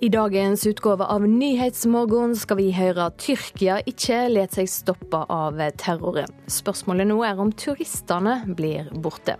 I 0.00 0.08
dagens 0.08 0.66
utgave 0.66 1.04
av 1.04 1.24
Nyhetsmorgen 1.28 2.36
skal 2.38 2.60
vi 2.60 2.68
høre 2.70 3.08
at 3.08 3.16
Tyrkia 3.18 3.80
ikke 3.82 4.28
lar 4.30 4.52
seg 4.54 4.68
stoppe 4.70 5.24
av 5.26 5.58
terroren. 5.74 6.30
Spørsmålet 6.46 7.08
nå 7.10 7.16
er 7.26 7.40
om 7.42 7.50
turistene 7.50 8.36
blir 8.46 8.92
borte. 9.02 9.34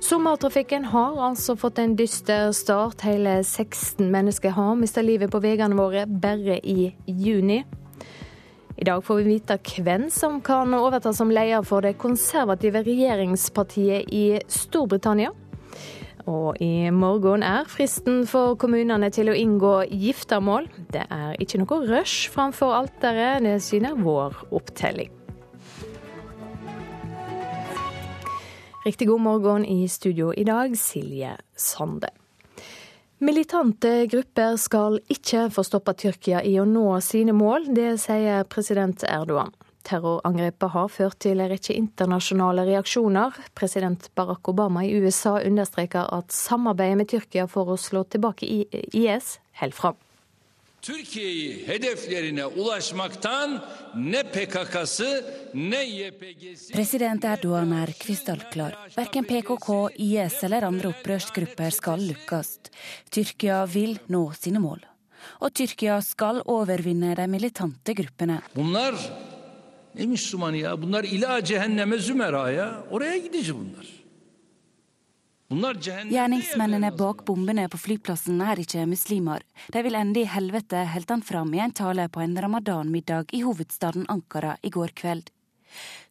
Sommertrafikken 0.00 0.88
har 0.94 1.20
altså 1.28 1.58
fått 1.60 1.82
en 1.82 1.98
dyster 2.00 2.48
start. 2.56 3.04
Hele 3.04 3.42
16 3.44 4.08
mennesker 4.08 4.56
har 4.56 4.72
mista 4.80 5.04
livet 5.04 5.28
på 5.28 5.42
veiene 5.44 5.76
våre 5.76 6.06
bare 6.08 6.56
i 6.56 6.88
juni. 7.04 7.60
I 8.80 8.88
dag 8.88 9.04
får 9.04 9.20
vi 9.20 9.34
vite 9.34 9.60
hvem 9.76 10.08
som 10.08 10.40
kan 10.40 10.72
overta 10.80 11.12
som 11.12 11.28
leder 11.28 11.60
for 11.68 11.84
det 11.84 11.98
konservative 12.00 12.80
regjeringspartiet 12.88 14.08
i 14.08 14.26
Storbritannia. 14.48 15.36
Og 16.30 16.60
i 16.62 16.90
morgen 16.94 17.42
er 17.42 17.66
fristen 17.70 18.22
for 18.30 18.54
kommunene 18.60 19.08
til 19.10 19.32
å 19.32 19.34
inngå 19.34 19.72
giftermål. 19.90 20.68
Det 20.94 21.02
er 21.10 21.34
ikke 21.42 21.62
noe 21.62 21.80
rush 21.88 22.30
framfor 22.30 22.76
alteret, 22.76 23.42
det 23.42 23.58
syner 23.64 23.98
vår 23.98 24.44
opptelling. 24.54 25.10
Riktig 28.82 29.06
god 29.06 29.22
morgen 29.22 29.64
i 29.64 29.86
studio 29.88 30.32
i 30.34 30.44
dag, 30.46 30.74
Silje 30.78 31.36
Sande. 31.54 32.10
Militante 33.22 34.08
grupper 34.10 34.56
skal 34.58 34.98
ikke 35.10 35.44
få 35.54 35.62
stoppa 35.62 35.94
Tyrkia 35.94 36.40
i 36.42 36.56
å 36.58 36.66
nå 36.66 36.88
sine 36.98 37.30
mål, 37.30 37.68
det 37.74 37.92
sier 38.02 38.42
president 38.50 39.04
Erdogan. 39.06 39.54
Terrorangrepet 39.86 40.74
har 40.74 40.88
ført 40.92 41.18
til 41.22 41.42
en 41.42 41.50
rekke 41.52 41.74
internasjonale 41.74 42.66
reaksjoner. 42.68 43.36
President 43.58 44.08
Barack 44.16 44.48
Obama 44.48 44.84
i 44.86 44.94
USA 45.02 45.38
understreker 45.42 46.08
at 46.14 46.32
samarbeidet 46.32 47.00
med 47.00 47.10
Tyrkia 47.12 47.48
for 47.50 47.72
å 47.72 47.80
slå 47.80 48.04
tilbake 48.04 48.46
IS 48.46 49.38
holder 49.60 49.76
fram. 49.76 50.00
Türkiye'yi 50.82 51.66
hedeflerine 51.66 52.44
ulaşmaktan 52.58 53.60
ne 53.94 54.22
PKK'sı 54.22 55.24
ne 55.54 55.78
YPG'si 55.86 56.72
President 56.74 57.24
Erdogan 57.24 57.72
er 57.72 57.92
krystallklar. 57.94 58.74
Verken 58.96 59.24
PKK, 59.24 59.68
IS 59.94 60.42
eller 60.42 60.66
andre 60.66 60.90
opprørsgrupper 60.90 61.70
skal 61.70 62.02
lukkes. 62.02 62.56
Tyrkia 63.14 63.62
vil 63.70 64.00
nå 64.10 64.24
sine 64.34 64.58
mål. 64.58 64.82
Og 65.46 65.54
Tyrkia 65.54 66.00
skal 66.02 66.42
overvinne 66.50 67.14
de 67.14 67.28
militante 67.30 67.94
gruppene. 67.94 68.40
Bunlar 68.56 68.98
ne 69.94 70.06
Müslümanı 70.06 70.56
ya? 70.56 70.82
Bunlar 70.82 71.04
ila 71.04 71.44
cehenneme 71.44 71.98
zümera 71.98 72.50
ya. 72.50 72.84
Oraya 72.90 73.16
gidici 73.16 73.54
bunlar. 73.54 73.86
Bunlar 75.50 75.80
cehenneme 75.80 76.10
Gjerningsmennene 76.10 76.98
bak 76.98 77.26
bombene 77.26 77.68
på 77.68 77.76
flyplassen 77.76 78.40
er 78.40 78.56
ikke 78.56 78.86
muslimer. 78.86 79.42
De 79.72 79.82
vil 79.84 79.94
ende 79.94 80.22
i 80.22 80.24
helvete, 80.24 80.86
holdt 80.94 81.10
han 81.12 81.20
fram 81.20 81.52
i 81.54 81.60
en 81.60 81.74
tale 81.76 82.08
på 82.08 82.22
en 82.24 82.36
ramadan-middag 82.42 83.34
i 83.36 83.42
hovedstaden 83.44 84.06
Ankara 84.08 84.56
i 84.62 84.70
går 84.70 84.96
kveld. 84.96 85.28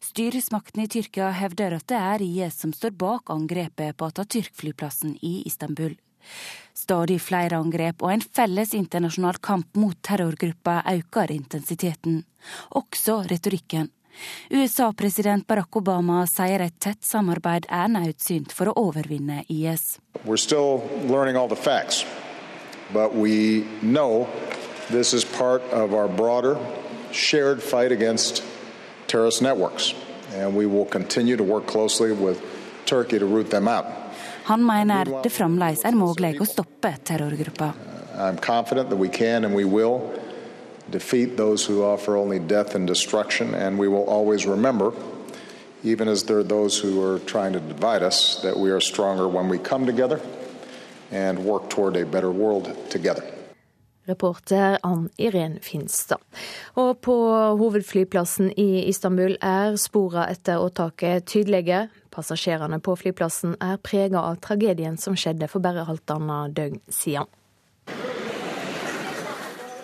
Styresmaktene 0.02 0.86
i 0.86 0.92
Tyrkia 0.94 1.32
hevder 1.34 1.74
at 1.78 1.88
det 1.90 1.98
er 1.98 2.22
IS 2.22 2.60
som 2.62 2.72
står 2.72 2.94
bak 2.98 3.34
angrepet 3.34 3.96
på 3.98 4.10
Atatürk-flyplassen 4.10 5.16
i 5.22 5.42
Istanbul. 5.46 5.98
Stadig 6.74 7.20
flere 7.22 7.58
angrep 7.60 8.02
og 8.02 8.12
en 8.14 8.22
felles 8.24 8.74
internasjonal 8.74 9.38
kamp 9.44 9.76
mot 9.76 9.96
terrorgruppa 10.02 10.82
øker 10.94 11.30
intensiteten, 11.34 12.22
også 12.70 13.22
retorikken. 13.30 13.90
USA-president 14.50 15.46
Barack 15.46 15.76
Obama 15.76 16.26
sier 16.28 16.60
et 16.60 16.74
tett 16.80 17.04
samarbeid 17.06 17.66
er 17.70 17.88
nødsynt 17.88 18.52
for 18.52 18.68
å 18.68 18.74
overvinne 18.88 19.42
IS. 19.48 19.98
We're 20.24 20.36
still 20.36 20.82
learning 21.08 21.36
all 21.36 21.48
the 21.48 21.56
facts, 21.56 22.04
but 22.92 23.14
we 23.14 23.64
know 23.80 24.28
this 24.90 25.14
is 25.14 25.24
part 25.24 25.62
of 25.72 25.94
our 25.94 26.08
broader 26.08 26.58
shared 27.12 27.62
fight 27.62 27.92
against 27.92 28.42
terrorist 29.06 29.42
networks, 29.42 29.94
and 30.34 30.54
we 30.54 30.66
will 30.66 30.86
continue 30.86 31.36
to 31.36 31.44
work 31.44 31.66
closely 31.66 32.12
with 32.12 32.40
Turkey 32.86 33.18
to 33.18 33.26
root 33.26 33.50
them 33.50 33.68
out. 33.68 33.86
Han 34.44 34.66
mener 34.66 35.08
det 35.22 35.30
fremdeles 35.30 35.84
er 35.84 35.96
mulig 35.96 36.34
å 36.40 36.46
stoppe 36.46 36.94
terrorgruppa. 37.04 37.72
I'm 38.18 38.36
confident 38.36 38.90
that 38.90 38.98
we 38.98 39.08
can 39.08 39.44
and 39.44 39.54
we 39.54 39.64
will 39.64 40.12
defeat 40.90 41.36
those 41.36 41.64
who 41.64 41.82
offer 41.82 42.16
only 42.16 42.38
death 42.38 42.74
and 42.74 42.86
destruction, 42.86 43.54
and 43.54 43.78
we 43.78 43.88
will 43.88 44.04
always 44.04 44.46
remember, 44.46 44.92
even 45.82 46.08
as 46.08 46.24
there 46.24 46.38
are 46.38 46.44
those 46.44 46.78
who 46.78 47.02
are 47.02 47.18
trying 47.20 47.52
to 47.52 47.60
divide 47.60 48.02
us, 48.02 48.42
that 48.42 48.58
we 48.58 48.70
are 48.70 48.80
stronger 48.80 49.26
when 49.28 49.48
we 49.48 49.58
come 49.58 49.86
together 49.86 50.20
and 51.10 51.38
work 51.38 51.70
toward 51.70 51.96
a 51.96 52.04
better 52.04 52.30
world 52.30 52.76
together. 52.90 53.24
Reporter 54.06 54.78
Ann 54.82 55.08
Irén 55.16 55.58
Finstad. 55.62 56.18
Og 56.74 57.00
på 57.00 57.14
hovedflyplassen 57.58 58.50
i 58.58 58.84
Istanbul 58.88 59.36
er 59.40 59.76
sporene 59.80 60.26
etter 60.32 60.62
åtaket 60.62 61.28
tydelige. 61.30 61.86
Passasjerene 62.12 62.80
på 62.82 62.96
flyplassen 62.98 63.54
er 63.62 63.78
prega 63.80 64.20
av 64.20 64.40
tragedien 64.44 64.98
som 64.98 65.14
skjedde 65.16 65.48
for 65.48 65.64
bare 65.64 65.86
halvannet 65.88 66.56
døgn 66.58 66.82
siden. 66.90 67.30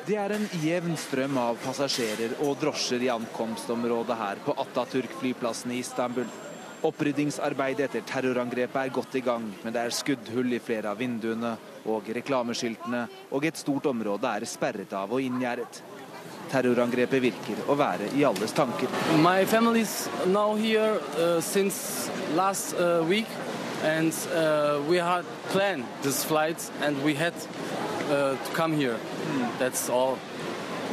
Det 0.09 0.17
er 0.17 0.33
en 0.33 0.47
jevn 0.65 0.95
strøm 0.97 1.37
av 1.37 1.59
passasjerer 1.61 2.39
og 2.41 2.55
drosjer 2.63 3.03
i 3.05 3.11
ankomstområdet 3.13 4.17
her 4.17 4.39
på 4.41 4.55
Atatürk-flyplassen 4.65 5.75
i 5.77 5.83
Istanbul. 5.83 6.25
Oppryddingsarbeidet 6.89 7.89
etter 7.89 8.07
terrorangrepet 8.09 8.79
er 8.81 8.95
godt 8.95 9.19
i 9.19 9.23
gang, 9.27 9.45
men 9.65 9.75
det 9.75 9.83
er 9.83 9.93
skuddhull 9.93 10.57
i 10.57 10.63
flere 10.63 10.95
av 10.95 11.03
vinduene, 11.03 11.57
og 11.89 12.09
reklameskiltene 12.15 13.07
og 13.33 13.47
et 13.49 13.57
stort 13.59 13.87
område 13.91 14.31
er 14.31 14.47
sperret 14.49 14.93
av 14.93 15.13
og 15.13 15.23
inngjerdet. 15.25 15.83
Terrorangrepet 16.49 17.21
virker 17.21 17.61
å 17.69 17.77
være 17.77 18.09
i 18.17 18.25
alles 18.25 18.55
tanker. 18.57 18.89
My 19.21 19.45
family 19.45 19.83
is 19.85 20.09
now 20.27 20.55
here 20.57 20.97
uh, 21.19 21.41
since 21.41 22.11
last 22.37 22.75
uh, 22.81 23.05
week, 23.05 23.29
and 23.85 24.13
uh, 24.33 24.81
we 24.89 24.97
had 24.97 25.25
planned 25.53 25.85
this 26.03 26.25
flight, 26.25 26.71
and 26.81 26.97
we 27.05 27.15
had 27.15 27.35
uh, 28.09 28.33
to 28.33 28.51
come 28.55 28.73
here. 28.73 28.97
That's 29.59 29.91
all. 29.91 30.17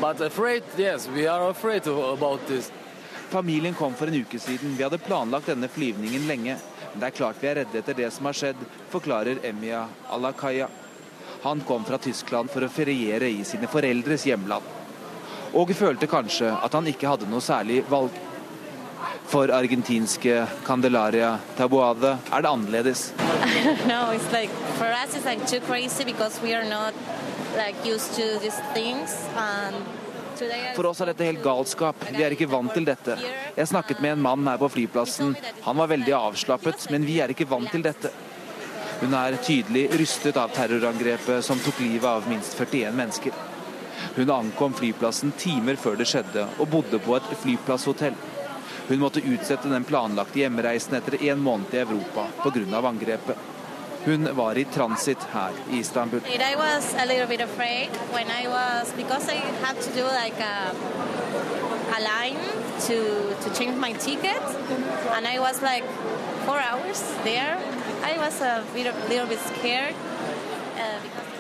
But 0.02 0.20
afraid, 0.20 0.64
yes, 0.78 1.08
we 1.08 1.28
are 1.28 1.50
afraid 1.50 1.88
about 1.88 2.48
this. 2.48 2.72
Familien 3.30 3.74
kom 3.74 3.94
for 3.94 4.08
en 4.08 4.14
uke 4.14 4.40
siden. 4.40 4.76
Vi 4.76 4.84
hadde 4.84 4.98
planlagt 4.98 5.48
denne 5.48 5.68
flyvningen 5.68 6.28
lenge. 6.28 6.58
Men 6.92 7.00
det 7.00 7.08
er 7.08 7.16
klart 7.16 7.40
vi 7.42 7.48
er 7.50 7.56
redde 7.60 7.80
etter 7.80 7.96
det 7.98 8.10
som 8.14 8.28
har 8.30 8.36
skjedd, 8.38 8.60
forklarer 8.92 9.42
Emia 9.44 9.86
Alakaya. 10.12 10.70
Han 11.46 11.60
kom 11.62 11.84
fra 11.86 11.98
Tyskland 12.02 12.50
for 12.50 12.66
å 12.66 12.68
feriere 12.74 13.28
i 13.30 13.44
sine 13.46 13.68
foreldres 13.70 14.24
hjemland. 14.26 14.66
Og 15.54 15.70
følte 15.78 16.08
kanskje 16.10 16.50
at 16.50 16.74
han 16.74 16.90
ikke 16.90 17.12
hadde 17.12 17.28
noe 17.30 17.44
særlig 17.46 17.84
valg. 17.86 18.16
For 19.30 19.54
argentinske 19.54 20.40
Candelaria 20.66 21.36
Taboade 21.54 22.16
er 22.34 22.42
det 22.42 22.50
annerledes. 22.50 23.06
no, 23.92 24.10
it's 24.10 24.32
like 24.34 24.50
for 24.80 24.90
us 24.90 25.14
it's 25.14 25.30
like 25.30 25.46
too 25.46 25.62
crazy 25.70 26.04
because 26.04 26.42
we 26.42 26.56
are 26.58 26.66
not 26.66 26.98
like 27.54 27.78
used 27.86 28.18
to 28.18 28.40
these 28.42 28.58
things. 28.74 29.14
And 29.38 29.86
For 30.76 30.90
oss 30.90 31.06
er 31.06 31.14
dette 31.14 31.30
helt 31.30 31.46
galskap. 31.46 32.10
Vi 32.10 32.26
er 32.26 32.34
ikke 32.34 32.50
vant 32.50 32.74
til 32.74 32.90
dette. 32.90 33.22
Jeg 33.54 33.70
snakket 33.70 34.02
med 34.02 34.18
en 34.18 34.26
mann 34.32 34.50
her 34.50 34.58
på 34.58 34.74
flyplassen. 34.74 35.38
Han 35.62 35.78
var 35.78 35.94
veldig 35.94 36.22
avslappet, 36.26 36.90
men 36.90 37.06
vi 37.06 37.22
er 37.22 37.38
ikke 37.38 37.48
vant 37.54 37.70
til 37.72 37.86
dette. 37.86 38.12
Hun 39.02 39.14
er 39.14 39.36
tydelig 39.44 39.90
rystet 40.00 40.38
av 40.40 40.54
terrorangrepet 40.56 41.44
som 41.46 41.60
tok 41.60 41.82
livet 41.84 42.08
av 42.10 42.30
minst 42.30 42.56
41 42.56 42.96
mennesker. 42.96 43.34
Hun 44.16 44.32
ankom 44.32 44.74
flyplassen 44.74 45.34
timer 45.38 45.76
før 45.76 45.98
det 46.00 46.08
skjedde, 46.08 46.46
og 46.60 46.70
bodde 46.72 47.00
på 47.04 47.18
et 47.18 47.34
flyplasshotell. 47.42 48.16
Hun 48.88 49.02
måtte 49.02 49.24
utsette 49.26 49.72
den 49.72 49.84
planlagte 49.84 50.40
hjemreisen 50.40 50.96
etter 50.96 51.18
en 51.32 51.44
måned 51.44 51.74
i 51.74 51.82
Europa 51.82 52.28
pga. 52.44 52.82
angrepet. 52.88 53.38
Hun 54.06 54.30
var 54.38 54.58
i 54.58 54.64
transit 54.64 55.24
her 55.34 55.52
i 55.72 55.80
Istanbul. 55.80 56.20
I 56.20 56.56
was 56.56 56.94
a 56.94 57.06
little 57.06 57.28
bit 57.28 57.42
afraid 57.42 57.90
when 58.14 58.30
I 58.30 58.48
was 58.48 58.94
because 58.96 59.28
I 59.30 59.42
had 59.66 59.82
to 59.82 59.90
do 59.98 60.06
like 60.06 60.40
a, 60.40 60.72
a 61.98 62.00
line 62.00 62.40
to 62.88 62.98
to 63.44 63.50
change 63.58 63.76
my 63.78 63.94
like. 65.62 65.84
Uh, 70.76 71.02
because 71.02 71.36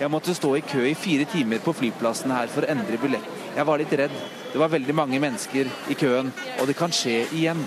Jeg 0.00 0.08
måtte 0.08 0.32
stå 0.32 0.54
i 0.56 0.62
kø 0.64 0.80
i 0.88 0.94
fire 0.96 1.24
timer 1.28 1.60
på 1.60 1.74
flyplassen 1.76 2.32
her 2.32 2.48
for 2.48 2.64
å 2.64 2.70
endre 2.72 2.96
billett. 2.96 3.26
Jeg 3.52 3.66
var 3.68 3.80
litt 3.80 3.92
redd. 4.00 4.14
Det 4.52 4.60
var 4.62 4.70
veldig 4.72 4.94
mange 4.96 5.18
mennesker 5.20 5.68
i 5.92 5.96
køen, 6.00 6.30
og 6.56 6.68
det 6.70 6.76
kan 6.78 6.92
skje 6.92 7.18
igjen. 7.36 7.60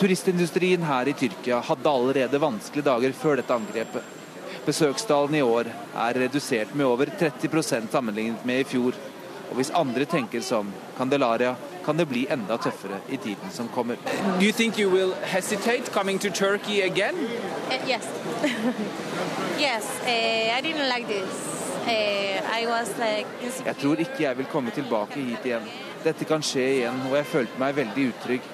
Turistindustrien 0.00 0.86
her 0.88 1.08
i 1.08 1.14
Tyrkia 1.16 1.58
hadde 1.68 1.92
allerede 1.92 2.40
vanskelige 2.40 2.88
dager 2.88 3.12
før 3.20 3.36
dette 3.40 3.52
angrepet. 3.52 4.08
Besøkstallene 4.64 5.42
i 5.42 5.44
år 5.44 5.68
er 6.06 6.20
redusert 6.24 6.72
med 6.72 6.88
over 6.88 7.12
30% 7.20 7.92
sammenlignet 7.92 8.48
med 8.48 8.62
i 8.62 8.68
fjor. 8.72 8.96
Og 9.50 9.58
hvis 9.60 9.74
andre 9.76 10.08
tenker 10.08 10.40
som 10.40 10.72
Candelaria, 10.96 11.52
kan 11.84 11.98
det 11.98 12.08
bli 12.08 12.26
enda 12.30 12.56
tøffere 12.56 13.00
i 13.08 13.16
tiden 13.16 13.50
som 13.52 13.68
kommer. 13.68 13.96
Do 14.40 14.44
you 14.46 14.52
think 14.52 14.78
you 14.78 14.90
will 14.90 15.14
hesitate 15.22 15.92
coming 15.92 16.18
to 16.18 16.30
Turkey 16.30 16.82
again? 16.82 17.14
Uh, 17.14 17.88
yes, 17.88 18.08
yes. 19.66 19.84
Uh, 20.02 20.58
I 20.58 20.60
didn't 20.62 20.88
like 20.88 21.06
this 21.06 21.54
Jeg 23.66 23.76
tror 23.76 23.94
ikke 23.94 24.22
jeg 24.22 24.38
vil 24.38 24.46
komme 24.46 24.70
tilbake 24.70 25.20
hit 25.20 25.44
igjen. 25.44 25.66
Dette 26.04 26.24
kan 26.24 26.42
skje 26.42 26.64
igjen, 26.78 27.00
og 27.10 27.16
jeg 27.16 27.26
følte 27.26 27.60
meg 27.60 27.76
veldig 27.76 28.06
utrygg. 28.08 28.46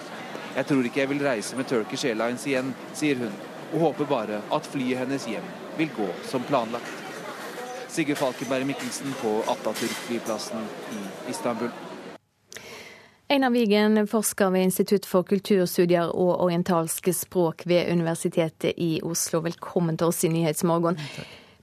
Jeg 0.56 0.66
tror 0.66 0.84
ikke 0.84 1.00
jeg 1.00 1.10
vil 1.12 1.22
reise 1.22 1.56
med 1.56 1.68
Turkish 1.70 2.06
Airlines 2.06 2.46
igjen, 2.46 2.74
sier 2.94 3.20
hun, 3.22 3.36
og 3.72 3.80
håper 3.80 4.10
bare 4.10 4.40
at 4.52 4.66
flyet 4.66 4.98
hennes 4.98 5.28
hjem 5.30 5.46
vil 5.78 5.92
gå 5.96 6.08
som 6.26 6.42
planlagt. 6.42 6.90
Sigurd 7.90 8.18
Falkenberg 8.18 8.66
Mikkelsen 8.66 9.14
på 9.22 9.36
Atatürk-flyplassen 9.50 10.66
i 10.94 11.30
Istanbul. 11.30 11.70
Einar 13.30 13.50
Wigen, 13.50 14.06
forsker 14.10 14.48
ved 14.50 14.64
Institutt 14.66 15.04
for 15.06 15.22
kulturstudier 15.22 16.08
og 16.18 16.40
orientalske 16.42 17.12
språk 17.14 17.62
ved 17.70 17.92
Universitetet 17.92 18.74
i 18.74 18.96
Oslo. 19.06 19.38
Velkommen 19.44 19.94
til 19.94 20.10
oss 20.10 20.24
i 20.26 20.30
Nyhetsmorgen. 20.34 20.98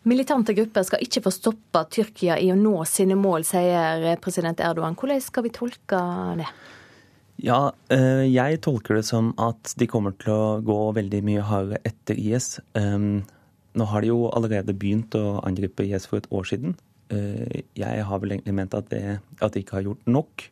Militante 0.07 0.55
grupper 0.55 0.85
skal 0.87 1.03
ikke 1.03 1.25
få 1.25 1.33
stoppe 1.35 1.81
Tyrkia 1.91 2.37
i 2.39 2.47
å 2.53 2.55
nå 2.55 2.71
sine 2.87 3.17
mål, 3.19 3.43
sier 3.43 4.07
president 4.23 4.63
Erdogan. 4.63 4.95
Hvordan 4.95 5.19
skal 5.25 5.43
vi 5.43 5.51
tolke 5.59 5.99
det? 6.39 6.47
Ja, 7.43 7.59
eh, 7.91 8.23
jeg 8.31 8.63
tolker 8.63 9.01
det 9.01 9.03
som 9.11 9.33
at 9.35 9.75
de 9.75 9.91
kommer 9.91 10.15
til 10.23 10.37
å 10.37 10.63
gå 10.63 10.79
veldig 10.95 11.23
mye 11.27 11.45
hardere 11.51 11.83
etter 11.83 12.15
IS. 12.15 12.61
Ehm, 12.79 13.25
nå 13.75 13.91
har 13.91 14.07
de 14.07 14.13
jo 14.15 14.31
allerede 14.31 14.71
begynt 14.71 15.19
å 15.19 15.41
angripe 15.43 15.83
IS 15.83 16.07
for 16.07 16.23
et 16.23 16.31
år 16.31 16.47
siden. 16.47 16.79
Eh, 17.11 17.67
jeg 17.75 18.07
har 18.07 18.23
vel 18.23 18.37
egentlig 18.37 18.55
ment 18.55 18.73
at, 18.73 18.87
det, 18.87 19.19
at 19.41 19.51
de 19.51 19.67
ikke 19.67 19.81
har 19.81 19.89
gjort 19.91 20.07
nok. 20.07 20.51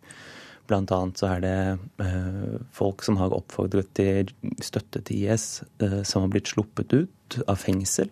Blant 0.66 0.92
annet 0.92 1.20
så 1.22 1.30
er 1.36 1.42
det 1.44 1.58
eh, 2.02 2.60
folk 2.74 3.04
som 3.06 3.20
har 3.20 3.34
oppfordret 3.36 3.92
til 3.98 4.32
støtte 4.64 5.04
til 5.06 5.28
IS, 5.28 5.62
eh, 5.84 6.02
som 6.08 6.26
har 6.26 6.32
blitt 6.34 6.50
sluppet 6.50 6.96
ut 6.96 7.38
av 7.46 7.60
fengsel. 7.62 8.10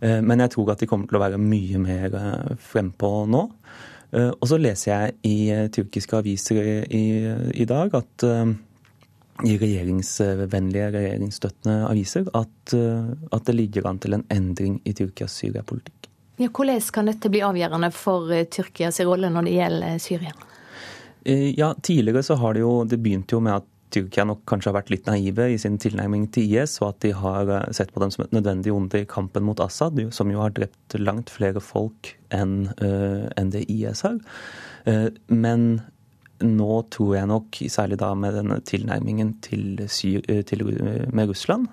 Eh, 0.00 0.18
men 0.18 0.42
jeg 0.42 0.56
tror 0.56 0.72
at 0.74 0.82
de 0.82 0.88
kommer 0.90 1.06
til 1.06 1.20
å 1.20 1.22
være 1.22 1.42
mye 1.42 1.82
mer 1.82 2.16
frempå 2.62 3.12
nå. 3.30 3.48
Og 4.16 4.44
så 4.48 4.56
leser 4.56 4.86
jeg 4.88 5.14
i 5.26 5.68
tyrkiske 5.74 6.14
aviser 6.16 6.60
i, 6.62 6.76
i, 6.94 7.06
i 7.58 7.64
dag 7.68 7.90
at 7.98 8.24
i 8.24 9.56
regjeringsvennlige, 9.60 10.86
regjeringsstøttende 10.94 11.90
aviser 11.90 12.30
at, 12.30 12.72
at, 12.72 13.42
det 13.50 13.56
ligger 13.58 13.90
an 13.90 13.98
til 14.00 14.16
en 14.16 14.24
endring 14.32 14.78
i 14.86 14.94
Tyrkias 14.96 15.34
Syria-politikk. 15.42 16.06
Ja, 16.38 16.48
hvordan 16.48 16.80
kan 16.94 17.10
dette 17.10 17.32
bli 17.34 17.42
avgjørende 17.44 17.90
for 17.92 18.30
Tyrkias 18.54 19.02
rolle 19.04 19.28
når 19.34 19.50
det 19.50 19.56
gjelder 19.58 20.00
Syria? 20.06 20.32
Eh, 21.26 21.58
ja, 21.58 21.74
tidligere 21.82 22.22
så 22.22 22.34
har 22.34 22.54
det 22.54 22.60
jo 22.62 22.84
Det 22.84 23.00
begynte 23.02 23.34
jo 23.34 23.42
med 23.42 23.58
at 23.58 23.72
Tyrkia 23.90 24.24
nok 24.26 24.40
kanskje 24.50 24.70
har 24.70 24.76
vært 24.80 24.90
litt 24.90 25.06
naive 25.06 25.44
i 25.54 25.58
sin 25.62 25.76
tilnærming 25.78 26.24
til 26.34 26.50
IS, 26.50 26.76
og 26.82 26.88
at 26.88 27.04
de 27.04 27.12
har 27.14 27.50
eh, 27.54 27.68
sett 27.74 27.92
på 27.94 28.02
dem 28.02 28.10
som 28.14 28.24
et 28.24 28.34
nødvendig 28.34 28.74
onde 28.74 29.00
i 29.02 29.08
kampen 29.08 29.46
mot 29.46 29.62
Assad, 29.62 29.98
som 30.14 30.30
jo 30.30 30.42
har 30.42 30.54
drept 30.54 30.96
langt 30.98 31.30
flere 31.30 31.62
folk 31.62 32.10
enn 32.34 32.66
uh, 32.82 33.30
en 33.38 33.52
det 33.54 33.62
IS 33.70 34.02
har. 34.02 34.18
Men 35.30 35.66
nå 36.42 36.80
tror 36.94 37.14
jeg 37.14 37.30
nok, 37.30 37.60
særlig 37.70 38.00
da 38.02 38.10
med 38.18 38.34
denne 38.34 38.58
tilnærmingen 38.66 39.36
til, 39.46 39.86
til 39.86 40.66
med 41.14 41.30
Russland, 41.30 41.70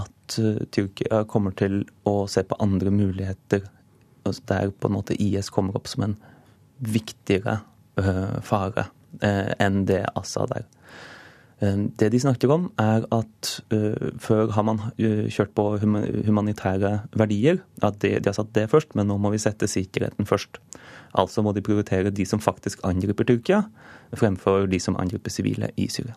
at 0.00 0.40
Tyrkia 0.72 1.22
kommer 1.28 1.56
til 1.60 1.82
å 2.08 2.24
se 2.28 2.44
på 2.48 2.58
andre 2.64 2.92
muligheter 2.92 3.68
altså 4.24 4.48
der 4.48 4.72
på 4.72 4.88
en 4.88 4.96
måte 4.96 5.16
IS 5.20 5.52
kommer 5.52 5.76
opp 5.76 5.88
som 5.88 6.08
en 6.08 6.16
viktigere 6.80 7.60
Eh, 7.60 7.69
fare 8.46 8.88
eh, 9.22 9.52
enn 9.60 9.84
det 9.88 10.02
Assad 10.18 10.52
er. 10.56 10.66
Eh, 11.60 11.82
det 12.00 12.10
de 12.14 12.20
snakker 12.22 12.52
om, 12.54 12.68
er 12.80 13.06
at 13.14 13.50
før 14.22 14.54
har 14.54 14.66
man 14.66 14.82
kjørt 14.98 15.54
på 15.56 15.66
humanitære 15.80 16.94
verdier. 17.16 17.60
At 17.82 18.00
de, 18.04 18.16
de 18.18 18.30
har 18.30 18.38
satt 18.38 18.54
det 18.56 18.70
først, 18.72 18.96
men 18.98 19.10
nå 19.10 19.18
må 19.20 19.32
vi 19.34 19.42
sette 19.42 19.68
sikkerheten 19.70 20.28
først. 20.28 20.60
Altså 21.18 21.42
må 21.42 21.52
de 21.56 21.64
prioritere 21.64 22.12
de 22.14 22.26
som 22.26 22.42
faktisk 22.42 22.84
angriper 22.86 23.26
Tyrkia, 23.26 23.64
fremfor 24.16 24.68
de 24.70 24.78
som 24.82 24.98
angriper 25.00 25.32
sivile 25.32 25.72
i 25.76 25.88
Syria. 25.90 26.16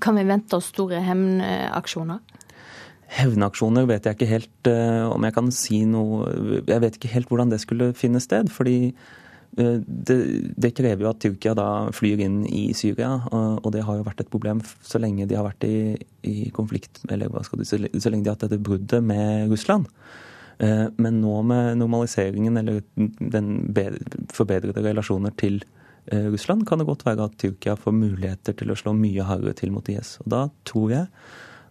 Kan 0.00 0.16
vi 0.16 0.24
vente 0.26 0.56
oss 0.56 0.72
store 0.72 1.02
hevnaksjoner? 1.04 2.22
Hevnaksjoner 3.14 3.84
vet 3.86 4.06
jeg 4.08 4.16
ikke 4.16 4.30
helt 4.30 4.68
om 5.12 5.26
jeg 5.26 5.34
kan 5.36 5.50
si 5.52 5.82
noe 5.86 6.62
Jeg 6.66 6.80
vet 6.82 6.96
ikke 6.96 7.10
helt 7.12 7.28
hvordan 7.28 7.52
det 7.52 7.60
skulle 7.62 7.92
finne 7.94 8.18
sted. 8.24 8.48
fordi 8.50 8.94
Eh, 8.94 9.23
det, 9.54 10.16
det, 10.58 10.70
krever 10.74 11.04
jo 11.04 11.10
at 11.12 11.20
Tyrkia 11.22 11.52
da 11.54 11.66
flyr 11.94 12.24
inn 12.24 12.40
i 12.48 12.64
Syria, 12.74 13.12
og 13.30 13.68
det 13.74 13.84
har 13.86 14.00
jo 14.00 14.06
vært 14.06 14.24
et 14.24 14.30
problem 14.32 14.62
så 14.82 14.98
lenge 14.98 15.28
de 15.30 15.36
har 15.38 15.46
vært 15.46 15.66
i, 15.68 15.94
i 16.26 16.50
konflikt, 16.54 17.04
eller 17.06 17.30
du 17.30 17.62
så 17.62 17.78
lenge 17.78 18.24
de 18.24 18.32
har 18.32 18.34
hatt 18.34 18.48
dette 18.48 18.58
bruddet 18.58 19.04
med 19.06 19.52
Russland. 19.52 19.86
Eh, 20.58 20.86
men 20.96 21.20
nå 21.20 21.42
med 21.42 21.78
normaliseringen 21.78 22.56
eller 22.56 22.82
den 23.18 23.48
forbedrede 24.32 24.84
relasjoner 24.84 25.34
til 25.38 25.62
eh, 26.06 26.28
Russland, 26.30 26.66
kan 26.68 26.78
det 26.78 26.88
godt 26.88 27.06
være 27.06 27.26
at 27.26 27.38
Tyrkia 27.40 27.76
får 27.78 27.96
muligheter 27.96 28.56
til 28.58 28.70
å 28.70 28.78
slå 28.78 28.94
mye 28.96 29.26
hardere 29.26 29.56
til 29.58 29.74
mot 29.74 29.88
IS. 29.90 30.18
Og 30.24 30.30
da 30.34 30.46
tror 30.68 30.94
jeg 30.94 31.10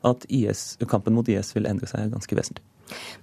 at 0.03 0.27
IS, 0.27 0.65
kampen 0.91 1.15
mot 1.15 1.29
IS 1.31 1.53
vil 1.55 1.69
endre 1.69 1.87
seg 1.87 2.11
ganske 2.11 2.39
vesentlig. 2.39 2.65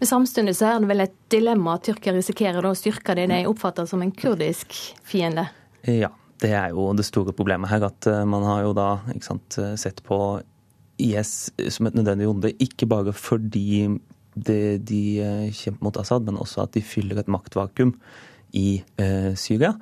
Men 0.00 0.08
samtidig 0.08 0.56
så 0.58 0.70
er 0.70 0.82
det 0.82 0.90
vel 0.90 1.04
et 1.04 1.16
dilemma 1.32 1.76
at 1.76 1.86
Tyrkia 1.88 2.14
risikerer 2.16 2.66
å 2.66 2.76
styrke 2.78 3.14
det 3.18 3.28
de 3.30 3.42
oppfatter 3.50 3.88
som 3.88 4.02
en 4.04 4.12
kurdisk 4.14 4.74
fiende? 5.06 5.46
Ja, 5.86 6.10
det 6.42 6.54
er 6.56 6.72
jo 6.74 6.88
det 6.96 7.06
store 7.08 7.34
problemet 7.36 7.70
her. 7.72 7.84
At 7.90 8.08
eh, 8.10 8.24
man 8.28 8.46
har 8.48 8.64
jo 8.66 8.72
da 8.76 8.88
sant, 9.24 9.58
eh, 9.60 9.76
sett 9.80 10.02
på 10.06 10.18
IS 11.00 11.50
som 11.72 11.88
et 11.88 11.96
nødvendig 11.96 12.28
onde, 12.28 12.52
ikke 12.60 12.88
bare 12.90 13.14
fordi 13.16 13.86
det, 14.34 14.84
de 14.88 15.02
eh, 15.24 15.46
kjemper 15.54 15.86
mot 15.86 15.98
Assad, 16.00 16.26
men 16.26 16.38
også 16.40 16.64
at 16.64 16.76
de 16.76 16.84
fyller 16.84 17.20
et 17.20 17.30
maktvakuum 17.30 17.94
i 18.56 18.82
eh, 19.00 19.32
Syria. 19.38 19.74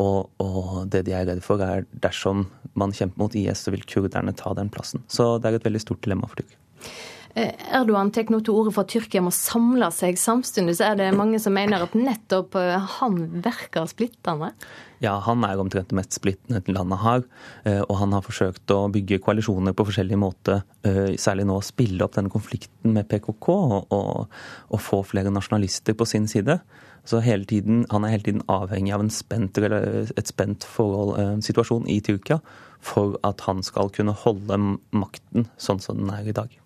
Og, 0.00 0.30
og, 0.42 0.88
det 0.90 1.04
de 1.06 1.14
er 1.14 1.28
redde 1.28 1.44
for, 1.44 1.62
er 1.62 1.86
dersom 2.02 2.48
man 2.74 2.94
kjemper 2.94 3.20
mot 3.22 3.36
IS, 3.38 3.62
så 3.62 3.74
vil 3.74 3.84
kurderne 3.86 4.34
ta 4.36 4.54
den 4.58 4.72
plassen. 4.74 5.04
Så 5.06 5.36
det 5.38 5.50
er 5.50 5.60
et 5.60 5.68
veldig 5.68 5.82
stort 5.82 6.02
dilemma 6.04 6.30
for 6.30 6.42
Tyrkia. 6.42 6.58
Eh, 7.34 7.50
Erdogan 7.74 8.12
tar 8.14 8.28
nå 8.30 8.38
til 8.46 8.54
orde 8.54 8.70
for 8.74 8.86
at 8.86 8.92
Tyrkia 8.94 9.22
må 9.24 9.32
samle 9.34 9.88
seg. 9.94 10.18
Samtidig 10.20 10.76
er 10.84 10.98
det 11.00 11.10
mange 11.18 11.40
som 11.42 11.56
mener 11.56 11.82
at 11.82 11.96
nettopp 11.98 12.54
eh, 12.60 12.90
han 13.00 13.18
virker 13.42 13.88
splittende. 13.90 14.52
Ja, 15.02 15.16
han 15.26 15.42
er 15.44 15.58
omtrent 15.58 15.90
det 15.90 15.98
mest 15.98 16.14
splittende 16.14 16.62
landet 16.70 17.02
har. 17.02 17.26
Eh, 17.66 17.80
og 17.82 17.98
han 17.98 18.14
har 18.14 18.22
forsøkt 18.24 18.70
å 18.70 18.84
bygge 18.94 19.18
koalisjoner 19.24 19.74
på 19.74 19.88
forskjellig 19.90 20.20
måte. 20.20 20.62
Særlig 21.18 21.48
nå 21.48 21.58
å 21.58 21.64
spille 21.64 22.04
opp 22.06 22.14
denne 22.14 22.30
konflikten 22.32 22.94
med 22.94 23.08
PKK 23.10 23.50
og, 23.50 23.94
og, 23.96 24.80
få 24.84 25.02
flere 25.08 25.32
nasjonalister 25.34 25.96
på 25.98 26.06
sin 26.06 26.28
side. 26.30 26.60
Så 27.04 27.20
tiden, 27.20 27.84
Han 27.90 28.04
er 28.04 28.14
hele 28.14 28.22
tiden 28.22 28.42
avhengig 28.48 28.94
av 28.94 29.00
en 29.00 29.10
spent, 29.10 29.58
et 29.58 30.28
spent 30.28 30.64
forhold, 30.64 31.42
situasjon 31.42 31.88
i 31.88 32.00
Tyrkia 32.00 32.38
for 32.80 33.18
at 33.24 33.40
han 33.48 33.62
skal 33.62 33.90
kunne 33.90 34.12
holde 34.12 34.78
makten 34.92 35.48
sånn 35.56 35.80
som 35.80 35.98
den 35.98 36.12
er 36.12 36.28
i 36.28 36.36
dag. 36.36 36.63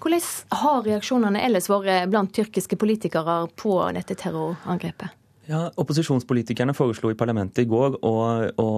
Hvordan 0.00 0.58
har 0.62 0.84
reaksjonene 0.86 1.42
ellers 1.44 1.68
vært 1.68 2.08
blant 2.12 2.32
tyrkiske 2.32 2.78
politikere 2.80 3.42
på 3.60 3.76
dette 3.96 4.16
terrorangrepet? 4.16 5.16
Ja, 5.50 5.64
Opposisjonspolitikerne 5.82 6.74
foreslo 6.78 7.10
i 7.10 7.16
parlamentet 7.18 7.64
i 7.64 7.68
går 7.68 7.96
å, 8.06 8.12
å 8.60 8.68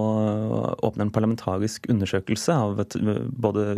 åpne 0.87 1.05
en 1.05 1.11
parlamentarisk 1.13 1.85
undersøkelse 1.91 2.55
av 2.55 2.81
både 3.45 3.75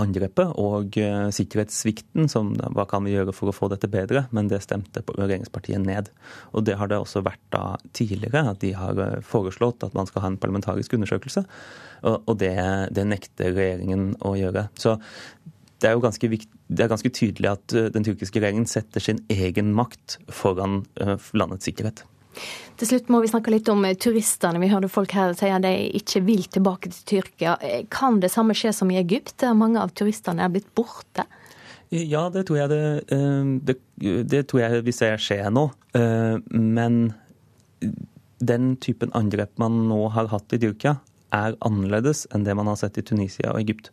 angrepet 0.00 0.54
og 0.62 0.96
uh, 1.02 1.26
sikkerhetssvikten. 1.36 2.30
Som, 2.32 2.54
hva 2.56 2.86
kan 2.88 3.04
vi 3.04 3.12
gjøre 3.12 3.34
for 3.36 3.52
å 3.52 3.56
få 3.56 3.68
dette 3.72 3.90
bedre? 3.92 4.24
Men 4.32 4.48
det 4.48 4.62
stemte 4.64 5.04
regjeringspartiet 5.10 5.84
ned. 5.84 6.08
Og 6.56 6.64
Det 6.64 6.78
har 6.80 6.88
det 6.88 7.02
også 7.02 7.20
vært 7.26 7.44
da 7.52 7.76
tidligere, 7.92 8.46
at 8.54 8.64
de 8.64 8.72
har 8.78 8.96
eh, 9.04 9.20
foreslått 9.26 9.84
at 9.84 9.96
man 9.98 10.08
skal 10.08 10.24
ha 10.24 10.32
en 10.32 10.40
parlamentarisk 10.40 10.96
undersøkelse. 10.96 11.44
Og 12.08 12.34
det, 12.40 12.54
det 12.96 13.04
nekter 13.04 13.52
regjeringen 13.52 14.14
å 14.24 14.32
gjøre. 14.38 14.70
Så 14.80 14.96
det 15.80 15.88
er 15.88 15.96
jo 15.96 16.04
ganske, 16.04 16.30
viktig, 16.30 16.60
det 16.68 16.84
er 16.84 16.92
ganske 16.92 17.12
tydelig 17.14 17.50
at 17.50 17.74
eh, 17.76 17.90
den 17.94 18.06
tyrkiske 18.06 18.40
regjeringen 18.40 18.68
setter 18.68 19.02
sin 19.02 19.20
egen 19.32 19.72
makt 19.76 20.18
foran 20.32 20.82
eh, 21.00 21.16
landets 21.36 21.68
sikkerhet. 21.68 22.04
Til 22.78 22.88
slutt 22.88 23.10
må 23.12 23.20
vi 23.24 23.30
snakke 23.32 23.52
litt 23.52 23.68
om 23.72 23.82
eh, 23.88 23.96
turistene. 23.98 24.60
Vi 24.62 24.70
hørte 24.72 24.92
folk 24.92 25.14
her 25.16 25.34
si 25.38 25.50
at 25.50 25.64
de 25.64 25.72
ikke 25.98 26.22
vil 26.26 26.44
tilbake 26.52 26.92
til 26.92 27.06
Tyrkia. 27.14 27.56
Kan 27.92 28.20
det 28.22 28.32
samme 28.34 28.56
skje 28.56 28.74
som 28.76 28.92
i 28.92 29.00
Egypt, 29.00 29.38
der 29.42 29.56
mange 29.58 29.80
av 29.82 29.94
turistene 29.96 30.44
er 30.46 30.52
blitt 30.52 30.70
borte? 30.76 31.26
Ja, 31.90 32.28
det 32.30 32.44
tror 32.46 32.60
jeg, 32.60 32.70
det, 32.70 33.16
det, 33.66 33.74
det 34.30 34.44
tror 34.46 34.60
jeg 34.62 34.84
vi 34.86 34.92
ser 34.94 35.18
skje 35.18 35.40
nå. 35.50 35.64
Men 36.54 37.00
den 38.38 38.68
typen 38.78 39.10
angrep 39.18 39.50
man 39.58 39.88
nå 39.88 40.04
har 40.14 40.30
hatt 40.30 40.54
i 40.54 40.60
Tyrkia, 40.62 41.00
er 41.34 41.58
annerledes 41.66 42.28
enn 42.34 42.46
det 42.46 42.54
man 42.58 42.70
har 42.70 42.78
sett 42.78 42.98
i 43.02 43.04
Tunisia 43.06 43.50
og 43.50 43.58
Egypt. 43.64 43.90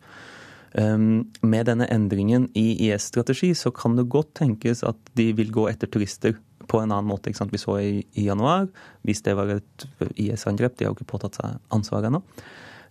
Ehm, 0.76 1.30
med 1.40 1.68
denne 1.70 1.88
endringen 1.92 2.48
i 2.58 2.88
IS-strategi 2.88 3.54
så 3.56 3.72
kan 3.74 3.96
det 3.96 4.08
godt 4.12 4.34
tenkes 4.42 4.84
at 4.84 4.98
de 5.16 5.30
vil 5.36 5.52
gå 5.54 5.68
etter 5.70 5.88
turister 5.88 6.36
på 6.68 6.82
en 6.82 6.92
annen 6.92 7.08
måte. 7.08 7.32
Vi 7.32 7.60
så 7.60 7.78
i, 7.80 8.02
i 8.12 8.26
januar, 8.26 8.68
hvis 9.08 9.22
det 9.24 9.36
var 9.38 9.54
et 9.54 9.86
IS-angrep. 10.16 10.76
De 10.76 10.84
har 10.84 10.92
jo 10.92 10.98
ikke 10.98 11.12
påtatt 11.14 11.40
seg 11.40 11.56
ansvaret 11.74 12.10
ennå. 12.10 12.20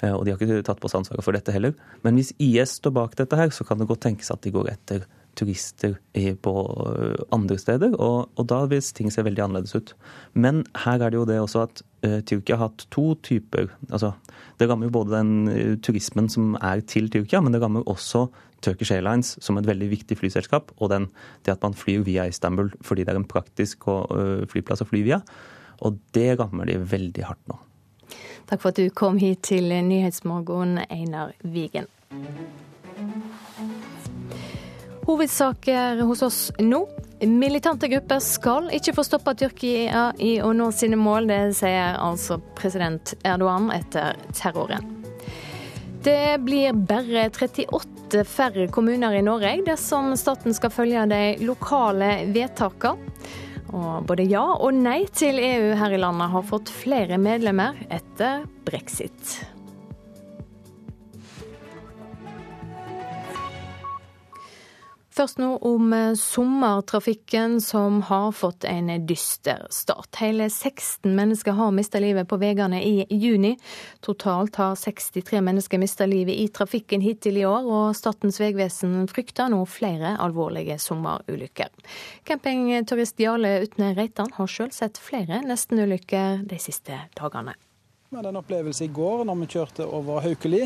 Eh, 0.01 0.13
og 0.13 0.25
de 0.25 0.33
har 0.33 0.41
ikke 0.41 0.65
tatt 0.65 0.81
på 0.81 0.89
seg 0.89 1.03
ansvaret 1.03 1.25
for 1.25 1.37
dette 1.37 1.53
heller. 1.53 1.77
Men 2.05 2.17
hvis 2.17 2.33
IS 2.41 2.79
står 2.81 2.95
bak 2.97 3.15
dette 3.19 3.37
her, 3.37 3.53
så 3.53 3.67
kan 3.67 3.77
det 3.81 3.89
godt 3.89 4.05
tenkes 4.07 4.33
at 4.33 4.41
de 4.45 4.53
går 4.55 4.73
etter 4.73 5.03
turister 5.03 5.16
på 5.37 6.53
andre 7.31 7.57
steder, 7.57 7.93
og, 7.99 8.29
og, 8.35 8.45
da 8.49 8.63
vil 8.65 8.81
ting 8.81 9.11
se 9.13 9.23
veldig 9.23 9.43
annerledes 9.43 9.75
ut. 9.75 9.93
Men 10.33 10.63
her 10.85 11.01
er 11.01 11.13
det 11.13 11.19
jo 11.19 11.27
det 11.29 11.39
også 11.39 11.63
at 11.65 11.81
uh, 12.05 12.19
Tyrkia 12.25 12.57
har 12.57 12.69
hatt 12.69 12.87
to 12.93 13.15
typer 13.23 13.69
altså 13.91 14.13
Det 14.57 14.67
rammer 14.69 14.87
jo 14.87 14.95
både 14.97 15.13
den 15.13 15.31
uh, 15.47 15.75
turismen 15.81 16.29
som 16.29 16.55
er 16.61 16.81
til 16.81 17.09
Tyrkia, 17.13 17.41
men 17.41 17.53
det 17.53 17.61
rammer 17.61 17.85
også 17.87 18.27
Turkish 18.65 18.91
Airlines 18.93 19.35
som 19.43 19.57
et 19.57 19.67
veldig 19.67 19.89
viktig 19.91 20.17
flyselskap, 20.17 20.71
og 20.77 20.89
den, 20.89 21.07
det 21.45 21.53
at 21.53 21.63
man 21.63 21.77
flyr 21.77 22.01
via 22.07 22.25
Istanbul 22.25 22.71
fordi 22.81 23.05
det 23.05 23.13
er 23.13 23.21
en 23.21 23.29
praktisk 23.29 23.87
uh, 23.87 24.43
flyplass 24.49 24.81
å 24.81 24.89
fly 24.89 25.05
via. 25.05 25.21
Og 25.85 25.99
det 26.17 26.39
rammer 26.39 26.65
de 26.65 26.79
veldig 26.81 27.27
hardt 27.27 27.51
nå. 27.51 27.59
Takk 28.47 28.63
for 28.63 28.71
at 28.71 28.79
du 28.79 28.87
kom 28.95 29.19
hit 29.21 29.43
til 29.45 29.69
Nyhetsmorgen, 29.69 30.79
Einar 30.89 31.35
Wigen. 31.43 31.91
Hovedsaker 35.07 36.01
hos 36.03 36.21
oss 36.21 36.51
nå. 36.59 36.81
Militante 37.21 37.87
grupper 37.87 38.19
skal 38.19 38.67
ikke 38.75 38.91
få 38.97 39.05
stoppa 39.07 39.31
Tyrkia 39.39 40.09
i 40.19 40.33
å 40.43 40.51
nå 40.51 40.67
sine 40.75 40.99
mål, 40.99 41.29
det 41.31 41.39
sier 41.55 41.95
altså 41.95 42.41
president 42.59 43.13
Erdogan 43.23 43.71
etter 43.71 44.19
terroren. 44.35 44.91
Det 46.03 46.37
blir 46.43 46.75
bare 46.75 47.29
38 47.31 48.25
færre 48.27 48.67
kommuner 48.67 49.15
i 49.15 49.23
Norge 49.23 49.55
dersom 49.65 50.11
staten 50.19 50.55
skal 50.55 50.75
følge 50.75 51.07
de 51.07 51.23
lokale 51.47 52.27
vedtakene. 52.35 53.15
Og 53.67 54.05
både 54.07 54.27
ja 54.27 54.45
og 54.59 54.75
nei 54.75 55.01
til 55.15 55.39
EU 55.39 55.73
her 55.75 55.95
i 55.95 55.99
landet 56.03 56.35
har 56.35 56.47
fått 56.51 56.71
flere 56.71 57.15
medlemmer 57.19 57.79
etter 57.87 58.43
brexit. 58.67 59.39
Først 65.17 65.39
nå 65.41 65.55
om 65.65 65.93
eh, 65.97 66.13
sommertrafikken, 66.13 67.55
som 67.61 68.03
har 68.05 68.31
fått 68.37 68.67
en 68.69 68.91
dyster 69.09 69.63
start. 69.73 70.19
Hele 70.21 70.45
16 70.49 71.15
mennesker 71.15 71.57
har 71.57 71.73
mista 71.73 71.97
livet 71.99 72.29
på 72.29 72.37
veiene 72.37 72.83
i 72.85 73.01
juni. 73.09 73.55
Totalt 74.05 74.59
har 74.61 74.75
63 74.77 75.41
mennesker 75.41 75.81
mista 75.81 76.05
livet 76.05 76.37
i 76.37 76.45
trafikken 76.53 77.01
hittil 77.01 77.41
i 77.41 77.47
år, 77.49 77.65
og 77.65 77.97
Statens 77.97 78.37
vegvesen 78.43 79.07
frykter 79.09 79.49
nå 79.49 79.63
flere 79.65 80.19
alvorlige 80.21 80.77
sommerulykker. 80.85 81.73
Campingturist 82.29 83.17
Jarle 83.17 83.63
Utne 83.65 83.95
Reitan 83.97 84.29
har 84.37 84.51
sjøl 84.53 84.69
sett 84.75 85.01
flere 85.01 85.41
nestenulykker 85.49 86.45
de 86.45 86.61
siste 86.61 87.07
dagene. 87.17 87.57
Vi 88.09 88.15
hadde 88.15 88.29
en 88.29 88.37
opplevelse 88.39 88.85
i 88.85 88.87
går 88.87 89.25
når 89.27 89.35
vi 89.35 89.45
kjørte 89.51 89.83
over 89.83 90.21
Haukeli, 90.23 90.61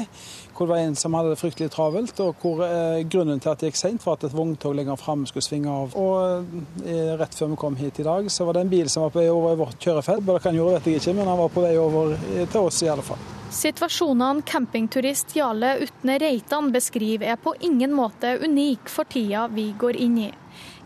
hvor 0.53 0.67
det 0.67 0.71
var 0.75 0.81
en 0.83 0.97
som 0.99 1.15
hadde 1.17 1.31
det 1.31 1.39
fryktelig 1.41 1.71
travelt. 1.73 2.19
og 2.21 2.35
hvor 2.37 2.61
eh, 2.61 3.01
Grunnen 3.09 3.41
til 3.41 3.49
at 3.49 3.63
det 3.63 3.71
gikk 3.71 3.79
seint, 3.79 4.03
var 4.05 4.19
at 4.19 4.27
et 4.27 4.35
vogntog 4.37 4.75
lenger 4.77 4.99
framme 5.01 5.25
skulle 5.25 5.47
svinge 5.47 5.73
av. 5.73 5.95
Og 5.97 6.85
eh, 6.85 7.15
Rett 7.17 7.33
før 7.33 7.49
vi 7.49 7.57
kom 7.63 7.79
hit 7.79 7.97
i 7.97 8.05
dag, 8.05 8.29
så 8.29 8.45
var 8.45 8.53
det 8.59 8.61
en 8.61 8.69
bil 8.69 8.91
som 8.93 9.07
var 9.07 9.15
på 9.15 9.23
vei 9.23 9.31
over 9.33 9.55
i 9.55 9.59
vårt 9.63 9.81
kjørefelt. 9.81 10.21
Hva 10.27 10.37
han 10.43 10.59
gjorde, 10.59 10.75
vet 10.75 10.91
jeg 10.91 11.01
ikke, 11.01 11.15
men 11.17 11.31
han 11.33 11.41
var 11.41 11.49
på 11.55 11.65
vei 11.65 11.73
over 11.81 12.13
til 12.43 12.59
oss 12.61 12.83
i 12.85 12.91
alle 12.93 13.07
fall. 13.09 13.25
Situasjonene 13.57 14.45
campingturist 14.45 15.33
Jarle 15.33 15.79
Utne 15.87 16.21
Reitan 16.21 16.69
beskriver 16.71 17.33
er 17.33 17.41
på 17.41 17.55
ingen 17.65 17.97
måte 17.97 18.37
unik 18.45 18.85
for 18.85 19.09
tida 19.09 19.47
vi 19.49 19.71
går 19.81 19.97
inn 19.97 20.21
i. 20.27 20.29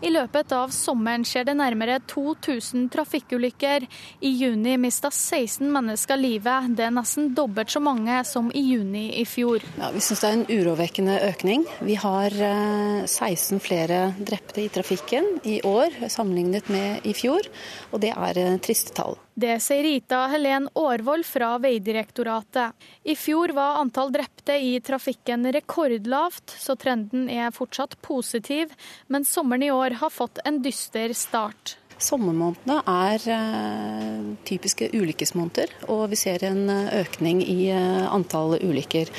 I 0.04 0.10
løpet 0.12 0.52
av 0.52 0.72
sommeren 0.74 1.24
skjer 1.24 1.46
det 1.48 1.54
nærmere 1.56 1.98
2000 2.10 2.88
trafikkulykker. 2.92 3.86
I 4.20 4.32
juni 4.36 4.76
mista 4.80 5.10
16 5.10 5.70
mennesker 5.72 6.20
livet. 6.20 6.70
Det 6.76 6.84
er 6.86 6.94
nesten 6.94 7.32
dobbelt 7.36 7.72
så 7.72 7.80
mange 7.80 8.20
som 8.28 8.50
i 8.52 8.64
juni 8.66 9.06
i 9.20 9.24
fjor. 9.28 9.64
Ja, 9.80 9.90
vi 9.94 10.04
syns 10.04 10.24
det 10.24 10.30
er 10.30 10.38
en 10.38 10.48
urovekkende 10.52 11.18
økning. 11.30 11.66
Vi 11.80 11.96
har 12.02 12.36
16 12.36 13.56
eh, 13.56 13.62
flere 13.64 14.00
drepte 14.18 14.66
i 14.66 14.70
trafikken 14.72 15.38
i 15.48 15.60
år 15.64 15.96
sammenlignet 16.12 16.68
med 16.72 17.06
i 17.08 17.16
fjor, 17.16 17.48
og 17.92 18.04
det 18.04 18.12
er 18.12 18.42
eh, 18.42 18.58
triste 18.60 18.92
tall. 18.96 19.16
Det 19.36 19.58
sier 19.60 19.82
Rita 19.84 20.22
Helen 20.32 20.64
Aarvold 20.72 21.26
fra 21.28 21.58
Vegdirektoratet. 21.60 22.72
I 23.04 23.12
fjor 23.20 23.52
var 23.52 23.82
antall 23.82 24.08
drepte 24.08 24.54
i 24.56 24.78
trafikken 24.80 25.44
rekordlavt, 25.52 26.54
så 26.56 26.72
trenden 26.80 27.26
er 27.28 27.52
fortsatt 27.52 27.98
positiv. 28.00 28.72
Men 29.12 29.28
sommeren 29.28 29.66
i 29.66 29.68
år 29.70 29.98
har 30.00 30.14
fått 30.14 30.40
en 30.48 30.62
dyster 30.64 31.12
start. 31.12 31.74
Sommermånedene 32.00 32.78
er 32.88 33.28
uh, 33.28 34.32
typiske 34.48 34.88
ulykkesmåneder, 34.96 35.74
og 35.92 36.06
vi 36.14 36.16
ser 36.20 36.40
en 36.48 36.70
eh, 36.72 36.96
økning 37.02 37.44
i 37.44 37.68
uh, 37.76 38.08
antall 38.16 38.56
ulykker. 38.56 39.12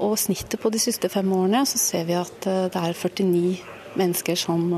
Og 0.00 0.16
snittet 0.16 0.62
på 0.64 0.72
de 0.72 0.80
siste 0.80 1.12
fem 1.12 1.28
årene 1.36 1.66
så 1.68 1.76
ser 1.80 2.08
vi 2.08 2.16
at 2.16 2.40
det 2.72 2.88
er 2.88 2.96
49 2.96 3.58
mennesker 4.00 4.36
som 4.36 4.72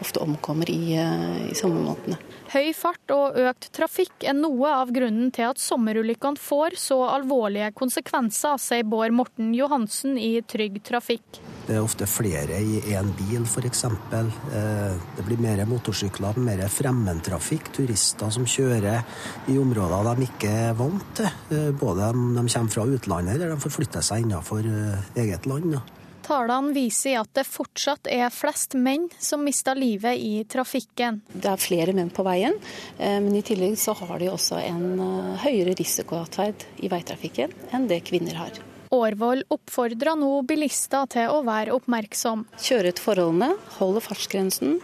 ofte 0.00 0.20
omkommer 0.20 0.68
i, 0.72 0.96
i 0.96 1.56
sommermånedene. 1.56 2.20
Høy 2.52 2.74
fart 2.76 3.08
og 3.14 3.36
økt 3.40 3.70
trafikk 3.72 4.26
er 4.28 4.34
noe 4.36 4.68
av 4.76 4.90
grunnen 4.92 5.30
til 5.32 5.46
at 5.48 5.60
sommerulykkene 5.62 6.36
får 6.36 6.74
så 6.76 6.98
alvorlige 7.08 7.70
konsekvenser, 7.72 8.58
sier 8.60 8.84
Bård 8.84 9.14
Morten 9.16 9.54
Johansen 9.56 10.18
i 10.20 10.34
Trygg 10.44 10.76
Trafikk. 10.84 11.40
Det 11.64 11.78
er 11.78 11.80
ofte 11.80 12.04
flere 12.10 12.58
i 12.60 12.82
én 12.92 13.08
bil, 13.16 13.46
f.eks. 13.48 13.86
Eh, 13.88 15.00
det 15.16 15.24
blir 15.24 15.40
mer 15.40 15.64
motorsykler, 15.70 16.36
mer 16.44 16.60
fremmedtrafikk. 16.68 17.72
Turister 17.78 18.36
som 18.36 18.44
kjører 18.44 19.00
i 19.48 19.56
områder 19.56 20.12
de 20.12 20.28
ikke 20.28 20.52
er 20.66 20.76
vant 20.76 21.08
til. 21.16 21.32
Eh, 21.56 21.70
både 21.72 22.12
om 22.12 22.34
de 22.36 22.44
kommer 22.44 22.76
fra 22.76 22.84
utlandet 22.84 23.38
eller 23.38 23.56
de 23.56 23.64
forflytter 23.64 24.04
seg 24.04 24.26
innenfor 24.26 24.68
eh, 24.68 25.10
eget 25.24 25.48
land. 25.48 25.80
Tallene 26.22 26.70
viser 26.74 27.18
at 27.18 27.32
det 27.34 27.44
fortsatt 27.48 28.06
er 28.10 28.30
flest 28.30 28.76
menn 28.78 29.08
som 29.18 29.42
mister 29.42 29.78
livet 29.78 30.20
i 30.22 30.44
trafikken. 30.48 31.20
Det 31.32 31.50
er 31.50 31.60
flere 31.60 31.94
menn 31.96 32.12
på 32.14 32.24
veien, 32.26 32.54
eh, 32.98 33.18
men 33.18 33.34
i 33.34 33.42
tillegg 33.46 33.74
så 33.80 33.94
har 33.98 34.20
de 34.22 34.30
også 34.30 34.60
en 34.62 34.84
eh, 35.02 35.32
høyere 35.42 35.74
risikoatferd 35.78 36.66
i 36.82 36.90
veitrafikken 36.92 37.54
enn 37.74 37.88
det 37.90 38.04
kvinner 38.06 38.38
har. 38.38 38.60
Årvoll 38.92 39.42
oppfordrer 39.50 40.18
nå 40.20 40.30
bilister 40.46 41.08
til 41.10 41.32
å 41.32 41.40
være 41.46 41.72
oppmerksom. 41.74 42.44
Kjøre 42.60 42.92
ut 42.92 43.00
forholdene, 43.00 43.50
holde 43.78 44.02
fartsgrensen, 44.04 44.78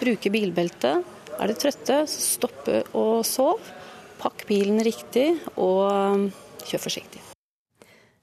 bruke 0.00 0.32
bilbelte. 0.34 0.96
Er 1.38 1.48
de 1.48 1.56
trøtte, 1.56 2.02
så 2.10 2.26
stoppe 2.26 2.82
og 2.98 3.22
sov. 3.26 3.62
Pakk 4.22 4.44
bilen 4.50 4.82
riktig 4.84 5.30
og 5.56 5.86
eh, 5.88 6.28
kjør 6.68 6.88
forsiktig. 6.90 7.24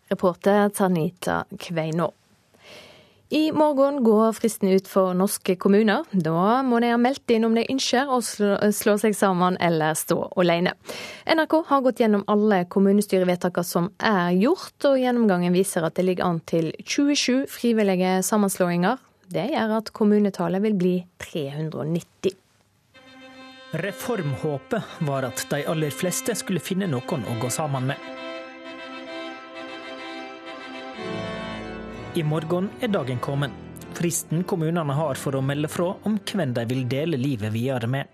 Reporter 0.09 0.69
Tanita 0.73 1.43
Kveinå. 1.57 2.11
I 3.31 3.51
morgen 3.51 4.03
går 4.03 4.33
fristen 4.33 4.69
ut 4.69 4.87
for 4.89 5.13
norske 5.13 5.53
kommuner. 5.61 6.05
Da 6.11 6.63
må 6.65 6.79
de 6.81 6.89
ha 6.89 6.97
meldt 6.97 7.29
inn 7.29 7.43
om 7.45 7.53
de 7.53 7.61
ønsker 7.69 8.09
å 8.09 8.17
slå 8.25 8.95
seg 8.97 9.13
sammen 9.13 9.57
eller 9.61 9.93
stå 9.93 10.17
alene. 10.41 10.73
NRK 11.29 11.53
har 11.69 11.83
gått 11.85 12.01
gjennom 12.01 12.23
alle 12.25 12.63
kommunestyrevedtakene 12.73 13.69
som 13.69 13.91
er 14.01 14.33
gjort, 14.33 14.73
og 14.89 14.97
gjennomgangen 14.97 15.53
viser 15.53 15.85
at 15.85 15.99
det 15.99 16.07
ligger 16.07 16.25
an 16.25 16.39
til 16.49 16.71
27 16.81 17.45
frivillige 17.53 18.15
sammenslåinger. 18.25 18.97
Det 19.29 19.45
gjør 19.51 19.75
at 19.77 19.91
kommunetallet 19.93 20.65
vil 20.65 20.79
bli 20.79 20.95
390. 21.21 22.33
Reformhåpet 23.77 24.97
var 25.05 25.29
at 25.29 25.45
de 25.53 25.61
aller 25.69 25.93
fleste 25.93 26.33
skulle 26.33 26.65
finne 26.65 26.89
noen 26.89 27.29
å 27.29 27.37
gå 27.37 27.53
sammen 27.53 27.91
med. 27.91 28.09
I 32.19 32.23
morgen 32.23 32.69
er 32.81 32.87
dagen 32.87 33.19
kommet. 33.19 33.51
Fristen 33.95 34.41
kommunene 34.43 34.91
har 34.93 35.15
for 35.15 35.37
å 35.37 35.41
melde 35.45 35.69
fra 35.71 35.93
om 36.03 36.17
hvem 36.19 36.51
de 36.51 36.65
vil 36.67 36.81
dele 36.91 37.15
livet 37.15 37.53
videre 37.53 37.87
med. 37.87 38.09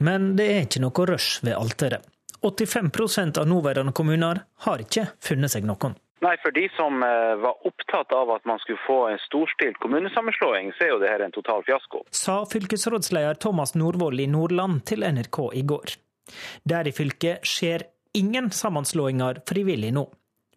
Men 0.00 0.30
det 0.38 0.46
er 0.48 0.62
ikke 0.64 0.80
noe 0.80 1.04
rush 1.10 1.42
ved 1.44 1.58
alteret. 1.58 2.06
85% 2.40 3.36
av 3.42 3.50
nåværende 3.50 3.92
kommuner 3.92 4.40
har 4.64 4.80
ikke 4.80 5.10
funnet 5.20 5.52
seg 5.52 5.66
noen. 5.68 5.98
Nei, 6.24 6.32
For 6.40 6.56
de 6.56 6.70
som 6.72 7.04
eh, 7.04 7.34
var 7.42 7.66
opptatt 7.68 8.14
av 8.16 8.32
at 8.32 8.48
man 8.48 8.62
skulle 8.64 8.80
få 8.86 8.96
en 9.10 9.20
storstilt 9.26 9.76
kommunesammenslåing, 9.84 10.72
så 10.78 10.86
er 10.86 10.92
jo 10.94 11.02
det 11.02 11.12
her 11.12 11.26
en 11.26 11.36
total 11.36 11.60
fiasko. 11.66 12.06
Sa 12.16 12.38
fylkesrådsleder 12.48 13.42
Thomas 13.44 13.74
Nordvold 13.76 14.24
i 14.24 14.30
Nordland 14.38 14.86
til 14.88 15.04
NRK 15.04 15.40
i 15.60 15.66
går. 15.68 15.98
Der 16.64 16.88
i 16.88 16.96
fylket 16.96 17.44
skjer 17.44 17.84
ingen 18.16 18.48
sammenslåinger 18.56 19.44
frivillig 19.48 19.92
nå. 20.00 20.06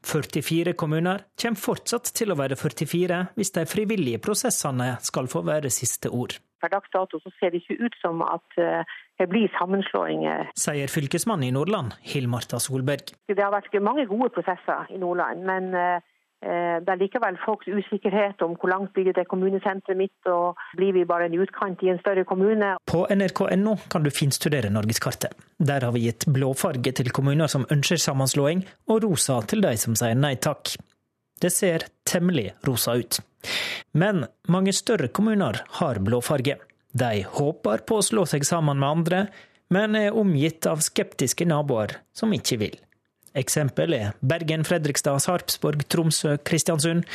44 0.04 0.74
kommuner 0.80 1.24
kommer 1.40 1.60
fortsatt 1.60 2.12
til 2.16 2.34
å 2.34 2.40
være 2.40 2.58
44 2.60 3.20
hvis 3.38 3.54
de 3.56 3.66
frivillige 3.70 4.22
prosessene 4.24 4.96
skal 5.04 5.30
få 5.32 5.44
være 5.48 5.72
siste 5.74 6.12
ord. 6.12 6.38
Per 6.64 6.72
dags 6.72 6.92
dato 6.94 7.20
så 7.20 7.32
ser 7.40 7.52
det 7.52 7.64
ikke 7.64 7.90
ut 7.90 7.96
som 8.00 8.22
at 8.24 8.60
eh, 8.62 8.88
det 9.20 9.28
blir 9.32 9.52
sammenslåinger. 9.58 10.54
Sier 10.60 10.92
fylkesmannen 10.92 11.50
i 11.50 11.56
Nordland, 11.56 11.98
Hill-Marta 12.08 12.60
Solberg. 12.64 13.12
Det 13.28 13.40
har 13.40 13.52
vært 13.52 13.76
mange 13.84 14.06
gode 14.08 14.30
prosesser 14.36 14.88
i 14.96 15.00
Nordland, 15.02 15.44
men 15.48 15.74
eh, 15.76 16.13
det 16.44 16.92
er 16.92 17.00
likevel 17.00 17.38
folks 17.46 17.70
usikkerhet 17.72 18.42
om 18.44 18.58
hvor 18.60 18.72
langt 18.72 18.92
blir 18.96 19.14
det 19.16 19.24
kommunesenteret 19.32 19.98
mitt, 20.00 20.28
og 20.28 20.60
blir 20.76 20.92
vi 20.96 21.06
bare 21.08 21.30
en 21.30 21.38
utkant 21.40 21.84
i 21.86 21.92
en 21.94 22.02
større 22.02 22.26
kommune. 22.28 22.74
På 22.90 23.06
nrk.no 23.08 23.78
kan 23.90 24.04
du 24.04 24.12
finstudere 24.12 24.72
norgeskartet. 24.74 25.38
Der 25.58 25.88
har 25.88 25.96
vi 25.96 26.08
gitt 26.10 26.28
blåfarge 26.28 26.92
til 27.00 27.14
kommuner 27.16 27.52
som 27.52 27.68
ønsker 27.72 28.02
sammenslåing, 28.02 28.66
og 28.92 29.06
rosa 29.06 29.40
til 29.48 29.64
de 29.64 29.76
som 29.80 29.96
sier 30.00 30.20
nei 30.20 30.36
takk. 30.36 30.76
Det 31.40 31.52
ser 31.52 31.88
temmelig 32.08 32.54
rosa 32.68 32.96
ut. 33.00 33.20
Men 33.92 34.26
mange 34.48 34.74
større 34.74 35.08
kommuner 35.08 35.64
har 35.80 36.00
blåfarge. 36.00 36.60
De 36.94 37.24
håper 37.26 37.84
på 37.88 38.00
å 38.00 38.06
slå 38.06 38.26
seg 38.30 38.46
sammen 38.48 38.80
med 38.80 38.90
andre, 38.90 39.26
men 39.74 39.98
er 39.98 40.16
omgitt 40.16 40.68
av 40.70 40.84
skeptiske 40.86 41.48
naboer 41.50 41.98
som 42.16 42.34
ikke 42.36 42.60
vil. 42.62 42.76
Eksempel 43.34 43.96
er 43.98 44.12
Bergen, 44.22 44.66
Fredrikstad, 44.68 45.18
Sarpsborg, 45.24 45.88
Tromsø, 45.90 46.36
Kristiansund, 46.46 47.08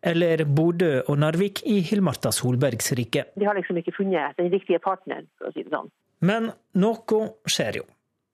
eller 0.00 0.44
Bodø 0.48 1.02
og 1.04 1.18
Narvik 1.20 1.60
i 1.68 1.82
Hilmarta 1.84 2.32
Solbergs 2.32 2.94
rike. 2.96 3.26
De 3.36 3.48
har 3.48 3.58
liksom 3.58 3.76
ikke 3.82 3.94
funnet 3.98 4.38
den 4.40 4.48
riktige 4.52 4.80
partneren, 4.80 5.28
for 5.36 5.50
å 5.50 5.52
si 5.52 5.66
det 5.66 5.74
sånn. 5.74 5.92
Men 6.24 6.48
noe 6.80 7.28
skjer 7.44 7.82
jo. 7.82 7.86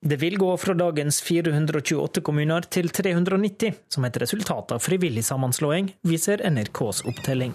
Det 0.03 0.17
vil 0.19 0.35
gå 0.39 0.49
fra 0.59 0.75
dagens 0.75 1.21
428 1.23 2.23
kommuner 2.27 2.65
til 2.67 2.89
390, 2.91 3.77
som 3.87 4.07
et 4.07 4.17
resultat 4.19 4.75
av 4.75 4.83
frivillig 4.83 5.23
sammenslåing, 5.27 5.93
viser 6.03 6.43
NRKs 6.43 7.05
opptelling. 7.07 7.55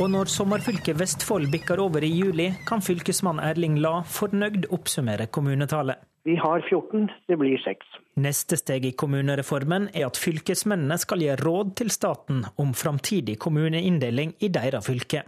Og 0.00 0.08
når 0.10 0.32
sommerfylket 0.32 0.96
Vestfold 0.98 1.52
bikker 1.52 1.78
over 1.84 2.02
i 2.02 2.08
juli, 2.08 2.48
kan 2.66 2.80
fylkesmann 2.82 3.38
Erling 3.38 3.76
La 3.84 4.00
fornøyd 4.08 4.64
oppsummere 4.74 5.28
kommunetallet. 5.28 6.00
Vi 6.24 6.38
har 6.40 6.64
14, 6.70 7.12
det 7.28 7.36
blir 7.38 7.60
6. 7.62 8.00
Neste 8.14 8.56
steg 8.56 8.84
i 8.86 8.92
kommunereformen 8.94 9.88
er 9.90 10.06
at 10.06 10.18
fylkesmennene 10.22 10.98
skal 11.02 11.22
gi 11.24 11.32
råd 11.40 11.72
til 11.80 11.90
staten 11.90 12.44
om 12.62 12.70
framtidig 12.78 13.40
kommuneinndeling 13.42 14.36
i 14.38 14.50
deres 14.54 14.86
fylke. 14.86 15.24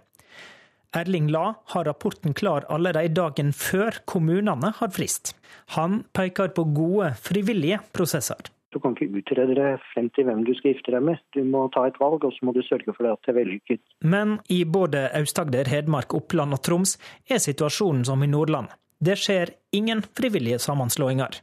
Erling 0.96 1.26
La 1.34 1.48
har 1.72 1.84
rapporten 1.84 2.34
klar 2.34 2.64
allerede 2.70 3.16
dagen 3.18 3.50
før 3.52 3.98
kommunene 4.06 4.70
har 4.78 4.92
frist. 4.94 5.34
Han 5.74 6.04
peker 6.14 6.54
på 6.54 6.64
gode, 6.76 7.10
frivillige 7.18 7.80
prosesser. 7.92 8.52
Du 8.70 8.78
kan 8.80 8.94
ikke 8.94 9.18
utrede 9.18 9.56
deg 9.56 9.82
frem 9.92 10.08
til 10.14 10.26
hvem 10.28 10.44
du 10.46 10.52
skal 10.54 10.74
gifte 10.74 10.94
deg 10.94 11.02
med. 11.08 11.18
Du 11.34 11.42
må 11.48 11.64
ta 11.74 11.86
et 11.88 11.98
valg, 11.98 12.22
og 12.22 12.34
så 12.36 12.46
må 12.46 12.54
du 12.54 12.62
sørge 12.66 12.94
for 12.94 13.08
at 13.10 13.22
det 13.24 13.32
er 13.32 13.38
vellykket. 13.40 13.82
Men 14.04 14.38
i 14.52 14.62
både 14.62 15.08
Aust-Agder, 15.16 15.70
Hedmark, 15.72 16.14
Oppland 16.14 16.54
og 16.54 16.62
Troms 16.66 16.96
er 17.26 17.42
situasjonen 17.42 18.04
som 18.06 18.22
i 18.22 18.30
Nordland. 18.30 18.70
Det 19.02 19.18
skjer 19.20 19.54
ingen 19.76 20.04
frivillige 20.16 20.60
sammenslåinger. 20.62 21.40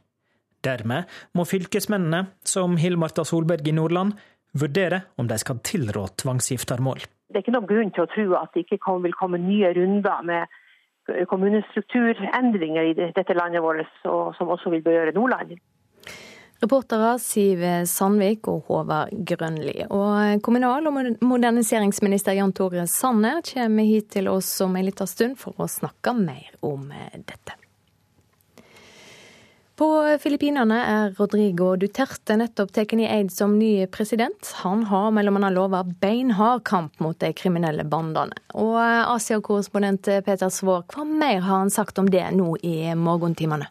Dermed 0.64 1.10
må 1.36 1.44
fylkesmennene, 1.48 2.26
som 2.44 2.78
Hill-Marta 2.80 3.24
Solberg 3.28 3.68
i 3.68 3.74
Nordland, 3.76 4.14
vurdere 4.54 5.02
om 5.18 5.28
de 5.28 5.38
skal 5.38 5.60
tilrå 5.66 6.06
tvangsgiftermål. 6.22 7.04
Det 7.28 7.40
er 7.40 7.44
ikke 7.44 7.56
noen 7.56 7.70
grunn 7.70 7.94
til 7.94 8.04
å 8.04 8.10
tro 8.12 8.26
at 8.38 8.52
det 8.54 8.64
ikke 8.64 8.98
vil 9.02 9.16
komme 9.18 9.40
nye 9.42 9.72
runder 9.74 10.26
med 10.26 10.60
kommunestrukturendringer 11.28 12.90
i 12.90 12.94
dette 12.96 13.36
landet 13.36 13.62
vårt, 13.64 13.88
som 14.02 14.52
også 14.54 14.72
vil 14.72 14.84
berøre 14.84 15.12
Nordland. 15.16 15.56
Reportere 16.62 17.18
Siv 17.20 17.60
Sandvik 17.90 18.46
og 18.48 18.70
Håvard 18.70 19.10
Grønli. 19.28 19.82
Og 19.90 20.40
kommunal- 20.46 20.86
og 20.88 20.94
moderniseringsminister 21.20 22.38
Jan 22.38 22.54
Tore 22.56 22.86
Sanner 22.88 23.42
kommer 23.44 23.84
hit 23.84 24.14
til 24.14 24.30
oss 24.32 24.54
om 24.64 24.78
en 24.78 24.86
liten 24.86 25.10
stund 25.10 25.36
for 25.42 25.58
å 25.58 25.68
snakke 25.68 26.14
mer 26.16 26.54
om 26.64 26.88
dette. 27.26 27.58
På 29.74 29.86
Filippinene 30.22 30.76
er 30.86 31.14
Rodrigo 31.18 31.72
Duterte 31.74 32.36
nettopp 32.38 32.70
tatt 32.76 32.92
i 32.94 33.08
eid 33.10 33.32
som 33.34 33.56
ny 33.58 33.88
president. 33.90 34.52
Han 34.62 34.84
har 34.86 35.10
mellom 35.10 35.40
annet 35.40 35.56
lova 35.56 35.82
beinhard 35.82 36.62
kamp 36.64 37.00
mot 37.02 37.18
de 37.18 37.32
kriminelle 37.34 37.82
bandene. 37.82 38.38
Og 38.54 38.78
Asia-korrespondent 38.78 40.12
Peter 40.26 40.52
Svaar, 40.54 40.86
hva 40.94 41.02
mer 41.02 41.40
har 41.42 41.64
han 41.64 41.74
sagt 41.74 41.98
om 41.98 42.06
det 42.06 42.22
nå 42.38 42.54
i 42.62 42.94
morgentimene? 42.94 43.66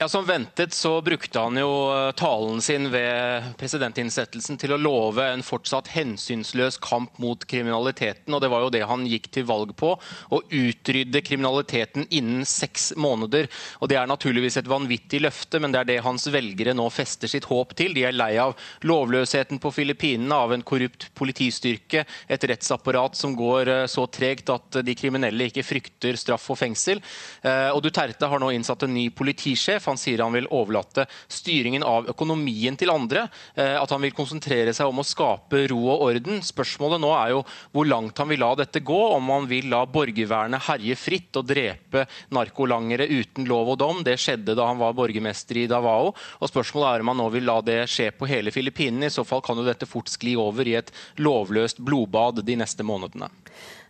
Ja, 0.00 0.08
Som 0.08 0.26
ventet 0.26 0.72
så 0.72 1.00
brukte 1.02 1.40
han 1.42 1.56
jo 1.58 1.70
eh, 1.90 2.12
talen 2.14 2.60
sin 2.62 2.84
ved 2.92 3.48
presidentinnsettelsen 3.58 4.54
til 4.62 4.70
å 4.70 4.76
love 4.78 5.24
en 5.26 5.40
fortsatt 5.42 5.88
hensynsløs 5.90 6.76
kamp 6.78 7.16
mot 7.18 7.42
kriminaliteten. 7.50 8.30
og 8.30 8.38
Det 8.38 8.50
var 8.52 8.62
jo 8.62 8.70
det 8.70 8.84
han 8.86 9.02
gikk 9.10 9.26
til 9.34 9.48
valg 9.48 9.72
på. 9.74 9.96
Å 9.98 10.38
utrydde 10.54 11.22
kriminaliteten 11.26 12.06
innen 12.14 12.46
seks 12.46 12.92
måneder. 12.94 13.48
Og 13.82 13.90
Det 13.90 13.98
er 13.98 14.06
naturligvis 14.06 14.60
et 14.60 14.70
vanvittig 14.70 15.18
løfte, 15.24 15.58
men 15.58 15.74
det 15.74 15.80
er 15.80 15.90
det 15.90 15.98
hans 16.06 16.28
velgere 16.30 16.76
nå 16.78 16.86
fester 16.94 17.26
sitt 17.26 17.50
håp 17.50 17.74
til. 17.74 17.90
De 17.98 18.06
er 18.06 18.14
lei 18.14 18.36
av 18.38 18.54
lovløsheten 18.86 19.58
på 19.58 19.74
Filippinene, 19.74 20.30
av 20.30 20.54
en 20.54 20.62
korrupt 20.62 21.08
politistyrke, 21.18 22.06
et 22.30 22.48
rettsapparat 22.52 23.18
som 23.18 23.34
går 23.34 23.74
eh, 23.74 23.84
så 23.90 24.06
tregt 24.06 24.54
at 24.54 24.78
de 24.78 24.94
kriminelle 24.94 25.50
ikke 25.50 25.66
frykter 25.66 26.14
straff 26.14 26.46
og 26.54 26.62
fengsel. 26.62 27.02
Eh, 27.42 27.74
og 27.74 27.82
Duterte 27.82 28.30
har 28.30 28.38
nå 28.38 28.54
innsatt 28.54 28.86
en 28.86 28.94
ny 28.94 29.08
politisjef 29.10 29.87
han 29.88 30.00
sier 30.00 30.22
han 30.24 30.34
vil 30.36 30.48
overlate 30.54 31.06
styringen 31.32 31.84
av 31.86 32.08
økonomien 32.12 32.76
til 32.78 32.92
andre. 32.92 33.26
Eh, 33.54 33.74
at 33.78 33.90
han 33.94 34.02
vil 34.04 34.14
konsentrere 34.16 34.74
seg 34.76 34.90
om 34.90 35.02
å 35.02 35.06
skape 35.06 35.64
ro 35.72 35.80
og 35.94 36.06
orden. 36.08 36.42
Spørsmålet 36.44 37.02
nå 37.02 37.12
er 37.16 37.34
jo 37.34 37.42
hvor 37.74 37.88
langt 37.88 38.18
han 38.20 38.30
vil 38.32 38.42
la 38.44 38.52
dette 38.58 38.82
gå. 38.84 39.00
Om 39.16 39.32
han 39.34 39.48
vil 39.50 39.70
la 39.72 39.84
borgervernet 39.88 40.66
herje 40.68 40.98
fritt 40.98 41.40
og 41.40 41.48
drepe 41.48 42.06
narkolangere 42.34 43.08
uten 43.08 43.48
lov 43.48 43.74
og 43.74 43.80
dom. 43.82 44.02
Det 44.06 44.18
skjedde 44.20 44.56
da 44.58 44.68
han 44.70 44.80
var 44.80 44.96
borgermester 44.98 45.64
i 45.64 45.68
Davao. 45.70 46.12
Og 46.14 46.52
spørsmålet 46.52 46.90
er 46.90 47.06
om 47.06 47.12
han 47.12 47.22
nå 47.22 47.28
vil 47.34 47.48
la 47.48 47.60
det 47.64 47.80
skje 47.90 48.10
på 48.16 48.28
hele 48.30 48.54
Filippinene. 48.54 49.08
I 49.08 49.14
så 49.14 49.26
fall 49.28 49.44
kan 49.44 49.58
jo 49.58 49.66
dette 49.66 49.88
fort 49.88 50.10
skli 50.12 50.36
over 50.38 50.68
i 50.68 50.78
et 50.78 50.92
lovløst 51.22 51.82
blodbad 51.84 52.44
de 52.46 52.58
neste 52.60 52.86
månedene. 52.86 53.30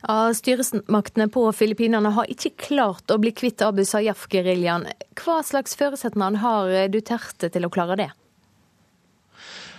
Ja, 0.06 0.34
styresmaktene 0.34 1.26
på 1.32 1.42
Filippinene 1.52 2.12
har 2.14 2.30
ikke 2.30 2.54
klart 2.68 3.11
å 3.11 3.18
bli 3.18 3.32
kvitt 3.34 3.64
Abu 3.66 3.82
Sayyaf-geriljaen. 3.82 4.87
Hva 5.18 5.40
slags 5.42 5.74
forutsetninger 5.78 6.38
har 6.44 6.74
Duterte 6.92 7.50
til 7.50 7.66
å 7.66 7.72
klare 7.74 7.98
det? 7.98 8.11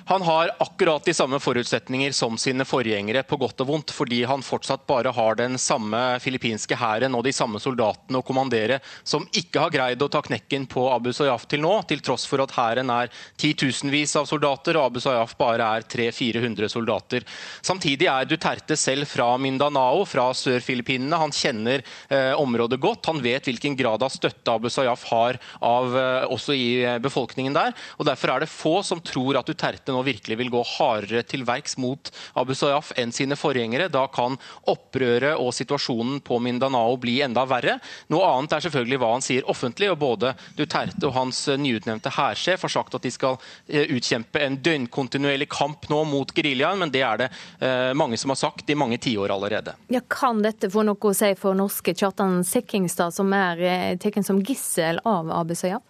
Han 0.10 0.22
har 0.22 0.52
akkurat 0.58 1.06
de 1.06 1.14
samme 1.14 1.38
forutsetninger 1.40 2.12
som 2.18 2.38
sine 2.42 2.66
forgjengere, 2.66 3.22
på 3.30 3.38
godt 3.38 3.62
og 3.62 3.68
vondt, 3.70 3.92
fordi 3.94 4.24
han 4.26 4.42
fortsatt 4.42 4.88
bare 4.90 5.12
har 5.14 5.36
den 5.38 5.60
samme 5.62 6.00
filippinske 6.18 6.74
hæren 6.82 7.14
og 7.14 7.28
de 7.28 7.34
samme 7.36 7.62
soldatene 7.62 8.18
å 8.18 8.26
kommandere, 8.26 8.80
som 9.06 9.28
ikke 9.38 9.62
har 9.62 9.76
greid 9.76 10.02
å 10.02 10.08
ta 10.10 10.24
knekken 10.26 10.66
på 10.72 10.88
Abu 10.90 11.12
Sayyaf 11.14 11.46
til 11.52 11.62
nå, 11.62 11.76
til 11.92 12.02
tross 12.02 12.26
for 12.26 12.42
at 12.42 12.56
hæren 12.56 12.90
er 12.90 13.12
titusenvis 13.38 14.16
av 14.18 14.26
soldater 14.32 14.80
og 14.80 14.88
Abu 14.88 14.98
Sayyaf 15.04 15.36
bare 15.38 15.68
er 15.78 15.86
300-400 15.94 16.74
soldater. 16.74 17.30
Samtidig 17.62 18.10
er 18.10 18.26
Duterte 18.32 18.80
selv 18.82 19.06
fra 19.14 19.30
Mindanao, 19.38 20.02
fra 20.10 20.32
Sør-Filippinene. 20.34 21.22
Han 21.22 21.36
kjenner 21.38 21.86
eh, 21.86 22.34
området 22.34 22.82
godt. 22.82 23.12
Han 23.14 23.22
vet 23.22 23.46
hvilken 23.46 23.78
grad 23.78 24.02
av 24.02 24.18
støtte 24.18 24.58
Abu 24.58 24.72
Sayyaf 24.74 25.06
har 25.14 25.38
av, 25.62 25.94
eh, 25.94 26.28
også 26.34 26.58
i 26.58 26.68
eh, 26.82 27.00
befolkningen 27.06 27.62
der. 27.62 27.78
og 28.02 28.10
Derfor 28.10 28.34
er 28.34 28.48
det 28.48 28.52
få 28.58 28.76
som 28.82 29.06
tror 29.06 29.38
at 29.38 29.54
Duterte 29.54 29.94
nå 29.94 29.99
nå 30.00 30.06
virkelig 30.08 30.38
vil 30.40 30.52
gå 30.54 30.64
hardere 30.78 31.24
til 31.28 31.44
verks 31.48 31.78
mot 31.82 32.12
Abu 32.40 32.56
Sayyaf 32.56 32.94
enn 33.00 33.12
sine 33.16 33.38
forgjengere. 33.40 33.90
Da 33.92 34.06
kan 34.12 34.38
opprøret 34.70 35.40
og 35.40 35.52
situasjonen 35.56 36.22
på 36.26 36.40
Mindanao 36.44 36.96
bli 37.02 37.20
enda 37.26 37.46
verre. 37.50 37.80
Noe 38.14 38.28
annet 38.32 38.56
er 38.56 38.66
selvfølgelig 38.68 39.02
hva 39.02 39.12
han 39.16 39.26
sier 39.26 39.48
offentlig. 39.50 39.92
og 39.92 40.00
Både 40.00 40.34
Duterte 40.58 41.08
og 41.10 41.16
hans 41.18 41.42
nyutnevnte 41.60 42.14
hærsjef 42.16 42.66
har 42.66 42.74
sagt 42.74 42.96
at 42.96 43.06
de 43.06 43.12
skal 43.14 43.38
eh, 43.68 43.90
utkjempe 43.96 44.42
en 44.46 44.60
døgnkontinuerlig 44.64 45.50
kamp 45.52 45.90
nå 45.92 46.04
mot 46.10 46.34
geriljaen, 46.36 46.80
men 46.80 46.94
det 46.94 47.04
er 47.06 47.24
det 47.26 47.30
eh, 47.60 47.92
mange 47.98 48.18
som 48.20 48.34
har 48.34 48.40
sagt 48.40 48.70
i 48.70 48.78
mange 48.80 49.00
tiår 49.02 49.34
allerede. 49.36 49.76
Ja, 49.92 50.02
kan 50.08 50.44
dette 50.46 50.72
få 50.72 50.86
noe 50.88 51.00
å 51.00 51.16
si 51.16 51.34
for 51.40 51.58
norske 51.58 51.96
Kjartan 51.98 52.42
Sekkingstad, 52.48 53.16
som 53.16 53.34
er 53.36 53.64
eh, 53.66 53.94
tatt 54.00 54.22
som 54.26 54.42
gissel 54.44 55.02
av 55.08 55.32
Abu 55.34 55.56
Sayyaf? 55.58 55.89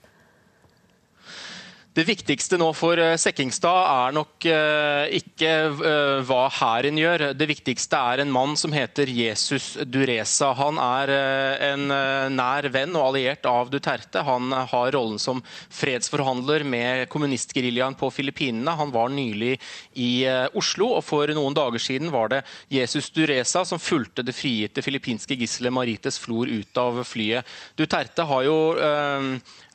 Det 1.89 2.03
viktigste 2.05 2.59
nå 2.61 2.67
for 2.77 2.99
eh, 3.01 3.15
Sekkingstad 3.17 3.79
er 3.89 4.13
nok 4.13 4.45
eh, 4.45 5.15
ikke 5.17 5.49
eh, 5.49 6.19
hva 6.27 6.43
hæren 6.53 6.99
gjør. 7.01 7.23
Det 7.33 7.47
viktigste 7.49 7.97
er 7.97 8.21
en 8.21 8.29
mann 8.29 8.53
som 8.61 8.75
heter 8.75 9.09
Jesus 9.09 9.71
Duresa. 9.89 10.51
Han 10.59 10.77
er 10.77 11.11
en 11.71 11.87
nær 12.35 12.67
venn 12.69 12.93
og 12.93 13.07
alliert 13.07 13.47
av 13.49 13.71
Duterte. 13.73 14.21
Han 14.27 14.53
har 14.53 14.93
rollen 14.93 15.17
som 15.21 15.41
fredsforhandler 15.73 16.61
med 16.61 17.07
kommunistgeriljaen 17.09 17.97
på 17.97 18.11
Filippinene. 18.13 18.77
Han 18.77 18.93
var 18.93 19.09
nylig 19.09 19.55
i 19.99 20.11
Oslo, 20.57 20.93
og 20.97 21.03
for 21.05 21.29
noen 21.35 21.55
dager 21.57 21.81
siden 21.83 22.11
var 22.13 22.31
det 22.31 22.43
Jesus 22.71 23.11
Dureza 23.13 23.65
som 23.67 23.81
fulgte 23.81 24.23
det 24.25 24.35
frigitte 24.37 24.83
filippinske 24.85 25.37
gisselet 25.39 25.75
Marites 25.75 26.19
Flor 26.21 26.49
ut 26.49 26.79
av 26.79 27.01
flyet. 27.07 27.47
Duterte 27.79 28.25
har 28.29 28.45
jo 28.47 28.59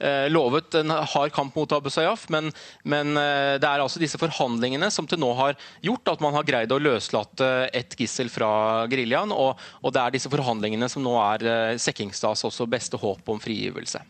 Eh, 0.05 0.31
lovet 0.31 0.75
en 0.75 0.91
hard 0.91 1.33
kamp 1.33 1.55
mot 1.55 1.73
Abu 1.73 1.91
Sayyaf, 1.91 2.29
men, 2.29 2.53
men, 2.83 3.17
eh, 3.17 3.55
det 3.63 3.69
er 3.69 3.81
altså 3.81 4.01
disse 4.03 4.19
forhandlingene 4.21 4.91
som 4.93 5.07
til 5.09 5.21
nå 5.23 5.31
har 5.39 5.55
gjort 5.87 6.11
at 6.13 6.25
man 6.25 6.35
har 6.35 6.45
greid 6.45 6.75
å 6.75 6.81
løslate 6.83 7.51
et 7.73 7.95
gissel 7.97 8.29
fra 8.33 8.51
geriljaen. 8.91 9.33
Og, 9.33 9.61
og, 9.81 9.95
det 9.95 10.03
er 10.03 10.17
disse 10.17 10.33
forhandlingene 10.33 10.91
som 10.93 11.05
nå 11.07 11.15
er 11.23 11.47
eh, 11.49 11.77
Sekkingstads 11.81 12.45
også 12.51 12.67
beste 12.69 13.01
håp 13.01 13.33
om 13.33 13.41
frigivelse. 13.41 14.03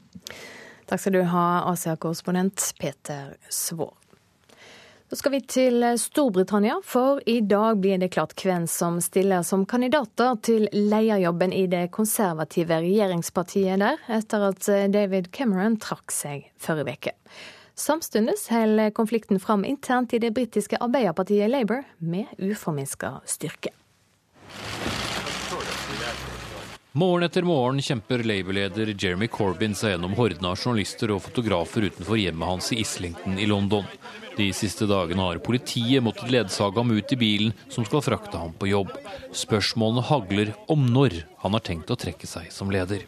Takk 0.88 1.00
skal 1.00 1.14
du 1.14 1.22
ha, 1.30 1.46
Asia-korrespondent 1.70 2.72
Peter 2.80 3.36
Svaar. 3.52 4.03
Så 5.14 5.18
skal 5.18 5.30
vi 5.30 5.38
til 5.46 5.84
Storbritannia, 6.02 6.80
for 6.82 7.20
i 7.30 7.36
dag 7.46 7.76
blir 7.78 8.00
det 8.02 8.08
klart 8.16 8.32
hvem 8.42 8.64
som 8.66 8.96
stiller 8.98 9.44
som 9.46 9.62
kandidater 9.62 10.34
til 10.42 10.64
lederjobben 10.74 11.54
i 11.54 11.68
det 11.70 11.84
konservative 11.94 12.80
regjeringspartiet 12.82 13.78
der, 13.78 14.02
etter 14.10 14.48
at 14.48 14.66
David 14.90 15.30
Cameron 15.30 15.76
trakk 15.78 16.10
seg 16.10 16.48
forrige 16.58 16.96
uke. 16.98 17.14
Samtidig 17.78 18.34
holder 18.50 18.90
konflikten 18.98 19.38
fram 19.38 19.62
internt 19.62 20.18
i 20.18 20.18
det 20.18 20.34
britiske 20.34 20.82
arbeiderpartiet 20.82 21.46
Labour 21.46 21.86
med 22.02 22.34
uforminska 22.42 23.20
styrke. 23.22 23.70
Morgen 26.96 27.22
etter 27.26 27.42
morgen 27.42 27.82
kjemper 27.82 28.20
Labour-leder 28.22 28.92
Jeremy 28.94 29.26
Corbyn 29.26 29.72
seg 29.74 29.96
gjennom 29.96 30.12
horden 30.14 30.46
av 30.46 30.54
journalister 30.54 31.10
og 31.10 31.24
fotografer 31.24 31.88
utenfor 31.88 32.20
hjemmet 32.20 32.46
hans 32.46 32.68
i 32.70 32.76
Islington 32.84 33.34
i 33.34 33.48
London. 33.50 33.88
De 34.36 34.46
siste 34.54 34.86
dagene 34.86 35.24
har 35.26 35.40
politiet 35.42 36.04
måttet 36.06 36.30
ledsage 36.30 36.78
ham 36.78 36.92
ut 36.94 37.12
i 37.14 37.18
bilen 37.18 37.50
som 37.66 37.82
skal 37.86 38.02
frakte 38.06 38.38
ham 38.38 38.54
på 38.54 38.68
jobb. 38.70 38.92
Spørsmålene 39.34 40.04
hagler 40.06 40.52
om 40.70 40.84
når 40.94 41.16
han 41.42 41.56
har 41.58 41.64
tenkt 41.66 41.90
å 41.90 41.96
trekke 41.98 42.30
seg 42.30 42.52
som 42.54 42.70
leder. 42.70 43.02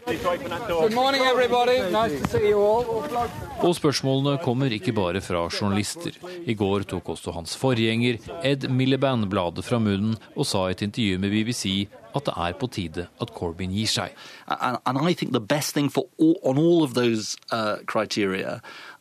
Og 3.63 3.77
spørsmålene 3.79 4.35
kommer 4.43 4.75
ikke 4.75 4.97
bare 4.99 5.23
fra 5.23 5.45
journalister. 5.47 6.19
I 6.43 6.59
går 6.59 6.89
tok 6.91 7.15
også 7.15 7.37
hans 7.39 7.55
forgjenger, 7.59 8.19
Ed 8.43 8.67
Miliband, 8.67 9.31
bladet 9.31 9.63
fra 9.67 9.79
munnen 9.79 10.19
og 10.35 10.51
sa 10.51 10.67
i 10.67 10.75
et 10.75 10.83
intervju 10.89 11.23
med 11.23 11.35
BBC 11.39 11.87
at 12.17 12.27
det 12.29 12.35
er 12.37 12.59
på 12.59 12.69
tide 12.73 13.07
at 13.21 13.33
Corbyn 13.37 13.75
gir 13.75 13.91
seg. 13.91 14.15
And, 14.49 14.79
and 14.87 14.99
I 14.99 15.15
think 15.15 15.33
the 15.33 15.41
best 15.41 15.75
thing 15.75 15.89
for 15.91 16.07
all, 16.19 16.39
on 16.43 16.59
all 16.59 16.83
of 16.83 16.95
those 16.95 17.37
uh, 17.53 17.77
criteria 17.87 18.61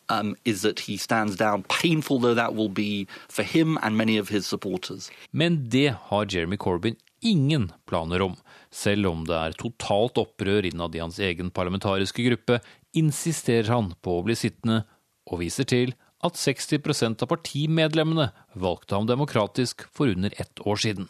um, 0.09 0.35
is 0.45 0.61
that 0.61 0.79
he 0.79 0.97
stands 0.97 1.35
down, 1.35 1.63
painful 1.63 2.19
though 2.19 2.35
that 2.35 2.55
will 2.55 2.69
be 2.69 3.07
for 3.27 3.43
him 3.43 3.77
and 3.81 3.97
many 3.97 4.17
of 4.17 4.29
his 4.29 4.45
supporters. 4.45 5.11
Men 5.31 5.69
det 5.69 5.95
har 6.09 6.25
Jeremy 6.25 6.57
Corbyn 6.57 6.95
ingen 7.21 7.71
planer 7.85 8.21
om. 8.21 8.35
Selv 8.71 9.07
om 9.07 9.25
det 9.25 9.35
er 9.35 9.55
totalt 9.57 10.17
opprør 10.19 10.67
innad 10.67 10.95
i 10.95 11.03
hans 11.03 11.19
egen 11.19 11.51
parlamentariske 11.51 12.25
gruppe, 12.27 12.59
insisterer 12.93 13.71
han 13.71 13.93
på 14.03 14.19
å 14.19 14.25
bli 14.25 14.35
sittende, 14.37 14.83
og 15.25 15.41
viser 15.41 15.65
til 15.65 15.95
at 16.25 16.37
60% 16.39 17.23
av 17.23 17.29
partimedlemmene 17.29 18.29
valgte 18.53 18.97
ham 18.97 19.07
demokratisk 19.09 19.85
for 19.93 20.11
under 20.11 20.33
ett 20.41 20.61
år 20.65 20.81
siden. 20.81 21.09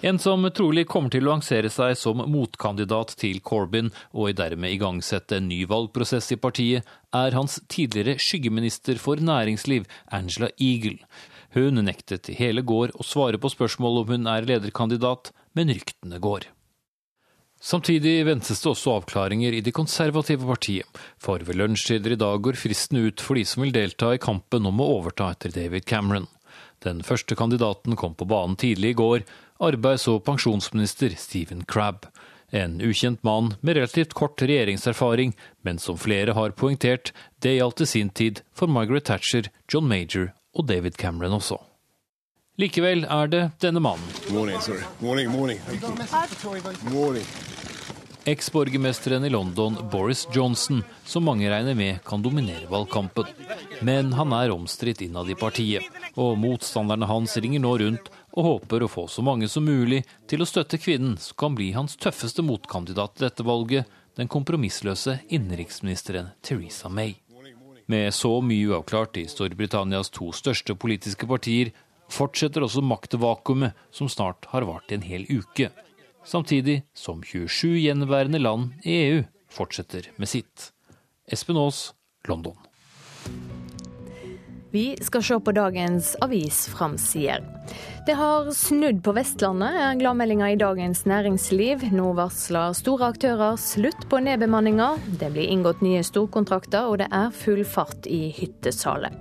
En 0.00 0.18
som 0.18 0.44
trolig 0.54 0.84
kommer 0.86 1.10
til 1.10 1.24
å 1.26 1.32
lansere 1.32 1.70
seg 1.74 1.96
som 1.98 2.20
motkandidat 2.30 3.16
til 3.18 3.40
Corbyn 3.42 3.88
og 4.14 4.36
dermed 4.38 4.70
igangsette 4.70 5.40
en 5.40 5.48
ny 5.50 5.64
valgprosess 5.66 6.30
i 6.36 6.38
partiet, 6.38 6.86
er 7.10 7.34
hans 7.34 7.58
tidligere 7.66 8.14
skyggeminister 8.22 9.00
for 9.02 9.18
næringsliv, 9.18 9.88
Angela 10.14 10.52
Eagle. 10.54 11.00
Hun 11.56 11.82
nektet 11.82 12.30
i 12.30 12.36
hele 12.38 12.62
går 12.62 12.94
å 12.94 13.06
svare 13.06 13.42
på 13.42 13.50
spørsmål 13.50 14.04
om 14.04 14.14
hun 14.14 14.30
er 14.30 14.46
lederkandidat, 14.46 15.32
men 15.58 15.74
ryktene 15.74 16.22
går. 16.22 16.46
Samtidig 17.58 18.20
ventes 18.22 18.62
det 18.62 18.70
også 18.70 19.00
avklaringer 19.00 19.56
i 19.56 19.64
det 19.66 19.74
konservative 19.74 20.46
partiet, 20.46 20.86
for 21.18 21.42
ved 21.42 21.58
lunsjtider 21.58 22.14
i 22.14 22.20
dag 22.22 22.38
går 22.46 22.60
fristen 22.60 23.02
ut 23.02 23.18
for 23.18 23.34
de 23.34 23.42
som 23.42 23.66
vil 23.66 23.74
delta 23.74 24.12
i 24.14 24.22
kampen 24.22 24.68
om 24.70 24.78
å 24.78 24.92
overta 25.00 25.32
etter 25.34 25.50
David 25.50 25.90
Cameron. 25.90 26.30
Den 26.84 27.02
første 27.02 27.34
kandidaten 27.34 27.96
kom 27.96 28.14
på 28.14 28.26
banen 28.28 28.56
tidlig 28.56 28.94
i 28.94 28.98
går, 28.98 29.24
arbeids- 29.58 30.08
og 30.10 30.24
pensjonsminister 30.26 31.14
Stephen 31.18 31.64
Crabb. 31.66 32.06
En 32.50 32.80
ukjent 32.80 33.22
mann 33.26 33.54
med 33.60 33.76
relativt 33.76 34.14
kort 34.16 34.40
regjeringserfaring, 34.40 35.34
men 35.62 35.78
som 35.78 35.98
flere 36.00 36.32
har 36.32 36.54
poengtert, 36.56 37.12
det 37.44 37.58
gjaldt 37.58 37.82
i 37.84 37.86
sin 37.86 38.10
tid 38.10 38.40
for 38.56 38.70
Margaret 38.70 39.04
Thatcher, 39.04 39.50
John 39.68 39.88
Major 39.88 40.32
og 40.54 40.68
David 40.70 40.96
Cameron 40.96 41.36
også. 41.36 41.58
Likevel 42.58 43.04
er 43.04 43.28
det 43.30 43.42
denne 43.62 43.78
mannen. 43.78 44.02
Eksborgermesteren 48.28 49.24
i 49.24 49.30
London, 49.30 49.76
Boris 49.92 50.28
Johnson, 50.34 50.82
som 51.04 51.24
mange 51.24 51.48
regner 51.50 51.74
med 51.74 52.02
kan 52.04 52.22
dominere 52.22 52.66
valgkampen. 52.68 53.24
Men 53.80 54.12
han 54.12 54.34
er 54.36 54.52
omstridt 54.52 55.00
innad 55.06 55.30
i 55.32 55.36
partiet, 55.38 55.86
og 56.12 56.36
motstanderne 56.36 57.08
hans 57.08 57.38
ringer 57.40 57.64
nå 57.64 57.72
rundt 57.80 58.10
og 58.36 58.44
håper 58.44 58.84
å 58.84 58.90
få 58.92 59.06
så 59.08 59.24
mange 59.24 59.48
som 59.48 59.64
mulig 59.64 60.02
til 60.28 60.44
å 60.44 60.48
støtte 60.50 60.76
kvinnen 60.76 61.16
som 61.16 61.40
kan 61.40 61.56
bli 61.56 61.70
hans 61.72 61.96
tøffeste 61.96 62.44
motkandidat 62.44 63.16
til 63.16 63.30
dette 63.30 63.48
valget, 63.48 63.88
den 64.20 64.28
kompromissløse 64.28 65.22
innenriksministeren 65.32 66.34
Teresa 66.44 66.92
May. 66.92 67.16
Med 67.88 68.12
så 68.12 68.42
mye 68.44 68.74
uavklart 68.74 69.22
i 69.22 69.28
Storbritannias 69.32 70.12
to 70.12 70.34
største 70.36 70.76
politiske 70.76 71.24
partier, 71.24 71.72
fortsetter 72.12 72.68
også 72.68 72.84
maktvakuumet 72.84 73.88
som 73.88 74.12
snart 74.12 74.52
har 74.52 74.68
vart 74.68 74.92
i 74.92 75.00
en 75.00 75.08
hel 75.14 75.24
uke. 75.32 75.72
Samtidig 76.28 76.82
som 76.92 77.22
27 77.24 77.78
gjenværende 77.80 78.38
land 78.38 78.74
i 78.84 78.98
EU 79.06 79.20
fortsetter 79.48 80.10
med 80.20 80.28
sitt. 80.28 80.72
Espen 81.24 81.56
Aas, 81.56 81.94
London. 82.28 82.56
Vi 84.70 84.96
skal 85.00 85.22
se 85.24 85.38
på 85.40 85.52
dagens 85.56 86.10
avisframsider. 86.20 87.40
Det 88.06 88.16
har 88.16 88.50
snudd 88.52 89.00
på 89.04 89.14
Vestlandet, 89.16 89.72
er 89.72 89.96
gladmeldinga 90.00 90.50
i 90.52 90.58
Dagens 90.60 91.06
Næringsliv. 91.08 91.86
Nå 91.96 92.10
varsler 92.18 92.76
store 92.76 93.08
aktører 93.14 93.56
slutt 93.60 94.04
på 94.12 94.20
nedbemanninga. 94.20 94.90
Det 95.20 95.32
blir 95.32 95.48
inngått 95.48 95.80
nye 95.84 96.04
storkontrakter, 96.04 96.92
og 96.92 97.00
det 97.00 97.08
er 97.08 97.32
full 97.32 97.64
fart 97.64 98.04
i 98.04 98.26
hyttesalet. 98.36 99.16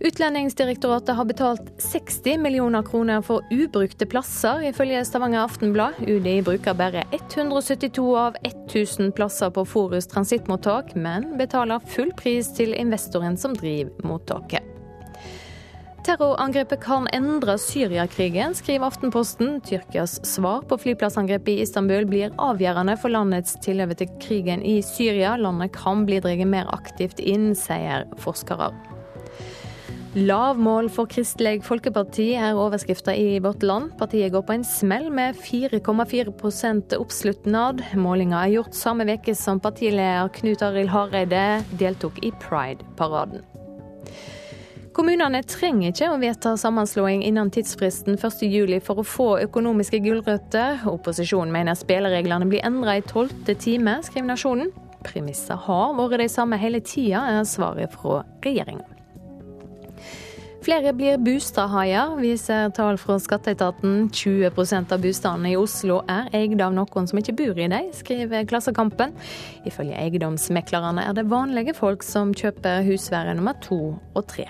Utlendingsdirektoratet 0.00 1.16
har 1.16 1.24
betalt 1.24 1.82
60 1.82 2.38
millioner 2.38 2.82
kroner 2.82 3.22
for 3.22 3.42
ubrukte 3.50 4.06
plasser, 4.06 4.62
ifølge 4.70 5.02
Stavanger 5.04 5.40
Aftenblad. 5.42 5.98
UDI 6.06 6.42
bruker 6.46 6.74
bare 6.78 7.02
172 7.10 8.04
av 8.16 8.36
1000 8.46 9.10
plasser 9.12 9.50
på 9.50 9.64
Forus 9.66 10.06
transittmottak, 10.06 10.94
men 10.94 11.32
betaler 11.38 11.82
full 11.82 12.12
pris 12.14 12.52
til 12.54 12.76
investoren 12.78 13.34
som 13.36 13.56
driver 13.58 14.06
mottaket. 14.06 14.62
Terrorangrepet 16.06 16.80
kan 16.80 17.08
endre 17.12 17.58
Syriakrigen, 17.58 18.54
skriver 18.54 18.86
Aftenposten. 18.86 19.58
Tyrkias 19.60 20.14
svar 20.24 20.62
på 20.70 20.78
flyplassangrepet 20.78 21.56
i 21.56 21.64
Istanbul 21.66 22.06
blir 22.08 22.30
avgjørende 22.38 22.94
for 23.02 23.12
landets 23.12 23.58
tilhøve 23.66 23.98
til 23.98 24.14
krigen 24.22 24.62
i 24.62 24.78
Syria. 24.80 25.34
Landet 25.36 25.74
kan 25.74 26.06
bli 26.06 26.22
dratt 26.22 26.46
mer 26.46 26.70
aktivt 26.72 27.18
inn, 27.18 27.50
sier 27.58 28.06
forskere. 28.22 28.70
Lavmål 30.18 30.88
for 30.90 31.06
Kristelig 31.06 31.60
Folkeparti 31.62 32.32
er 32.34 32.56
overskrifta 32.58 33.12
i 33.14 33.36
Vårt 33.44 33.62
Land. 33.62 33.92
Partiet 34.00 34.32
går 34.34 34.42
på 34.48 34.56
en 34.56 34.64
smell 34.66 35.12
med 35.14 35.36
4,4% 35.38 36.96
oppslutnad. 36.96 37.84
Målinga 37.94 38.40
er 38.40 38.56
gjort 38.56 38.74
samme 38.74 39.06
veke 39.06 39.36
som 39.38 39.60
partileder 39.62 40.32
Knut 40.40 40.64
Arild 40.66 40.90
Hareide 40.90 41.44
deltok 41.78 42.18
i 42.26 42.32
Pride-paraden. 42.42 43.46
Kommunene 44.96 45.44
trenger 45.46 45.92
ikke 45.92 46.10
å 46.10 46.18
vedta 46.18 46.56
sammenslåing 46.58 47.22
innen 47.22 47.54
tidsfristen 47.54 48.18
1.7 48.18 48.80
for 48.82 48.98
å 48.98 49.06
få 49.06 49.30
økonomiske 49.44 50.02
gulrøtter. 50.02 50.82
Opposisjonen 50.90 51.54
mener 51.54 51.78
spillereglene 51.78 52.50
blir 52.50 52.66
endra 52.66 52.98
i 52.98 53.06
tolvte 53.06 53.54
time, 53.54 54.00
skriver 54.02 54.32
Nasjonen. 54.34 54.74
Premisser 55.06 55.66
har 55.68 55.94
vært 55.94 56.24
de 56.24 56.32
samme 56.32 56.58
hele 56.58 56.82
tida, 56.82 57.22
er 57.38 57.44
svaret 57.46 57.94
fra 57.94 58.24
regjeringa. 58.42 58.97
Flere 60.68 60.90
blir 60.92 61.14
bostadhaier, 61.24 62.10
viser 62.20 62.68
tall 62.76 62.98
fra 63.00 63.14
skatteetaten. 63.16 64.10
20% 64.12 64.90
av 64.92 65.00
bostadene 65.00 65.54
i 65.54 65.56
Oslo 65.56 66.02
er 66.12 66.28
eid 66.36 66.60
av 66.60 66.74
noen 66.76 67.08
som 67.08 67.16
ikke 67.16 67.32
bor 67.38 67.56
i 67.56 67.70
dem, 67.72 67.86
skriver 67.96 68.44
Klassekampen. 68.50 69.14
Ifølge 69.64 69.96
eiendomsmeklerne 69.96 71.06
er 71.08 71.16
det 71.16 71.24
vanlige 71.32 71.72
folk 71.72 72.04
som 72.04 72.36
kjøper 72.36 72.84
husvære 72.84 73.38
nummer 73.40 73.56
to 73.64 73.80
og 73.96 74.28
tre. 74.28 74.44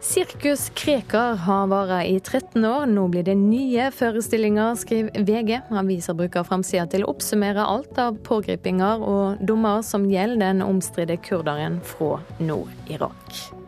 Sirkus 0.00 0.70
Krekar 0.72 1.36
har 1.44 1.68
vart 1.68 2.08
i 2.08 2.16
13 2.16 2.64
år. 2.64 2.88
Nå 2.88 3.04
blir 3.12 3.28
det 3.28 3.36
nye 3.36 3.92
forestillinger, 3.92 4.80
skriver 4.80 5.28
VG. 5.28 5.58
Aviser 5.76 6.16
bruker 6.16 6.48
framsida 6.48 6.88
til 6.88 7.04
å 7.04 7.12
oppsummere 7.12 7.68
alt 7.68 8.00
av 8.00 8.16
pågripinger 8.24 9.04
og 9.04 9.44
dommer 9.44 9.84
som 9.84 10.08
gjelder 10.08 10.46
den 10.48 10.64
omstridte 10.72 11.20
kurderen 11.20 11.82
fra 11.84 12.16
Nord-Irak. 12.40 13.59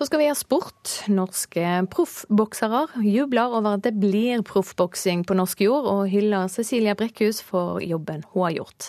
Så 0.00 0.06
skal 0.06 0.18
vi 0.18 0.26
ha 0.30 0.34
sport. 0.34 0.88
Norske 1.12 1.62
proffboksere 1.92 3.02
jubler 3.04 3.52
over 3.52 3.74
at 3.76 3.82
det 3.84 3.90
blir 4.00 4.40
proffboksing 4.48 5.26
på 5.28 5.36
norsk 5.36 5.60
jord, 5.60 5.84
og 5.90 6.06
hyller 6.08 6.48
Cecilia 6.48 6.94
Brekkhus 6.96 7.42
for 7.44 7.82
jobben 7.84 8.24
hun 8.30 8.46
har 8.46 8.54
gjort. 8.54 8.86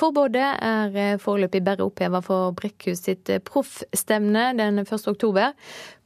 Forbudet 0.00 0.46
er 0.64 0.96
eh, 0.96 1.18
foreløpig 1.20 1.60
bare 1.66 1.84
oppheva 1.84 2.22
for 2.24 2.56
Brekkhus 2.56 3.04
sitt 3.04 3.28
eh, 3.28 3.42
proffstevne 3.44 4.46
den 4.56 4.80
1. 4.80 4.96
oktober. 5.12 5.52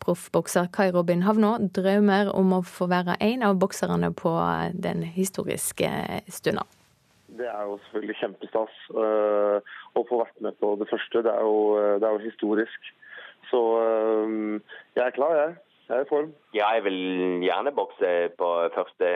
Proffbokser 0.02 0.66
Kai 0.74 0.90
Robin 0.98 1.22
Havnå 1.22 1.54
drømmer 1.70 2.34
om 2.34 2.58
å 2.58 2.62
få 2.66 2.90
være 2.90 3.20
en 3.22 3.46
av 3.46 3.54
bokserne 3.62 4.10
på 4.18 4.34
eh, 4.34 4.74
den 4.74 5.06
historiske 5.14 5.92
stunda. 6.26 6.66
Det 7.38 7.46
er 7.46 7.68
jo 7.70 7.78
selvfølgelig 7.84 8.18
kjempestas 8.18 8.86
å 8.90 10.02
få 10.08 10.24
vært 10.24 10.42
med 10.42 10.58
på 10.58 10.74
det 10.80 10.90
første. 10.90 11.22
Det 11.22 11.30
er 11.30 11.46
jo, 11.46 11.60
det 12.02 12.08
er 12.08 12.18
jo 12.18 12.26
historisk. 12.26 12.96
Så 13.50 13.60
ehm, 13.80 14.62
jeg 14.96 15.04
er 15.06 15.16
klar, 15.16 15.36
jeg. 15.38 15.58
Jeg 15.90 15.98
er 15.98 16.04
i 16.04 16.06
form. 16.06 16.26
Ja, 16.54 16.68
jeg 16.76 16.84
vil 16.84 16.98
gjerne 17.42 17.72
bokse 17.74 18.10
på 18.38 18.48
første 18.76 19.08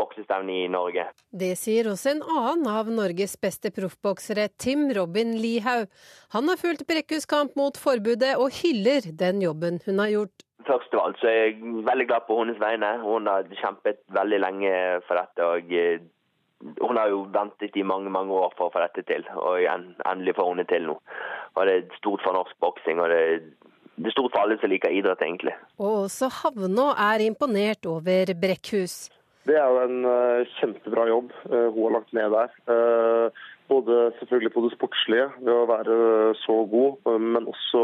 boksestevne 0.00 0.56
i 0.64 0.66
Norge. 0.72 1.04
Det 1.30 1.52
sier 1.60 1.86
også 1.92 2.10
en 2.16 2.24
annen 2.26 2.66
av 2.66 2.90
Norges 2.90 3.36
beste 3.38 3.70
proffboksere, 3.76 4.48
Tim 4.58 4.88
Robin 4.96 5.36
Lihaug. 5.38 5.86
Han 6.34 6.50
har 6.50 6.58
fulgt 6.58 6.88
Brekkhus 6.90 7.28
kamp 7.30 7.54
mot 7.60 7.78
forbudet, 7.78 8.34
og 8.42 8.50
hyller 8.58 9.06
den 9.22 9.44
jobben 9.46 9.78
hun 9.86 10.02
har 10.02 10.10
gjort. 10.16 10.46
Først 10.66 10.96
av 10.98 11.04
alt 11.04 11.22
så 11.22 11.30
er 11.30 11.38
jeg 11.38 11.76
veldig 11.86 12.06
glad 12.10 12.26
på 12.26 12.40
hennes 12.42 12.58
vegne. 12.60 12.90
Hun 13.06 13.30
har 13.30 13.46
kjempet 13.62 14.02
veldig 14.18 14.42
lenge 14.42 14.72
for 15.06 15.22
dette. 15.22 15.46
og 15.46 15.70
eh, 15.70 16.02
hun 16.80 16.98
har 16.98 17.08
jo 17.12 17.22
ventet 17.32 17.76
i 17.76 17.86
mange 17.86 18.10
mange 18.12 18.34
år 18.36 18.52
for 18.56 18.68
å 18.68 18.74
få 18.74 18.82
dette 18.84 19.04
til, 19.08 19.24
og 19.36 19.64
endelig 19.64 20.36
får 20.36 20.50
hun 20.50 20.60
det 20.62 20.68
til 20.72 20.88
nå. 20.90 20.98
Og 21.56 21.66
Det 21.66 21.76
er 21.76 21.96
stort 21.98 22.22
for 22.24 22.36
norsk 22.36 22.56
boksing, 22.60 23.00
og 23.00 23.08
det 23.10 23.20
er 23.20 23.40
det 24.00 24.08
er 24.08 24.14
stort 24.14 24.32
for 24.32 24.40
alle 24.40 24.56
som 24.60 24.70
liker 24.72 24.92
idrett, 24.96 25.20
egentlig. 25.20 25.52
Og 25.76 26.06
også 26.06 26.30
Havnå 26.32 26.86
er 26.96 27.20
imponert 27.20 27.84
over 27.84 28.32
Brekkhus. 28.40 29.10
Det 29.44 29.56
er 29.60 29.66
jo 29.68 29.80
en 29.82 30.06
uh, 30.06 30.48
kjempebra 30.56 31.04
jobb 31.10 31.32
uh, 31.50 31.68
hun 31.74 31.82
har 31.82 31.94
lagt 31.98 32.14
ned 32.16 32.32
der. 32.32 32.54
Uh, 32.70 33.44
både 33.70 34.10
selvfølgelig 34.18 34.52
på 34.54 34.62
det 34.66 34.74
sportslige 34.74 35.26
ved 35.40 35.54
å 35.54 35.66
være 35.70 35.96
så 36.42 36.60
god, 36.70 37.10
men 37.22 37.48
også 37.50 37.82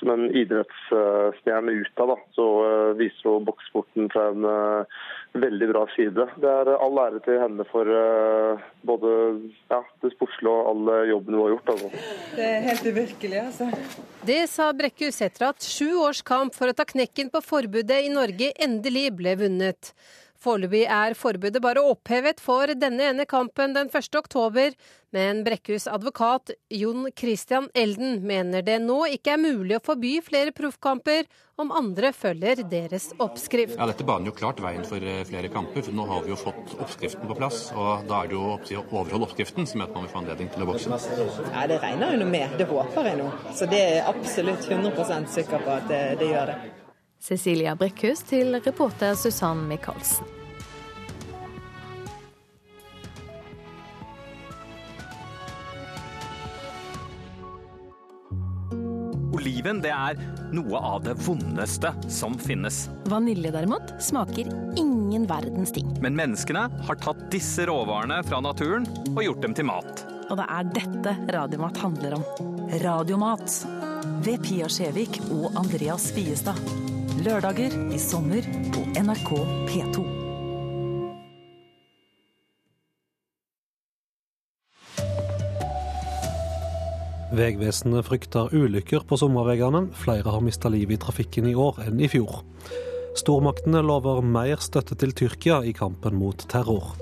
som 0.00 0.10
en 0.10 0.24
idrettsstjerne 0.34 1.74
utad. 1.84 2.14
Så 2.34 2.46
viser 2.98 3.30
hun 3.30 3.46
boksesporten 3.46 4.08
fra 4.12 4.24
en 4.32 4.48
veldig 5.44 5.68
bra 5.70 5.84
side. 5.94 6.26
Det 6.42 6.50
er 6.50 6.72
all 6.74 6.98
ære 7.04 7.22
til 7.26 7.38
henne 7.42 7.66
for 7.70 7.92
både 8.88 9.12
ja, 9.70 9.80
det 10.02 10.12
sportslige 10.16 10.50
og 10.50 10.72
all 10.72 11.06
jobben 11.12 11.38
hun 11.38 11.44
har 11.44 11.54
gjort. 11.54 11.72
Altså. 11.76 11.92
Det 12.34 12.48
er 12.48 12.66
helt 12.70 12.90
uvirkelig, 12.90 13.40
altså. 13.44 13.70
Det 14.24 14.42
sa 14.50 14.72
Brekkhus 14.74 15.22
etter 15.24 15.50
at 15.52 15.68
sju 15.68 15.94
års 16.02 16.24
kamp 16.26 16.56
for 16.56 16.72
å 16.72 16.76
ta 16.76 16.88
knekken 16.88 17.30
på 17.32 17.44
forbudet 17.44 18.02
i 18.06 18.12
Norge 18.12 18.50
endelig 18.66 19.10
ble 19.20 19.38
vunnet. 19.44 19.94
Foreløpig 20.44 20.82
er 20.92 21.14
forbudet 21.16 21.62
bare 21.64 21.80
opphevet 21.80 22.42
for 22.42 22.68
denne 22.76 23.06
ene 23.14 23.24
kampen 23.28 23.72
den 23.72 23.88
1. 23.88 24.18
oktober, 24.18 24.74
men 25.14 25.40
Brekkhus 25.46 25.86
advokat 25.88 26.52
Jon 26.74 27.06
Christian 27.16 27.70
Elden 27.72 28.18
mener 28.26 28.64
det 28.66 28.80
nå 28.82 28.98
ikke 29.14 29.36
er 29.36 29.40
mulig 29.40 29.78
å 29.78 29.82
forby 29.86 30.18
flere 30.26 30.52
proffkamper 30.52 31.24
om 31.62 31.72
andre 31.72 32.10
følger 32.12 32.60
deres 32.68 33.08
oppskrift. 33.22 33.78
Ja, 33.78 33.86
Dette 33.88 34.04
baner 34.04 34.28
jo 34.28 34.36
klart 34.36 34.60
veien 34.60 34.84
for 34.84 35.00
eh, 35.00 35.22
flere 35.28 35.48
kamper. 35.54 35.86
for 35.86 35.96
Nå 35.96 36.08
har 36.10 36.24
vi 36.26 36.34
jo 36.34 36.40
fått 36.42 36.76
oppskriften 36.76 37.30
på 37.30 37.38
plass. 37.38 37.70
og 37.72 38.04
Da 38.10 38.20
er 38.24 38.32
det 38.32 38.36
jo 38.36 38.44
å 38.82 38.84
overholde 38.84 39.30
oppskriften 39.30 39.70
som 39.70 39.80
gjør 39.80 39.92
at 39.92 39.96
man 39.96 40.08
vil 40.08 40.14
få 40.16 40.22
anledning 40.24 40.52
til 40.52 40.66
å 40.66 40.70
bokse. 40.74 41.02
Ja, 41.54 41.66
Det 41.70 41.80
regner 41.80 42.18
jo 42.18 42.30
med. 42.36 42.58
Det 42.58 42.68
håper 42.68 43.12
jeg 43.12 43.22
nå. 43.22 43.32
Så 43.54 43.70
det 43.70 43.84
er 43.94 44.08
absolutt 44.10 44.66
100 44.68 45.28
sikker 45.38 45.62
på 45.62 45.78
at 45.78 45.88
det, 45.88 46.06
det 46.20 46.34
gjør 46.34 46.52
det. 46.52 46.83
Cecilia 47.24 47.72
Brekkhus 47.72 48.20
til 48.28 48.58
reporter 48.60 49.14
Susann 49.16 49.62
Michaelsen. 49.64 50.26
Oliven 59.32 59.80
det 59.80 59.94
er 59.94 60.20
noe 60.52 60.76
av 60.76 61.00
det 61.06 61.14
vondeste 61.24 61.94
som 62.12 62.36
finnes. 62.36 62.84
Vanilje 63.08 63.54
derimot 63.56 63.94
smaker 64.04 64.50
ingen 64.76 65.24
verdens 65.30 65.72
ting. 65.72 65.88
Men 66.04 66.18
menneskene 66.20 66.66
har 66.68 67.00
tatt 67.00 67.24
disse 67.32 67.64
råvarene 67.70 68.20
fra 68.28 68.42
naturen 68.44 68.84
og 69.14 69.22
gjort 69.24 69.46
dem 69.46 69.56
til 69.56 69.72
mat. 69.72 70.04
Og 70.28 70.36
det 70.40 70.50
er 70.58 70.74
dette 70.76 71.16
Radiomat 71.32 71.80
handler 71.80 72.18
om. 72.20 72.28
Radiomat 72.84 73.62
ved 74.24 74.44
Pia 74.44 74.68
Skjevik 74.68 75.22
og 75.30 75.54
Andreas 75.56 76.10
Viestad. 76.12 76.60
Lørdager 77.24 77.72
i 77.94 77.96
sommer 77.96 78.44
på 78.74 78.82
NRK 79.00 79.30
P2. 79.70 80.02
Vegvesenet 87.32 88.04
frykter 88.04 88.52
ulykker 88.52 89.06
på 89.08 89.16
sommerveiene. 89.16 89.86
Flere 89.96 90.34
har 90.34 90.44
mista 90.44 90.68
livet 90.68 90.98
i 90.98 91.02
trafikken 91.06 91.48
i 91.48 91.56
år 91.56 91.80
enn 91.86 92.02
i 92.04 92.12
fjor. 92.12 92.42
Stormaktene 93.16 93.80
lover 93.80 94.20
mer 94.20 94.60
støtte 94.60 94.98
til 95.00 95.16
Tyrkia 95.16 95.62
i 95.64 95.72
kampen 95.72 96.20
mot 96.20 96.44
terror. 96.52 96.92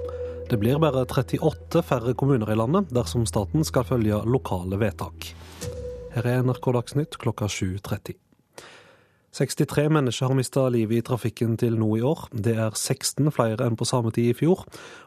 Det 0.46 0.60
blir 0.62 0.78
bare 0.78 1.02
38 1.02 1.82
færre 1.88 2.14
kommuner 2.14 2.52
i 2.52 2.60
landet 2.62 2.94
dersom 2.94 3.26
staten 3.26 3.66
skal 3.66 3.90
følge 3.90 4.22
lokale 4.22 4.78
vedtak. 4.78 5.32
Her 6.14 6.36
er 6.36 6.44
NRK 6.46 6.76
Dagsnytt 6.78 7.18
klokka 7.18 7.50
7.30. 7.50 8.21
63 9.32 9.88
mennesker 9.88 10.28
har 10.28 10.36
mista 10.36 10.66
livet 10.68 10.98
i 10.98 11.04
trafikken 11.06 11.54
til 11.56 11.78
nå 11.80 11.88
i 11.96 12.02
år. 12.04 12.26
Det 12.32 12.52
er 12.52 12.74
16 12.76 13.32
flere 13.32 13.64
enn 13.64 13.78
på 13.80 13.88
samme 13.88 14.12
tid 14.12 14.34
i 14.34 14.36
fjor, 14.36 14.66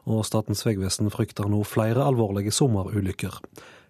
og 0.10 0.26
Statens 0.26 0.66
vegvesen 0.66 1.12
frykter 1.14 1.46
nå 1.52 1.62
flere 1.70 2.08
alvorlige 2.10 2.54
sommerulykker. 2.56 3.38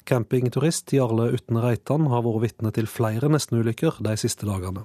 Campingturist 0.06 0.92
Jarle 0.94 1.32
Utne 1.38 1.64
Reitan 1.64 2.10
har 2.12 2.26
vært 2.28 2.44
vitne 2.44 2.74
til 2.76 2.92
flere 2.92 3.32
nestenulykker 3.32 4.04
de 4.04 4.18
siste 4.20 4.46
dagene. 4.46 4.84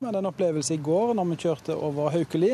Vi 0.00 0.06
hadde 0.06 0.18
en 0.18 0.26
opplevelse 0.28 0.74
i 0.74 0.78
går 0.78 1.08
når 1.18 1.24
vi 1.26 1.36
kjørte 1.42 1.74
over 1.74 2.12
Haukeli, 2.14 2.52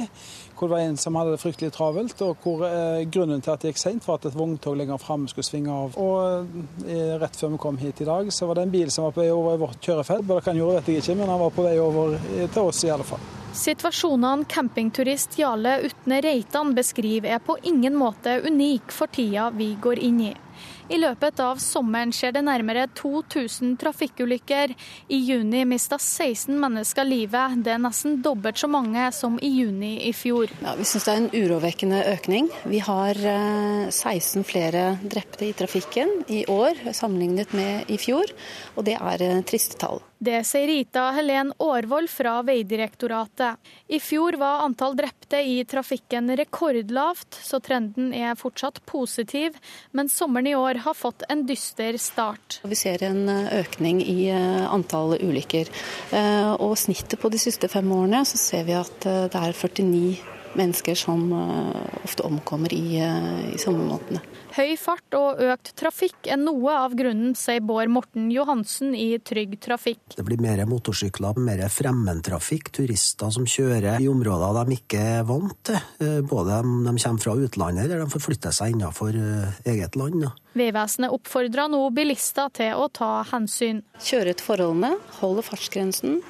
hvor 0.57 0.71
det 0.71 0.73
var 0.73 0.85
en 0.87 0.95
som 0.97 1.19
hadde 1.19 1.35
det 1.35 1.41
fryktelig 1.43 1.75
travelt. 1.77 2.23
og 2.25 2.39
hvor 2.41 2.63
eh, 2.65 3.03
Grunnen 3.05 3.43
til 3.45 3.53
at 3.53 3.61
det 3.61 3.75
gikk 3.75 3.83
seint, 3.83 4.07
var 4.09 4.17
at 4.17 4.31
et 4.31 4.39
vogntog 4.39 4.79
lenger 4.81 4.97
framme 5.03 5.29
skulle 5.29 5.45
svinge 5.45 5.69
av. 5.69 5.99
Og 6.01 6.89
eh, 6.89 7.13
Rett 7.21 7.37
før 7.37 7.53
vi 7.53 7.59
kom 7.61 7.77
hit 7.77 8.01
i 8.01 8.07
dag, 8.09 8.31
så 8.33 8.49
var 8.49 8.57
det 8.57 8.65
en 8.65 8.73
bil 8.73 8.89
som 8.89 9.05
var 9.05 9.13
på 9.13 9.21
vei 9.21 9.29
over 9.35 9.59
i 9.59 9.61
vårt 9.61 9.77
kjørefelt. 9.77 10.25
Hva 10.25 10.41
han 10.47 10.63
gjorde, 10.63 10.79
vet 10.79 10.89
jeg 10.89 11.05
ikke, 11.05 11.19
men 11.21 11.35
han 11.35 11.43
var 11.43 11.53
på 11.53 11.67
vei 11.69 11.75
over 11.85 12.17
til 12.41 12.63
oss 12.63 12.81
i 12.89 12.95
alle 12.97 13.09
fall. 13.11 13.29
Situasjonene 13.61 14.49
campingturist 14.49 15.37
Jarle 15.37 15.77
Utne 15.85 16.25
Reitan 16.25 16.73
beskriver 16.73 17.37
er 17.37 17.45
på 17.45 17.59
ingen 17.69 18.01
måte 18.01 18.39
unik 18.49 18.89
for 18.89 19.13
tida 19.13 19.51
vi 19.53 19.75
går 19.85 20.01
inn 20.01 20.25
i. 20.31 20.33
I 20.93 20.99
løpet 21.01 21.41
av 21.41 21.61
sommeren 21.63 22.11
skjer 22.13 22.35
det 22.37 22.43
nærmere 22.45 22.85
2000 22.99 23.77
trafikkulykker. 23.81 24.75
I 25.09 25.21
juni 25.31 25.63
mista 25.69 25.97
16 25.97 26.59
mennesker 26.61 27.09
livet. 27.09 27.57
Det 27.65 27.73
er 27.73 27.81
nesten 27.81 28.19
dobbelt 28.25 28.61
så 28.61 28.69
mange 28.69 29.07
som 29.17 29.39
i 29.41 29.49
juni 29.55 29.95
i 30.09 30.13
fjor. 30.13 30.53
Ja, 30.61 30.75
vi 30.77 30.85
syns 30.89 31.09
det 31.09 31.15
er 31.15 31.23
en 31.23 31.31
urovekkende 31.33 32.03
økning. 32.13 32.51
Vi 32.69 32.83
har 32.85 33.17
16 33.17 34.43
eh, 34.43 34.49
flere 34.49 34.85
drepte 35.01 35.49
i 35.49 35.55
trafikken 35.57 36.19
i 36.29 36.45
år 36.53 36.85
sammenlignet 36.93 37.57
med 37.57 37.89
i 37.89 37.97
fjor, 38.01 38.29
og 38.77 38.85
det 38.85 38.99
er 39.01 39.25
eh, 39.25 39.41
triste 39.49 39.81
tall. 39.81 40.05
Det 40.19 40.45
sier 40.47 40.67
Rita 40.67 41.09
Helen 41.11 41.51
Aarvold 41.59 42.11
fra 42.11 42.39
Veidirektoratet. 42.47 43.57
I 43.89 43.99
fjor 44.01 44.37
var 44.39 44.63
antall 44.65 44.95
drepte 44.97 45.41
i 45.43 45.65
trafikken 45.65 46.31
rekordlavt, 46.37 47.35
så 47.43 47.61
trenden 47.61 48.13
er 48.15 48.39
fortsatt 48.39 48.79
positiv. 48.87 49.59
Men 49.91 50.09
sommeren 50.09 50.47
i 50.47 50.55
år 50.55 50.81
har 50.87 50.95
fått 50.95 51.27
en 51.29 51.43
dyster 51.47 51.99
start. 51.99 52.61
Vi 52.63 52.79
ser 52.79 53.03
en 53.05 53.29
økning 53.29 54.01
i 54.03 54.31
eh, 54.31 54.63
antall 54.71 55.17
ulykker. 55.19 55.73
Eh, 56.15 56.53
og 56.55 56.79
snittet 56.79 57.21
på 57.21 57.33
de 57.33 57.43
siste 57.43 57.69
fem 57.69 57.91
årene 57.93 58.23
så 58.29 58.41
ser 58.41 58.65
vi 58.71 58.79
at 58.79 59.09
eh, 59.11 59.27
det 59.33 59.43
er 59.43 59.59
49 59.59 60.33
mennesker 60.55 60.95
som 60.95 61.33
ofte 62.05 62.23
omkommer 62.23 62.71
i, 62.71 63.01
i 63.03 63.59
sommermånedene. 63.59 64.21
Høy 64.55 64.77
fart 64.79 65.15
og 65.19 65.41
økt 65.43 65.73
trafikk 65.75 66.29
er 66.31 66.39
noe 66.39 66.71
av 66.79 66.93
grunnen, 66.95 67.33
sier 67.35 67.59
Bård 67.67 67.91
Morten 67.91 68.29
Johansen 68.31 68.93
i 68.95 69.17
Trygg 69.19 69.57
Trafikk. 69.59 70.15
Det 70.15 70.23
blir 70.23 70.39
mer 70.39 70.61
motorsykler, 70.71 71.41
mer 71.43 71.65
fremmedtrafikk, 71.75 72.69
turister 72.77 73.33
som 73.35 73.49
kjører 73.51 73.99
i 73.99 74.07
områder 74.07 74.61
de 74.61 74.77
ikke 74.77 75.01
er 75.17 75.25
vant 75.27 75.57
til. 75.67 75.81
Eh, 75.99 76.21
både 76.23 76.61
de 76.63 76.93
kommer 76.93 77.25
fra 77.25 77.35
utlandet 77.35 77.89
eller 77.89 78.05
de 78.05 78.13
får 78.13 78.23
flytte 78.23 78.53
seg 78.55 78.77
innenfor 78.77 79.19
eh, 79.19 79.57
eget 79.73 79.99
land. 79.99 80.29
Vegvesenet 80.55 81.17
oppfordrer 81.17 81.73
nå 81.73 81.81
bilister 81.97 82.53
til 82.55 82.79
å 82.79 82.87
ta 82.95 83.25
hensyn. 83.33 83.81
Kjøre 84.07 84.37
etter 84.37 84.47
forholdene, 84.47 84.93
holde 85.17 85.43
fartsgrensen, 85.49 86.21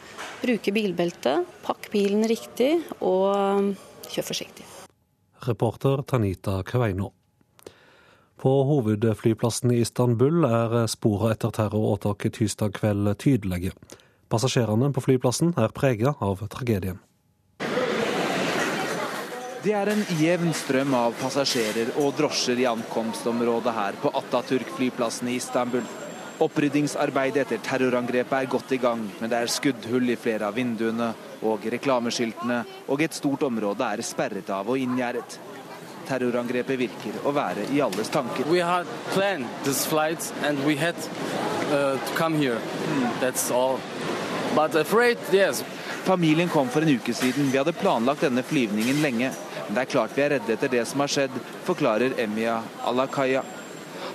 bruke 0.41 0.73
bilbelte, 0.73 1.43
pakk 1.67 1.91
bilen 1.93 2.25
riktig 2.33 2.79
og 3.03 3.29
eh, 3.35 3.69
kjør 4.15 4.29
forsiktig. 4.31 4.65
Reporter 5.45 6.01
Tanita 6.09 6.63
Kveino. 6.65 7.11
På 8.45 8.63
hovedflyplassen 8.69 9.71
i 9.73 9.79
Istanbul 9.81 10.45
er 10.45 10.75
sporene 10.93 11.33
etter 11.33 11.53
terroråtaket 11.57 12.35
tirsdag 12.37 12.75
kveld 12.77 13.09
tydelige. 13.23 13.71
Passasjerene 14.29 14.91
på 14.93 15.01
flyplassen 15.01 15.55
er 15.57 15.73
prega 15.73 16.13
av 16.21 16.43
tragedien. 16.53 16.99
Det 19.65 19.73
er 19.73 19.89
en 19.95 20.05
jevn 20.21 20.53
strøm 20.53 20.93
av 20.99 21.17
passasjerer 21.23 21.95
og 22.03 22.13
drosjer 22.19 22.61
i 22.61 22.69
ankomstområdet 22.69 23.75
her 23.79 23.97
på 24.05 24.13
Atatürk-flyplassen 24.21 25.33
i 25.33 25.39
Istanbul. 25.41 25.89
Oppryddingsarbeidet 26.45 27.47
etter 27.47 27.65
terrorangrepet 27.65 28.43
er 28.43 28.53
godt 28.59 28.77
i 28.77 28.83
gang, 28.85 29.09
men 29.23 29.33
det 29.33 29.41
er 29.41 29.57
skuddhull 29.57 30.13
i 30.13 30.21
flere 30.21 30.53
av 30.53 30.61
vinduene 30.61 31.15
og 31.49 31.65
reklameskiltene, 31.79 32.61
og 32.93 33.09
et 33.09 33.17
stort 33.17 33.49
område 33.49 33.89
er 33.89 34.05
sperret 34.05 34.53
av 34.53 34.69
og 34.69 34.85
inngjerdet. 34.85 35.41
Terrorangrepet 36.09 36.79
virker 36.79 37.21
å 37.25 37.33
være 37.35 37.69
i 37.73 37.81
alles 37.85 38.11
tanker. 38.13 38.47
We 38.51 38.61
had 38.63 38.87
planned 39.15 39.49
this 39.65 39.85
flight 39.87 40.33
and 40.45 40.61
we 40.67 40.77
had 40.77 40.97
uh, 41.71 41.97
to 41.97 42.15
come 42.17 42.37
here. 42.39 42.59
Mm. 42.59 43.09
That's 43.21 43.51
all. 43.51 43.81
But 44.55 44.75
afraid, 44.75 45.19
yes. 45.33 45.65
Familien 46.05 46.49
kom 46.49 46.69
for 46.69 46.83
en 46.83 46.89
uke 46.89 47.15
siden. 47.15 47.51
Vi 47.51 47.59
hadde 47.59 47.73
planlagt 47.73 48.21
denne 48.21 48.43
flyvningen 48.43 49.03
lenge. 49.03 49.33
Men 49.67 49.75
det 49.75 49.87
er 49.87 49.93
klart 49.95 50.17
vi 50.17 50.23
er 50.23 50.35
redde 50.37 50.53
etter 50.53 50.69
det 50.69 50.85
som 50.87 51.01
har 51.01 51.11
skjedd, 51.11 51.37
forklarer 51.65 52.19
Emia 52.21 52.59
Alakaya. 52.85 53.43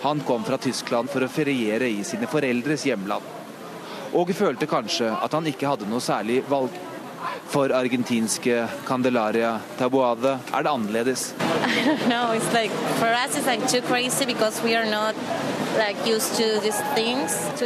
Han 0.02 0.21
kom 0.23 0.45
fra 0.47 0.58
Tyskland 0.62 1.10
for 1.10 1.25
å 1.25 1.32
feriere 1.32 1.89
i 1.89 2.04
sine 2.08 2.30
foreldres 2.30 2.86
hjemland. 2.88 3.25
Og 4.15 4.32
følte 4.34 4.69
kanskje 4.69 5.10
at 5.12 5.34
han 5.36 5.49
ikke 5.49 5.67
hadde 5.69 5.89
noe 5.89 6.02
særlig 6.02 6.43
valg. 6.49 6.73
For 7.49 7.71
argentinske 7.73 8.67
Candelaria 8.86 9.60
Tabuade 9.77 10.38
er 10.53 10.65
det 10.65 10.71
annerledes. 10.71 11.34
Like, 12.10 12.73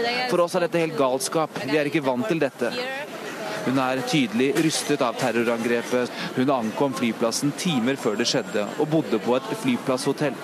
like, 0.04 0.28
for 0.30 0.44
oss 0.44 0.56
er 0.56 0.66
dette 0.66 0.84
helt 0.84 0.98
galskap. 1.00 1.56
Vi 1.64 1.78
er 1.80 1.90
ikke 1.90 2.04
vant 2.06 2.28
til 2.30 2.42
dette. 2.44 2.72
Hun 3.64 3.80
er 3.80 4.02
tydelig 4.08 4.50
rystet 4.66 5.04
av 5.06 5.16
terrorangrepet. 5.20 6.12
Hun 6.36 6.52
ankom 6.52 6.96
flyplassen 6.98 7.54
timer 7.60 7.96
før 8.00 8.20
det 8.20 8.28
skjedde, 8.28 8.68
og 8.80 8.92
bodde 8.92 9.22
på 9.24 9.38
et 9.38 9.54
flyplasshotell. 9.64 10.36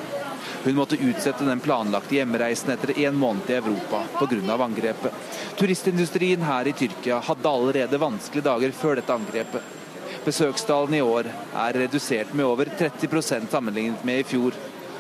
Hun 0.64 0.76
måtte 0.76 0.98
utsette 1.00 1.46
den 1.48 1.60
planlagte 1.60 2.16
hjemreisen 2.16 2.74
etter 2.74 2.92
en 3.00 3.16
måned 3.16 3.50
i 3.50 3.54
Europa 3.54 4.04
pga. 4.20 4.64
angrepet. 4.64 5.14
Turistindustrien 5.56 6.42
her 6.42 6.68
i 6.68 6.74
Tyrkia 6.74 7.20
hadde 7.20 7.50
allerede 7.50 7.98
vanskelige 7.98 8.44
dager 8.44 8.72
før 8.72 8.96
dette 8.96 9.14
angrepet. 9.14 9.62
Besøkstallene 10.26 10.98
i 10.98 11.02
år 11.02 11.30
er 11.56 11.74
redusert 11.74 12.34
med 12.34 12.46
over 12.46 12.66
30% 12.66 13.50
sammenlignet 13.52 14.04
med 14.04 14.20
i 14.20 14.28
fjor. 14.28 14.58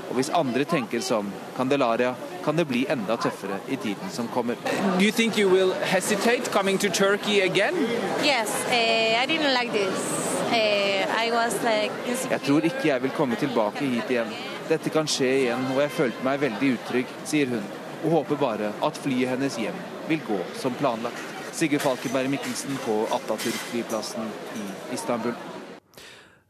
Og 0.09 0.15
hvis 0.17 0.31
andre 0.33 0.63
tenker 0.65 1.03
som 1.05 1.27
Candelaria, 1.57 2.15
kan 2.45 2.55
det 2.55 2.65
bli 2.65 2.85
enda 2.89 3.17
tøffere 3.17 3.59
i 3.67 3.75
tiden 3.75 4.09
som 4.09 4.27
kommer. 4.27 4.55
Do 4.97 5.03
you 5.05 5.11
think 5.11 5.37
you 5.37 5.49
will 5.49 5.73
hesitate 5.83 6.51
coming 6.51 6.77
to 6.77 6.89
Turkey 6.89 7.41
again? 7.41 7.75
Yes, 8.23 8.49
uh, 8.71 9.23
I 9.23 9.25
didn't 9.27 9.53
like 9.53 9.71
this. 9.71 10.29
Uh, 10.49 11.25
I 11.25 11.31
was 11.31 11.53
like... 11.63 11.91
Jeg 12.31 12.41
tror 12.41 12.65
ikke 12.65 12.87
jeg 12.87 13.03
vil 13.03 13.11
komme 13.11 13.35
tilbake 13.35 13.85
hit 13.85 14.09
igjen. 14.09 14.33
Dette 14.69 14.91
kan 14.93 15.07
skje 15.09 15.29
igjen, 15.47 15.63
og 15.73 15.79
jeg 15.81 15.89
følte 15.95 16.25
meg 16.25 16.41
veldig 16.43 16.67
utrygg, 16.75 17.13
sier 17.25 17.49
hun. 17.49 17.63
Og 18.03 18.19
håper 18.19 18.37
bare 18.37 18.67
at 18.85 18.99
flyet 19.01 19.31
hennes 19.31 19.55
hjem 19.57 19.79
vil 20.05 20.21
gå 20.27 20.37
som 20.61 20.75
planlagt. 20.77 21.23
Sigurd 21.57 21.81
Falkenberg 21.81 22.29
Mikkelsen 22.29 22.77
på 22.83 22.99
Atatürk-flyplassen 23.17 24.29
i 24.59 24.67
Istanbul. 24.93 25.33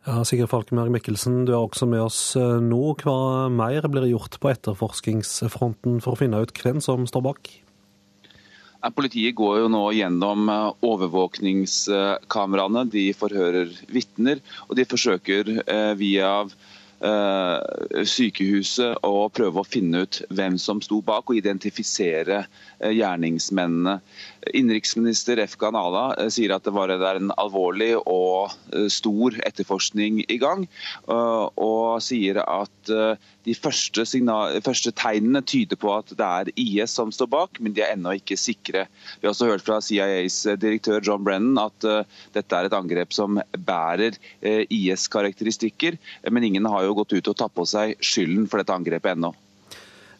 Ja, 0.03 0.19
Sigurd 0.27 0.51
Falkenberg 0.51 0.91
Mikkelsen, 0.91 1.45
du 1.47 1.53
er 1.55 1.61
også 1.61 1.87
med 1.87 2.03
oss 2.03 2.35
eh, 2.35 2.59
nå. 2.59 2.81
Hva 2.99 3.47
mer 3.55 3.87
blir 3.87 4.11
gjort 4.11 4.35
på 4.43 4.51
etterforskningsfronten 4.51 6.03
for 6.03 6.11
å 6.13 6.19
finne 6.19 6.43
ut 6.43 6.51
hvem 6.59 6.83
som 6.83 7.07
står 7.07 7.23
bak? 7.23 7.49
Politiet 8.95 9.35
går 9.35 9.63
jo 9.63 9.67
nå 9.71 9.85
gjennom 9.95 10.49
eh, 10.51 10.71
overvåkningskameraene. 10.91 12.83
De 12.91 13.13
forhører 13.15 13.71
vitner, 13.95 14.43
og 14.67 14.75
de 14.75 14.83
forsøker 14.91 15.55
eh, 15.63 15.93
via 15.99 16.43
sykehuset 16.99 18.97
og 19.07 19.31
prøve 19.37 19.61
å 19.61 19.67
finne 19.67 20.03
ut 20.03 20.21
hvem 20.35 20.57
som 20.59 20.81
sto 20.83 20.99
bak, 21.05 21.29
og 21.29 21.39
identifisere 21.39 22.41
eh, 22.43 22.49
gjerningsmennene. 22.79 23.99
Innenriksminister 24.53 25.37
Efkan 25.43 25.75
Ala 25.75 26.13
eh, 26.17 26.29
sier 26.33 26.53
at 26.55 26.65
det 26.65 26.73
var 26.75 26.93
en 26.93 27.33
alvorlig 27.37 27.91
og 27.99 28.55
stor 28.91 29.35
etterforskning 29.45 30.21
i 30.29 30.37
gang, 30.41 30.65
og 31.09 31.99
sier 32.03 32.39
at 32.43 32.91
de 33.45 33.55
første, 33.57 34.05
første, 34.63 34.91
tegnene 34.95 35.41
tyder 35.45 35.79
på 35.79 35.91
at 35.95 36.13
det 36.15 36.27
er 36.27 36.51
IS 36.59 36.95
som 36.97 37.11
står 37.13 37.29
bak, 37.33 37.59
men 37.59 37.75
de 37.75 37.83
er 37.83 37.95
ennå 37.95 38.13
ikke 38.19 38.37
sikre. 38.39 38.85
Vi 39.19 39.27
har 39.27 39.33
også 39.33 39.49
hørt 39.49 39.65
fra 39.65 39.79
CIAs 39.83 40.41
direktør 40.61 41.03
John 41.05 41.25
Brennan 41.25 41.59
at 41.61 41.89
dette 42.35 42.55
er 42.55 42.69
et 42.69 42.77
angrep 42.77 43.15
som 43.15 43.41
bærer 43.57 44.17
IS-karakteristikker, 44.41 45.99
men 46.31 46.49
ingen 46.51 46.69
har 46.69 46.87
jo 46.87 46.97
gått 47.01 47.17
ut 47.17 47.33
og 47.33 47.39
tatt 47.41 47.55
på 47.57 47.67
seg 47.69 47.97
skylden 47.99 48.49
for 48.49 48.61
dette 48.61 48.75
angrepet 48.75 49.17
ennå. 49.17 49.33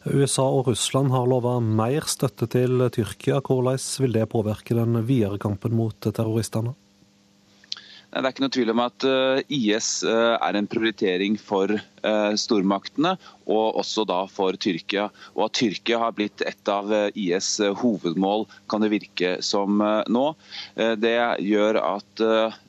USA 0.08 0.46
og 0.48 0.70
Russland 0.70 1.12
har 1.12 1.26
lova 1.28 1.58
mer 1.60 2.06
støtte 2.08 2.46
til 2.48 2.86
Tyrkia. 2.88 3.42
Hvordan 3.44 3.76
vil 4.00 4.14
det 4.16 4.28
påvirke 4.32 4.76
den 4.78 4.96
videre 5.04 5.36
kampen 5.38 5.76
mot 5.76 6.00
terroristene? 6.00 6.72
Det 8.10 8.18
er 8.18 8.32
ikke 8.32 8.42
noe 8.42 8.50
tvil 8.54 8.70
om 8.72 8.80
at 8.82 9.04
eh, 9.06 9.40
IS 9.54 9.88
eh, 10.02 10.32
er 10.42 10.56
en 10.58 10.66
prioritering 10.70 11.36
for 11.38 11.70
eh, 11.70 12.32
stormaktene, 12.42 13.12
og 13.46 13.78
også 13.78 14.02
da 14.10 14.24
for 14.26 14.58
Tyrkia. 14.58 15.04
Og 15.36 15.44
at 15.46 15.54
Tyrkia 15.60 16.00
har 16.02 16.16
blitt 16.16 16.42
et 16.42 16.70
av 16.72 16.90
IS 17.14 17.52
hovedmål, 17.78 18.48
kan 18.70 18.82
det 18.82 18.90
virke 18.96 19.36
som 19.46 19.78
nå. 19.78 20.24
Det 20.74 21.14
gjør 21.42 21.78
at 21.82 22.22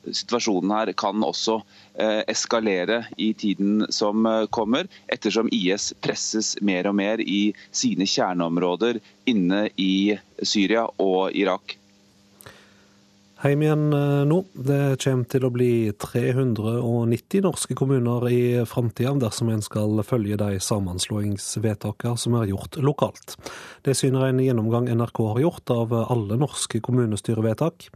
situasjonen 0.10 0.74
her 0.74 0.94
kan 0.98 1.22
også 1.26 1.60
eskalere 2.32 3.04
i 3.22 3.32
tiden 3.38 3.86
som 3.94 4.26
kommer, 4.54 4.90
ettersom 5.14 5.52
IS 5.54 5.92
presses 6.02 6.56
mer 6.66 6.90
og 6.90 6.98
mer 6.98 7.22
i 7.22 7.52
sine 7.70 8.10
kjerneområder 8.10 9.02
inne 9.30 9.68
i 9.78 10.18
Syria 10.42 10.88
og 10.98 11.38
Irak. 11.38 11.78
Hjem 13.42 13.62
igjen 13.66 13.94
eh, 13.94 14.26
nå. 14.30 14.36
Det 14.54 15.00
kommer 15.02 15.26
til 15.26 15.46
å 15.48 15.50
bli 15.50 15.72
390 15.98 17.42
norske 17.42 17.74
kommuner 17.74 18.28
i 18.30 18.42
framtida, 18.70 19.16
dersom 19.18 19.50
en 19.50 19.64
skal 19.66 20.04
følge 20.06 20.38
de 20.38 20.60
sammenslåingsvedtakene 20.62 22.22
som 22.22 22.38
er 22.38 22.52
gjort 22.52 22.78
lokalt. 22.86 23.34
Det 23.82 23.98
syner 23.98 24.28
en 24.28 24.44
gjennomgang 24.46 24.92
NRK 24.94 25.24
har 25.32 25.42
gjort 25.42 25.74
av 25.74 25.98
alle 26.04 26.38
norske 26.38 26.84
kommunestyrevedtak. 26.86 27.90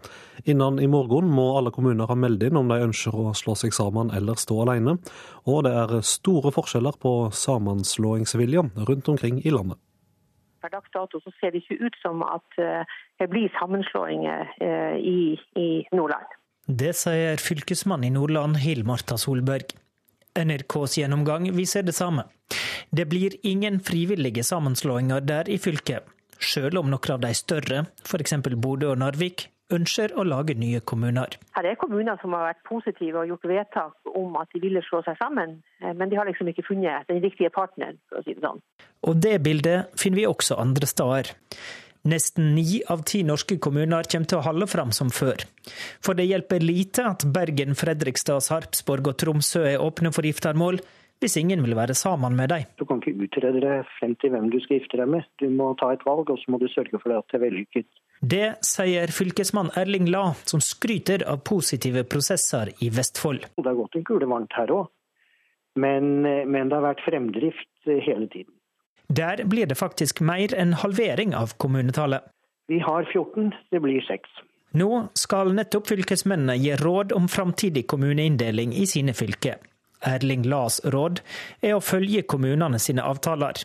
Innen 0.49 0.81
i 0.81 0.89
morgen 0.89 1.29
må 1.29 1.51
alle 1.60 1.69
kommuner 1.75 2.10
ha 2.10 2.17
meldt 2.17 2.49
inn 2.49 2.58
om 2.58 2.73
de 2.73 2.81
ønsker 2.89 3.13
å 3.13 3.38
slå 3.38 3.53
seg 3.53 3.77
sammen 3.77 4.10
eller 4.17 4.41
stå 4.41 4.63
alene, 4.65 4.97
og 5.45 5.67
det 5.69 5.77
er 5.77 5.99
store 6.01 6.58
forskjeller 6.58 6.97
på 6.97 7.17
sammenslåingsvilja 7.45 8.71
rundt 8.89 9.13
omkring 9.13 9.43
i 9.45 9.53
landet 9.53 9.85
per 10.65 10.73
dags 10.73 10.91
dato 10.93 11.21
så 11.21 11.34
ser 11.39 11.54
det 11.54 11.63
ikke 11.63 11.86
ut 11.86 11.97
som 12.01 12.23
at 12.25 12.60
eh, 12.62 12.97
det 13.21 13.30
blir 13.30 13.54
sammenslåinger 13.60 14.49
eh, 14.65 14.97
i, 14.97 15.19
i 15.62 15.69
Nordland. 15.93 16.25
Det 16.65 16.95
sier 16.97 17.38
fylkesmann 17.38 18.06
i 18.08 18.13
Nordland, 18.13 18.58
Hill-Marta 18.63 19.19
Solberg. 19.21 19.75
NRKs 20.36 20.97
gjennomgang 20.99 21.51
viser 21.56 21.86
det 21.86 21.93
samme. 21.95 22.25
Det 22.89 23.06
blir 23.12 23.38
ingen 23.45 23.78
frivillige 23.80 24.43
sammenslåinger 24.43 25.21
der 25.21 25.49
i 25.49 25.60
fylket, 25.62 26.10
sjøl 26.41 26.82
om 26.82 26.89
noen 26.91 27.13
av 27.15 27.21
de 27.23 27.32
større, 27.38 27.86
f.eks. 28.04 28.39
Bodø 28.58 28.91
og 28.95 28.99
Narvik, 29.04 29.47
ønsker 29.73 30.13
å 30.13 30.25
lage 30.28 30.56
nye 30.60 30.82
kommuner. 30.86 31.38
Her 31.56 31.69
er 31.71 31.80
kommuner 31.82 32.19
som 32.21 32.36
har 32.38 32.51
vært 32.51 32.65
positive 32.67 33.23
og 33.23 33.32
gjort 33.32 33.47
vedtak 33.49 34.12
om 34.15 34.36
at 34.41 34.51
de 34.54 34.62
ville 34.62 34.84
slå 34.86 35.01
seg 35.06 35.17
sammen, 35.21 35.58
eh, 35.82 35.93
men 35.93 36.12
de 36.12 36.19
har 36.19 36.28
liksom 36.30 36.51
ikke 36.51 36.67
funnet 36.67 37.08
den 37.10 37.23
riktige 37.23 37.49
partneren, 37.54 37.97
for 38.10 38.21
å 38.21 38.25
si 38.25 38.36
det 38.36 38.45
sånn. 38.45 38.62
Og 39.10 39.17
det 39.21 39.39
bildet 39.43 39.97
finner 39.99 40.21
vi 40.21 40.30
også 40.30 40.60
andre 40.62 40.89
steder. 40.89 41.34
Nesten 42.06 42.51
ni 42.54 42.84
av 42.93 43.01
ti 43.10 43.23
norske 43.25 43.58
kommuner 43.58 44.06
kommer 44.06 44.30
til 44.30 44.38
å 44.38 44.45
holde 44.45 44.67
fram 44.69 44.91
som 44.93 45.10
før. 45.10 45.41
For 46.06 46.13
det 46.13 46.28
hjelper 46.30 46.62
lite 46.62 47.08
at 47.10 47.25
Bergen, 47.34 47.73
Fredrikstad, 47.73 48.45
Sarpsborg 48.45 49.10
og 49.10 49.17
Tromsø 49.17 49.63
er 49.65 49.82
åpne 49.82 50.13
for 50.13 50.28
giftermål, 50.30 50.78
hvis 51.23 51.39
ingen 51.41 51.63
vil 51.65 51.73
være 51.73 51.95
sammen 51.97 52.36
med 52.38 52.51
dem. 52.51 52.67
Du 52.78 52.86
kan 52.86 53.01
ikke 53.01 53.25
utrede 53.25 53.63
deg 53.63 53.89
frem 53.97 54.13
til 54.21 54.36
hvem 54.36 54.51
du 54.54 54.60
skal 54.62 54.78
gifte 54.78 54.99
deg 55.01 55.10
med. 55.15 55.25
Du 55.41 55.47
må 55.49 55.71
ta 55.80 55.89
et 55.95 56.06
valg, 56.06 56.30
og 56.30 56.38
så 56.38 56.54
må 56.54 56.60
du 56.62 56.67
sørge 56.69 56.99
for 57.01 57.15
at 57.15 57.25
det 57.32 57.39
er 57.39 57.45
vellykket. 57.47 57.89
Det 58.21 58.56
sier 58.65 59.12
fylkesmann 59.13 59.71
Erling 59.75 60.08
La, 60.10 60.34
som 60.47 60.62
skryter 60.63 61.25
av 61.30 61.43
positive 61.45 62.04
prosesser 62.04 62.71
i 62.80 62.89
Vestfold. 62.89 63.45
Det 63.58 63.67
har 63.67 63.78
gått 63.78 63.95
en 63.99 64.06
kule 64.08 64.30
varmt 64.30 64.56
her 64.56 64.71
òg, 64.73 64.88
men, 65.80 66.21
men 66.23 66.71
det 66.71 66.78
har 66.78 66.86
vært 66.88 67.04
fremdrift 67.06 67.69
hele 67.86 68.30
tiden. 68.32 68.54
Der 69.08 69.43
blir 69.45 69.69
det 69.69 69.78
faktisk 69.78 70.21
mer 70.25 70.54
enn 70.58 70.73
halvering 70.82 71.36
av 71.38 71.54
kommunetallet. 71.62 72.23
Vi 72.67 72.80
har 72.82 73.06
14, 73.13 73.51
det 73.71 73.80
blir 73.84 74.01
6. 74.01 74.30
Nå 74.75 74.89
skal 75.15 75.54
nettopp 75.56 75.88
fylkesmennene 75.88 76.58
gi 76.58 76.74
råd 76.82 77.13
om 77.16 77.30
framtidig 77.32 77.86
kommuneinndeling 77.88 78.74
i 78.74 78.88
sine 78.89 79.13
fylker. 79.13 79.59
Erling 80.05 80.43
Las 80.49 80.82
råd 80.84 81.22
er 81.61 81.78
å 81.78 81.84
følge 81.84 82.26
kommunene 82.28 82.80
sine 82.82 83.05
avtaler. 83.05 83.61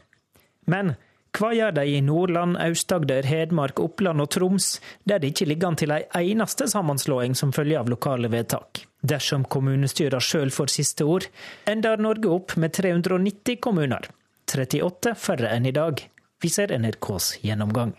Men 0.70 0.94
hva 1.36 1.52
gjør 1.54 1.74
de 1.76 1.86
i 1.86 2.00
Nordland, 2.02 2.58
Aust-Agder, 2.58 3.26
Hedmark, 3.28 3.80
Oppland 3.80 4.22
og 4.22 4.30
Troms, 4.34 4.72
der 5.04 5.22
det 5.22 5.32
ikke 5.32 5.46
ligger 5.52 5.70
an 5.70 5.78
til 5.78 5.94
ei 5.94 6.30
eneste 6.32 6.66
sammenslåing 6.70 7.36
som 7.38 7.54
følge 7.54 7.78
av 7.78 7.90
lokale 7.92 8.30
vedtak? 8.32 8.84
Dersom 9.00 9.46
kommunestyrene 9.48 10.20
sjøl 10.20 10.50
får 10.52 10.74
siste 10.74 11.06
ord, 11.08 11.28
ender 11.70 12.02
Norge 12.02 12.28
opp 12.34 12.56
med 12.60 12.74
390 12.76 13.60
kommuner. 13.62 14.10
38 14.50 15.14
færre 15.16 15.54
enn 15.54 15.70
i 15.70 15.74
dag, 15.76 16.02
viser 16.42 16.74
NRKs 16.76 17.36
gjennomgang. 17.46 17.94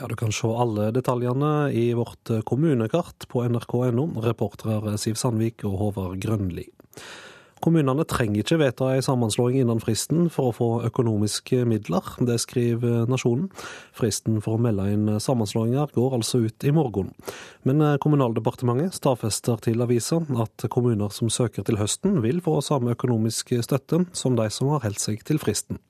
Ja, 0.00 0.08
Du 0.08 0.16
kan 0.16 0.32
se 0.32 0.48
alle 0.48 0.88
detaljene 0.96 1.70
i 1.76 1.92
vårt 1.92 2.30
kommunekart 2.48 3.28
på 3.28 3.44
nrk.no. 3.44 4.06
Reportere 4.24 4.96
Siv 4.98 5.20
Sandvik 5.20 5.66
og 5.68 5.76
Håvard 5.82 6.22
Grønli. 6.22 6.64
Kommunene 7.60 8.06
trenger 8.08 8.40
ikke 8.40 8.58
vedta 8.60 8.88
en 8.94 9.04
sammenslåing 9.04 9.58
innen 9.60 9.82
fristen 9.82 10.30
for 10.32 10.50
å 10.50 10.56
få 10.56 10.68
økonomiske 10.88 11.66
midler. 11.68 12.06
Det 12.24 12.38
skriver 12.40 13.04
Nasjonen. 13.10 13.50
Fristen 13.96 14.40
for 14.44 14.56
å 14.56 14.62
melde 14.62 14.88
inn 14.94 15.06
sammenslåinger 15.20 15.92
går 15.96 16.16
altså 16.16 16.42
ut 16.46 16.64
i 16.64 16.72
morgen. 16.74 17.12
Men 17.68 17.84
Kommunaldepartementet 18.00 18.96
stadfester 18.96 19.60
til 19.66 19.84
avisa 19.84 20.22
at 20.40 20.66
kommuner 20.72 21.12
som 21.14 21.28
søker 21.32 21.66
til 21.66 21.80
høsten, 21.80 22.20
vil 22.24 22.40
få 22.44 22.58
samme 22.64 22.96
økonomiske 22.96 23.60
støtte 23.66 24.04
som 24.16 24.38
de 24.40 24.48
som 24.52 24.72
har 24.72 24.84
holdt 24.86 25.04
seg 25.04 25.24
til 25.28 25.40
fristen. 25.42 25.80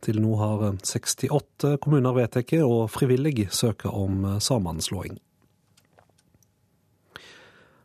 Til 0.00 0.22
nå 0.24 0.36
har 0.40 0.70
68 0.80 1.76
kommuner 1.84 2.16
vedtatt 2.16 2.56
og 2.64 2.86
frivillig 2.92 3.50
søker 3.52 3.92
om 3.92 4.38
sammenslåing. 4.40 5.20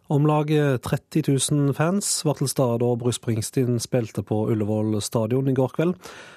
Om 0.08 0.28
lag 0.30 0.52
30 0.86 1.24
000 1.52 1.74
fans 1.74 2.10
var 2.28 2.38
til 2.38 2.50
stede 2.52 2.78
da 2.84 2.92
Bruce 3.02 3.18
Springsteen 3.18 3.80
spilte 3.82 4.22
på 4.22 4.44
Ullevål 4.54 5.00
stadion 5.02 5.50
i 5.50 5.56
går 5.58 5.74
kveld. 5.74 5.96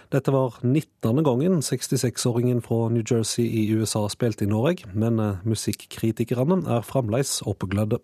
Dette 0.09 0.33
var 0.33 0.57
19. 0.63 1.21
gangen 1.27 1.61
66-åringen 1.61 2.63
fra 2.65 2.89
New 2.89 3.05
Jersey 3.05 3.45
i 3.45 3.67
USA 3.77 4.07
spilte 4.09 4.47
i 4.47 4.49
Norge, 4.49 4.89
men 4.95 5.21
musikkritikerne 5.45 6.63
er 6.65 6.87
fremdeles 6.87 7.43
oppglødde. 7.45 8.01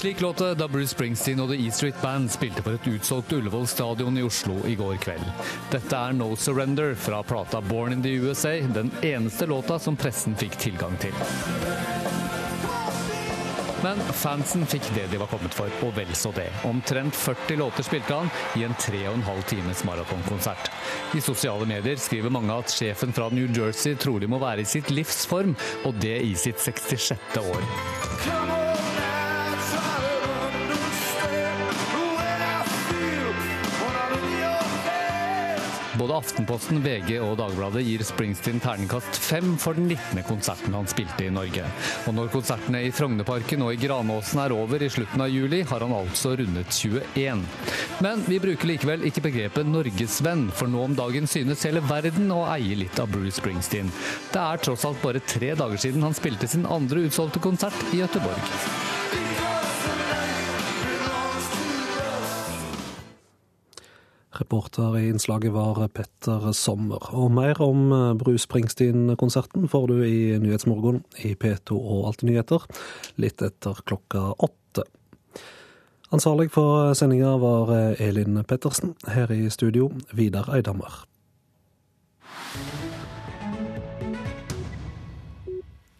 Slik 0.00 0.20
låt 0.20 0.36
det 0.36 0.54
da 0.54 0.68
Bruce 0.68 0.94
Springsteen 0.94 1.40
og 1.44 1.50
The 1.50 1.58
E 1.60 1.70
Street 1.70 1.96
Band 2.00 2.30
spilte 2.32 2.62
på 2.64 2.72
et 2.72 2.86
utsolgt 2.88 3.34
Ullevål 3.36 3.66
stadion 3.68 4.16
i 4.16 4.22
Oslo 4.24 4.54
i 4.64 4.72
går 4.72 4.94
kveld. 5.04 5.26
Dette 5.68 5.92
er 5.92 6.14
No 6.16 6.30
Surrender 6.40 6.94
fra 6.96 7.18
plata 7.22 7.60
Born 7.60 7.92
in 7.92 8.00
the 8.02 8.14
USA, 8.16 8.54
den 8.72 8.88
eneste 9.04 9.44
låta 9.50 9.76
som 9.78 9.98
pressen 10.00 10.38
fikk 10.40 10.56
tilgang 10.56 10.96
til. 11.04 11.12
Men 13.84 14.00
fansen 14.22 14.64
fikk 14.72 14.88
det 14.96 15.04
de 15.12 15.20
var 15.20 15.28
kommet 15.28 15.52
for, 15.52 15.68
og 15.84 15.92
vel 16.00 16.16
så 16.16 16.32
det. 16.32 16.48
Omtrent 16.64 17.20
40 17.20 17.60
låter 17.60 17.84
spilte 17.84 18.22
han 18.22 18.32
i 18.56 18.64
en 18.64 18.80
tre 18.80 19.04
og 19.04 19.18
en 19.18 19.28
halv 19.28 19.44
times 19.52 19.84
maratonkonsert. 19.84 20.72
I 21.12 21.20
sosiale 21.20 21.68
medier 21.68 22.00
skriver 22.00 22.32
mange 22.32 22.56
at 22.56 22.72
sjefen 22.72 23.12
fra 23.12 23.28
New 23.36 23.52
Jersey 23.52 24.00
trolig 24.00 24.32
må 24.32 24.40
være 24.40 24.64
i 24.64 24.72
sitt 24.76 24.88
livs 24.88 25.26
form, 25.28 25.52
og 25.84 26.00
det 26.00 26.22
i 26.24 26.32
sitt 26.40 26.64
66. 26.64 27.40
år. 27.44 28.69
Både 36.00 36.16
Aftenposten, 36.16 36.78
VG 36.80 37.18
og 37.20 37.34
Dagbladet 37.36 37.82
gir 37.84 38.00
Springsteen 38.08 38.60
terningkast 38.62 39.18
fem 39.20 39.50
for 39.60 39.76
den 39.76 39.90
19. 39.90 40.22
konserten 40.24 40.72
han 40.72 40.86
spilte 40.88 41.26
i 41.26 41.32
Norge. 41.34 41.66
Og 42.08 42.14
når 42.16 42.30
konsertene 42.32 42.80
i 42.86 42.92
Frognerparken 42.94 43.60
og 43.66 43.74
i 43.74 43.80
Granåsen 43.82 44.40
er 44.40 44.54
over 44.56 44.80
i 44.80 44.88
slutten 44.88 45.20
av 45.20 45.28
juli, 45.28 45.60
har 45.68 45.84
han 45.84 45.92
altså 45.92 46.32
rundet 46.40 46.72
21. 46.72 47.42
Men 48.00 48.24
vi 48.24 48.40
bruker 48.40 48.70
likevel 48.70 49.04
ikke 49.10 49.26
begrepet 49.28 49.68
norgesvenn, 49.68 50.46
for 50.56 50.72
nå 50.72 50.86
om 50.86 50.96
dagen 50.96 51.28
synes 51.28 51.66
hele 51.68 51.84
verden 51.84 52.32
å 52.32 52.46
eie 52.54 52.80
litt 52.80 52.96
av 53.02 53.12
Bruce 53.12 53.36
Springsteen. 53.36 53.92
Det 54.32 54.40
er 54.40 54.64
tross 54.64 54.88
alt 54.88 55.04
bare 55.04 55.20
tre 55.20 55.52
dager 55.52 55.84
siden 55.84 56.08
han 56.08 56.16
spilte 56.16 56.48
sin 56.48 56.64
andre 56.64 57.04
utsolgte 57.10 57.44
konsert 57.44 57.76
i 57.92 58.00
Gøteborg. 58.00 58.99
Reporter 64.40 64.96
i 64.98 65.08
innslaget 65.10 65.52
var 65.52 65.82
Petter 65.92 66.52
Sommer. 66.56 67.10
Og 67.12 67.30
mer 67.36 67.60
om 67.62 67.90
Bruce 68.18 68.46
Springsteen-konserten 68.46 69.68
får 69.68 69.86
du 69.90 70.00
i 70.06 70.38
Nyhetsmorgen 70.40 71.02
i 71.24 71.34
P2 71.36 71.76
og 71.76 72.08
Alltid 72.08 72.30
nyheter 72.30 72.64
litt 73.20 73.44
etter 73.44 73.84
klokka 73.84 74.30
åtte. 74.38 74.86
Ansvarlig 76.10 76.48
for 76.54 76.94
sendinga 76.98 77.36
var 77.38 77.70
Elin 78.00 78.40
Pettersen. 78.48 78.96
Her 79.06 79.30
i 79.30 79.44
studio, 79.52 79.92
Vidar 80.16 80.48
Eidhammer. 80.56 81.04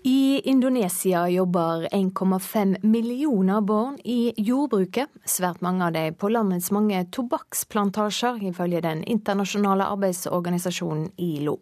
I 0.03 0.41
Indonesia 0.45 1.29
jobber 1.29 1.89
1,5 1.93 2.77
millioner 2.83 3.61
barn 3.61 3.99
i 4.05 4.33
jordbruket. 4.37 5.09
Svært 5.25 5.61
mange 5.61 5.85
av 5.85 5.93
dem 5.93 6.15
på 6.15 6.31
landets 6.33 6.71
mange 6.73 7.03
tobakksplantasjer, 7.13 8.41
ifølge 8.49 8.81
den 8.81 9.03
internasjonale 9.05 9.85
arbeidsorganisasjonen 9.93 11.11
ILO. 11.21 11.59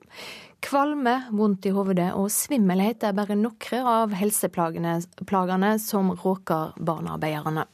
Kvalme, 0.62 1.16
vondt 1.34 1.66
i 1.66 1.74
hodet 1.74 2.12
og 2.14 2.30
svimmelhet 2.30 3.03
er 3.03 3.18
bare 3.18 3.34
noen 3.34 3.91
av 3.91 4.14
helseplagene 4.14 5.74
som 5.82 6.14
råker 6.22 6.78
barnearbeiderne. 6.78 7.66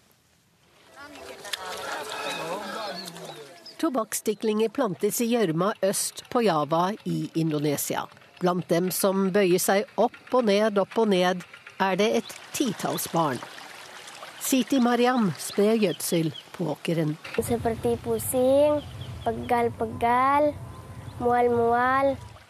Tobakksstiklinger 3.85 4.73
plantes 4.73 5.21
i 5.21 5.29
gjørma 5.29 5.75
øst 5.85 6.25
på 6.33 6.49
Java 6.49 6.87
i 7.05 7.27
Indonesia. 7.35 8.09
Blant 8.45 8.69
dem 8.69 8.91
som 8.93 9.31
bøyer 9.33 9.61
seg 9.63 9.87
opp 9.97 10.35
og 10.37 10.45
ned, 10.45 10.77
opp 10.77 10.99
og 11.01 11.09
ned, 11.09 11.41
er 11.81 11.95
det 11.97 12.09
et 12.19 12.33
titalls 12.53 13.07
barn. 13.09 13.39
Siti 14.45 14.77
Mariam 14.85 15.31
sprer 15.41 15.79
gjødsel 15.81 16.29
på 16.53 16.67
åkeren. 16.75 17.15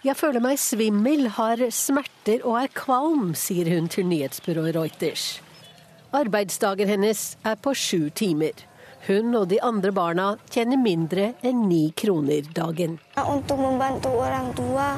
Jeg 0.05 0.17
føler 0.19 0.43
meg 0.43 0.59
svimmel, 0.59 1.29
har 1.37 1.63
smerter 1.71 2.43
og 2.43 2.59
er 2.65 2.73
kvalm, 2.75 3.29
sier 3.39 3.71
hun 3.71 3.87
til 3.87 4.11
nyhetsbyrået 4.11 4.75
Reuters. 4.75 5.29
Arbeidsdagen 6.11 6.91
hennes 6.91 7.23
er 7.47 7.55
på 7.55 7.71
sju 7.79 8.09
timer. 8.11 8.67
Hun 9.07 9.31
og 9.39 9.47
de 9.55 9.61
andre 9.63 9.95
barna 9.95 10.27
tjener 10.51 10.83
mindre 10.83 11.37
enn 11.47 11.69
ni 11.69 11.85
kroner 11.95 12.51
dagen. 12.51 12.99
Untuk 13.15 13.63
membantu 13.63 14.11
orang 14.11 14.51
tua 14.59 14.97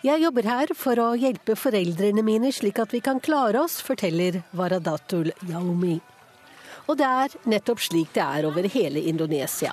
jeg 0.00 0.22
jobber 0.24 0.46
her 0.48 0.70
for 0.74 0.98
å 0.98 1.10
hjelpe 1.14 1.54
foreldrene 1.54 2.24
mine 2.26 2.50
slik 2.56 2.80
at 2.82 2.90
vi 2.90 2.98
kan 3.04 3.20
klare 3.22 3.60
oss, 3.60 3.76
forteller 3.84 4.40
Varadatul 4.56 5.30
Yaumi. 5.46 6.00
Og 6.88 6.98
det 6.98 7.06
er 7.06 7.36
nettopp 7.52 7.82
slik 7.84 8.10
det 8.16 8.24
er 8.24 8.48
over 8.48 8.66
hele 8.72 9.04
Indonesia. 9.12 9.70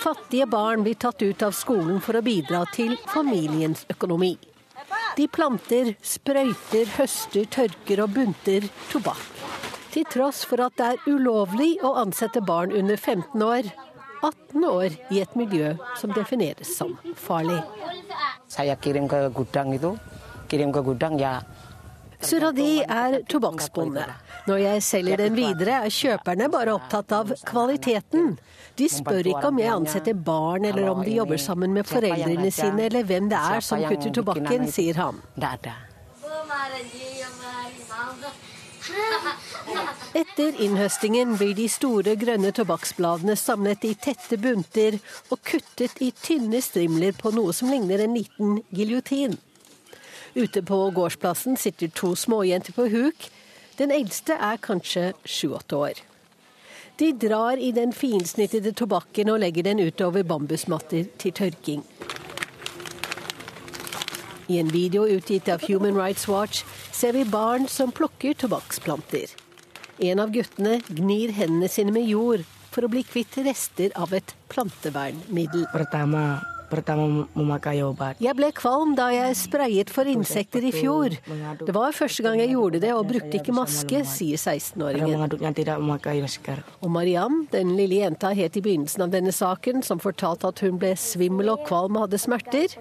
Fattige 0.00 0.48
barn 0.50 0.82
blir 0.82 0.98
tatt 0.98 1.22
ut 1.22 1.44
av 1.46 1.54
skolen 1.54 2.00
for 2.02 2.18
å 2.18 2.24
bidra 2.26 2.64
til 2.74 2.96
familiens 3.12 3.86
økonomi. 3.94 4.32
De 5.16 5.28
planter, 5.30 5.94
sprøyter, 6.02 6.90
høster, 6.98 7.46
tørker 7.46 8.02
og 8.02 8.16
bunter 8.16 8.66
tobakk. 8.90 9.22
Til 9.94 10.08
tross 10.12 10.42
for 10.44 10.60
at 10.66 10.74
det 10.80 10.88
er 10.96 11.06
ulovlig 11.14 11.76
å 11.86 11.94
ansette 12.02 12.42
barn 12.44 12.74
under 12.74 12.98
15 12.98 13.44
år, 13.44 13.70
18 14.22 14.64
år 14.64 14.96
i 15.12 15.20
et 15.22 15.36
miljø 15.36 15.74
som 16.00 16.12
defineres 16.16 16.76
som 16.78 16.96
farlig. 17.14 17.60
Suradi 22.20 22.80
er 22.82 23.20
tobakksbonde. 23.28 24.04
Når 24.46 24.60
jeg 24.62 24.82
selger 24.82 25.20
den 25.20 25.36
videre, 25.36 25.80
er 25.84 25.92
kjøperne 25.92 26.48
bare 26.52 26.74
opptatt 26.76 27.12
av 27.12 27.32
kvaliteten. 27.46 28.36
De 28.76 28.88
spør 28.92 29.30
ikke 29.32 29.50
om 29.50 29.60
jeg 29.60 29.72
ansetter 29.72 30.14
barn, 30.14 30.64
eller 30.68 30.88
om 30.92 31.02
de 31.04 31.16
jobber 31.18 31.40
sammen 31.40 31.74
med 31.76 31.88
foreldrene 31.88 32.50
sine, 32.52 32.86
eller 32.88 33.04
hvem 33.08 33.28
det 33.32 33.40
er 33.40 33.64
som 33.64 33.84
kutter 33.84 34.14
tobakken, 34.20 34.66
sier 34.72 35.00
han. 35.00 35.20
Etter 40.16 40.56
innhøstingen 40.62 41.34
blir 41.36 41.54
de 41.58 41.66
store 41.70 42.14
grønne 42.18 42.52
tobakksbladene 42.56 43.36
samlet 43.36 43.84
i 43.88 43.92
tette 44.00 44.38
bunter 44.40 44.98
og 45.30 45.42
kuttet 45.44 46.00
i 46.04 46.12
tynne 46.14 46.62
strimler 46.64 47.16
på 47.18 47.32
noe 47.36 47.54
som 47.56 47.70
ligner 47.72 48.04
en 48.04 48.16
liten 48.16 48.60
giljotin. 48.70 49.36
Ute 50.36 50.62
på 50.68 50.78
gårdsplassen 50.96 51.56
sitter 51.60 51.88
to 51.96 52.14
småjenter 52.16 52.76
på 52.76 52.88
huk. 52.92 53.30
Den 53.76 53.92
eldste 53.92 54.36
er 54.40 54.60
kanskje 54.62 55.10
sju-åtte 55.24 55.76
år. 55.76 56.04
De 56.96 57.10
drar 57.12 57.60
i 57.60 57.72
den 57.76 57.92
finsnittede 57.92 58.72
tobakken 58.72 59.28
og 59.32 59.42
legger 59.42 59.66
den 59.66 59.82
utover 59.84 60.24
bambusmatter 60.24 61.10
til 61.20 61.34
tørking. 61.36 61.82
I 64.46 64.58
en 64.58 64.68
video 64.70 65.08
utgitt 65.10 65.48
av 65.48 65.62
Human 65.66 65.96
Rights 65.98 66.28
Watch 66.28 66.62
ser 66.94 67.12
vi 67.12 67.24
barn 67.24 67.66
som 67.68 67.90
plukker 67.92 68.34
tobakksplanter. 68.38 69.32
En 69.98 70.20
av 70.22 70.30
guttene 70.30 70.78
gnir 70.86 71.32
hendene 71.34 71.68
sine 71.72 71.90
med 71.90 72.06
jord 72.06 72.44
for 72.70 72.86
å 72.86 72.90
bli 72.92 73.02
kvitt 73.02 73.40
rester 73.42 73.90
av 73.98 74.12
et 74.14 74.36
plantevernmiddel. 74.52 75.66
Jeg 78.22 78.34
ble 78.38 78.48
kvalm 78.58 78.94
da 78.98 79.06
jeg 79.14 79.36
sprayet 79.38 79.90
for 79.94 80.10
insekter 80.10 80.66
i 80.66 80.72
fjor. 80.74 81.14
Det 81.62 81.74
var 81.74 81.94
første 81.94 82.22
gang 82.26 82.40
jeg 82.42 82.54
gjorde 82.54 82.80
det 82.82 82.90
og 82.94 83.06
brukte 83.10 83.38
ikke 83.38 83.54
maske, 83.54 84.02
sier 84.06 84.38
16-åringen. 84.38 85.26
Og 86.82 86.90
Mariam, 86.90 87.46
den 87.54 87.74
lille 87.78 88.02
jenta 88.02 88.34
het 88.34 88.58
i 88.58 88.64
begynnelsen 88.66 89.06
av 89.06 89.14
denne 89.14 89.34
saken, 89.34 89.82
som 89.86 90.02
fortalte 90.02 90.50
at 90.50 90.62
hun 90.66 90.78
ble 90.82 90.94
svimmel 90.98 91.54
og 91.54 91.66
kvalm 91.66 91.98
og 91.98 92.08
hadde 92.08 92.22
smerter, 92.22 92.78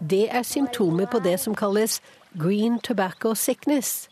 det 0.00 0.28
er 0.30 0.42
symptomer 0.42 1.06
på 1.06 1.18
det 1.18 1.40
som 1.40 1.54
kalles 1.54 2.00
green 2.38 2.78
tobacco 2.80 3.34
sickness. 3.34 4.08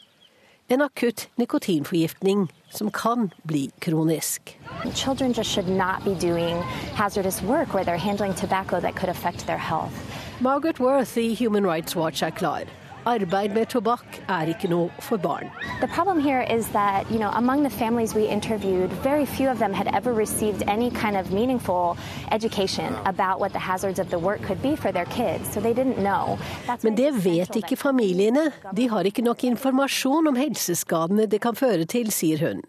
En 0.68 0.82
akutt 0.82 1.28
nikotinforgiftning 1.36 2.48
som 2.70 2.90
kan 2.90 3.32
bli 3.46 3.70
kronisk. 3.80 4.58
Children 4.94 5.34
should 5.34 5.68
not 5.68 6.04
be 6.04 6.14
doing 6.14 6.62
hazardous 6.94 7.42
work 7.42 7.74
where 7.74 7.84
they're 7.84 7.96
handling 7.96 8.34
tobacco 8.34 8.80
that 8.80 8.94
could 8.96 9.08
affect 9.08 9.46
their 9.46 9.58
health. 9.58 9.92
Margaret 10.40 10.78
Worth 10.78 11.16
i 11.18 11.34
Human 11.34 11.64
Rights 11.64 11.96
Watch 11.96 12.22
er 12.22 12.30
klar. 12.30 12.64
Arbeid 13.08 13.54
med 13.56 13.70
tobakk 13.72 14.18
er 14.28 14.50
ikke 14.52 14.68
noe 14.68 14.90
for 15.00 15.16
barn. 15.16 15.48
The 15.80 15.88
problem 15.88 16.20
here 16.20 16.42
is 16.42 16.68
that, 16.76 17.10
you 17.10 17.18
know, 17.18 17.30
among 17.32 17.62
the 17.62 17.70
families 17.70 18.14
we 18.14 18.26
interviewed, 18.28 18.92
very 19.02 19.24
few 19.24 19.48
of 19.48 19.58
them 19.58 19.72
had 19.72 19.88
ever 19.94 20.12
received 20.12 20.62
any 20.68 20.90
kind 20.90 21.16
of 21.16 21.32
meaningful 21.32 21.96
education 22.30 22.92
about 23.06 23.40
what 23.40 23.52
the 23.52 23.58
hazards 23.58 23.98
of 23.98 24.10
the 24.10 24.18
work 24.18 24.42
could 24.42 24.60
be 24.60 24.76
for 24.76 24.92
their 24.92 25.06
kids. 25.06 25.48
So 25.52 25.60
they 25.60 25.72
didn't 25.72 25.98
know. 26.04 26.38
That's 26.66 26.84
Men 26.84 26.94
det 26.96 27.24
vet 27.24 27.56
ikke 27.56 27.76
familiene. 27.76 28.52
De 28.76 28.88
har 28.88 29.08
ikke 29.08 29.22
nok 29.22 29.44
informasjon 29.44 30.28
om 30.28 30.36
helseskadene 30.36 31.26
det 31.26 31.40
kan 31.40 31.56
føre 31.56 31.88
til, 31.88 32.12
sier 32.12 32.44
hun. 32.44 32.60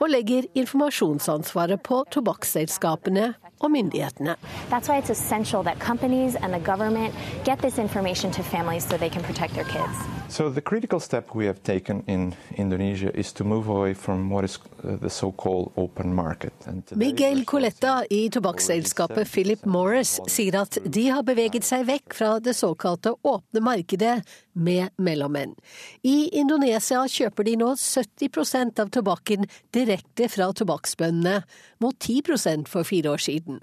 Og 0.00 0.08
legger 0.14 0.46
informasjonsansvaret 0.54 1.82
på 1.82 2.04
tobakksselskapene 2.14 3.34
og 3.60 3.70
myndighetene. 3.70 4.36
That's 4.70 4.88
why 4.88 4.98
it's 4.98 5.10
essential 5.10 5.62
that 5.62 5.78
companies 5.78 6.34
and 6.42 6.52
the 6.52 6.60
government 6.72 7.14
get 7.44 7.58
this 7.58 7.78
information 7.78 8.32
to 8.32 8.42
families 8.42 8.84
so 8.88 8.96
they 8.96 9.10
can 9.10 9.22
protect 9.22 9.54
their 9.54 9.64
kids. 9.64 9.96
So 10.28 10.48
the 10.48 10.60
critical 10.60 11.00
step 11.00 11.34
we 11.34 11.46
have 11.46 11.62
taken 11.62 12.04
in 12.06 12.34
Indonesia 12.56 13.10
is 13.14 13.32
to 13.32 13.44
move 13.44 13.68
away 13.68 13.94
from 13.94 14.30
what 14.30 14.44
is 14.44 14.58
uh, 14.84 14.96
the 14.96 15.10
so-called 15.10 15.72
open 15.76 16.14
market. 16.14 16.52
And 16.66 16.82
Miguel 16.94 17.44
Coletta 17.44 18.04
i 18.10 18.30
tobakksselskapet 18.30 19.28
Philip 19.28 19.64
Morris 19.64 20.20
sier 20.26 20.60
at 20.62 20.78
de 20.84 21.08
har 21.10 21.26
beveget 21.26 21.66
seg 21.66 21.82
vekk 21.88 22.14
fra 22.14 22.38
det 22.40 22.54
såkalte 22.54 23.16
åpne 23.22 23.60
markedet 23.60 24.20
med 24.52 24.94
mellommenn. 24.96 25.56
I 26.02 26.28
Indonesia 26.38 27.02
kjøper 27.08 27.46
de 27.46 27.56
nå 27.58 27.72
70% 27.74 28.80
av 28.82 28.94
tobakken 28.94 29.46
direkte 29.74 30.28
fra 30.30 30.50
tobakksbøndene, 30.54 31.42
mot 31.80 31.98
10 31.98 32.66
for 32.68 32.84
fire 32.84 33.10
år 33.10 33.22
siden. 33.22 33.60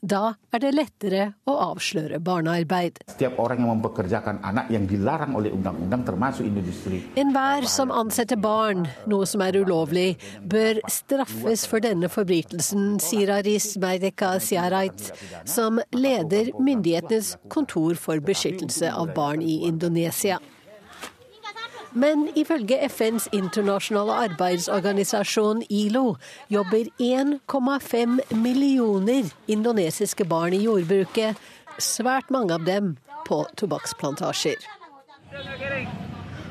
Da 0.00 0.32
er 0.48 0.62
det 0.62 0.70
lettere 0.72 1.24
å 1.44 1.54
avsløre 1.60 2.20
barnearbeid. 2.24 3.02
Enhver 7.20 7.66
som 7.68 7.92
ansetter 7.92 8.40
barn, 8.40 8.86
noe 9.12 9.28
som 9.28 9.44
er 9.44 9.58
ulovlig, 9.60 10.16
bør 10.40 10.80
straffes 10.88 11.66
for 11.68 11.84
denne 11.84 12.08
forbrytelsen, 12.08 12.96
sier 13.04 13.34
Aris 13.36 13.74
Meideka 13.82 14.38
Siarait, 14.40 15.10
som 15.44 15.82
leder 15.92 16.54
myndighetenes 16.56 17.34
kontor 17.52 18.00
for 18.00 18.24
beskyttelse 18.24 18.88
av 18.88 19.12
barn 19.18 19.44
i 19.44 19.60
Indonesia. 19.68 20.40
Men 21.92 22.28
ifølge 22.38 22.78
FNs 22.88 23.26
internasjonale 23.34 24.14
arbeidsorganisasjon 24.28 25.64
ILO 25.68 26.14
jobber 26.48 26.86
1,5 27.02 28.20
millioner 28.34 29.30
indonesiske 29.50 30.24
barn 30.24 30.54
i 30.54 30.62
jordbruket, 30.64 31.38
svært 31.78 32.30
mange 32.30 32.54
av 32.54 32.66
dem 32.68 32.94
på 33.26 33.42
tobakksplantasjer. 33.58 34.62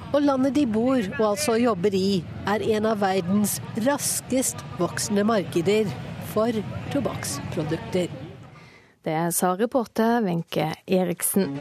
Og 0.09 0.23
landet 0.25 0.55
de 0.57 0.65
bor 0.67 0.99
og 1.19 1.25
altså 1.31 1.55
jobber 1.61 1.95
i, 1.95 2.23
er 2.49 2.65
en 2.75 2.89
av 2.89 2.99
verdens 3.03 3.59
raskest 3.85 4.63
voksende 4.79 5.23
markeder 5.27 5.87
for 6.33 6.55
tobakksprodukter. 6.93 8.09
Det 9.05 9.19
sa 9.33 9.53
reporter 9.55 10.19
Wenche 10.25 10.73
Eriksen. 10.87 11.55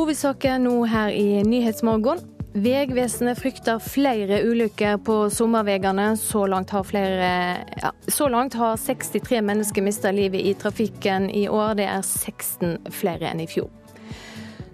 Hovedsaken 0.00 0.62
nå 0.64 0.86
her 0.88 1.10
i 1.12 1.42
Nyhetsmorgen. 1.44 2.22
Vegvesenet 2.56 3.36
frykter 3.36 3.82
flere 3.84 4.38
ulykker 4.48 4.96
på 5.04 5.16
sommerveiene. 5.28 6.14
Så, 6.16 6.46
ja, 6.48 7.90
så 8.08 8.28
langt 8.32 8.56
har 8.56 8.80
63 8.80 9.42
mennesker 9.44 9.84
mista 9.84 10.08
livet 10.10 10.40
i 10.40 10.54
trafikken 10.56 11.28
i 11.28 11.44
år. 11.52 11.74
Det 11.76 11.84
er 11.84 12.00
16 12.00 12.88
flere 12.96 13.28
enn 13.28 13.44
i 13.44 13.48
fjor. 13.50 13.68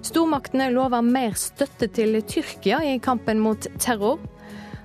Stormaktene 0.07 0.71
lover 0.71 1.03
mer 1.03 1.35
støtte 1.35 1.91
til 1.91 2.21
Tyrkia 2.23 2.85
i 2.87 3.01
kampen 3.03 3.43
mot 3.43 3.67
terror. 3.83 4.23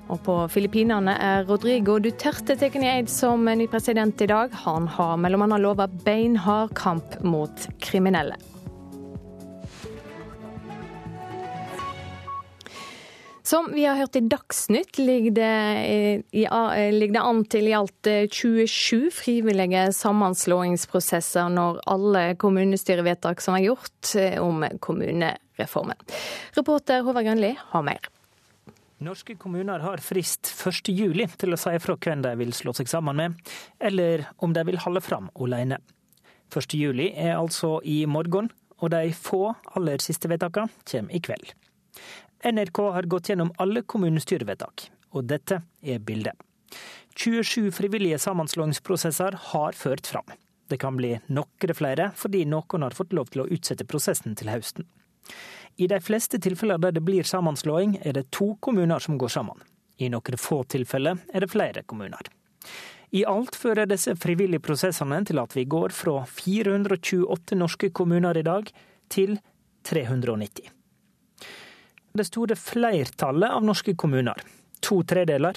Og 0.09 0.23
på 0.25 0.39
Filippinene 0.49 1.19
er 1.21 1.45
Rodrigo 1.45 1.99
Duterte 2.01 2.57
tatt 2.57 2.81
i 2.81 2.87
eid 2.97 3.13
som 3.13 3.45
ny 3.45 3.69
president 3.69 4.25
i 4.25 4.33
dag. 4.33 4.57
Han 4.65 4.89
har 4.89 5.21
bl.a. 5.21 5.57
lova 5.61 5.85
beinhard 5.85 6.73
kamp 6.73 7.21
mot 7.21 7.69
kriminelle. 7.77 8.41
Som 13.51 13.73
vi 13.73 13.83
har 13.83 13.97
hørt 13.99 14.15
i 14.15 14.21
Dagsnytt, 14.31 14.97
ligger 14.97 15.31
det, 15.31 15.55
i, 16.31 16.45
ligger 16.91 17.13
det, 17.17 17.21
an 17.21 17.41
til 17.51 17.65
i 17.67 17.73
alt 17.75 18.07
27 18.31 19.09
frivillige 19.11 19.81
sammenslåingsprosesser 19.97 21.49
når 21.51 21.81
alle 21.91 22.21
kommunestyrevedtak 22.39 23.43
som 23.43 23.57
er 23.57 23.65
gjort 23.65 24.13
om 24.39 24.63
kommunereformen. 24.79 25.99
Reporter 26.55 27.03
Håvard 27.03 27.27
Grønli 27.27 27.49
har 27.73 27.83
mer. 27.83 28.07
Norske 29.03 29.35
kommuner 29.35 29.83
har 29.83 29.99
frist 30.05 30.47
1.7 30.53 31.35
til 31.43 31.51
å 31.51 31.59
si 31.59 31.75
fra 31.83 31.97
hvem 32.05 32.23
de 32.23 32.31
vil 32.39 32.55
slå 32.55 32.71
seg 32.77 32.87
sammen 32.87 33.19
med, 33.19 33.53
eller 33.83 34.29
om 34.39 34.55
de 34.55 34.63
vil 34.71 34.79
holde 34.85 35.03
fram 35.03 35.27
alene. 35.35 35.81
1.7 36.55 37.03
er 37.09 37.35
altså 37.35 37.81
i 37.83 38.05
morgen, 38.07 38.47
og 38.79 38.95
de 38.95 39.11
få 39.11 39.49
aller 39.75 39.99
siste 39.99 40.31
vedtakene 40.31 40.71
kommer 40.87 41.19
i 41.19 41.19
kveld. 41.27 41.51
NRK 42.43 42.77
har 42.91 43.03
gått 43.03 43.29
gjennom 43.29 43.51
alle 43.57 43.81
kommunestyrevedtak, 43.81 44.87
og 45.13 45.27
dette 45.29 45.61
er 45.81 45.99
bildet. 46.01 46.33
27 47.15 47.71
frivillige 47.75 48.17
sammenslåingsprosesser 48.23 49.37
har 49.51 49.77
ført 49.77 50.07
fram. 50.07 50.25
Det 50.71 50.79
kan 50.81 50.95
bli 50.97 51.11
noen 51.27 51.75
flere, 51.77 52.09
fordi 52.15 52.45
noen 52.49 52.87
har 52.87 52.97
fått 52.97 53.13
lov 53.13 53.29
til 53.29 53.43
å 53.43 53.47
utsette 53.51 53.85
prosessen 53.85 54.37
til 54.39 54.49
høsten. 54.49 54.87
I 55.77 55.87
de 55.91 55.99
fleste 56.01 56.39
tilfeller 56.41 56.81
der 56.81 56.95
det 56.97 57.05
blir 57.05 57.27
sammenslåing, 57.27 57.99
er 58.01 58.17
det 58.17 58.31
to 58.31 58.55
kommuner 58.59 58.99
som 58.99 59.19
går 59.21 59.35
sammen. 59.37 59.61
I 60.01 60.09
noen 60.09 60.41
få 60.41 60.63
tilfeller 60.63 61.21
er 61.33 61.45
det 61.45 61.51
flere 61.51 61.85
kommuner. 61.85 62.25
I 63.11 63.25
alt 63.27 63.57
fører 63.59 63.89
disse 63.91 64.15
frivillige 64.15 64.63
prosessene 64.63 65.19
til 65.27 65.41
at 65.43 65.53
vi 65.53 65.67
går 65.69 65.93
fra 65.93 66.23
428 66.25 67.59
norske 67.59 67.91
kommuner 67.91 68.37
i 68.39 68.47
dag 68.47 68.71
til 69.11 69.35
390. 69.83 70.80
Det 72.14 72.26
store 72.28 72.55
flertallet 72.59 73.51
av 73.55 73.64
norske 73.64 73.95
kommuner, 73.95 74.36
to 74.84 74.99
tredeler, 75.07 75.55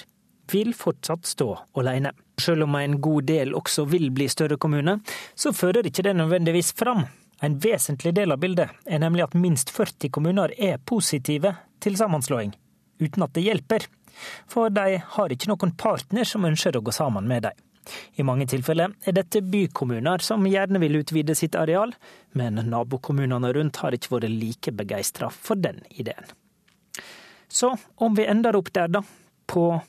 vil 0.53 0.75
fortsatt 0.75 1.27
stå 1.27 1.49
alene. 1.81 2.13
Selv 2.41 2.63
om 2.63 2.75
en 2.75 3.01
god 3.01 3.25
del 3.27 3.55
også 3.55 3.87
vil 3.91 4.11
bli 4.15 4.29
større 4.29 4.59
kommuner, 4.61 5.01
så 5.35 5.53
fører 5.53 5.87
ikke 5.87 6.05
det 6.07 6.15
nødvendigvis 6.19 6.73
fram. 6.79 7.05
En 7.43 7.59
vesentlig 7.59 8.15
del 8.15 8.33
av 8.33 8.39
bildet 8.39 8.71
er 8.87 9.03
nemlig 9.03 9.25
at 9.27 9.35
minst 9.35 9.73
40 9.75 10.13
kommuner 10.15 10.55
er 10.59 10.79
positive 10.79 11.57
til 11.83 11.99
sammenslåing, 11.99 12.55
uten 13.03 13.27
at 13.27 13.35
det 13.35 13.45
hjelper. 13.49 13.89
For 14.47 14.71
de 14.71 15.01
har 15.17 15.35
ikke 15.35 15.51
noen 15.51 15.75
partner 15.75 16.29
som 16.29 16.47
ønsker 16.47 16.77
å 16.77 16.85
gå 16.85 16.95
sammen 16.95 17.27
med 17.29 17.49
dem. 17.49 17.59
I 18.17 18.25
mange 18.25 18.47
tilfeller 18.49 18.95
er 19.05 19.17
dette 19.17 19.43
bykommuner 19.45 20.23
som 20.25 20.47
gjerne 20.49 20.81
vil 20.81 21.03
utvide 21.03 21.35
sitt 21.37 21.59
areal, 21.59 21.93
men 22.33 22.63
nabokommunene 22.71 23.53
rundt 23.53 23.83
har 23.83 23.97
ikke 23.97 24.15
vært 24.15 24.33
like 24.33 24.73
begeistra 24.79 25.29
for 25.35 25.61
den 25.61 25.83
ideen. 25.91 26.25
Så 27.55 27.77
om 27.95 28.15
vi 28.15 28.27
ender 28.27 28.57
opp 28.57 28.73
der, 28.73 28.89
da, 28.89 29.03
på 29.47 29.81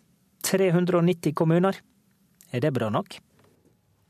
390 0.46 1.34
kommuner, 1.34 1.76
er 2.52 2.62
det 2.62 2.72
bra 2.76 2.92
nok? 2.94 3.18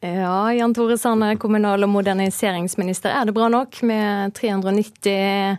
Ja, 0.03 0.53
Jan 0.53 0.73
Tore 0.75 0.97
Sanner, 0.99 1.37
kommunal- 1.39 1.87
og 1.87 1.89
moderniseringsminister. 1.89 3.15
Er 3.15 3.25
det 3.25 3.37
bra 3.37 3.47
nok 3.47 3.79
med 3.87 4.35
390, 4.35 5.57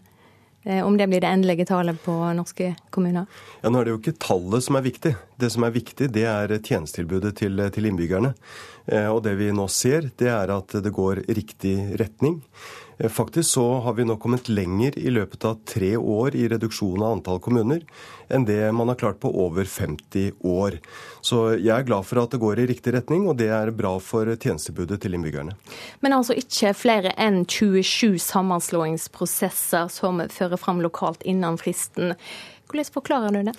eh, 0.68 0.84
om 0.84 1.00
det 1.00 1.08
blir 1.08 1.24
det 1.24 1.32
endelige 1.32 1.64
tallet 1.72 1.96
på 2.04 2.18
norske 2.36 2.74
kommuner? 2.92 3.24
Ja, 3.62 3.72
Nå 3.72 3.80
er 3.80 3.88
det 3.88 3.96
jo 3.96 4.02
ikke 4.04 4.18
tallet 4.20 4.68
som 4.68 4.76
er 4.76 4.84
viktig. 4.84 5.16
Det 5.40 5.50
som 5.56 5.64
er 5.64 5.72
viktig, 5.80 6.12
det 6.12 6.28
er 6.28 6.52
tjenestetilbudet 6.52 7.32
til, 7.40 7.64
til 7.72 7.88
innbyggerne. 7.88 8.34
Eh, 8.92 9.08
og 9.08 9.22
det 9.24 9.38
vi 9.40 9.54
nå 9.56 9.70
ser, 9.72 10.12
det 10.20 10.28
er 10.36 10.52
at 10.52 10.82
det 10.84 10.92
går 10.92 11.24
riktig 11.32 11.78
retning. 11.96 12.42
Eh, 12.98 13.08
faktisk 13.08 13.50
så 13.50 13.80
har 13.80 13.92
vi 13.92 14.04
nå 14.04 14.16
kommet 14.16 14.48
lenger 14.48 14.98
i 14.98 15.10
løpet 15.10 15.44
av 15.44 15.58
tre 15.68 15.96
år 15.96 16.36
i 16.36 16.48
reduksjon 16.48 17.02
av 17.02 17.18
antall 17.18 17.40
kommuner 17.44 17.82
enn 18.32 18.46
det 18.48 18.72
man 18.74 18.88
har 18.88 18.98
klart 18.98 19.20
på 19.20 19.30
over 19.30 19.64
50 19.64 20.32
år. 20.40 20.78
Så 21.20 21.42
jeg 21.54 21.74
er 21.76 21.86
glad 21.86 22.06
for 22.08 22.22
at 22.22 22.32
det 22.32 22.40
går 22.42 22.62
i 22.62 22.68
riktig 22.72 22.94
retning, 22.96 23.28
og 23.28 23.36
det 23.38 23.50
er 23.54 23.70
bra 23.76 23.96
for 24.02 24.28
tjenestebudet 24.34 24.98
til 25.02 25.14
innbyggerne. 25.14 25.54
Men 26.00 26.16
altså 26.16 26.34
ikke 26.38 26.72
flere 26.74 27.12
enn 27.20 27.44
27 27.44 28.18
sammenslåingsprosesser 28.24 29.92
som 29.92 30.24
fører 30.32 30.58
fram 30.60 30.82
lokalt 30.82 31.22
innen 31.22 31.60
fristen. 31.60 32.16
Hvordan 32.66 32.90
forklarer 32.96 33.36
du 33.36 33.52
det? 33.52 33.56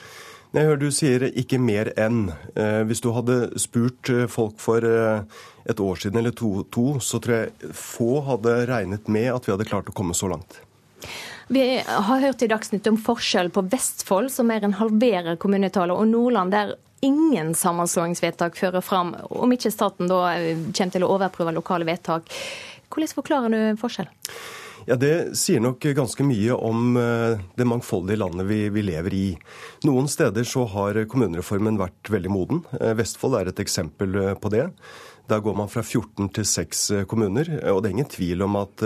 Jeg 0.56 0.64
hører 0.64 0.80
du 0.80 0.88
sier 0.96 1.26
ikke 1.28 1.60
mer 1.60 1.92
enn. 2.00 2.30
Eh, 2.56 2.84
hvis 2.88 3.04
du 3.04 3.12
hadde 3.16 3.52
spurt 3.60 4.12
eh, 4.14 4.26
folk 4.32 4.56
for 4.64 4.84
et 4.84 5.82
år 5.84 6.00
siden 6.00 6.22
eller 6.22 6.36
to, 6.36 6.64
to, 6.72 6.98
så 7.04 7.20
tror 7.24 7.42
jeg 7.42 7.76
få 7.76 8.22
hadde 8.30 8.56
regnet 8.70 9.12
med 9.12 9.30
at 9.34 9.48
vi 9.48 9.54
hadde 9.54 9.68
klart 9.68 9.92
å 9.92 9.96
komme 9.96 10.16
så 10.18 10.32
langt. 10.32 10.62
Vi 11.48 11.64
har 11.84 12.20
hørt 12.24 12.44
i 12.44 12.50
Dagsnytt 12.52 12.88
om 12.90 12.98
forskjell 13.00 13.52
på 13.56 13.64
Vestfold, 13.72 14.32
som 14.32 14.50
mer 14.52 14.66
enn 14.68 14.76
halverer 14.80 15.40
kommunetallet, 15.40 15.96
og 15.96 16.10
Nordland, 16.12 16.52
der 16.52 16.76
ingen 17.06 17.54
sammenslåingsvedtak 17.56 18.58
fører 18.58 18.84
fram, 18.84 19.14
om 19.30 19.52
ikke 19.54 19.72
staten 19.72 20.10
da 20.12 20.22
kommer 20.74 20.96
til 20.96 21.06
å 21.06 21.12
overprøve 21.16 21.54
lokale 21.56 21.88
vedtak. 21.88 22.32
Hvordan 22.92 23.16
forklarer 23.20 23.54
du 23.54 23.80
forskjell? 23.80 24.10
Ja, 24.88 24.96
Det 24.96 25.36
sier 25.36 25.60
nok 25.60 25.84
ganske 25.84 26.24
mye 26.24 26.56
om 26.56 26.96
eh, 26.96 27.42
det 27.60 27.66
mangfoldige 27.68 28.22
landet 28.22 28.48
vi, 28.48 28.60
vi, 28.72 28.86
lever 28.88 29.14
i. 29.14 29.26
Noen 29.84 30.08
steder 30.08 30.48
så 30.48 30.64
har 30.72 31.02
kommunereformen 31.12 31.76
vært 31.76 32.08
veldig 32.14 32.32
moden. 32.32 32.62
Eh, 32.80 32.94
Vestfold 32.96 33.36
er 33.36 33.52
et 33.52 33.60
eksempel 33.60 34.16
eh, 34.22 34.38
på 34.40 34.52
det. 34.54 34.70
Der 35.28 35.44
går 35.44 35.58
man 35.60 35.68
fra 35.68 35.84
14 35.84 36.32
til 36.38 36.48
6 36.48 36.86
eh, 36.96 37.04
kommuner. 37.04 37.52
Og 37.74 37.82
det 37.84 37.92
er 37.92 37.98
ingen 37.98 38.10
tvil 38.16 38.46
om 38.48 38.56
at 38.62 38.86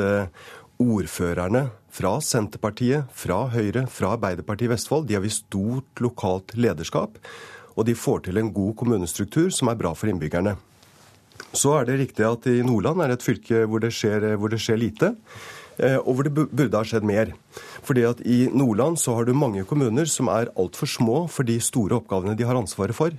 ordførerne 0.81 1.67
fra 1.93 2.15
Senterpartiet, 2.25 3.05
fra 3.13 3.43
Høyre, 3.53 3.85
fra 3.85 4.15
Arbeiderpartiet 4.17 4.71
i 4.71 4.73
Vestfold, 4.73 5.05
de 5.05 5.19
har 5.19 5.21
vist 5.21 5.45
stort 5.45 6.01
lokalt 6.01 6.57
lederskap. 6.57 7.21
Og 7.77 7.85
de 7.85 7.93
får 7.93 8.25
til 8.25 8.41
en 8.41 8.49
god 8.49 8.73
kommunestruktur 8.81 9.53
som 9.53 9.69
er 9.69 9.77
bra 9.77 9.93
for 9.93 10.09
innbyggerne. 10.09 10.57
Så 11.53 11.77
er 11.77 11.85
det 11.85 12.01
riktig 12.01 12.25
at 12.25 12.49
i 12.49 12.61
Nordland 12.65 13.05
er 13.05 13.11
det 13.11 13.21
et 13.21 13.29
fylke 13.29 13.65
hvor 13.69 13.85
det 13.85 13.93
skjer, 13.93 14.31
hvor 14.41 14.49
det 14.49 14.63
skjer 14.65 14.81
lite. 14.81 15.15
Og 15.81 16.13
hvor 16.13 16.27
det 16.27 16.33
burde 16.35 16.77
ha 16.77 16.85
skjedd 16.85 17.05
mer. 17.07 17.31
Fordi 17.81 18.03
at 18.05 18.19
I 18.21 18.43
Nordland 18.53 18.99
så 19.01 19.15
har 19.17 19.25
du 19.25 19.33
mange 19.33 19.63
kommuner 19.65 20.05
som 20.09 20.29
er 20.29 20.51
altfor 20.59 20.89
små 20.89 21.23
for 21.31 21.47
de 21.47 21.57
store 21.63 21.97
oppgavene 21.97 22.35
de 22.37 22.45
har 22.45 22.59
ansvaret 22.59 22.95
for. 22.97 23.15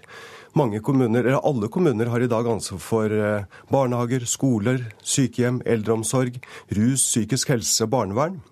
Mange 0.54 0.82
kommuner, 0.84 1.24
eller 1.24 1.40
Alle 1.48 1.68
kommuner 1.68 2.06
har 2.12 2.20
i 2.20 2.28
dag 2.28 2.46
ansvar 2.46 2.78
for 2.78 3.12
eh, 3.12 3.44
barnehager, 3.72 4.26
skoler, 4.28 4.82
sykehjem, 5.00 5.62
eldreomsorg, 5.64 6.36
rus, 6.76 7.06
psykisk 7.06 7.54
helse 7.54 7.86
barnevern. 7.88 8.42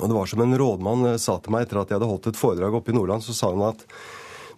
Og 0.00 0.08
Det 0.08 0.16
var 0.16 0.28
som 0.28 0.44
en 0.44 0.58
rådmann 0.58 1.06
eh, 1.14 1.16
sa 1.16 1.38
til 1.40 1.54
meg 1.54 1.64
etter 1.64 1.80
at 1.80 1.88
jeg 1.88 1.96
hadde 1.96 2.10
holdt 2.10 2.28
et 2.28 2.40
foredrag 2.40 2.76
oppe 2.76 2.92
i 2.92 2.96
Nordland, 2.98 3.24
så 3.24 3.32
sa 3.32 3.54
han 3.54 3.64
at 3.70 3.86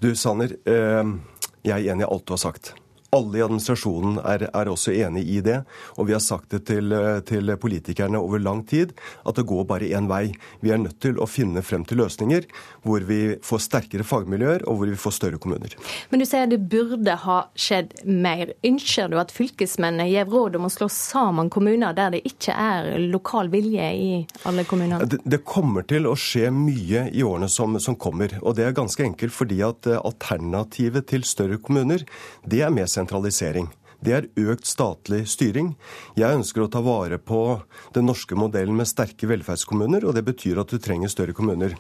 du, 0.03 0.11
Sanner, 0.19 0.59
eh, 0.67 1.15
jeg 1.63 1.77
er 1.77 1.95
enig 1.95 2.03
i 2.03 2.11
alt 2.11 2.27
du 2.27 2.35
har 2.35 2.43
sagt. 2.43 2.75
Alle 3.15 3.39
i 3.39 3.45
administrasjonen 3.45 4.19
er, 4.25 4.49
er, 4.51 4.71
også 4.71 4.95
enig 4.95 5.23
i 5.31 5.41
det. 5.45 5.61
Og 5.97 6.09
vi 6.09 6.17
har 6.17 6.23
sagt 6.23 6.51
det 6.55 6.65
til, 6.71 6.95
til, 7.29 7.53
politikerne 7.61 8.19
over 8.19 8.43
lang 8.43 8.65
tid, 8.67 8.93
at 9.27 9.39
det 9.39 9.47
går 9.47 9.67
bare 9.69 9.91
én 9.95 10.09
vei. 10.11 10.33
Vi 10.61 10.73
er 10.75 10.81
nødt 10.83 10.99
til 11.03 11.21
å 11.23 11.29
finne 11.31 11.63
frem 11.63 11.85
til 11.87 12.03
løsninger 12.03 12.49
hvor 12.87 13.05
vi 13.07 13.37
får 13.45 13.63
sterkere 13.67 14.07
fagmiljøer 14.07 14.67
og 14.67 14.81
hvor 14.81 14.91
vi 14.91 14.99
får 14.99 15.17
større 15.17 15.41
kommuner. 15.43 15.77
Men 16.11 16.23
du 16.23 16.27
sier 16.29 16.49
det 16.51 16.61
burde 16.71 17.17
ha 17.23 17.39
skjedd 17.59 17.95
mer. 18.07 18.53
Ønsker 18.67 19.11
du 19.13 19.19
at 19.23 19.35
fylkesmennene 19.35 20.09
gir 20.11 20.29
råd 20.31 20.59
om 20.59 20.69
å 20.69 20.73
slå 20.73 20.91
sammen 20.93 21.51
kommuner 21.53 21.95
der 21.97 22.17
det 22.17 22.23
ikke 22.29 22.55
er 22.55 22.91
lokal 23.07 23.51
vilje 23.53 23.89
i 23.95 24.11
alle 24.49 24.67
kommunene? 24.69 25.07
Det, 25.11 25.23
det 25.25 25.43
kommer 25.47 25.87
til 25.89 26.09
å 26.11 26.17
skje 26.19 26.51
mye 26.55 27.07
i 27.13 27.25
årene 27.27 27.49
som, 27.53 27.79
som 27.83 27.99
kommer. 27.99 28.35
Og 28.43 28.57
det 28.59 28.67
er 28.67 28.77
ganske 28.77 29.05
enkelt 29.07 29.35
fordi 29.35 29.63
at 29.67 29.89
eh, 29.91 30.01
alternativet 30.01 31.09
til 31.11 31.27
større 31.27 31.59
kommuner, 31.63 32.05
det 32.47 32.63
er 32.65 32.75
mer 32.75 32.89
sentralisering. 32.97 33.69
Det 34.05 34.13
er 34.13 34.29
økt 34.53 34.69
statlig 34.69 35.25
styring. 35.31 35.73
Jeg 36.19 36.41
ønsker 36.41 36.65
å 36.65 36.71
ta 36.73 36.83
vare 36.85 37.19
på 37.19 37.61
den 37.97 38.09
norske 38.11 38.37
modellen 38.39 38.77
med 38.77 38.89
sterke 38.91 39.29
velferdskommuner, 39.31 40.05
og 40.05 40.17
det 40.17 40.27
betyr 40.27 40.61
at 40.61 40.73
du 40.73 40.81
trenger 40.83 41.13
større 41.13 41.37
kommuner. 41.37 41.77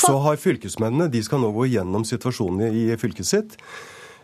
Så 0.00 0.16
har 0.24 0.40
fylkesmennene 0.40 1.10
de 1.12 1.20
skal 1.24 1.42
nå 1.42 1.52
gå 1.52 1.68
gjennom 1.74 2.06
situasjonen 2.08 2.72
i 2.72 2.84
fylket 3.00 3.28
sitt 3.28 3.56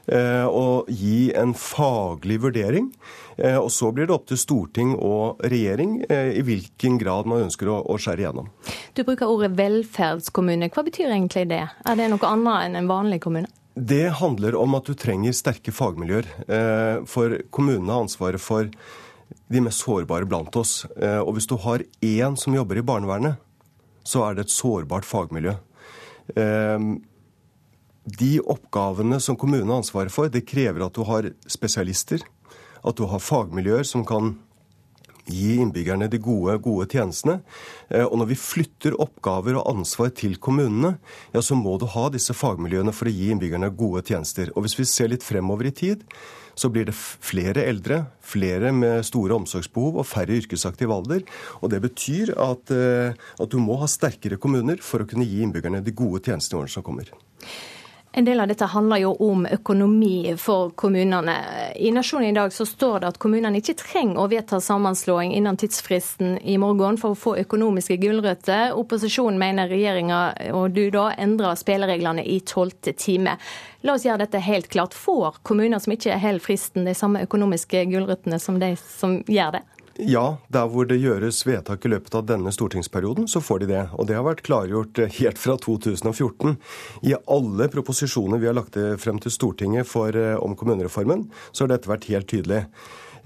eh, 0.08 0.46
og 0.48 0.88
gi 0.88 1.28
en 1.36 1.52
faglig 1.52 2.38
vurdering. 2.40 2.88
Eh, 3.36 3.58
og 3.58 3.68
så 3.72 3.90
blir 3.92 4.08
det 4.08 4.16
opp 4.16 4.24
til 4.30 4.40
storting 4.40 4.94
og 4.96 5.44
regjering 5.44 6.00
eh, 6.08 6.32
i 6.40 6.44
hvilken 6.46 6.96
grad 7.02 7.28
man 7.28 7.44
ønsker 7.46 7.68
å, 7.70 7.82
å 7.84 7.98
skjære 8.00 8.24
igjennom. 8.24 8.48
Du 8.96 9.04
bruker 9.04 9.28
ordet 9.28 9.52
velferdskommune. 9.60 10.72
Hva 10.72 10.86
betyr 10.88 11.12
egentlig 11.12 11.44
det? 11.52 11.66
Er 11.68 12.00
det 12.00 12.08
noe 12.14 12.32
annet 12.32 12.64
enn 12.64 12.80
en 12.80 12.90
vanlig 12.90 13.20
kommune? 13.28 13.52
Det 13.78 14.08
handler 14.18 14.56
om 14.58 14.74
at 14.74 14.88
du 14.88 14.96
trenger 14.98 15.34
sterke 15.36 15.70
fagmiljøer. 15.74 16.26
Eh, 16.50 17.04
for 17.06 17.36
kommunene 17.54 17.92
har 17.92 18.06
ansvaret 18.06 18.42
for 18.42 18.66
de 19.52 19.60
mest 19.62 19.84
sårbare 19.84 20.26
blant 20.26 20.56
oss. 20.58 20.82
Eh, 20.96 21.20
og 21.20 21.36
hvis 21.36 21.46
du 21.46 21.54
har 21.62 21.84
én 22.02 22.34
som 22.40 22.56
jobber 22.56 22.80
i 22.80 22.86
barnevernet, 22.86 23.38
så 24.02 24.24
er 24.26 24.34
det 24.34 24.46
et 24.46 24.54
sårbart 24.56 25.06
fagmiljø. 25.06 25.54
Eh, 26.34 26.88
de 28.18 28.32
oppgavene 28.40 29.20
som 29.22 29.36
kommunene 29.38 29.70
har 29.70 29.84
ansvaret 29.84 30.14
for, 30.14 30.32
det 30.32 30.48
krever 30.48 30.86
at 30.86 30.96
du 30.96 31.04
har 31.06 31.30
spesialister. 31.46 32.24
At 32.82 32.98
du 32.98 33.06
har 33.06 33.22
fagmiljøer 33.22 33.86
som 33.86 34.04
kan 34.08 34.38
gi 35.28 35.58
innbyggerne 35.62 36.08
de 36.10 36.20
gode, 36.22 36.56
gode 36.64 36.88
tjenestene. 36.90 37.38
Eh, 37.88 38.04
og 38.04 38.18
når 38.20 38.32
vi 38.32 38.40
flytter 38.40 38.96
oppgaver 39.00 39.58
og 39.60 39.68
ansvar 39.74 40.10
til 40.16 40.36
kommunene, 40.42 40.96
ja, 41.34 41.44
så 41.44 41.58
må 41.58 41.76
du 41.78 41.86
ha 41.92 42.08
disse 42.14 42.36
fagmiljøene 42.36 42.94
for 42.96 43.10
å 43.10 43.14
gi 43.14 43.30
innbyggerne 43.34 43.70
gode 43.78 44.04
tjenester. 44.08 44.52
Og 44.56 44.66
hvis 44.66 44.78
vi 44.80 44.88
ser 44.88 45.12
litt 45.12 45.26
fremover 45.26 45.70
i 45.70 45.74
tid, 45.84 46.04
så 46.58 46.70
blir 46.74 46.88
det 46.88 46.96
flere 46.96 47.62
eldre, 47.70 48.00
flere 48.24 48.72
med 48.74 49.06
store 49.06 49.36
omsorgsbehov 49.36 50.00
og 50.00 50.08
færre 50.10 50.40
yrkesaktiv 50.40 50.90
alder. 50.90 51.22
Og 51.62 51.70
det 51.70 51.82
betyr 51.84 52.34
at, 52.34 52.72
eh, 52.74 53.14
at 53.14 53.50
du 53.52 53.60
må 53.62 53.78
ha 53.78 53.86
sterkere 53.86 54.40
kommuner 54.42 54.82
for 54.82 55.04
å 55.04 55.08
kunne 55.08 55.28
gi 55.28 55.44
innbyggerne 55.46 55.84
de 55.84 55.94
gode 55.94 56.24
tjenestene 56.24 56.58
i 56.58 56.62
årene 56.64 56.74
som 56.74 56.86
kommer. 56.86 57.12
En 58.18 58.24
del 58.24 58.40
av 58.40 58.48
dette 58.50 58.66
handler 58.66 58.98
jo 58.98 59.12
om 59.22 59.44
økonomi 59.46 60.32
for 60.42 60.72
kommunene. 60.74 61.36
I 61.78 61.92
Nasjonen 61.94 62.32
i 62.32 62.34
dag 62.34 62.50
så 62.52 62.64
står 62.66 63.04
det 63.04 63.10
at 63.12 63.20
kommunene 63.22 63.60
ikke 63.60 63.76
trenger 63.78 64.18
å 64.18 64.24
vedta 64.32 64.58
sammenslåing 64.58 65.36
innen 65.38 65.54
tidsfristen 65.54 66.32
i 66.42 66.56
morgen 66.58 66.98
for 66.98 67.14
å 67.14 67.18
få 67.20 67.36
økonomiske 67.44 67.94
gulrøtter. 68.02 68.74
Opposisjonen 68.74 69.38
mener 69.38 69.70
regjeringa 69.70 70.18
og 70.50 70.74
du 70.74 70.88
da 70.90 71.12
endrer 71.14 71.54
spillereglene 71.62 72.26
i 72.26 72.40
tolvte 72.42 72.96
time. 72.98 73.36
La 73.86 73.94
oss 73.94 74.08
gjøre 74.08 74.24
dette 74.24 74.42
helt 74.42 74.66
klart. 74.74 74.98
Får 74.98 75.38
kommuner 75.46 75.78
som 75.78 75.94
ikke 75.94 76.18
holder 76.18 76.42
fristen, 76.42 76.90
de 76.90 76.98
samme 76.98 77.22
økonomiske 77.22 77.86
gulrøttene 77.94 78.42
som 78.42 78.58
de 78.58 78.74
som 78.82 79.20
gjør 79.30 79.60
det? 79.60 79.66
Ja, 79.98 80.38
der 80.46 80.68
hvor 80.70 80.86
det 80.86 81.00
gjøres 81.02 81.40
vedtak 81.42 81.82
i 81.82 81.90
løpet 81.90 82.14
av 82.14 82.26
denne 82.28 82.52
stortingsperioden, 82.54 83.26
så 83.26 83.42
får 83.42 83.64
de 83.64 83.70
det. 83.72 83.80
Og 83.98 84.06
det 84.06 84.14
har 84.14 84.26
vært 84.26 84.44
klargjort 84.46 85.00
eh, 85.02 85.10
helt 85.18 85.40
fra 85.42 85.56
2014. 85.58 86.54
I 87.10 87.16
alle 87.26 87.66
proposisjoner 87.72 88.38
vi 88.38 88.46
har 88.46 88.54
lagt 88.54 88.78
frem 89.02 89.18
til 89.18 89.34
Stortinget 89.34 89.90
for, 89.90 90.14
eh, 90.14 90.36
om 90.38 90.54
kommunereformen, 90.58 91.26
så 91.50 91.66
har 91.66 91.74
dette 91.74 91.90
vært 91.90 92.06
helt 92.12 92.30
tydelig. 92.30 92.60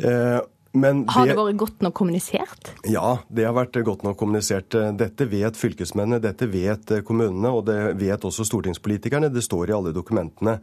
Eh, 0.01 0.41
det, 0.73 0.93
har 1.12 1.29
det 1.29 1.37
vært 1.37 1.59
godt 1.61 1.83
nok 1.85 1.95
kommunisert? 1.99 2.70
Ja, 2.89 3.18
det 3.29 3.45
har 3.45 3.53
vært 3.53 3.77
godt 3.85 4.07
nok 4.07 4.16
kommunisert. 4.16 4.73
Dette 4.97 5.27
vet 5.29 5.59
fylkesmennene, 5.61 6.23
dette 6.25 6.49
vet 6.49 6.95
kommunene, 7.05 7.51
og 7.53 7.66
det 7.68 7.77
vet 8.01 8.25
også 8.25 8.47
stortingspolitikerne. 8.49 9.29
Det 9.29 9.45
står 9.45 9.68
i 9.68 9.77
alle 9.77 9.93
dokumentene. 9.93 10.57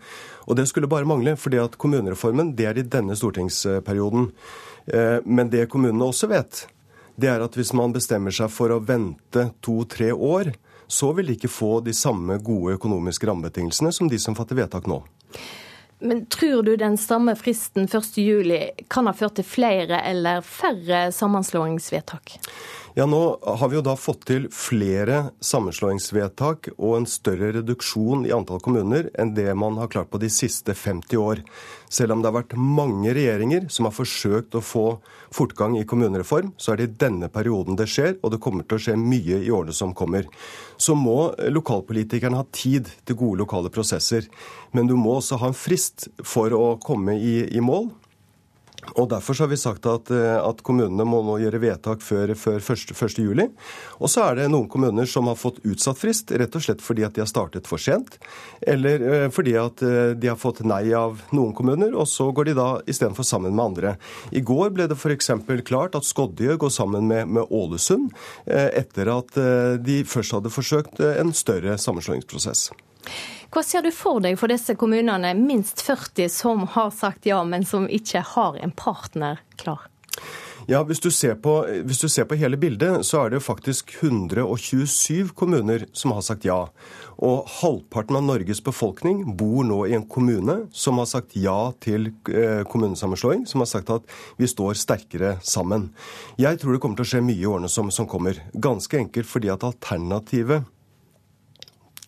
Og 0.49 0.57
det 0.57 0.65
skulle 0.71 0.89
bare 0.89 1.05
mangle, 1.05 1.35
fordi 1.37 1.61
at 1.61 1.77
kommunereformen 1.77 2.55
det 2.57 2.65
er 2.65 2.81
i 2.81 2.87
denne 2.97 3.13
stortingsperioden. 3.13 4.31
Eh, 4.93 5.19
men 5.25 5.49
det 5.49 5.67
kommunene 5.71 6.09
også 6.09 6.29
vet, 6.31 6.65
det 7.19 7.29
er 7.31 7.43
at 7.43 7.55
hvis 7.57 7.73
man 7.77 7.93
bestemmer 7.95 8.33
seg 8.33 8.51
for 8.53 8.71
å 8.71 8.81
vente 8.83 9.49
to-tre 9.65 10.11
år, 10.13 10.53
så 10.89 11.11
vil 11.13 11.29
de 11.29 11.37
ikke 11.37 11.51
få 11.51 11.79
de 11.85 11.93
samme 11.93 12.39
gode 12.41 12.79
økonomiske 12.79 13.27
rammebetingelsene 13.29 13.91
som 13.93 14.09
de 14.09 14.17
som 14.21 14.37
fatter 14.37 14.57
vedtak 14.57 14.89
nå. 14.89 15.03
Men 15.99 16.23
tror 16.31 16.63
du 16.63 16.75
den 16.79 16.95
samme 16.97 17.35
fristen 17.35 17.87
1.7 17.87 18.85
kan 18.87 19.07
ha 19.09 19.13
ført 19.13 19.35
til 19.35 19.45
flere 19.45 19.99
eller 20.07 20.41
færre 20.47 21.09
sammenslåingsvedtak? 21.11 22.37
Ja, 22.95 23.05
Nå 23.05 23.39
har 23.43 23.69
vi 23.69 23.77
jo 23.77 23.83
da 23.83 23.97
fått 23.99 24.23
til 24.31 24.47
flere 24.55 25.29
sammenslåingsvedtak 25.43 26.71
og 26.77 26.95
en 26.97 27.07
større 27.07 27.51
reduksjon 27.59 28.23
i 28.27 28.33
antall 28.35 28.63
kommuner 28.63 29.11
enn 29.19 29.35
det 29.35 29.51
man 29.59 29.77
har 29.79 29.91
klart 29.91 30.09
på 30.11 30.21
de 30.23 30.31
siste 30.31 30.73
50 30.73 31.19
år. 31.19 31.43
Selv 31.89 32.13
om 32.13 32.21
det 32.21 32.29
har 32.29 32.37
vært 32.37 32.53
mange 32.55 33.13
regjeringer 33.17 33.65
som 33.73 33.87
har 33.87 33.95
forsøkt 33.95 34.55
å 34.55 34.61
få 34.61 34.85
fortgang 35.33 35.77
i 35.79 35.85
kommunereform, 35.89 36.51
så 36.57 36.73
er 36.73 36.79
det 36.79 36.87
i 36.87 36.97
denne 37.05 37.29
perioden 37.33 37.77
det 37.79 37.89
skjer, 37.89 38.15
og 38.21 38.33
det 38.33 38.41
kommer 38.43 38.65
til 38.65 38.77
å 38.77 38.83
skje 38.85 38.97
mye 39.01 39.41
i 39.41 39.49
årene 39.53 39.73
som 39.75 39.95
kommer. 39.97 40.29
Så 40.77 40.93
må 40.97 41.31
lokalpolitikerne 41.49 42.37
ha 42.37 42.45
tid 42.53 42.91
til 43.05 43.17
gode 43.19 43.41
lokale 43.41 43.73
prosesser. 43.73 44.29
Men 44.71 44.89
du 44.89 44.95
må 44.97 45.17
også 45.17 45.41
ha 45.41 45.49
en 45.49 45.57
frist 45.57 46.07
for 46.21 46.53
å 46.53 46.77
komme 46.83 47.17
i, 47.17 47.41
i 47.49 47.63
mål. 47.63 47.89
Og 48.95 49.09
Derfor 49.09 49.37
har 49.43 49.49
vi 49.51 49.57
sagt 49.59 49.85
at, 49.89 50.11
eh, 50.13 50.37
at 50.39 50.63
kommunene 50.65 51.05
må 51.07 51.21
nå 51.25 51.39
gjøre 51.41 51.61
vedtak 51.61 52.03
før, 52.05 52.33
før 52.37 52.59
1.7. 52.59 53.49
Og 53.99 54.11
så 54.11 54.25
er 54.25 54.39
det 54.39 54.49
noen 54.51 54.69
kommuner 54.71 55.09
som 55.09 55.29
har 55.29 55.37
fått 55.39 55.61
utsatt 55.67 55.99
frist, 55.99 56.31
rett 56.31 56.55
og 56.55 56.63
slett 56.65 56.83
fordi 56.83 57.05
at 57.07 57.15
de 57.15 57.23
har 57.23 57.29
startet 57.29 57.69
for 57.69 57.81
sent. 57.81 58.19
Eller 58.61 59.05
eh, 59.05 59.27
fordi 59.33 59.55
at 59.59 59.83
eh, 59.85 60.15
de 60.19 60.31
har 60.31 60.39
fått 60.39 60.63
nei 60.67 60.91
av 60.97 61.21
noen 61.35 61.53
kommuner, 61.57 61.93
og 61.95 62.07
så 62.09 62.29
går 62.31 62.51
de 62.51 62.57
da 62.59 62.69
istedenfor 62.89 63.27
sammen 63.27 63.55
med 63.55 63.65
andre. 63.65 63.95
I 64.31 64.43
går 64.45 64.73
ble 64.75 64.89
det 64.89 64.97
f.eks. 64.99 65.31
klart 65.67 65.97
at 65.97 66.07
Skodje 66.07 66.57
går 66.59 66.73
sammen 66.73 67.07
med, 67.09 67.27
med 67.27 67.49
Ålesund, 67.49 68.11
etter 68.47 69.09
at 69.11 69.35
de 69.83 70.01
først 70.07 70.35
hadde 70.35 70.51
forsøkt 70.53 71.01
en 71.03 71.33
større 71.35 71.77
sammenslåingsprosess. 71.81 72.69
Hva 73.49 73.63
ser 73.65 73.81
du 73.85 73.89
for 73.95 74.21
deg 74.21 74.37
for 74.37 74.51
disse 74.51 74.75
kommunene, 74.77 75.33
minst 75.37 75.81
40 75.81 76.29
som 76.29 76.67
har 76.75 76.91
sagt 76.93 77.25
ja, 77.25 77.41
men 77.43 77.65
som 77.65 77.87
ikke 77.89 78.21
har 78.35 78.59
en 78.61 78.75
partner 78.75 79.41
klar? 79.57 79.87
Ja, 80.69 80.83
hvis 80.85 80.99
du, 81.01 81.09
på, 81.41 81.53
hvis 81.65 81.97
du, 81.97 82.05
ser 82.13 82.27
på, 82.29 82.37
hele 82.37 82.57
bildet, 82.61 83.01
så 83.07 83.23
er 83.23 83.31
det 83.33 83.39
faktisk 83.41 83.89
127 84.03 85.31
kommuner 85.33 85.87
som 85.97 86.13
har 86.13 86.21
sagt 86.21 86.45
ja. 86.45 86.59
Og 87.17 87.49
halvparten 87.57 88.19
av 88.19 88.27
Norges 88.27 88.61
befolkning 88.61 89.23
bor 89.39 89.65
nå 89.65 89.79
i 89.89 89.95
en 89.97 90.05
kommune 90.05 90.59
som 90.69 91.01
har 91.01 91.09
sagt 91.09 91.33
ja 91.33 91.71
til 91.81 92.11
eh, 92.29 92.61
kommunesammenslåing, 92.69 93.47
som 93.49 93.65
har 93.65 93.71
sagt 93.71 93.89
at 93.95 94.05
vi 94.37 94.45
står 94.51 94.77
sterkere 94.77 95.39
sammen. 95.41 95.89
Jeg 96.37 96.61
tror 96.61 96.77
det 96.77 96.83
kommer 96.85 97.01
til 97.01 97.07
å 97.07 97.11
skje 97.15 97.25
mye 97.25 97.41
i 97.41 97.49
årene 97.49 97.71
som, 97.71 97.89
som 97.89 98.05
kommer. 98.05 98.37
Ganske 98.53 99.01
enkelt 99.01 99.31
fordi 99.31 99.49
at 99.49 99.65
alternativet 99.65 100.69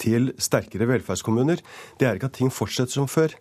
til 0.01 0.31
sterkere 0.41 0.89
velferdskommuner, 0.89 1.61
det 1.99 2.07
er 2.07 2.17
ikke 2.17 2.31
at 2.31 2.39
ting 2.39 2.51
fortsetter 2.53 2.97
som 2.97 3.09
før. 3.11 3.35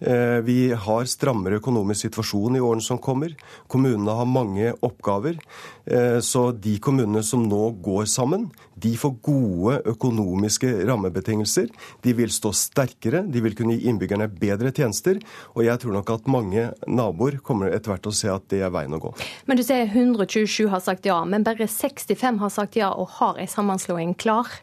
Eh, 0.00 0.38
vi 0.46 0.70
har 0.70 1.08
strammere 1.10 1.58
økonomisk 1.58 2.06
situasjon 2.06 2.56
i 2.56 2.62
årene 2.62 2.84
som 2.84 3.00
kommer. 3.02 3.34
Kommunene 3.70 4.14
har 4.14 4.28
mange 4.30 4.70
oppgaver. 4.86 5.40
Eh, 5.90 6.20
så 6.24 6.48
de 6.54 6.76
kommunene 6.82 7.24
som 7.26 7.42
nå 7.48 7.72
går 7.82 8.06
sammen, 8.10 8.46
de 8.78 8.94
får 8.96 9.16
gode 9.26 9.80
økonomiske 9.90 10.70
rammebetingelser. 10.86 11.66
De 12.04 12.14
vil 12.14 12.30
stå 12.30 12.52
sterkere, 12.54 13.24
de 13.26 13.42
vil 13.42 13.58
kunne 13.58 13.74
gi 13.74 13.90
innbyggerne 13.90 14.30
bedre 14.30 14.70
tjenester. 14.74 15.18
Og 15.56 15.66
jeg 15.66 15.82
tror 15.82 15.98
nok 15.98 16.14
at 16.14 16.30
mange 16.30 16.68
naboer 16.86 17.40
kommer 17.42 17.74
etter 17.74 17.92
hvert 17.92 18.06
til 18.06 18.14
å 18.14 18.20
se 18.20 18.30
at 18.32 18.46
det 18.52 18.62
er 18.62 18.72
veien 18.74 18.94
å 18.94 19.02
gå. 19.02 19.14
Men 19.50 19.58
du 19.58 19.66
sier 19.66 19.90
127 19.90 20.68
har 20.70 20.84
sagt 20.84 21.10
ja, 21.10 21.18
men 21.26 21.46
bare 21.46 21.66
65 21.66 22.38
har 22.38 22.54
sagt 22.54 22.78
ja 22.78 22.92
og 22.94 23.18
har 23.18 23.40
en 23.40 23.50
sammenslåing 23.50 24.14
klar? 24.14 24.60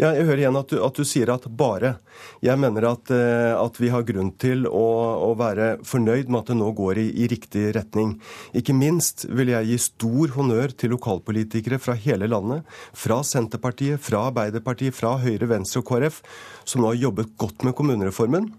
Ja, 0.00 0.12
jeg 0.16 0.24
hører 0.28 0.40
igjen 0.44 0.56
at 0.58 0.72
du, 0.72 0.78
at 0.84 0.96
du 0.96 1.04
sier 1.06 1.32
at 1.34 1.44
bare. 1.58 1.96
Jeg 2.44 2.60
mener 2.60 2.86
at, 2.92 3.10
eh, 3.12 3.52
at 3.56 3.76
vi 3.80 3.90
har 3.92 4.06
grunn 4.08 4.32
til 4.40 4.64
å, 4.68 4.86
å, 5.28 5.32
være 5.38 5.74
fornøyd 5.86 6.30
med 6.30 6.40
at 6.40 6.52
det 6.52 6.58
nå 6.60 6.70
går 6.78 7.00
i, 7.02 7.06
i, 7.24 7.28
riktig 7.30 7.68
retning. 7.76 8.14
Ikke 8.56 8.76
minst 8.76 9.26
vil 9.28 9.52
jeg 9.52 9.68
gi 9.68 9.78
stor 9.84 10.34
honnør 10.38 10.72
til 10.76 10.94
lokalpolitikere 10.96 11.80
fra 11.82 11.96
hele 11.98 12.30
landet, 12.30 12.64
fra 12.96 13.20
Senterpartiet, 13.26 14.00
fra 14.02 14.28
Arbeiderpartiet, 14.30 14.96
fra 14.96 15.16
Høyre, 15.22 15.50
Venstre 15.50 15.82
og 15.82 15.90
KrF, 15.90 16.22
som 16.64 16.82
nå 16.82 16.92
har 16.92 17.02
jobbet 17.08 17.36
godt 17.40 17.66
med 17.66 17.76
kommunereformen 17.76 18.52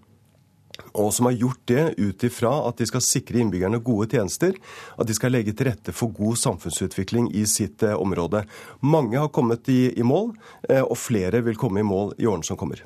og 0.93 1.13
som 1.13 1.25
har 1.25 1.35
gjort 1.37 1.61
det 1.65 1.93
ut 1.97 2.23
ifra 2.23 2.53
at 2.67 2.77
de 2.77 2.87
skal 2.89 3.03
sikre 3.05 3.41
innbyggerne 3.41 3.81
gode 3.85 4.09
tjenester, 4.13 4.55
at 4.97 5.09
de 5.09 5.15
skal 5.17 5.33
legge 5.33 5.53
til 5.57 5.69
rette 5.69 5.93
for 5.95 6.13
god 6.13 6.39
samfunnsutvikling 6.41 7.29
i 7.35 7.45
sitt 7.49 7.83
eh, 7.85 7.93
område. 7.97 8.43
Mange 8.79 9.19
har 9.21 9.31
kommet 9.33 9.69
i, 9.69 9.93
i 9.99 10.05
mål, 10.05 10.33
eh, 10.69 10.81
og 10.81 10.97
flere 10.97 11.43
vil 11.45 11.59
komme 11.59 11.83
i 11.83 11.87
mål 11.87 12.15
i 12.17 12.29
årene 12.29 12.47
som 12.47 12.59
kommer. 12.59 12.81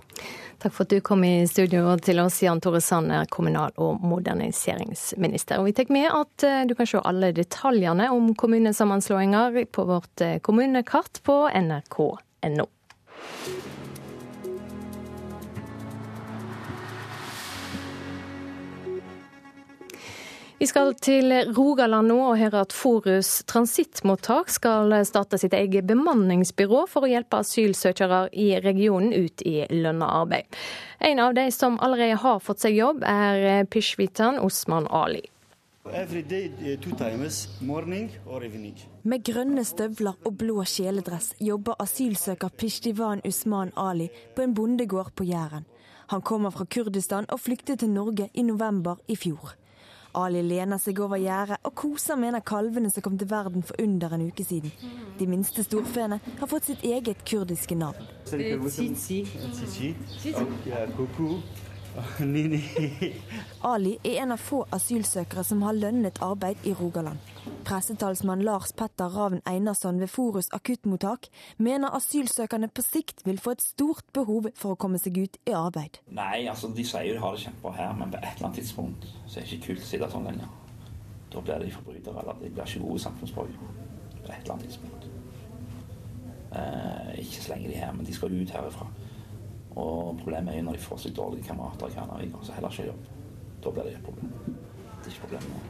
Takk 0.58 0.74
for 0.74 0.88
at 0.88 0.96
du 0.96 1.02
kom 1.06 1.22
i 1.24 1.46
studio 1.48 1.94
til 2.02 2.20
oss, 2.24 2.42
Jan 2.42 2.62
Tore 2.64 2.82
Sanner, 2.82 3.28
kommunal- 3.30 3.76
og 3.78 4.02
moderniseringsminister. 4.02 5.62
Og 5.62 5.70
vi 5.70 5.76
tar 5.78 5.92
med 5.94 6.10
at 6.10 6.48
eh, 6.48 6.64
du 6.68 6.76
kan 6.76 6.90
se 6.90 7.04
alle 7.04 7.32
detaljene 7.36 8.10
om 8.12 8.34
kommunesammenslåinger 8.36 9.64
på 9.72 9.88
vårt 9.88 10.28
kommunekart 10.44 11.22
på 11.28 11.44
nrk.no. 11.54 12.68
Vi 20.60 20.66
skal 20.66 20.96
til 20.98 21.30
Rogaland 21.54 22.10
nå 22.10 22.16
og 22.32 22.40
høre 22.40 22.64
at 22.66 22.74
Forus 22.74 23.44
transittmottak 23.46 24.50
skal 24.50 24.90
starte 25.06 25.38
sitt 25.38 25.54
eget 25.54 25.86
bemanningsbyrå 25.86 26.80
for 26.90 27.06
å 27.06 27.10
hjelpe 27.12 27.44
asylsøkere 27.44 28.24
i 28.34 28.48
regionen 28.64 29.14
ut 29.14 29.44
i 29.46 29.68
lønna 29.70 30.08
arbeid. 30.24 30.50
En 30.98 31.22
av 31.22 31.36
de 31.38 31.44
som 31.54 31.78
allerede 31.78 32.18
har 32.24 32.42
fått 32.42 32.66
seg 32.66 32.74
jobb, 32.74 33.06
er 33.06 33.68
pishvitan 33.70 34.40
Osman 34.42 34.90
Ali. 34.90 35.22
Med 39.04 39.24
grønne 39.30 39.68
støvler 39.70 40.18
og 40.26 40.34
blå 40.42 40.66
kjeledress 40.66 41.30
jobber 41.38 41.78
asylsøker 41.86 42.50
Pishtivan 42.58 43.22
Usman 43.30 43.76
Ali 43.78 44.10
på 44.34 44.42
en 44.42 44.58
bondegård 44.58 45.14
på 45.14 45.30
Jæren. 45.30 45.70
Han 46.10 46.26
kommer 46.26 46.50
fra 46.50 46.66
Kurdistan 46.66 47.30
og 47.30 47.46
flyktet 47.46 47.86
til 47.86 47.94
Norge 47.94 48.32
i 48.34 48.42
november 48.42 48.98
i 49.08 49.16
fjor. 49.16 49.54
Ali 50.18 50.42
lener 50.42 50.80
seg 50.82 50.98
over 51.04 51.20
gjerdet 51.22 51.60
og 51.68 51.76
koser 51.78 52.18
med 52.18 52.32
en 52.32 52.40
av 52.40 52.46
kalvene 52.48 52.90
som 52.90 53.04
kom 53.06 53.18
til 53.22 53.30
verden 53.30 53.62
for 53.66 53.78
under 53.84 54.16
en 54.16 54.26
uke 54.32 54.46
siden. 54.48 54.74
De 55.20 55.28
minste 55.30 55.66
storfeene 55.66 56.18
har 56.40 56.50
fått 56.50 56.72
sitt 56.72 56.86
eget 56.88 57.22
kurdiske 57.28 57.78
navn. 57.78 58.02
Tsitsi. 58.26 59.20
Ali 63.72 63.96
er 64.04 64.22
en 64.24 64.34
av 64.36 64.42
få 64.42 64.62
asylsøkere 64.76 65.44
som 65.48 65.64
har 65.66 65.78
lønnet 65.78 66.22
arbeid 66.22 66.66
i 66.68 66.74
Rogaland. 66.78 67.18
Pressetalsmann 67.68 68.44
Lars 68.46 68.72
Petter 68.78 69.10
Ravn 69.12 69.42
Einarsson 69.50 70.00
ved 70.00 70.12
Forus 70.12 70.50
akuttmottak 70.56 71.28
mener 71.58 71.96
asylsøkerne 71.98 72.70
på 72.70 72.86
sikt 72.86 73.26
vil 73.26 73.40
få 73.42 73.56
et 73.56 73.66
stort 73.66 74.06
behov 74.14 74.50
for 74.56 74.76
å 74.76 74.80
komme 74.80 75.02
seg 75.02 75.18
ut 75.18 75.40
i 75.48 75.56
arbeid. 75.58 76.00
Nei, 76.16 76.46
altså 76.48 76.70
de 76.76 76.86
sier 76.88 77.18
de 77.18 77.24
har 77.24 77.36
det 77.36 77.44
kjempebra 77.48 77.76
her, 77.80 77.98
men 77.98 78.14
på 78.14 78.22
et 78.22 78.30
eller 78.36 78.50
annet 78.50 78.62
tidspunkt 78.62 79.10
så 79.26 79.40
er 79.40 79.44
det 79.44 79.58
ikke 79.58 79.66
kult 79.72 79.84
å 79.84 79.90
sitte 79.90 80.12
sånn 80.14 80.30
lenger. 80.30 80.56
Da 81.34 81.44
blir 81.44 81.66
de 81.66 81.74
forbrytere, 81.76 82.22
eller 82.24 82.40
de 82.44 82.54
blir 82.54 82.70
ikke 82.70 82.86
gode 82.86 83.04
samfunnsborgere. 83.04 83.74
På 84.22 84.32
et 84.32 84.40
eller 84.42 84.54
annet 84.54 84.70
tidspunkt. 84.70 85.10
Eh, 86.58 87.20
ikke 87.26 87.44
så 87.44 87.54
lenge 87.54 87.68
de 87.68 87.76
er 87.76 87.86
her, 87.86 87.94
men 87.98 88.08
de 88.08 88.16
skal 88.16 88.32
ut 88.32 88.56
herifra. 88.56 88.88
Og 89.78 90.18
problemet 90.24 90.54
er 90.54 90.62
jo 90.62 90.68
når 90.68 90.78
de 90.78 90.86
får 90.86 91.02
seg 91.04 91.18
dårlige 91.18 91.48
kamerater 91.48 91.92
i 91.92 91.98
Kanarvik, 91.98 92.38
så 92.42 92.56
heller 92.58 92.74
ikke 92.74 92.88
jobb. 92.92 93.10
Da 93.64 93.74
blir 93.74 93.90
det 93.90 93.98
et 93.98 94.08
problem. 94.08 94.32
Det 94.46 95.06
er 95.06 95.12
ikke 95.14 95.26
problemet 95.28 95.52
nå. 95.54 95.66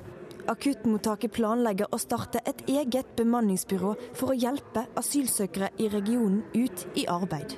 Akuttmottaket 0.47 1.33
planlegger 1.35 1.91
å 1.91 1.97
starte 1.99 2.39
et 2.47 2.61
eget 2.71 3.09
bemanningsbyrå 3.19 3.89
for 4.15 4.31
å 4.31 4.37
hjelpe 4.37 4.85
asylsøkere 4.95 5.73
i 5.83 5.89
regionen 5.91 6.39
ut 6.55 6.85
i 6.95 7.03
arbeid. 7.11 7.57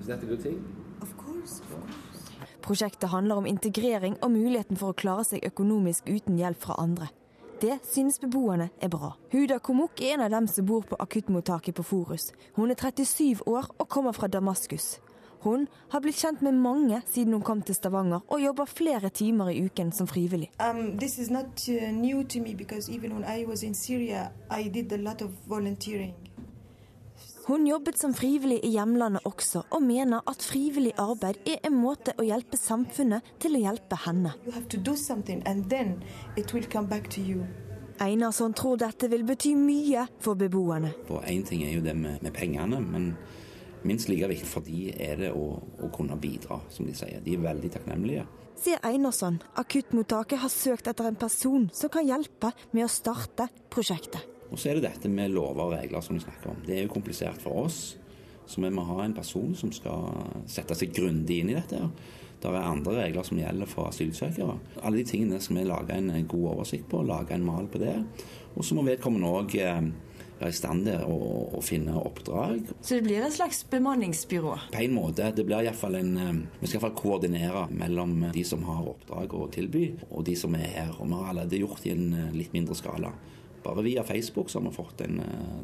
Is 0.00 0.08
that 0.08 0.22
a 0.22 0.26
good 0.26 0.42
thing? 0.42 0.64
Of 1.00 1.16
course. 1.16 1.60
Of 1.60 1.70
course. 1.70 2.13
Prosjektet 2.64 3.10
handler 3.10 3.36
om 3.36 3.46
integrering 3.46 4.16
og 4.22 4.30
muligheten 4.32 4.78
for 4.80 4.94
å 4.94 4.96
klare 4.96 5.24
seg 5.28 5.44
økonomisk 5.44 6.06
uten 6.08 6.38
hjelp 6.40 6.62
fra 6.62 6.78
andre. 6.80 7.10
Det 7.60 7.76
synes 7.84 8.16
beboerne 8.22 8.70
er 8.80 8.88
bra. 8.88 9.10
Huda 9.32 9.58
Komuk 9.60 10.00
er 10.00 10.14
en 10.14 10.24
av 10.24 10.32
dem 10.32 10.48
som 10.48 10.64
bor 10.64 10.86
på 10.88 10.96
akuttmottaket 10.96 11.76
på 11.76 11.84
Forus. 11.84 12.30
Hun 12.56 12.72
er 12.72 12.80
37 12.80 13.44
år 13.44 13.68
og 13.76 13.88
kommer 13.88 14.16
fra 14.16 14.32
Damaskus. 14.32 14.98
Hun 15.44 15.66
har 15.92 16.00
blitt 16.00 16.16
kjent 16.16 16.40
med 16.40 16.56
mange 16.56 17.02
siden 17.04 17.36
hun 17.36 17.44
kom 17.44 17.60
til 17.60 17.76
Stavanger, 17.76 18.24
og 18.32 18.40
jobber 18.40 18.64
flere 18.64 19.10
timer 19.12 19.52
i 19.52 19.60
uken 19.66 19.92
som 19.92 20.08
frivillig. 20.08 20.48
Um, 20.56 20.96
uh, 20.96 21.04
Syria, 23.74 24.30
I 24.50 24.68
did 24.68 24.92
a 24.92 24.96
lot 24.96 25.22
of 25.22 25.30
volunteering. 25.46 26.14
Hun 27.46 27.66
jobbet 27.66 27.98
som 27.98 28.14
frivillig 28.16 28.60
i 28.64 28.70
hjemlandet 28.72 29.26
også, 29.28 29.66
og 29.70 29.82
mener 29.84 30.24
at 30.30 30.42
frivillig 30.42 30.94
arbeid 31.00 31.42
er 31.44 31.60
en 31.68 31.76
måte 31.76 32.14
å 32.16 32.24
hjelpe 32.24 32.56
samfunnet 32.56 33.34
til 33.42 33.58
å 33.58 33.62
hjelpe 33.66 33.98
henne. 34.06 34.32
Einarsson 38.04 38.54
tror 38.58 38.78
dette 38.80 39.10
vil 39.12 39.26
bety 39.28 39.52
mye 39.58 40.06
for 40.24 40.40
beboerne. 40.40 40.94
Én 41.28 41.44
ting 41.46 41.66
er 41.66 41.76
jo 41.76 41.84
det 41.84 41.94
med, 41.94 42.22
med, 42.24 42.32
pengene, 42.34 42.80
men 42.80 43.12
minst 43.84 44.08
like 44.08 44.30
viktig 44.32 44.48
for 44.48 44.64
de 44.64 44.88
er 44.96 45.20
det 45.20 45.34
å, 45.36 45.50
å 45.60 45.92
kunne 45.94 46.16
bidra, 46.16 46.62
som 46.72 46.88
de 46.88 46.96
sier. 46.96 47.20
De 47.22 47.36
er 47.36 47.44
veldig 47.44 47.74
takknemlige 47.76 48.24
sier 48.64 48.80
Einarsson. 48.86 49.40
Akuttmottaket 49.60 50.40
har 50.40 50.52
søkt 50.52 50.88
etter 50.88 51.08
en 51.08 51.18
person 51.18 51.68
som 51.74 51.92
kan 51.92 52.06
hjelpe 52.06 52.52
med 52.72 52.86
å 52.86 52.92
starte 52.92 53.50
prosjektet. 53.72 54.33
Og 54.54 54.60
så 54.62 54.70
er 54.70 54.78
det 54.78 54.86
dette 54.86 55.10
med 55.10 55.32
lover 55.34 55.64
og 55.66 55.72
regler 55.74 56.02
som 56.04 56.14
vi 56.14 56.22
snakker 56.22 56.52
om. 56.52 56.60
Det 56.62 56.76
er 56.76 56.84
jo 56.84 56.92
komplisert 56.94 57.40
for 57.42 57.64
oss. 57.66 57.96
Så 58.46 58.60
vi 58.62 58.70
må 58.70 58.84
ha 58.86 59.00
en 59.02 59.16
person 59.16 59.54
som 59.58 59.72
skal 59.74 60.12
sette 60.46 60.76
seg 60.78 60.92
grundig 60.94 61.40
inn 61.42 61.50
i 61.50 61.56
dette. 61.56 61.80
Det 62.38 62.52
er 62.52 62.60
andre 62.60 62.94
regler 63.00 63.26
som 63.26 63.40
gjelder 63.40 63.66
for 63.66 63.88
asylsøkere. 63.88 64.54
Alle 64.84 65.00
de 65.00 65.06
tingene 65.08 65.40
skal 65.42 65.58
vi 65.58 65.66
lage 65.66 65.96
en 65.96 66.12
god 66.28 66.50
oversikt 66.52 66.86
på, 66.92 67.02
lage 67.02 67.34
en 67.34 67.46
mal 67.46 67.66
på 67.72 67.80
det. 67.82 67.96
Og 68.54 68.62
så 68.62 68.76
må 68.76 68.84
vedkommende 68.86 69.32
òg 69.40 69.56
eh, 69.58 69.88
være 70.38 70.52
i 70.52 70.58
stand 70.60 70.86
til 70.86 71.02
å, 71.08 71.18
å, 71.56 71.62
finne 71.64 71.96
oppdrag. 71.98 72.68
Så 72.78 72.98
det 72.98 73.06
blir 73.08 73.24
et 73.24 73.34
slags 73.34 73.64
bemanningsbyrå? 73.72 74.54
På 74.74 74.82
en 74.84 74.94
måte. 74.94 75.32
Det 75.34 75.46
blir 75.48 75.64
iallfall 75.64 75.98
en 75.98 76.12
eh, 76.20 76.32
Vi 76.60 76.68
skal 76.68 76.78
iallfall 76.78 76.98
koordinere 77.00 77.66
mellom 77.74 78.28
de 78.34 78.44
som 78.46 78.62
har 78.68 78.92
oppdrag 78.92 79.34
å 79.34 79.48
tilby, 79.54 79.88
og 80.10 80.28
de 80.28 80.36
som 80.38 80.54
er 80.58 80.68
her. 80.68 80.92
Og 80.98 81.08
vi 81.08 81.16
har 81.18 81.32
allerede 81.32 81.64
gjort 81.64 81.88
i 81.88 81.96
en 81.96 82.10
eh, 82.12 82.34
litt 82.36 82.54
mindre 82.54 82.78
skala. 82.78 83.16
Bare 83.64 83.82
via 83.82 84.04
Facebook 84.04 84.50
så 84.50 84.58
har 84.58 84.70
vi 84.70 84.76
fått 84.76 85.00
en 85.00 85.22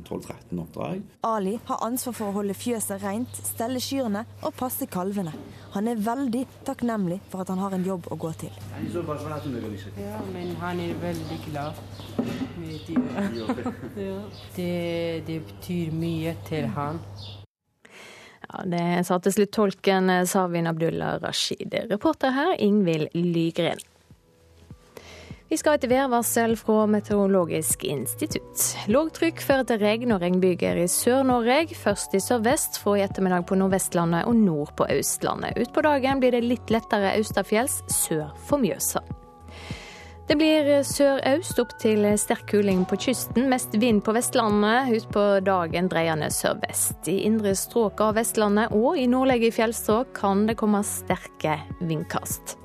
12-13 0.09 0.33
eh, 0.51 0.61
oppdrag. 0.63 1.03
Ali 1.21 1.59
har 1.65 1.85
ansvar 1.85 2.15
for 2.17 2.31
å 2.31 2.37
holde 2.39 2.55
fjøset 2.57 3.03
rent, 3.03 3.41
stelle 3.45 3.81
kyrne 3.85 4.23
og 4.41 4.55
passe 4.57 4.89
kalvene. 4.89 5.35
Han 5.75 5.91
er 5.91 6.01
veldig 6.01 6.47
takknemlig 6.65 7.21
for 7.29 7.45
at 7.45 7.53
han 7.53 7.61
har 7.61 7.77
en 7.77 7.85
jobb 7.85 8.09
å 8.09 8.17
gå 8.17 8.33
til. 8.41 8.55
Ja, 10.01 10.23
men 10.33 10.55
han 10.63 10.81
er 10.81 10.97
veldig 11.03 11.39
glad 11.51 11.85
med 12.57 12.89
dyra. 12.89 13.75
det, 14.57 14.73
det 15.29 15.39
betyr 15.53 15.93
mye 15.93 16.35
til 16.49 16.73
han. 16.79 17.05
Ja, 18.49 18.65
Det 18.65 18.85
sa 19.07 19.21
til 19.21 19.37
slutt 19.37 19.55
tolken 19.55 20.11
Savin 20.27 20.73
Abdullah 20.73 21.21
Rashid. 21.21 21.77
Reporter 21.93 22.33
her 22.33 22.57
Ingvild 22.59 23.13
Lygren. 23.13 23.90
Vi 25.51 25.57
skal 25.59 25.75
etter 25.75 25.91
et 25.91 25.97
værvarsel 25.97 26.53
fra 26.55 26.85
Meteorologisk 26.87 27.83
institutt. 27.91 28.61
Lågtrykk 28.87 29.41
fører 29.43 29.67
til 29.67 29.81
regn 29.83 30.13
og 30.15 30.21
regnbyger 30.23 30.79
i 30.79 30.85
Sør-Norge, 30.87 31.75
først 31.75 32.15
i 32.15 32.21
sørvest, 32.23 32.79
fra 32.79 32.95
i 32.95 33.03
ettermiddag 33.03 33.49
på 33.49 33.59
Nordvestlandet 33.59 34.29
og 34.31 34.37
nord 34.39 34.71
på 34.79 34.87
Østlandet. 34.95 35.59
Utpå 35.59 35.83
dagen 35.83 36.23
blir 36.23 36.37
det 36.37 36.45
litt 36.47 36.71
lettere 36.71 37.17
østafjells 37.19 37.81
sør 37.91 38.31
for 38.47 38.63
Mjøsa. 38.63 39.03
Det 40.31 40.39
blir 40.39 40.71
sørøst 40.87 41.59
opp 41.59 41.75
til 41.83 42.07
sterk 42.23 42.47
kuling 42.53 42.87
på 42.87 43.01
kysten, 43.09 43.51
mest 43.51 43.75
vind 43.75 44.05
på 44.07 44.15
Vestlandet. 44.15 44.95
Utpå 45.01 45.27
dagen 45.43 45.91
dreiende 45.91 46.31
sørvest. 46.31 47.11
I 47.11 47.25
indre 47.27 47.57
strøk 47.59 47.99
av 48.07 48.15
Vestlandet 48.23 48.71
og 48.71 48.95
i 48.95 49.11
nordlige 49.11 49.51
fjellstrøk 49.59 50.15
kan 50.23 50.47
det 50.47 50.61
komme 50.63 50.87
sterke 50.87 51.59
vindkast. 51.83 52.60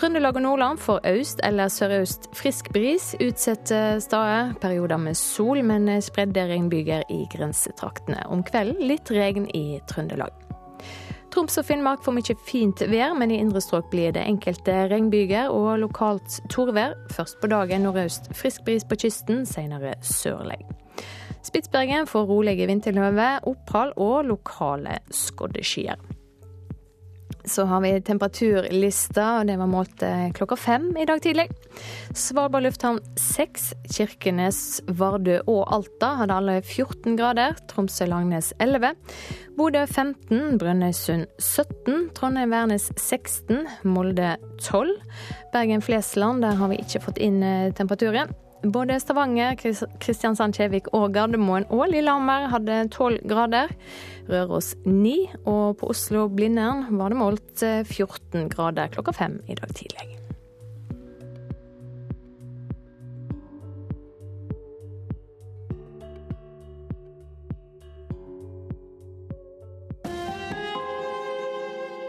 Trøndelag 0.00 0.38
og 0.38 0.42
Nordland 0.42 0.78
får 0.80 1.02
øst 1.04 1.40
eller 1.44 1.68
sørøst 1.68 2.30
frisk 2.32 2.70
bris 2.72 3.10
utsatte 3.20 4.00
steder. 4.00 4.54
Perioder 4.62 4.96
med 4.96 5.14
sol, 5.14 5.58
men 5.60 5.90
spredde 6.00 6.46
regnbyger 6.48 7.02
i 7.12 7.18
grensetraktene. 7.28 8.22
Om 8.32 8.40
kvelden 8.48 8.80
litt 8.88 9.10
regn 9.12 9.44
i 9.52 9.76
Trøndelag. 9.90 10.32
Troms 11.34 11.60
og 11.60 11.66
Finnmark 11.68 12.00
får 12.06 12.16
mye 12.16 12.36
fint 12.46 12.80
vær, 12.88 13.12
men 13.12 13.34
i 13.34 13.42
indre 13.42 13.60
strøk 13.60 13.90
blir 13.92 14.14
det 14.16 14.24
enkelte 14.24 14.86
regnbyger 14.88 15.52
og 15.52 15.74
lokalt 15.82 16.38
torvær. 16.48 16.96
Først 17.12 17.36
på 17.42 17.50
dagen 17.52 17.84
nordøst 17.84 18.30
frisk 18.32 18.64
bris 18.64 18.88
på 18.88 18.96
kysten, 19.04 19.44
senere 19.44 19.98
sørlig. 20.00 20.62
Spitsbergen 21.44 22.08
får 22.08 22.24
rolige 22.32 22.70
vinterløve, 22.72 23.28
opphold 23.52 23.92
og 24.00 24.24
lokale 24.32 24.96
skoddeskyer. 25.12 26.00
Så 27.50 27.64
har 27.66 27.80
vi 27.82 27.90
temperaturlista, 28.06 29.24
og 29.40 29.48
det 29.48 29.56
var 29.58 29.66
målt 29.70 30.02
eh, 30.06 30.28
klokka 30.36 30.54
fem 30.54 30.84
i 30.94 31.06
dag 31.08 31.18
tidlig. 31.24 31.48
Svalbard 32.14 32.62
lufthavn 32.62 33.00
6, 33.18 33.64
Kirkenes, 33.90 34.60
Vardø 34.86 35.40
og 35.50 35.64
Alta 35.74 36.12
hadde 36.20 36.36
alle 36.36 36.54
14 36.60 37.16
grader. 37.18 37.56
Tromsø-Langnes 37.72 38.52
11. 38.62 38.92
Bodø 39.58 39.82
15, 39.82 40.60
Brønnøysund 40.62 41.26
17, 41.42 42.12
Trondheim-Værnes 42.14 42.86
16, 42.94 43.66
Molde 43.82 44.36
12. 44.62 44.94
Bergen-Flesland, 45.50 46.46
der 46.46 46.54
har 46.60 46.70
vi 46.70 46.78
ikke 46.84 47.02
fått 47.08 47.18
inn 47.18 47.42
eh, 47.42 47.74
temperaturen. 47.74 48.30
Både 48.60 49.00
Stavanger, 49.00 49.56
Kristiansand, 49.56 50.54
Kjevik 50.54 50.90
og 50.92 51.14
Gardermoen 51.14 51.64
og 51.72 51.86
Lillehammer 51.88 52.50
hadde 52.52 52.82
12 52.92 53.22
grader. 53.26 53.72
Røros 54.30 54.74
9, 54.86 55.14
og 55.50 55.80
på 55.80 55.90
Oslo-Blindern 55.94 56.86
var 56.98 57.12
det 57.12 57.20
målt 57.20 57.66
14 57.66 58.44
eh, 58.44 58.48
grader 58.52 58.94
klokka 58.94 59.16
fem 59.16 59.40
i 59.50 59.58
dag 59.58 59.74
tidlig. 59.74 60.19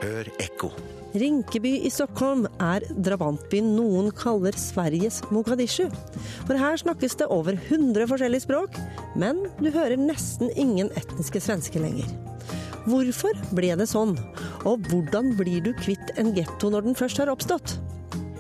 Hør 0.02 0.30
ekko. 0.42 0.72
Rinkeby 1.22 1.76
i 1.86 1.90
Stockholm 1.94 2.48
er 2.64 2.86
drabantbyen 3.06 3.68
noen 3.76 4.10
kaller 4.18 4.56
Sveriges 4.58 5.20
Mogadishu. 5.30 5.90
For 6.48 6.58
her 6.58 6.80
snakkes 6.82 7.20
det 7.20 7.28
over 7.30 7.58
100 7.60 8.08
forskjellige 8.10 8.46
språk, 8.48 8.80
men 9.20 9.44
du 9.60 9.70
hører 9.70 10.00
nesten 10.00 10.50
ingen 10.56 10.90
etniske 10.98 11.44
svensker 11.44 11.84
lenger. 11.84 12.10
Hvorfor 12.88 13.38
ble 13.54 13.76
det 13.78 13.92
sånn, 13.92 14.16
og 14.66 14.90
hvordan 14.90 15.36
blir 15.38 15.62
du 15.62 15.74
kvitt 15.84 16.16
en 16.18 16.34
getto 16.34 16.72
når 16.74 16.88
den 16.88 16.98
først 16.98 17.22
har 17.22 17.30
oppstått? 17.30 17.78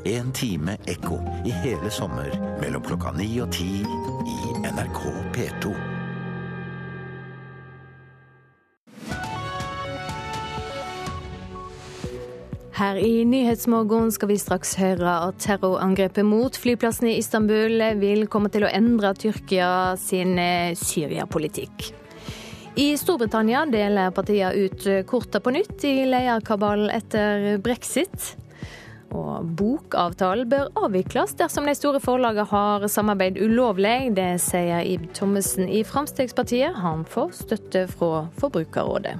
En 0.10 0.34
time 0.34 0.80
ekko 0.90 1.20
i 1.46 1.54
hele 1.62 1.94
sommer 1.94 2.34
mellom 2.64 2.82
klokka 2.88 3.14
ni 3.20 3.36
og 3.44 3.52
ti 3.54 3.84
i 3.86 4.40
NRK 4.66 5.04
P2. 5.38 5.91
Her 12.82 12.98
i 12.98 13.26
Nyhetsmorgen 13.30 14.08
skal 14.10 14.32
vi 14.32 14.40
straks 14.42 14.72
høre 14.80 15.12
at 15.28 15.36
terrorangrepet 15.44 16.26
mot 16.26 16.56
flyplassen 16.58 17.12
i 17.12 17.20
Istanbul 17.20 17.76
vil 18.00 18.24
komme 18.26 18.50
til 18.50 18.64
å 18.66 18.72
endre 18.74 19.12
Tyrkia 19.22 19.68
sin 20.02 20.34
eh, 20.42 20.74
Syria-politikk. 20.80 21.92
I 22.82 22.88
Storbritannia 22.98 23.68
deler 23.70 24.10
partiene 24.16 24.66
ut 24.66 24.88
korta 25.06 25.38
på 25.46 25.54
nytt 25.54 25.86
i 25.86 26.08
lederkabalen 26.10 26.90
etter 26.96 27.60
brexit. 27.62 28.32
Og 29.14 29.46
bokavtalen 29.60 30.50
bør 30.50 30.72
avvikles 30.82 31.36
dersom 31.38 31.70
de 31.70 31.76
store 31.78 32.02
forlagene 32.02 32.48
har 32.50 32.88
samarbeid 32.90 33.38
ulovlig. 33.44 34.16
Det 34.18 34.32
sier 34.42 34.82
Ib 34.90 35.06
Thommessen 35.14 35.70
i 35.70 35.84
Fremskrittspartiet. 35.86 36.82
Han 36.82 37.06
får 37.06 37.44
støtte 37.44 37.86
fra 37.94 38.26
Forbrukerrådet. 38.42 39.20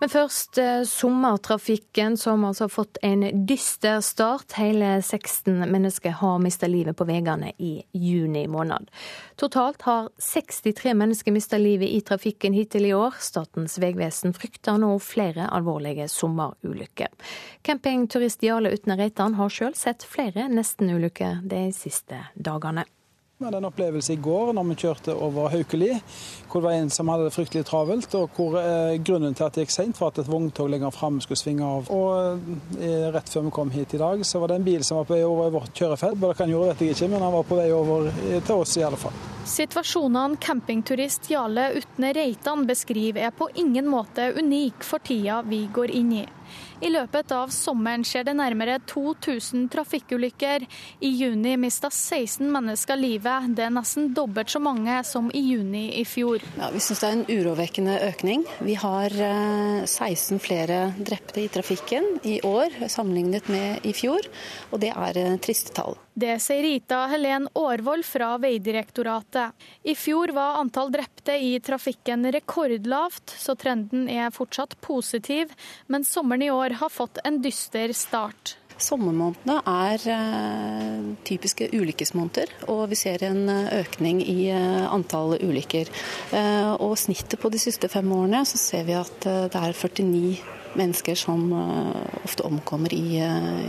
Men 0.00 0.08
først 0.08 0.58
eh, 0.58 0.82
sommertrafikken, 0.88 2.16
som 2.16 2.44
altså 2.48 2.64
har 2.64 2.72
fått 2.72 2.98
en 3.04 3.24
dyster 3.46 4.00
start. 4.00 4.54
Hele 4.56 5.02
16 5.02 5.66
mennesker 5.68 6.14
har 6.22 6.38
mista 6.40 6.68
livet 6.70 6.96
på 6.96 7.04
veiene 7.04 7.52
i 7.58 7.74
juni 7.92 8.46
måned. 8.48 8.88
Totalt 9.36 9.84
har 9.84 10.08
63 10.16 10.94
mennesker 10.96 11.36
mista 11.36 11.60
livet 11.60 11.92
i 11.92 12.00
trafikken 12.00 12.56
hittil 12.56 12.88
i 12.88 12.94
år. 12.96 13.18
Statens 13.20 13.76
vegvesen 13.82 14.32
frykter 14.32 14.80
nå 14.80 14.94
flere 15.04 15.50
alvorlige 15.52 16.08
sommerulykker. 16.08 17.12
Campingturist 17.62 18.42
Jarle 18.42 18.72
Utne 18.72 18.96
Reitan 18.96 19.36
har 19.36 19.52
sjøl 19.52 19.76
sett 19.76 20.06
flere 20.08 20.48
nestenulykker 20.48 21.44
de 21.44 21.66
siste 21.76 22.24
dagene. 22.40 22.88
Vi 23.40 23.46
hadde 23.46 23.56
en 23.56 23.64
opplevelse 23.64 24.12
i 24.12 24.18
går 24.20 24.50
når 24.52 24.66
vi 24.68 24.74
kjørte 24.82 25.12
over 25.16 25.46
Haukeli, 25.48 25.94
hvor 26.44 26.60
det 26.60 26.66
var 26.66 26.74
en 26.76 26.90
som 26.92 27.08
hadde 27.08 27.24
det 27.24 27.32
fryktelig 27.32 27.62
travelt. 27.64 28.12
og 28.18 28.34
hvor 28.36 28.58
eh, 28.60 28.98
Grunnen 29.00 29.32
til 29.32 29.46
at 29.46 29.54
det 29.56 29.64
gikk 29.64 29.72
seint, 29.72 29.96
var 29.96 30.10
at 30.12 30.18
et 30.20 30.28
vogntog 30.28 30.68
lenger 30.68 30.92
fram 30.92 31.22
skulle 31.24 31.40
svinge 31.40 31.64
av. 31.64 31.88
Og 31.88 32.76
eh, 32.76 33.06
Rett 33.14 33.32
før 33.32 33.46
vi 33.46 33.54
kom 33.56 33.72
hit 33.72 33.94
i 33.96 34.02
dag, 34.02 34.26
så 34.28 34.42
var 34.42 34.52
det 34.52 34.58
en 34.60 34.66
bil 34.66 34.84
som 34.84 35.00
var 35.00 35.08
på 35.08 35.16
vei 35.16 35.22
over 35.24 35.48
i 35.48 35.54
vårt 35.54 35.72
kjørefelt. 35.72 36.20
Hva 36.20 36.34
han 36.36 36.52
gjorde, 36.52 36.74
vet 36.74 36.84
jeg 36.84 36.98
ikke, 36.98 37.08
men 37.14 37.24
han 37.24 37.32
var 37.38 37.48
på 37.48 37.60
vei 37.62 37.66
over 37.72 38.10
eh, 38.12 38.42
til 38.44 38.60
oss 38.60 38.76
i 38.76 38.84
alle 38.84 39.00
fall. 39.00 39.16
Situasjonene 39.54 40.36
campingturist 40.44 41.32
Jarle 41.32 41.70
Utne 41.80 42.12
Reitan 42.20 42.68
beskriver 42.68 43.24
er 43.30 43.32
på 43.32 43.48
ingen 43.64 43.88
måte 43.88 44.34
unik 44.36 44.84
for 44.84 45.00
tida 45.00 45.40
vi 45.48 45.64
går 45.80 45.96
inn 45.96 46.12
i. 46.20 46.26
I 46.80 46.88
løpet 46.88 47.32
av 47.36 47.50
sommeren 47.52 48.00
skjer 48.08 48.24
det 48.24 48.32
nærmere 48.38 48.78
2000 48.88 49.66
trafikkulykker. 49.72 50.64
I 51.04 51.10
juni 51.12 51.52
mista 51.60 51.90
16 51.92 52.46
mennesker 52.48 52.96
livet. 52.96 53.50
Det 53.56 53.66
er 53.66 53.74
nesten 53.74 54.14
dobbelt 54.16 54.48
så 54.48 54.62
mange 54.64 54.94
som 55.04 55.28
i 55.36 55.42
juni 55.50 55.90
i 56.00 56.06
fjor. 56.08 56.40
Ja, 56.56 56.70
vi 56.72 56.80
syns 56.80 57.02
det 57.02 57.10
er 57.10 57.18
en 57.18 57.26
urovekkende 57.28 57.98
økning. 58.08 58.46
Vi 58.64 58.78
har 58.80 59.12
16 59.12 60.08
eh, 60.08 60.40
flere 60.40 60.80
drepte 60.96 61.44
i 61.44 61.50
trafikken 61.52 62.14
i 62.24 62.38
år 62.48 62.80
sammenlignet 62.88 63.52
med 63.52 63.84
i 63.84 63.92
fjor, 63.96 64.32
og 64.72 64.80
det 64.80 64.94
er 64.96 65.20
eh, 65.20 65.36
triste 65.44 65.76
tall. 65.76 66.00
Det 66.14 66.40
sier 66.42 66.62
Rita 66.62 67.04
Helen 67.06 67.46
Aarvold 67.54 68.04
fra 68.04 68.32
Vegdirektoratet. 68.42 69.52
I 69.82 69.94
fjor 69.94 70.32
var 70.34 70.58
antall 70.58 70.90
drepte 70.92 71.36
i 71.38 71.52
trafikken 71.62 72.26
rekordlavt, 72.34 73.30
så 73.38 73.54
trenden 73.54 74.08
er 74.10 74.34
fortsatt 74.34 74.74
positiv. 74.82 75.54
Men 75.86 76.04
sommeren 76.04 76.42
i 76.42 76.50
år 76.50 76.76
har 76.82 76.90
fått 76.90 77.22
en 77.24 77.38
dyster 77.42 77.94
start. 77.94 78.56
Sommermånedene 78.80 79.60
er 79.68 80.04
eh, 80.08 81.08
typiske 81.28 81.68
ulykkesmåneder, 81.76 82.54
og 82.72 82.86
vi 82.90 82.98
ser 82.98 83.22
en 83.28 83.44
økning 83.50 84.22
i 84.24 84.48
eh, 84.50 84.86
antall 84.88 85.36
ulykker. 85.36 85.90
Eh, 86.32 86.72
og 86.80 86.96
snittet 86.98 87.38
på 87.40 87.52
de 87.52 87.60
siste 87.60 87.92
fem 87.92 88.08
årene 88.16 88.42
så 88.48 88.58
ser 88.58 88.88
vi 88.88 88.96
at 88.98 89.28
det 89.52 89.60
er 89.60 89.76
49 89.76 90.59
mennesker 90.78 91.18
som 91.18 91.50
ofte 92.24 92.44
omkommer 92.46 92.92
i, 92.94 93.18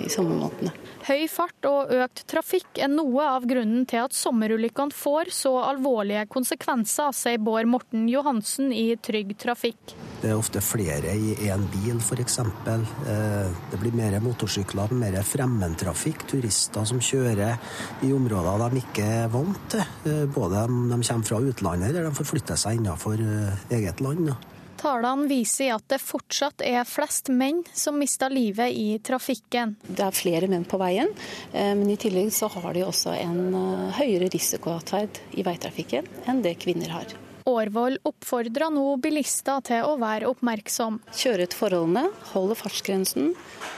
i 0.05 0.09
sommermånedene. 0.11 0.73
Høy 1.07 1.25
fart 1.31 1.65
og 1.65 1.89
økt 1.95 2.23
trafikk 2.29 2.77
er 2.81 2.91
noe 2.91 3.25
av 3.37 3.47
grunnen 3.49 3.87
til 3.89 4.03
at 4.03 4.15
sommerulykkene 4.15 4.93
får 4.93 5.31
så 5.33 5.55
alvorlige 5.65 6.27
konsekvenser, 6.31 7.09
sier 7.17 7.41
Bård 7.41 7.69
Morten 7.69 8.05
Johansen 8.11 8.69
i 8.75 8.91
Trygg 9.01 9.33
Trafikk. 9.41 9.95
Det 10.21 10.29
er 10.29 10.37
ofte 10.37 10.61
flere 10.61 11.15
i 11.17 11.33
én 11.49 11.63
bil, 11.73 11.97
f.eks. 11.97 12.37
Eh, 12.69 13.61
det 13.71 13.79
blir 13.81 13.95
mer 13.97 14.19
motorsykler, 14.21 14.93
mer 14.93 15.17
fremmedtrafikk, 15.25 16.27
turister 16.29 16.85
som 16.85 17.01
kjører 17.01 17.57
i 18.05 18.11
områder 18.13 18.67
de 18.69 18.83
ikke 18.83 19.07
er 19.23 19.31
vant 19.33 19.65
til. 19.73 19.81
Eh, 20.05 20.25
både 20.29 20.67
om 20.67 20.83
de 20.91 21.01
kommer 21.01 21.31
fra 21.31 21.41
utlandet 21.41 21.89
eller 21.89 22.05
de 22.05 22.15
får 22.19 22.29
flytte 22.35 22.59
seg 22.61 22.77
innenfor 22.77 23.17
eh, 23.17 23.65
eget 23.79 24.05
land. 24.05 24.29
Tallene 24.81 25.27
viser 25.29 25.75
at 25.75 25.85
det 25.93 26.01
fortsatt 26.01 26.63
er 26.65 26.81
flest 26.89 27.29
menn 27.29 27.61
som 27.77 27.99
mister 28.01 28.33
livet 28.33 28.73
i 28.73 28.97
trafikken. 29.05 29.75
Det 29.85 30.07
er 30.07 30.15
flere 30.15 30.49
menn 30.49 30.65
på 30.65 30.79
veien, 30.81 31.11
men 31.53 31.85
i 31.91 31.99
tillegg 32.01 32.31
så 32.33 32.49
har 32.49 32.73
de 32.73 32.87
også 32.87 33.13
en 33.13 33.53
høyere 33.99 34.31
risikoatferd 34.33 35.21
i 35.37 35.45
veitrafikken 35.45 36.09
enn 36.25 36.41
det 36.41 36.57
kvinner 36.63 36.95
har. 36.97 37.13
Årvoll 37.49 37.97
oppfordrer 38.05 38.73
nå 38.73 38.85
bilister 39.01 39.61
til 39.65 39.85
å 39.85 39.95
være 40.01 40.29
oppmerksom. 40.29 40.99
Kjøre 41.13 41.47
etter 41.47 41.57
forholdene, 41.57 42.07
holde 42.33 42.57
fartsgrensen, 42.59 43.31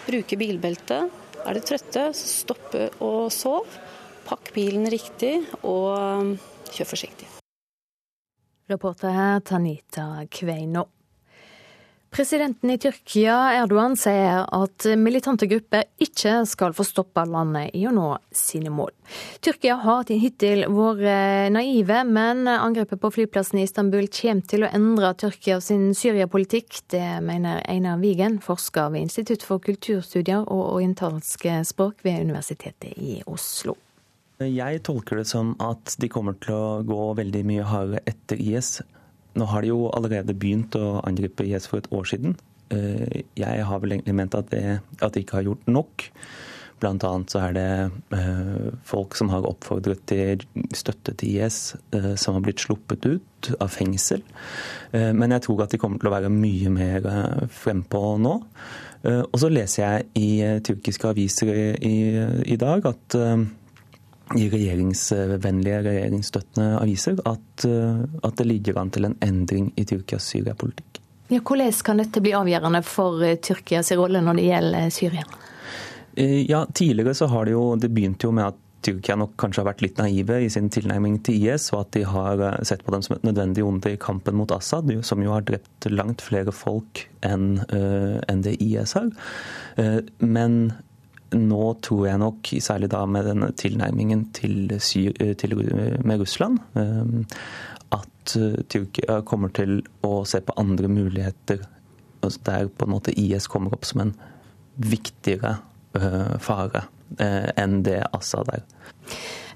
bruke 0.08 0.40
bilbelte. 0.40 1.06
Er 1.44 1.58
du 1.58 1.64
trøtte, 1.64 2.10
stoppe 2.16 2.90
og 3.04 3.28
sov. 3.34 3.68
Pakk 4.28 4.54
bilen 4.56 4.88
riktig, 4.92 5.36
og 5.68 5.92
um, 6.00 6.36
kjør 6.72 6.94
forsiktig. 6.96 7.33
Reporter 8.72 9.10
her 9.10 9.40
Tanita 9.40 10.26
Kveino. 10.32 10.88
Presidenten 12.14 12.70
i 12.70 12.78
Tyrkia, 12.78 13.36
Erdogan, 13.58 13.96
sier 13.98 14.44
at 14.54 14.86
militante 15.02 15.48
grupper 15.50 15.88
ikke 16.04 16.44
skal 16.46 16.76
få 16.78 16.86
stoppe 16.86 17.24
landet 17.26 17.72
i 17.74 17.88
å 17.90 17.94
nå 17.96 18.12
sine 18.38 18.70
mål. 18.70 18.92
Tyrkia 19.42 19.80
har 19.82 20.06
hittil 20.12 20.68
vært 20.70 21.50
naive, 21.56 22.04
men 22.06 22.46
angrepet 22.54 23.02
på 23.02 23.12
flyplassen 23.16 23.58
i 23.58 23.66
Istanbul 23.66 24.06
kommer 24.14 24.46
til 24.46 24.68
å 24.68 24.70
endre 24.78 25.10
Tyrkia 25.18 25.58
sin 25.58 25.90
Syria-politikk. 25.98 26.84
Det 26.94 27.08
mener 27.26 27.66
Einar 27.66 27.98
Wigen, 28.04 28.38
forsker 28.46 28.94
ved 28.94 29.08
Institutt 29.08 29.42
for 29.48 29.64
kulturstudier 29.66 30.46
og 30.46 30.76
orientalske 30.76 31.64
språk 31.66 32.06
ved 32.06 32.28
Universitetet 32.30 32.94
i 32.94 33.24
Oslo. 33.26 33.74
Jeg 34.42 34.82
tolker 34.88 35.20
det 35.22 35.28
som 35.30 35.54
at 35.62 35.94
de 36.02 36.10
kommer 36.12 36.36
til 36.42 36.56
å 36.58 36.82
gå 36.88 37.04
veldig 37.20 37.44
mye 37.48 37.68
hardere 37.70 38.02
etter 38.10 38.42
IS 38.42 38.80
nå 39.34 39.50
har 39.50 39.64
de 39.64 39.74
jo 39.74 39.90
allerede 39.94 40.36
begynt 40.38 40.76
å 40.78 41.00
angripe 41.08 41.46
IS 41.48 41.68
for 41.70 41.82
et 41.82 41.92
år 41.94 42.10
siden. 42.10 42.36
Eh, 42.74 43.24
jeg 43.40 43.68
har 43.68 43.82
vel 43.82 43.98
egentlig 43.98 44.18
ment 44.18 44.36
at, 44.38 44.52
det, 44.54 44.80
at 45.02 45.14
de 45.14 45.24
ikke 45.24 45.40
har 45.40 45.48
gjort 45.48 45.70
nok. 45.72 46.06
Blant 46.84 47.06
annet 47.08 47.34
så 47.34 47.42
er 47.48 47.56
det 47.56 47.68
eh, 48.18 48.70
folk 48.86 49.18
som 49.18 49.32
har 49.34 49.48
oppfordret 49.48 50.04
til 50.10 50.44
støtte 50.76 51.16
til 51.18 51.40
IS, 51.40 51.74
eh, 51.96 52.14
som 52.20 52.38
har 52.38 52.46
blitt 52.46 52.62
sluppet 52.62 53.08
ut 53.10 53.50
av 53.58 53.74
fengsel. 53.74 54.22
Men 54.94 55.34
jeg 55.36 55.44
tror 55.44 55.66
at 55.66 55.74
de 55.74 55.80
kommer 55.82 56.00
til 56.00 56.08
å 56.08 56.14
være 56.14 56.30
mye 56.32 56.70
mer 56.72 57.08
frempå 57.52 58.14
nå. 58.24 58.38
Og 59.04 59.34
så 59.42 59.50
leser 59.52 59.82
jeg 59.84 60.06
i 60.16 60.30
tyrkiske 60.64 61.10
aviser 61.10 61.50
i, 61.76 61.98
i 62.48 62.56
dag 62.62 62.88
at 62.88 63.18
i 64.38 64.50
regjeringsvennlige, 64.50 65.84
regjeringsstøttende 65.88 66.80
aviser 66.80 67.20
at, 67.30 67.66
eh, 67.68 68.02
at, 68.24 68.36
det 68.38 68.48
ligger 68.50 68.80
an 68.82 68.92
til 68.94 69.08
en 69.10 69.16
endring 69.26 69.72
i 69.76 69.86
Tyrkias 69.86 70.28
Syria-politikk. 70.32 71.00
Ja, 71.32 71.40
hvordan 71.40 71.72
kan 71.86 72.02
dette 72.02 72.22
bli 72.22 72.34
avgjørende 72.38 72.84
for 72.86 73.24
eh, 73.26 73.40
Tyrkias 73.42 73.94
rolle 73.98 74.24
når 74.24 74.40
det 74.40 74.50
gjelder 74.50 74.92
Syria? 74.94 75.24
Eh, 76.16 76.42
ja, 76.50 76.66
Tidligere 76.66 77.16
så 77.18 77.30
har 77.32 77.46
det 77.46 77.56
jo 77.56 77.64
Det 77.76 77.90
begynte 77.90 78.28
jo 78.28 78.36
med 78.36 78.52
at 78.52 78.60
Tyrkia 78.84 79.16
nok 79.16 79.38
kanskje 79.40 79.62
har 79.62 79.70
vært 79.70 79.82
litt 79.86 80.00
naive 80.02 80.42
i 80.44 80.50
sin 80.52 80.68
tilnærming 80.68 81.22
til 81.24 81.40
IS, 81.40 81.70
og 81.72 81.86
at 81.86 81.94
de 81.96 82.02
har 82.04 82.42
sett 82.68 82.82
på 82.84 82.92
dem 82.92 83.06
som 83.06 83.16
et 83.16 83.24
nødvendig 83.24 83.64
onde 83.64 83.94
i 83.94 84.00
kampen 84.02 84.36
mot 84.36 84.52
Assad, 84.52 84.92
som 85.08 85.24
jo 85.24 85.32
har 85.32 85.46
drept 85.48 85.88
langt 85.88 86.20
flere 86.20 86.52
folk 86.52 87.06
enn 87.24 87.62
det 88.44 88.58
IS 88.60 88.98
har. 89.00 89.08
Men 90.20 90.58
nå 91.38 91.66
tror 91.86 92.08
jeg 92.08 92.22
nok, 92.22 92.50
særlig 92.62 92.90
da 92.94 93.04
med 93.10 93.28
denne 93.30 93.52
tilnærmingen 93.58 94.26
til, 94.36 94.74
til, 94.80 95.56
med 96.06 96.22
Russland, 96.22 96.60
eh, 96.80 97.38
at 97.98 98.36
eh, 98.40 98.60
Tyrkia 98.70 99.22
kommer 99.28 99.54
til 99.56 99.82
å 100.06 100.24
se 100.30 100.42
på 100.44 100.56
andre 100.62 100.90
muligheter 100.92 101.64
altså 102.24 102.40
der 102.48 102.70
på 102.72 102.86
en 102.88 102.94
måte 102.94 103.12
IS 103.20 103.50
kommer 103.52 103.74
opp 103.76 103.84
som 103.84 104.06
en 104.06 104.14
viktigere 104.80 105.58
eh, 106.00 106.36
fare 106.42 106.88
enn 107.20 107.84
det 107.86 108.00
Assad 108.16 108.48
er. 108.50 108.62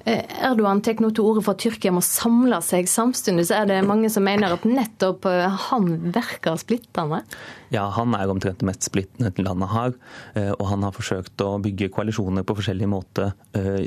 Eh, 0.08 0.24
Erdogan 0.47 0.80
tar 0.80 1.01
nå 1.03 1.10
til 1.12 1.26
orde 1.28 1.41
for 1.43 1.58
at 1.58 1.60
Tyrkia 1.66 1.91
må 1.91 1.99
samle 2.05 2.62
seg. 2.64 2.88
Samtidig 2.88 3.49
er 3.51 3.66
det 3.68 3.82
mange 3.84 4.08
som 4.14 4.24
mener 4.24 4.53
at 4.55 4.64
nettopp 4.64 5.28
eh, 5.28 5.58
han 5.68 5.89
virker 6.16 6.55
splittende? 6.62 7.20
Ja, 7.74 7.89
han 7.91 8.16
er 8.16 8.32
omtrent 8.32 8.62
det 8.62 8.70
mest 8.70 8.88
splittende 8.88 9.34
landet 9.43 9.74
har. 9.74 9.97
Eh, 10.39 10.53
og 10.53 10.64
han 10.72 10.88
har 10.88 10.95
forsøkt 10.95 11.43
å 11.43 11.58
bygge 11.60 11.91
koalisjoner 11.91 12.47
på 12.47 12.55
forskjellige 12.62 12.91
måter, 12.91 13.36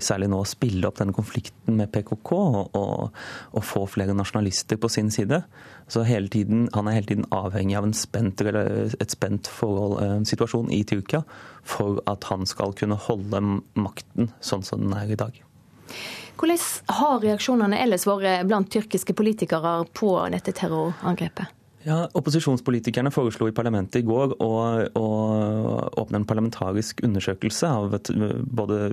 særlig 0.02 0.28
nå 0.28 0.42
å 0.42 0.48
spille 0.48 0.88
opp 0.88 0.98
denne 0.98 1.14
konflikten 1.14 1.76
med 1.78 1.92
PKK 1.94 2.30
og, 2.36 2.76
og, 2.76 3.60
få 3.64 3.86
flere 3.88 4.16
nasjonalister 4.16 4.80
på 4.82 4.90
sin 4.92 5.12
side. 5.14 5.40
Så 5.88 6.02
tiden, 6.04 6.68
Han 6.74 6.88
er 6.88 6.98
hele 6.98 7.06
tiden 7.06 7.28
avhengig 7.30 7.78
av 7.78 7.86
en 7.86 7.94
spent, 7.94 8.42
et 8.42 9.10
spent 9.10 9.46
forhold, 9.46 10.26
situasjon 10.26 10.72
i 10.74 10.82
Tyrkia 10.84 11.22
for 11.62 12.02
at 12.10 12.24
han 12.28 12.44
skal 12.46 12.74
kunne 12.74 12.98
holde 13.08 13.62
makten 13.74 14.34
sånn 14.40 14.66
som 14.66 14.82
den 14.84 14.92
er 14.92 15.08
i 15.08 15.16
dag. 15.16 15.40
Hvordan 16.40 16.96
har 17.00 17.22
reaksjonene 17.22 17.80
ellers 17.84 18.06
vært 18.08 18.46
blant 18.48 18.70
tyrkiske 18.72 19.16
politikere 19.16 19.80
på 19.96 20.14
dette 20.32 20.54
terrorangrepet? 20.56 21.56
Ja, 21.80 22.02
Opposisjonspolitikerne 22.12 23.08
foreslo 23.08 23.46
i 23.48 23.54
parlamentet 23.56 24.02
i 24.02 24.04
går 24.04 24.34
å, 24.44 24.48
å, 25.00 25.04
åpne 26.02 26.18
en 26.20 26.26
parlamentarisk 26.28 27.00
undersøkelse 27.06 27.70
av 27.72 27.94
både 28.60 28.90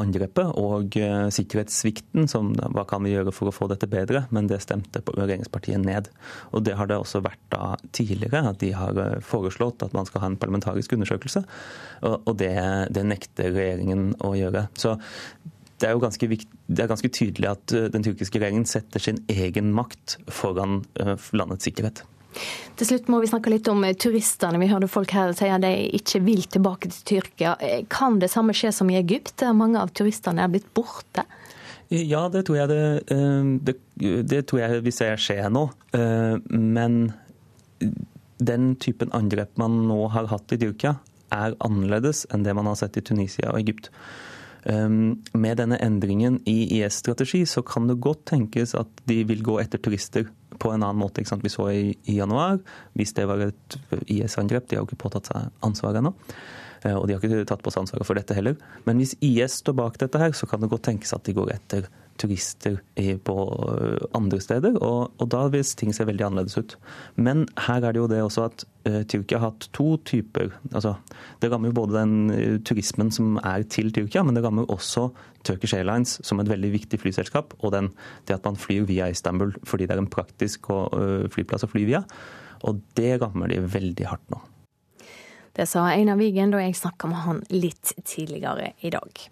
angrepet 0.00 0.54
og 0.56 0.96
uh, 0.96 1.28
sikkerhetssvikten. 1.28 2.30
Som, 2.32 2.54
hva 2.56 2.86
kan 2.88 3.04
vi 3.04 3.12
gjøre 3.12 3.34
for 3.36 3.50
å 3.50 3.54
få 3.54 3.68
dette 3.68 3.88
bedre? 3.90 4.24
Men 4.32 4.48
det 4.48 4.62
stemte 4.64 5.04
regjeringspartiet 5.10 5.84
ned. 5.84 6.08
Og 6.56 6.64
Det 6.64 6.78
har 6.78 6.88
det 6.88 7.02
også 7.02 7.20
vært 7.20 7.42
da 7.52 7.74
tidligere, 7.92 8.46
at 8.48 8.62
de 8.64 8.72
har 8.80 8.96
eh, 8.96 9.18
foreslått 9.20 9.84
at 9.84 9.92
man 9.92 10.08
skal 10.08 10.24
ha 10.24 10.32
en 10.32 10.40
parlamentarisk 10.40 10.96
undersøkelse. 10.96 11.44
Og 12.08 12.32
det, 12.40 12.54
det 12.96 13.04
nekter 13.04 13.52
regjeringen 13.52 14.14
å 14.24 14.32
gjøre. 14.38 14.70
Så 14.80 14.96
det 15.82 15.90
er 15.90 15.96
jo 15.96 16.02
ganske, 16.04 16.28
viktig, 16.30 16.62
det 16.70 16.84
er 16.84 16.90
ganske 16.90 17.10
tydelig 17.12 17.50
at 17.50 17.74
eh, 17.74 17.90
den 17.92 18.04
tyrkiske 18.06 18.38
regjeringen 18.38 18.68
setter 18.68 19.02
sin 19.02 19.20
egen 19.32 19.72
makt 19.74 20.16
foran 20.32 20.82
eh, 21.02 21.14
landets 21.34 21.66
sikkerhet. 21.66 22.04
Til 22.80 22.88
slutt 22.88 23.10
må 23.12 23.18
vi 23.20 23.28
snakke 23.28 23.50
litt 23.52 23.68
om 23.68 23.82
eh, 23.84 23.96
turistene. 23.98 24.60
Vi 24.62 24.70
hørte 24.70 24.90
folk 24.90 25.12
her 25.16 25.34
si 25.36 25.50
at 25.50 25.64
de 25.64 25.72
ikke 25.98 26.22
vil 26.24 26.46
tilbake 26.46 26.92
til 26.92 27.02
Tyrkia. 27.10 27.56
Kan 27.92 28.20
det 28.22 28.30
samme 28.32 28.54
skje 28.56 28.72
som 28.74 28.90
i 28.92 28.98
Egypt, 29.00 29.34
der 29.42 29.56
mange 29.56 29.82
av 29.82 29.92
turistene 29.96 30.44
er 30.44 30.52
blitt 30.52 30.70
borte? 30.76 31.26
Ja, 31.92 32.24
det 32.32 32.46
tror 32.48 32.56
jeg, 32.56 32.70
det, 32.72 33.16
det, 33.66 33.74
det 34.30 34.38
tror 34.48 34.62
jeg 34.62 34.84
vi 34.86 34.94
ser 34.96 35.18
skje 35.20 35.50
nå. 35.52 35.66
Men 36.48 36.94
den 38.40 38.70
typen 38.80 39.12
angrep 39.12 39.58
man 39.60 39.82
nå 39.90 39.98
har 40.14 40.30
hatt 40.30 40.54
i 40.56 40.60
Tyrkia, 40.62 40.94
er 41.32 41.56
annerledes 41.64 42.24
enn 42.32 42.46
det 42.46 42.56
man 42.56 42.70
har 42.70 42.78
sett 42.80 42.96
i 42.96 43.04
Tunisia 43.04 43.52
og 43.52 43.60
Egypt. 43.60 43.90
Ehm, 44.70 45.22
med 45.34 45.58
denne 45.58 45.78
endringen 45.82 46.38
i 46.46 46.78
IS-strategi 46.78 47.42
så 47.46 47.64
kan 47.66 47.88
det 47.90 48.00
godt 48.02 48.26
tenkes 48.30 48.76
at 48.78 49.04
de 49.10 49.22
vil 49.26 49.42
gå 49.42 49.58
etter 49.62 49.82
turister 49.82 50.28
på 50.62 50.70
en 50.70 50.82
annen 50.82 51.00
måte. 51.02 51.24
Vi 51.24 51.50
så 51.50 51.68
i, 51.72 51.96
i 52.06 52.18
januar, 52.20 52.60
hvis 52.98 53.14
det 53.18 53.26
var 53.30 53.42
et 53.48 53.78
IS-angrep, 54.06 54.68
de 54.68 54.76
har 54.76 54.84
jo 54.84 54.90
ikke 54.90 55.04
påtatt 55.08 55.32
seg 55.32 55.50
ansvaret 55.66 56.02
ennå. 56.02 56.14
Eh, 56.84 56.94
og 56.94 57.08
de 57.08 57.16
har 57.16 57.24
ikke 57.24 57.48
tatt 57.48 57.64
på 57.64 57.72
seg 57.74 57.86
ansvaret 57.86 58.06
for 58.06 58.18
dette 58.18 58.36
heller. 58.38 58.58
Men 58.86 59.02
hvis 59.02 59.16
IS 59.20 59.60
står 59.62 59.78
bak 59.78 59.98
dette 60.02 60.20
her, 60.22 60.34
så 60.36 60.46
kan 60.50 60.62
det 60.62 60.70
godt 60.70 60.86
tenkes 60.90 61.14
at 61.16 61.26
de 61.26 61.34
går 61.36 61.54
etter 61.56 61.86
turister 61.86 61.98
på 62.20 63.36
eh, 63.78 64.04
andre 64.14 64.40
steder, 64.40 64.76
og, 64.82 65.12
og, 65.18 65.28
da 65.28 65.48
vil 65.48 65.64
ting 65.64 65.92
se 65.92 66.04
veldig 66.04 66.24
annerledes 66.26 66.58
ut. 66.58 66.76
Men 67.16 67.46
her 67.66 67.82
er 67.82 67.92
det 67.92 68.00
jo 68.00 68.08
det 68.10 68.22
også 68.22 68.44
at 68.46 68.64
uh, 68.88 69.02
Tyrkia 69.02 69.38
har 69.38 69.52
hatt 69.52 69.68
to 69.72 69.96
typer 70.04 70.52
altså 70.72 70.96
Det 71.40 71.50
rammer 71.50 71.68
jo 71.70 71.74
både 71.74 71.98
den 71.98 72.30
uh, 72.30 72.58
turismen 72.64 73.10
som 73.10 73.38
er 73.42 73.62
til 73.64 73.92
Tyrkia, 73.92 74.22
men 74.22 74.34
det 74.34 74.44
rammer 74.44 74.70
også 74.70 75.10
Turkish 75.44 75.74
Airlines 75.74 76.20
som 76.22 76.40
et 76.40 76.48
veldig 76.48 76.72
viktig 76.72 77.00
flyselskap, 77.02 77.54
og 77.60 77.72
den, 77.72 77.92
det 78.28 78.36
at 78.38 78.44
man 78.44 78.56
flyr 78.56 78.86
via 78.86 79.10
Istanbul 79.10 79.54
fordi 79.66 79.86
det 79.86 79.96
er 79.96 80.04
en 80.04 80.12
praktisk 80.12 80.70
uh, 80.70 81.28
flyplass 81.32 81.66
å 81.66 81.72
fly 81.72 81.86
via. 81.88 82.04
Og 82.62 82.82
det 82.94 83.16
rammer 83.22 83.50
de 83.50 83.62
veldig 83.66 84.06
hardt 84.06 84.28
nå. 84.30 84.38
Det 85.52 85.66
sa 85.68 85.84
Einar 85.92 86.16
Wigen 86.16 86.52
da 86.54 86.62
jeg 86.62 86.78
snakka 86.78 87.10
med 87.10 87.24
han 87.26 87.40
litt 87.52 87.92
tidligere 88.08 88.72
i 88.80 88.92
dag. 88.94 89.24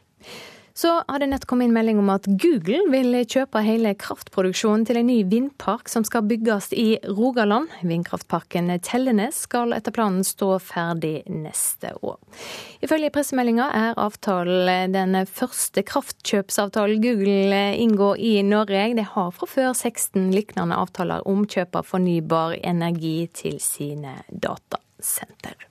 Så 0.74 1.02
har 1.08 1.18
det 1.18 1.26
nett 1.26 1.44
kommet 1.46 1.68
inn 1.68 1.74
melding 1.74 1.98
om 1.98 2.10
at 2.12 2.26
Google 2.40 2.80
vil 2.92 3.16
kjøpe 3.28 3.62
hele 3.64 3.92
kraftproduksjonen 3.98 4.86
til 4.88 5.00
en 5.00 5.08
ny 5.10 5.18
vindpark 5.28 5.90
som 5.90 6.04
skal 6.06 6.26
bygges 6.30 6.70
i 6.72 6.98
Rogaland. 7.04 7.72
Vindkraftparken 7.82 8.70
Tellenes 8.86 9.42
skal 9.46 9.74
etter 9.76 9.94
planen 9.94 10.24
stå 10.26 10.52
ferdig 10.62 11.24
neste 11.28 11.92
år. 12.06 12.18
Ifølge 12.84 13.12
pressemeldinga 13.14 13.70
er 13.76 13.98
avtalen 14.00 14.94
den 14.94 15.18
første 15.28 15.84
kraftkjøpsavtalen 15.86 17.02
Google 17.02 17.62
inngår 17.80 18.20
i 18.20 18.36
Norge. 18.46 18.86
De 18.96 19.06
har 19.16 19.34
fra 19.36 19.50
før 19.50 19.72
16 19.74 20.30
lignende 20.34 20.78
avtaler 20.78 21.26
om 21.28 21.44
kjøp 21.50 21.82
av 21.82 21.90
fornybar 21.90 22.56
energi 22.62 23.26
til 23.42 23.58
sine 23.62 24.20
datasenter. 24.30 25.68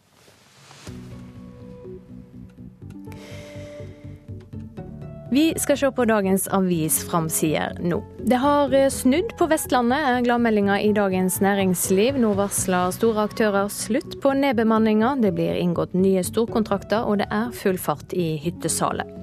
Vi 5.31 5.53
skal 5.57 5.77
se 5.77 5.91
på 5.91 6.05
dagens 6.09 6.47
avisframsider 6.47 7.77
nå. 7.85 7.99
Det 8.25 8.39
har 8.41 8.73
eh, 8.73 8.89
snudd 8.89 9.35
på 9.37 9.45
Vestlandet, 9.51 10.01
er 10.01 10.23
gladmeldinga 10.25 10.79
i 10.81 10.89
Dagens 10.93 11.37
Næringsliv. 11.45 12.17
Nå 12.17 12.33
varsler 12.39 12.89
store 12.95 13.27
aktører 13.29 13.69
slutt 13.69 14.17
på 14.23 14.33
nedbemanninga. 14.33 15.13
Det 15.21 15.35
blir 15.37 15.59
inngått 15.61 15.93
nye 15.93 16.25
storkontrakter, 16.25 17.05
og 17.05 17.21
det 17.21 17.29
er 17.29 17.53
full 17.53 17.77
fart 17.77 18.17
i 18.17 18.31
hyttesalet. 18.41 19.13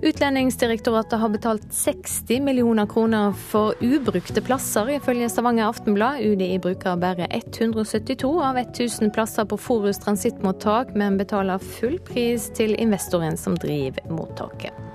Utlendingsdirektoratet 0.00 1.20
har 1.20 1.28
betalt 1.28 1.72
60 1.76 2.40
millioner 2.40 2.86
kroner 2.90 3.34
for 3.52 3.78
ubrukte 3.84 4.42
plasser, 4.42 4.90
ifølge 4.96 5.28
Stavanger 5.30 5.68
Aftenblad. 5.68 6.24
UDI 6.24 6.56
bruker 6.58 6.98
bare 6.98 7.30
172 7.30 8.32
av 8.42 8.58
1000 8.64 9.14
plasser 9.14 9.46
på 9.46 9.60
Forus 9.60 10.00
transittmottak, 10.02 10.96
men 10.96 11.20
betaler 11.20 11.62
full 11.78 12.00
pris 12.02 12.50
til 12.56 12.74
investoren 12.80 13.38
som 13.38 13.60
driver 13.60 14.08
mottaket. 14.10 14.89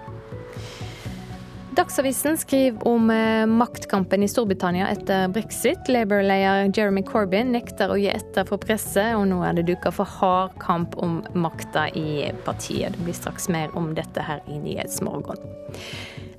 Dagsavisen 1.75 2.37
skriver 2.37 2.87
om 2.87 3.09
eh, 3.09 3.45
maktkampen 3.45 4.23
i 4.23 4.27
Storbritannia 4.27 4.87
etter 4.87 5.27
brexit. 5.27 5.89
Labour-leder 5.91 6.69
Jeremy 6.71 7.01
Corbyn 7.03 7.49
nekter 7.51 7.91
å 7.91 7.97
gi 7.99 8.07
etter 8.13 8.47
for 8.47 8.61
presset, 8.63 9.11
og 9.17 9.25
nå 9.27 9.41
er 9.43 9.57
det 9.57 9.65
duka 9.67 9.91
for 9.91 10.07
hard 10.07 10.53
kamp 10.61 10.95
om 11.03 11.17
makta 11.35 11.89
i 11.91 12.29
partiet. 12.45 12.95
Det 12.95 13.03
blir 13.03 13.17
straks 13.17 13.49
mer 13.51 13.75
om 13.75 13.89
dette 13.97 14.23
her 14.23 14.39
i 14.47 14.59
Nyhetsmorgen. 14.61 15.41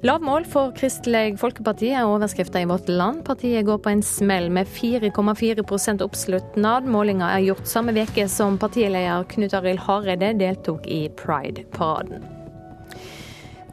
Lavmål 0.07 0.47
for 0.49 0.73
Kristelig 0.77 1.37
Folkeparti 1.41 1.91
er 1.93 2.09
overskrifta 2.09 2.63
i 2.63 2.71
Vårt 2.71 2.89
Land. 2.89 3.25
Partiet 3.29 3.67
går 3.69 3.83
på 3.85 3.93
en 3.93 4.05
smell 4.05 4.49
med 4.53 4.71
4,4% 4.73 6.05
oppslutnad. 6.07 6.89
Målinga 6.89 7.29
er 7.35 7.45
gjort 7.51 7.69
samme 7.69 7.93
veke 7.97 8.25
som 8.33 8.57
partileder 8.63 9.29
Knut 9.37 9.59
Arild 9.61 9.85
Hareide 9.85 10.33
deltok 10.41 10.89
i 10.89 11.03
Pride-paraden. 11.21 12.36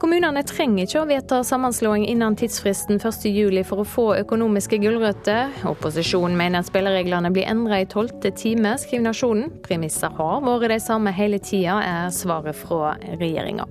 Kommunene 0.04 0.42
trenger 0.44 0.84
ikke 0.84 1.00
å 1.00 1.08
vedta 1.08 1.38
sammenslåing 1.48 2.02
innen 2.12 2.36
tidsfristen 2.36 2.98
1.7 3.00 3.62
for 3.64 3.80
å 3.80 3.86
få 3.88 4.04
økonomiske 4.18 4.76
gulrøtter. 4.84 5.54
Opposisjonen 5.70 6.36
mener 6.36 6.60
at 6.60 6.68
spillereglene 6.68 7.30
blir 7.32 7.48
endret 7.48 7.86
i 7.86 7.88
tolvte 7.94 8.34
time, 8.36 8.74
skriver 8.82 9.06
Nasjonen. 9.06 9.54
Premisser 9.64 10.12
har 10.18 10.42
vært 10.44 10.74
de 10.74 10.80
samme 10.84 11.14
hele 11.16 11.40
tida, 11.40 11.78
er 11.80 12.12
svaret 12.12 12.60
fra 12.60 12.98
regjeringa. 13.14 13.64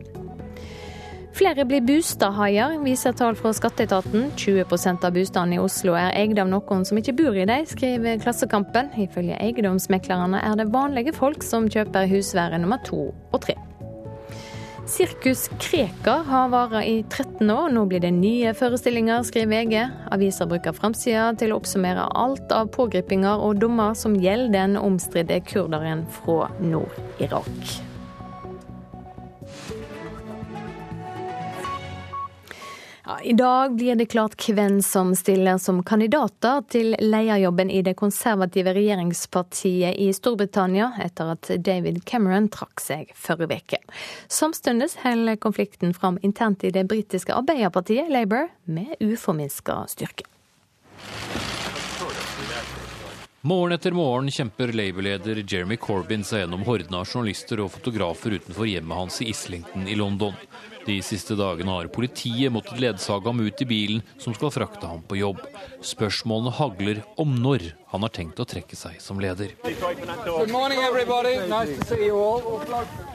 Flere 1.37 1.67
blir 1.69 1.85
bostadhaier, 1.85 2.79
viser 2.81 3.13
tall 3.19 3.37
fra 3.37 3.53
skatteetaten. 3.53 4.31
20% 4.41 5.05
av 5.05 5.13
bostadene 5.13 5.59
i 5.59 5.61
Oslo 5.61 5.99
er 6.01 6.17
eid 6.17 6.41
av 6.41 6.49
noen 6.49 6.89
som 6.89 6.97
ikke 6.97 7.13
bor 7.21 7.37
i 7.37 7.45
dem, 7.45 7.69
skriver 7.69 8.25
Klassekampen. 8.25 8.89
Ifølge 9.05 9.37
eiendomsmeklerne 9.37 10.41
er 10.41 10.57
det 10.57 10.71
vanlige 10.73 11.13
folk 11.13 11.45
som 11.45 11.69
kjøper 11.69 12.09
husvære 12.09 12.63
nummer 12.65 12.81
to 12.89 13.11
og 13.13 13.45
tre. 13.45 13.59
Sirkus 14.87 15.51
Krekar 15.61 16.25
har 16.25 16.49
vart 16.49 16.85
i 16.85 17.05
13 17.11 17.51
år. 17.51 17.69
Nå 17.71 17.85
blir 17.87 18.01
det 18.03 18.11
nye 18.17 18.51
forestillinger, 18.55 19.23
skriver 19.23 19.63
VG. 19.63 19.85
Aviser 20.11 20.51
bruker 20.51 20.75
framsida 20.75 21.29
til 21.39 21.55
å 21.55 21.61
oppsummere 21.61 22.09
alt 22.19 22.51
av 22.55 22.73
pågripinger 22.75 23.47
og 23.47 23.63
dommer 23.63 23.95
som 23.99 24.19
gjelder 24.19 24.59
den 24.59 24.77
omstridte 24.81 25.39
kurderen 25.47 26.05
fra 26.19 26.51
Nord-Irak. 26.59 27.92
Ja, 33.05 33.21
I 33.21 33.33
dag 33.33 33.75
blir 33.75 33.95
det 33.95 34.07
klart 34.07 34.49
hvem 34.49 34.83
som 34.83 35.15
stiller 35.19 35.59
som 35.59 35.81
kandidater 35.83 36.63
til 36.71 36.95
lederjobben 37.01 37.71
i 37.71 37.81
det 37.83 37.97
konservative 37.99 38.75
regjeringspartiet 38.77 39.99
i 39.99 40.13
Storbritannia, 40.15 40.93
etter 41.03 41.33
at 41.35 41.51
David 41.67 42.05
Cameron 42.07 42.47
trakk 42.55 42.79
seg 42.81 43.11
forrige 43.19 43.59
uke. 43.59 43.81
Samtidig 44.31 44.93
holder 45.03 45.41
konflikten 45.43 45.97
fram 45.99 46.21
internt 46.23 46.63
i 46.63 46.71
det 46.71 46.87
britiske 46.87 47.35
Arbeiderpartiet, 47.35 48.07
Labour, 48.13 48.47
med 48.71 48.95
uforminska 49.03 49.83
styrke. 49.91 50.29
Morgen 53.43 53.75
etter 53.75 53.91
morgen 53.91 54.31
kjemper 54.31 54.71
Labour-leder 54.71 55.43
Jeremy 55.43 55.75
Corbyn 55.77 56.23
seg 56.23 56.45
gjennom 56.45 56.63
horden 56.63 56.95
av 56.95 57.09
journalister 57.11 57.65
og 57.65 57.73
fotografer 57.75 58.39
utenfor 58.39 58.71
hjemmet 58.71 58.95
hans 58.95 59.19
i 59.25 59.33
Islington 59.35 59.91
i 59.91 59.99
London. 59.99 60.39
De 60.87 60.97
siste 61.05 61.37
dagene 61.39 61.71
har 61.71 61.91
politiet 61.95 62.53
måttet 62.53 62.81
ledsage 62.83 63.29
ham 63.29 63.41
ut 63.43 63.63
i 63.63 63.69
bilen 63.69 64.03
som 64.19 64.35
skal 64.35 64.51
frakte 64.55 64.89
ham 64.89 65.05
på 65.07 65.21
jobb. 65.21 65.39
Spørsmålene 65.87 66.55
hagler 66.59 67.03
om 67.23 67.37
når 67.39 67.71
han 67.93 68.07
har 68.07 68.13
tenkt 68.15 68.41
å 68.41 68.47
trekke 68.49 68.77
seg 68.79 68.99
som 69.05 69.21
leder. 69.21 69.53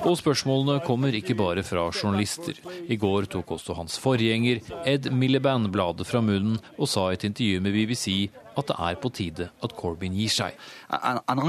Og 0.06 0.18
spørsmålene 0.22 0.80
kommer 0.86 1.18
ikke 1.18 1.36
bare 1.38 1.64
fra 1.66 1.88
journalister. 1.92 2.60
I 2.88 3.00
går 3.00 3.28
tok 3.34 3.56
også 3.58 3.78
hans 3.80 3.98
forgjenger, 4.02 4.62
Ed 4.86 5.10
Miliband, 5.12 5.72
bladet 5.74 6.08
fra 6.08 6.22
munnen 6.24 6.60
og 6.78 6.92
sa 6.92 7.10
i 7.10 7.18
et 7.18 7.26
intervju 7.28 7.64
med 7.66 7.76
BBC 7.76 8.30
at 8.58 8.72
det 8.72 8.78
er 8.82 8.96
på 8.98 9.12
tide 9.14 9.50
at 9.62 9.74
Corbyn 9.78 10.16
gir 10.18 10.32
seg. 10.34 10.56
And, 10.90 11.20
and 11.30 11.42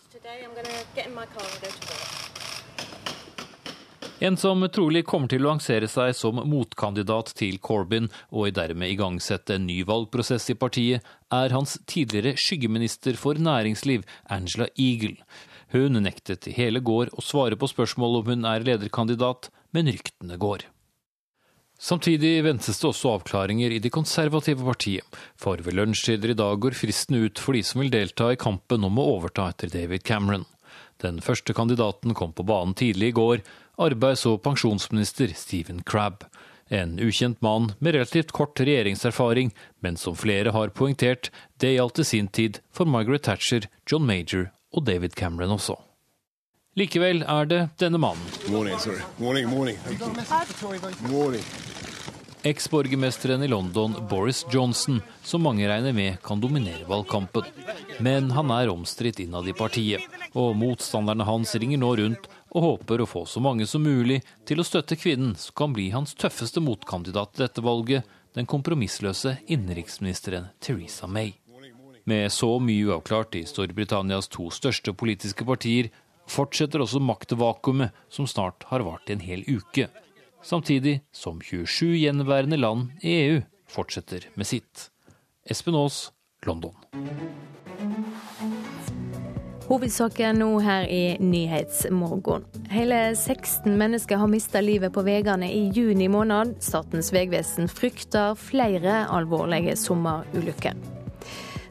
En 4.19 4.37
som 4.37 4.61
trolig 4.71 5.01
kommer 5.03 5.27
til 5.27 5.43
å 5.43 5.49
lansere 5.49 5.89
seg 5.91 6.13
som 6.15 6.37
motkandidat 6.47 7.33
til 7.35 7.57
Corbyn, 7.59 8.07
og 8.31 8.53
dermed 8.55 8.93
igangsette 8.93 9.57
en 9.57 9.65
ny 9.67 9.81
valgprosess 9.87 10.47
i 10.53 10.55
partiet, 10.55 11.03
er 11.35 11.51
hans 11.51 11.75
tidligere 11.83 12.39
skyggeminister 12.39 13.19
for 13.19 13.35
næringsliv, 13.35 14.05
Angela 14.31 14.69
Eagle. 14.79 15.17
Hun 15.75 15.99
nektet 15.99 16.47
i 16.47 16.55
hele 16.55 16.79
går 16.79 17.11
å 17.11 17.25
svare 17.25 17.59
på 17.59 17.67
spørsmål 17.67 18.21
om 18.21 18.31
hun 18.31 18.47
er 18.47 18.63
lederkandidat, 18.63 19.49
men 19.75 19.91
ryktene 19.91 20.39
går. 20.39 20.63
Samtidig 21.75 22.37
ventes 22.45 22.79
det 22.79 22.87
også 22.87 23.17
avklaringer 23.17 23.73
i 23.75 23.81
det 23.83 23.91
konservative 23.91 24.63
partiet, 24.63 25.03
for 25.35 25.59
ved 25.59 25.75
lunsjtider 25.75 26.31
i 26.31 26.39
dag 26.39 26.61
går 26.63 26.77
fristen 26.79 27.19
ut 27.19 27.41
for 27.41 27.51
de 27.51 27.65
som 27.67 27.83
vil 27.83 27.91
delta 27.91 28.31
i 28.31 28.39
kampen 28.39 28.87
om 28.87 28.95
å 28.95 29.09
overta 29.17 29.49
etter 29.51 29.73
David 29.75 30.07
Cameron. 30.07 30.47
Den 31.03 31.19
første 31.19 31.51
kandidaten 31.51 32.15
kom 32.15 32.31
på 32.31 32.47
banen 32.47 32.71
tidlig 32.79 33.11
i 33.11 33.17
går, 33.19 33.43
arbeids- 33.77 34.25
og 34.29 34.41
pensjonsminister 34.43 35.33
Stephen 35.35 35.83
Crabb. 35.83 36.23
En 36.69 36.97
ukjent 36.99 37.41
mann 37.45 37.73
med 37.79 37.93
relativt 37.93 38.31
kort 38.31 38.59
regjeringserfaring, 38.59 39.51
men 39.85 39.97
som 39.97 40.15
flere 40.17 40.51
har 40.55 40.73
poengtert, 40.73 41.29
det 41.61 41.75
gjaldt 41.75 42.01
i 42.01 42.07
sin 42.09 42.27
tid 42.27 42.59
for 42.73 42.89
Margaret 42.89 43.23
Thatcher, 43.27 43.67
John 43.85 44.05
Major 44.05 44.49
og 44.73 44.85
David 44.85 45.13
Cameron 45.13 45.53
også. 45.59 45.77
Likevel 46.75 47.21
er 47.23 47.45
det 47.47 47.61
denne 47.79 48.01
mannen. 48.01 48.25
Eksborgermesteren 52.45 53.43
i 53.43 53.47
London, 53.47 53.95
Boris 54.09 54.43
Johnson, 54.53 54.99
som 55.23 55.41
mange 55.41 55.69
regner 55.69 55.95
med 55.95 56.19
kan 56.25 56.41
dominere 56.41 56.83
valgkampen. 56.89 57.47
Men 58.03 58.27
han 58.35 58.51
er 58.53 58.69
omstridt 58.73 59.21
innad 59.23 59.47
i 59.49 59.55
partiet, 59.55 60.03
og 60.35 60.53
motstanderne 60.59 61.25
hans 61.25 61.55
ringer 61.55 61.81
nå 61.81 61.93
rundt 62.01 62.27
og 62.53 62.61
håper 62.63 63.01
å 63.01 63.07
få 63.09 63.23
så 63.27 63.41
mange 63.43 63.65
som 63.67 63.83
mulig 63.83 64.21
til 64.47 64.61
å 64.61 64.67
støtte 64.67 64.97
kvinnen 64.99 65.33
som 65.39 65.55
kan 65.57 65.73
bli 65.75 65.89
hans 65.95 66.15
tøffeste 66.19 66.61
motkandidat 66.63 67.33
til 67.33 67.45
dette 67.45 67.63
valget, 67.65 68.05
den 68.35 68.47
kompromissløse 68.47 69.37
innenriksministeren 69.47 70.51
Teresa 70.59 71.07
May. 71.07 71.33
Med 72.05 72.29
så 72.31 72.51
mye 72.61 72.91
uavklart 72.91 73.35
i 73.39 73.45
Storbritannias 73.49 74.27
to 74.29 74.51
største 74.53 74.93
politiske 74.93 75.47
partier, 75.47 75.89
fortsetter 76.29 76.83
også 76.83 77.01
maktvakuumet 77.01 77.95
som 78.09 78.27
snart 78.29 78.67
har 78.69 78.85
vart 78.85 79.09
i 79.09 79.17
en 79.17 79.25
hel 79.25 79.45
uke. 79.47 79.89
samtidig 80.45 81.01
som 81.11 81.41
27 81.41 81.97
gjenværende 81.97 82.57
land 82.57 82.91
i 83.01 83.09
EU 83.25 83.41
fortsetter 83.65 84.27
med 84.35 84.45
sitt. 84.45 84.91
Espen 85.49 85.73
Aas, 85.73 86.11
London. 86.45 86.75
Hovedsaken 89.65 90.37
nå 90.39 90.59
her 90.59 90.83
i 90.87 91.17
Nyhetsmorgen. 91.19 92.43
Hele 92.69 93.15
16 93.15 93.77
mennesker 93.77 94.19
har 94.21 94.29
mista 94.29 94.61
livet 94.61 94.93
på 94.93 95.01
veiene 95.01 95.49
i 95.49 95.63
juni 95.73 96.05
måned. 96.07 96.59
Statens 96.61 97.09
vegvesen 97.13 97.65
frykter 97.71 98.37
flere 98.37 99.07
alvorlige 99.09 99.73
sommerulykker. 99.81 100.77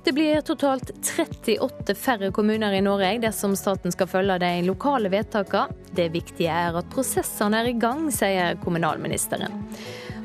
Det 0.05 0.12
blir 0.12 0.43
totalt 0.43 0.91
38 1.07 1.95
færre 1.95 2.33
kommuner 2.35 2.75
i 2.75 2.83
Norge 2.83 3.15
dersom 3.23 3.55
staten 3.57 3.95
skal 3.95 4.11
følge 4.11 4.41
de 4.43 4.53
lokale 4.66 5.09
vedtakene. 5.15 5.79
Det 5.95 6.11
viktige 6.19 6.51
er 6.51 6.75
at 6.75 6.91
prosessene 6.91 7.62
er 7.62 7.71
i 7.71 7.79
gang, 7.79 8.09
sier 8.12 8.59
kommunalministeren. 8.65 9.55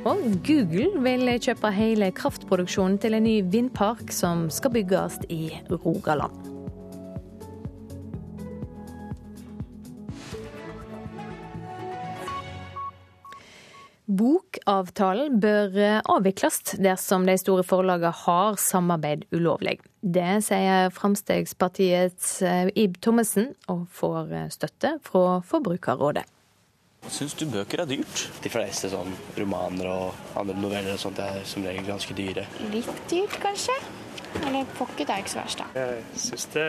Og 0.09 0.25
Google 0.41 1.03
vil 1.05 1.29
kjøpe 1.37 1.69
hele 1.75 2.09
kraftproduksjonen 2.17 2.97
til 2.97 3.13
en 3.13 3.29
ny 3.29 3.41
vindpark 3.45 4.09
som 4.15 4.47
skal 4.49 4.73
bygges 4.73 5.21
i 5.29 5.51
Rogaland. 5.69 6.48
Bokavtalen 14.09 15.35
bør 15.37 15.75
eh, 15.77 15.99
avvikles 16.09 16.63
dersom 16.81 17.27
de 17.29 17.35
store 17.37 17.61
forlagene 17.67 18.09
har 18.23 18.57
samarbeid 18.57 19.27
ulovlig. 19.35 19.75
Det 20.01 20.39
sier 20.47 20.89
Fremskrittspartiets 20.95 22.31
eh, 22.41 22.71
Ib 22.73 22.97
Thommessen, 23.05 23.51
og 23.69 23.85
får 23.93 24.33
eh, 24.33 24.47
støtte 24.55 24.95
fra 25.05 25.37
Forbrukerrådet. 25.45 26.25
Syns 27.07 27.37
du 27.37 27.45
bøker 27.53 27.83
er 27.83 27.91
dyrt? 27.91 28.25
De 28.43 28.49
fleste 28.51 28.89
sånn 28.91 29.13
romaner 29.37 29.87
og 29.93 30.33
andre 30.41 30.57
noveller 30.57 30.97
og 30.97 31.03
sånt 31.05 31.21
er 31.23 31.43
som 31.47 31.63
regel 31.63 31.85
ganske 31.87 32.17
dyre. 32.17 32.47
Litt 32.73 32.89
dyrt, 33.13 33.37
kanskje. 33.45 33.77
Eller 34.41 34.65
pocket 34.77 35.05
er 35.05 35.21
ikke 35.21 35.35
så 35.37 35.43
verst, 35.43 35.61
da. 35.61 35.69
Jeg 35.77 36.25
syns 36.25 36.49
det 36.57 36.67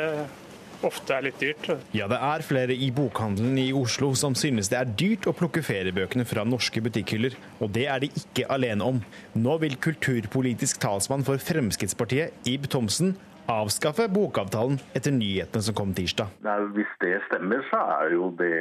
ofte 0.87 1.17
er 1.17 1.27
litt 1.29 1.41
dyrt. 1.43 1.71
Ja, 1.97 2.09
det 2.11 2.19
er 2.25 2.45
flere 2.47 2.75
i 2.75 2.91
bokhandelen 2.95 3.59
i 3.61 3.71
Oslo 3.77 4.13
som 4.19 4.37
synes 4.39 4.71
det 4.73 4.79
er 4.81 4.93
dyrt 5.03 5.29
å 5.31 5.35
plukke 5.37 5.63
feriebøkene 5.65 6.27
fra 6.29 6.45
norske 6.49 6.83
butikkhyller, 6.85 7.37
og 7.61 7.73
det 7.77 7.87
er 7.91 8.05
de 8.05 8.11
ikke 8.23 8.49
alene 8.53 8.87
om. 8.93 9.03
Nå 9.39 9.57
vil 9.65 9.77
kulturpolitisk 9.83 10.81
talsmann 10.83 11.27
for 11.27 11.43
Fremskrittspartiet, 11.43 12.37
Ib 12.49 12.69
Thomsen, 12.73 13.17
avskaffe 13.51 14.07
bokavtalen 14.13 14.79
etter 14.95 15.15
nyhetene 15.15 15.65
som 15.67 15.77
kom 15.77 15.95
tirsdag. 15.97 16.31
Nei, 16.47 16.59
hvis 16.77 16.91
det 17.03 17.17
stemmer, 17.29 17.65
så 17.71 17.83
er 17.99 18.15
jo 18.15 18.31
det 18.39 18.55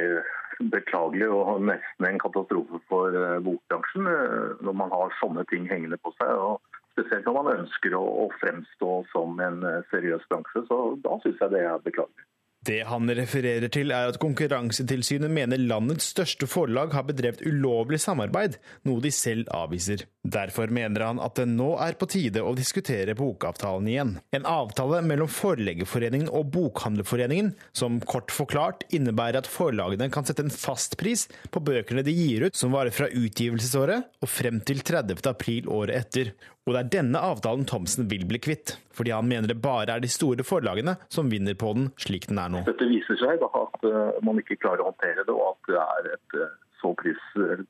beklagelig 0.72 1.28
og 1.32 1.62
nesten 1.64 2.06
en 2.06 2.18
katastrofe 2.20 2.80
for 2.90 3.14
eh, 3.16 3.38
bokbransjen 3.44 4.08
eh, 4.10 4.58
når 4.66 4.76
man 4.76 4.92
har 4.92 5.14
sånne 5.20 5.46
ting 5.52 5.64
hengende 5.70 5.96
på 6.04 6.12
seg. 6.18 6.34
og 6.34 6.60
Spesielt 7.00 7.24
når 7.24 7.36
man 7.38 7.52
ønsker 7.62 7.94
å, 7.96 8.02
å 8.24 8.26
fremstå 8.42 8.90
som 9.14 9.40
en 9.40 9.62
eh, 9.64 9.80
seriøs 9.88 10.26
bransje. 10.28 10.66
Så 10.68 10.80
da 11.00 11.16
syns 11.24 11.40
jeg 11.40 11.54
det 11.56 11.64
er 11.64 11.86
beklagelig. 11.86 12.26
Det 12.60 12.82
han 12.84 13.08
refererer 13.16 13.72
til 13.72 13.88
er 13.96 14.10
at 14.10 14.18
Konkurransetilsynet 14.20 15.32
mener 15.32 15.62
landets 15.62 16.10
største 16.12 16.44
forlag 16.50 16.92
har 16.92 17.06
bedrevet 17.08 17.40
ulovlig 17.48 18.02
samarbeid, 18.04 18.58
noe 18.84 19.00
de 19.00 19.12
selv 19.16 19.48
avviser. 19.56 20.04
Derfor 20.20 20.68
mener 20.68 21.06
han 21.06 21.22
at 21.24 21.38
det 21.40 21.46
nå 21.48 21.70
er 21.80 21.96
på 21.96 22.10
tide 22.12 22.42
å 22.44 22.52
diskutere 22.58 23.16
bokavtalen 23.16 23.88
igjen. 23.88 24.12
En 24.36 24.44
avtale 24.44 25.00
mellom 25.08 25.32
Forleggerforeningen 25.32 26.28
og 26.28 26.52
Bokhandlerforeningen, 26.52 27.54
som 27.72 27.96
kort 28.04 28.28
forklart 28.34 28.84
innebærer 28.92 29.40
at 29.40 29.48
forlagene 29.48 30.10
kan 30.12 30.28
sette 30.28 30.44
en 30.44 30.52
fastpris 30.52 31.30
på 31.48 31.64
bøkene 31.64 32.04
de 32.04 32.12
gir 32.12 32.44
ut 32.44 32.60
som 32.60 32.76
varer 32.76 32.92
fra 32.92 33.08
utgivelsesåret 33.08 34.20
og 34.20 34.28
frem 34.28 34.60
til 34.68 34.84
30. 34.84 35.16
april 35.32 35.72
året 35.72 36.04
etter. 36.04 36.34
Og 36.70 36.76
det 36.76 36.84
er 36.84 36.90
denne 37.00 37.18
avtalen 37.26 37.64
Thomsen 37.66 38.06
vil 38.06 38.22
bli 38.30 38.38
kvitt, 38.38 38.76
fordi 38.94 39.10
han 39.10 39.26
mener 39.26 39.50
det 39.50 39.56
bare 39.58 39.96
er 39.96 40.02
de 40.04 40.06
store 40.06 40.44
forlagene 40.46 40.94
som 41.10 41.26
vinner 41.32 41.56
på 41.58 41.72
den 41.74 41.88
slik 41.98 42.28
den 42.30 42.38
er 42.38 42.52
nå. 42.54 42.60
Dette 42.68 42.86
viser 42.86 43.18
seg 43.18 43.40
da 43.42 43.48
at 43.58 43.86
eh, 43.88 44.20
man 44.22 44.38
ikke 44.38 44.60
klarer 44.62 44.84
å 44.84 44.92
håndtere 44.92 45.24
det, 45.26 45.34
og 45.34 45.48
at 45.48 45.72
det 45.72 45.80
er 45.82 46.08
et 46.12 46.36
eh, 46.38 46.52
så 46.80 46.92
pris, 46.98 47.20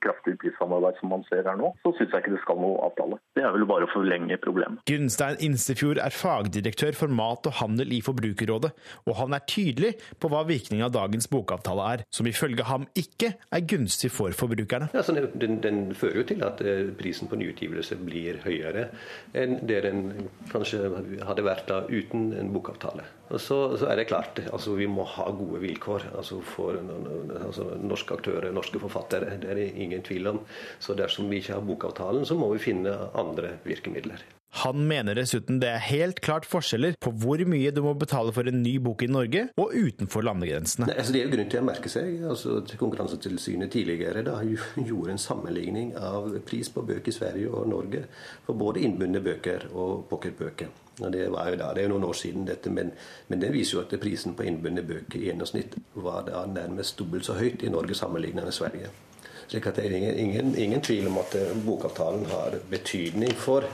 kraftig 0.02 0.36
prissamarbeid 0.40 0.98
som 1.00 1.12
man 1.12 1.24
ser 1.28 1.44
her 1.46 1.58
nå, 1.58 1.72
så 1.84 1.92
syns 1.98 2.14
jeg 2.14 2.24
ikke 2.24 2.34
det 2.36 2.42
skal 2.44 2.60
noe 2.62 2.80
avtale. 2.86 3.20
Det 3.36 3.44
er 3.44 3.54
vel 3.54 3.66
bare 3.68 3.88
å 3.88 3.92
forlenge 3.92 4.38
problemet. 4.42 4.82
Gunstein 4.90 5.40
Instefjord 5.44 6.00
er 6.02 6.14
fagdirektør 6.14 6.96
for 6.98 7.12
mat 7.20 7.48
og 7.50 7.58
handel 7.60 7.94
i 7.96 8.00
Forbrukerrådet, 8.04 8.72
og 9.06 9.18
han 9.20 9.36
er 9.36 9.46
tydelig 9.50 9.94
på 10.20 10.30
hva 10.32 10.44
virkningen 10.48 10.86
av 10.88 10.94
dagens 10.96 11.30
bokavtale 11.30 11.88
er, 11.94 12.04
som 12.14 12.28
ifølge 12.30 12.66
ham 12.70 12.86
ikke 12.98 13.34
er 13.50 13.66
gunstig 13.70 14.12
for 14.14 14.34
forbrukerne. 14.36 14.90
Ja, 14.96 15.04
den, 15.10 15.60
den, 15.64 15.80
fører 16.00 16.22
jo 16.22 16.26
til 16.30 16.44
at 16.46 16.60
eh, 16.64 16.90
prisen 16.98 17.30
på 17.30 17.38
nyutgivelse 17.40 17.98
blir 18.00 18.38
høyere 18.44 18.88
enn 19.36 19.58
det 19.66 19.80
den 19.86 20.28
kanskje 20.52 20.84
hadde 21.26 21.46
vært 21.46 21.66
da 21.70 21.82
uten 21.90 22.30
en 22.36 22.52
bokavtale. 22.54 23.06
Og 23.30 23.38
så, 23.38 23.56
så, 23.78 23.86
er 23.86 24.00
det 24.00 24.08
klart, 24.10 24.40
altså 24.50 24.74
vi 24.74 24.88
må 24.90 25.04
ha 25.06 25.28
gode 25.30 25.60
vilkår 25.62 26.08
altså 26.18 26.40
for 26.42 26.78
altså 27.38 27.68
norske 27.78 28.16
aktører, 28.16 28.50
norske 28.54 28.80
forfattere. 28.82 28.99
Det 29.08 29.22
er 29.22 29.56
det 29.56 29.70
ingen 29.80 30.02
tvil 30.06 30.34
om. 30.34 30.42
Så 30.78 30.94
dersom 30.98 31.30
vi 31.30 31.40
ikke 31.40 31.56
har 31.56 31.64
bokavtalen, 31.64 32.26
så 32.28 32.36
må 32.38 32.52
vi 32.52 32.60
finne 32.62 32.92
andre 33.14 33.56
virkemidler. 33.64 34.20
Han 34.50 34.82
mener 34.88 35.14
dessuten 35.14 35.60
det 35.62 35.68
er 35.70 35.82
helt 35.84 36.18
klart 36.26 36.46
forskjeller 36.48 36.96
på 36.98 37.12
hvor 37.22 37.38
mye 37.46 37.70
du 37.70 37.84
må 37.84 37.92
betale 37.94 38.32
for 38.34 38.50
en 38.50 38.58
ny 38.64 38.74
bok 38.82 39.04
i 39.06 39.10
Norge 39.10 39.44
og 39.62 39.76
utenfor 39.76 40.26
landegrensene. 40.26 40.88
Nei, 40.90 40.96
altså 40.98 41.14
det 41.14 41.20
er 41.20 41.28
jo 41.28 41.34
grunn 41.36 41.52
til 41.52 41.62
å 41.62 41.68
merke 41.68 41.92
seg 41.92 42.24
altså 42.26 42.56
Konkurransetilsynet 42.80 43.70
tidligere 43.70 44.24
da 44.26 44.40
gjorde 44.42 45.14
en 45.14 45.22
sammenligning 45.22 45.94
av 45.94 46.34
pris 46.48 46.70
på 46.74 46.82
bøker 46.82 47.14
i 47.14 47.14
Sverige 47.14 47.54
og 47.54 47.70
Norge 47.70 48.02
for 48.46 48.58
både 48.58 48.82
innbundne 48.82 49.22
bøker 49.22 49.70
og 49.70 50.08
pocketbøker. 50.10 50.74
Det 51.00 51.28
var 51.32 51.50
jo 51.50 51.58
da, 51.60 51.70
det 51.74 51.82
er 51.82 51.88
jo 51.88 51.94
noen 51.94 52.08
år 52.10 52.16
siden, 52.18 52.46
dette, 52.48 52.70
men, 52.70 52.92
men 53.28 53.40
det 53.40 53.52
viser 53.54 53.78
jo 53.78 53.84
at 53.84 53.94
prisen 54.02 54.36
på 54.36 54.44
innbundne 54.46 54.84
bøker 54.86 55.20
i 55.20 55.30
gjennomsnitt 55.30 55.78
var 55.94 56.26
da 56.28 56.44
nærmest 56.46 56.98
dobbelt 56.98 57.24
så 57.24 57.38
høyt 57.38 57.64
i 57.64 57.72
Norge 57.72 57.96
sammenlignet 57.96 58.44
med 58.44 58.56
Sverige. 58.56 58.90
Slik 59.50 59.66
at 59.66 59.80
det 59.80 59.86
er 59.88 59.96
ingen, 59.96 60.18
ingen, 60.18 60.52
ingen 60.54 60.82
tvil 60.84 61.08
om 61.10 61.18
at 61.22 61.34
bokavtalen 61.64 62.28
har 62.30 62.60
betydning 62.70 63.32
for 63.34 63.66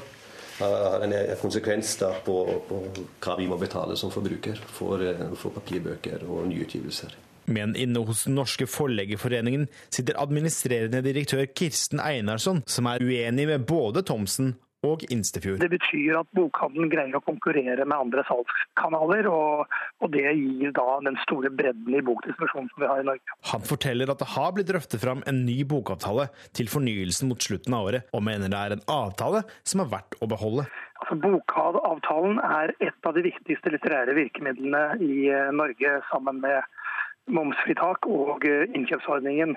har 0.59 1.01
en 1.05 1.15
konsekvens 1.41 1.97
da 2.01 2.15
på, 2.25 2.37
på, 2.69 2.81
hva 3.21 3.37
vi 3.37 3.49
må 3.49 3.59
betale 3.61 3.97
som 3.99 4.13
forbruker 4.13 4.61
for, 4.67 5.03
for 5.37 5.53
papirbøker 5.59 6.25
og 6.25 6.47
nyutgivelser. 6.49 7.17
Men 7.47 7.77
inne 7.79 8.03
hos 8.03 8.25
den 8.27 8.35
norske 8.35 8.67
forleggerforeningen 8.67 9.69
sitter 9.95 10.19
administrerende 10.19 11.03
direktør 11.05 11.45
Kirsten 11.55 12.01
Einarsson, 12.03 12.65
som 12.67 12.89
er 12.91 13.05
uenig 13.05 13.47
med 13.47 13.67
både 13.69 14.03
Thomsen 14.07 14.57
og 14.87 15.05
Instefjord. 15.13 15.61
Det 15.63 15.71
betyr 15.73 16.21
at 16.21 16.31
bokhandelen 16.37 16.91
greier 16.93 17.19
å 17.19 17.23
konkurrere 17.27 17.85
med 17.85 17.97
andre 17.97 18.25
salgskanaler, 18.29 19.29
og, 19.31 19.77
og, 20.01 20.09
det 20.15 20.25
gir 20.39 20.75
da 20.77 20.87
den 21.05 21.19
store 21.25 21.53
bredden 21.53 21.99
i 21.99 22.05
bokdistribusjonen 22.07 22.71
som 22.73 22.85
vi 22.85 22.91
har 22.91 23.03
i 23.03 23.09
Norge. 23.11 23.39
Han 23.53 23.67
forteller 23.67 24.13
at 24.13 24.23
det 24.23 24.33
har 24.37 24.57
blitt 24.57 24.71
drøftet 24.71 25.03
fram 25.03 25.25
en 25.27 25.45
ny 25.47 25.61
bokavtale 25.69 26.29
til 26.57 26.71
fornyelsen 26.73 27.33
mot 27.33 27.43
slutten 27.43 27.77
av 27.77 27.91
året, 27.91 28.11
og 28.15 28.25
mener 28.27 28.53
det 28.53 28.63
er 28.63 28.77
en 28.77 28.87
avtale 28.97 29.45
som 29.67 29.85
er 29.85 29.93
verdt 29.93 30.19
å 30.23 30.31
beholde. 30.31 30.67
Altså, 31.03 31.19
Bokavtalen 31.21 32.41
er 32.41 32.73
et 32.81 33.09
av 33.09 33.17
de 33.17 33.27
viktigste 33.27 33.73
litterære 33.75 34.17
virkemidlene 34.17 34.85
i 35.05 35.27
eh, 35.29 35.53
Norge, 35.55 35.99
sammen 36.11 36.41
med 36.45 36.65
momsfritak 37.27 38.07
og 38.09 38.47
eh, 38.49 38.65
innkjøpsordningen. 38.75 39.57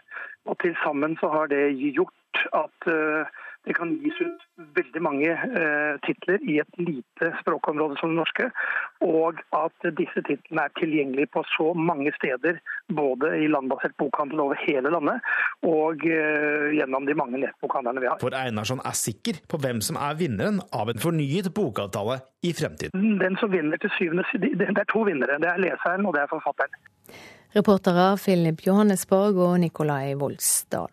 Og 0.49 0.57
Til 0.63 0.75
sammen 0.83 1.15
så 1.21 1.29
har 1.33 1.51
det 1.51 1.69
gjort 1.77 2.43
at 2.55 2.87
uh, 2.89 3.38
det 3.67 3.75
kan 3.77 3.91
gis 4.03 4.19
ut 4.23 4.43
veldig 4.75 5.01
mange 5.03 5.29
eh, 5.29 5.95
titler 6.05 6.43
i 6.47 6.57
et 6.63 6.77
lite 6.79 7.31
språkområde 7.41 7.97
som 7.99 8.13
det 8.13 8.19
norske, 8.19 8.47
og 9.05 9.41
at 9.55 9.89
disse 9.97 10.23
titlene 10.27 10.65
er 10.65 10.75
tilgjengelige 10.79 11.31
på 11.35 11.43
så 11.51 11.73
mange 11.75 12.13
steder, 12.15 12.61
både 12.95 13.33
i 13.43 13.49
landbasert 13.51 13.97
bokhandel 13.99 14.43
over 14.45 14.59
hele 14.63 14.93
landet, 14.95 15.19
og 15.67 16.05
eh, 16.07 16.69
gjennom 16.77 17.07
de 17.09 17.17
mange 17.19 17.41
nettbokhandlerne 17.43 18.03
vi 18.03 18.09
har. 18.11 18.21
For 18.23 18.37
Einarsson 18.37 18.83
er 18.85 18.97
sikker 18.97 19.41
på 19.51 19.59
hvem 19.61 19.83
som 19.85 19.99
er 19.99 20.15
vinneren 20.19 20.61
av 20.75 20.93
en 20.93 21.03
fornyet 21.03 21.51
bokavtale 21.55 22.21
i 22.47 22.53
fremtiden. 22.55 23.19
Den 23.19 23.35
som 23.41 23.51
vinner 23.51 23.77
til 23.81 23.91
syvende 23.97 24.23
Det 24.39 24.69
er 24.71 24.87
to 24.89 25.03
vinnere. 25.07 25.39
Det 25.43 25.51
er 25.51 25.59
leseren, 25.61 26.07
og 26.07 26.15
det 26.15 26.23
er 26.23 26.31
forfatteren. 26.31 26.79
Reportere 27.55 28.13
Philip 28.21 28.61
Johannesborg 28.67 29.37
og 29.41 29.59
Nikolai 29.59 30.13
Volsdal. 30.13 30.91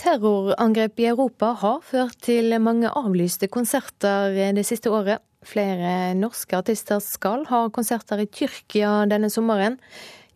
Terrorangrep 0.00 1.00
i 1.02 1.10
Europa 1.10 1.50
har 1.60 1.82
ført 1.84 2.22
til 2.24 2.54
mange 2.62 2.88
avlyste 2.88 3.50
konserter 3.52 4.32
det 4.56 4.64
siste 4.64 4.88
året. 4.88 5.20
Flere 5.44 6.14
norske 6.16 6.56
artister 6.56 7.02
skal 7.04 7.44
ha 7.50 7.66
konserter 7.68 8.22
i 8.22 8.28
Tyrkia 8.32 9.04
denne 9.10 9.28
sommeren. 9.32 9.76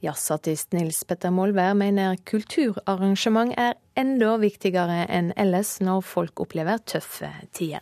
Jazzartist 0.04 0.76
Nils 0.76 1.00
Petter 1.08 1.32
Molvær 1.32 1.72
mener 1.80 2.20
kulturarrangement 2.28 3.56
er 3.56 3.78
enda 3.96 4.36
viktigere 4.42 5.06
enn 5.08 5.32
ellers 5.40 5.78
når 5.80 6.04
folk 6.12 6.44
opplever 6.44 6.84
tøffe 6.84 7.32
tider. 7.56 7.80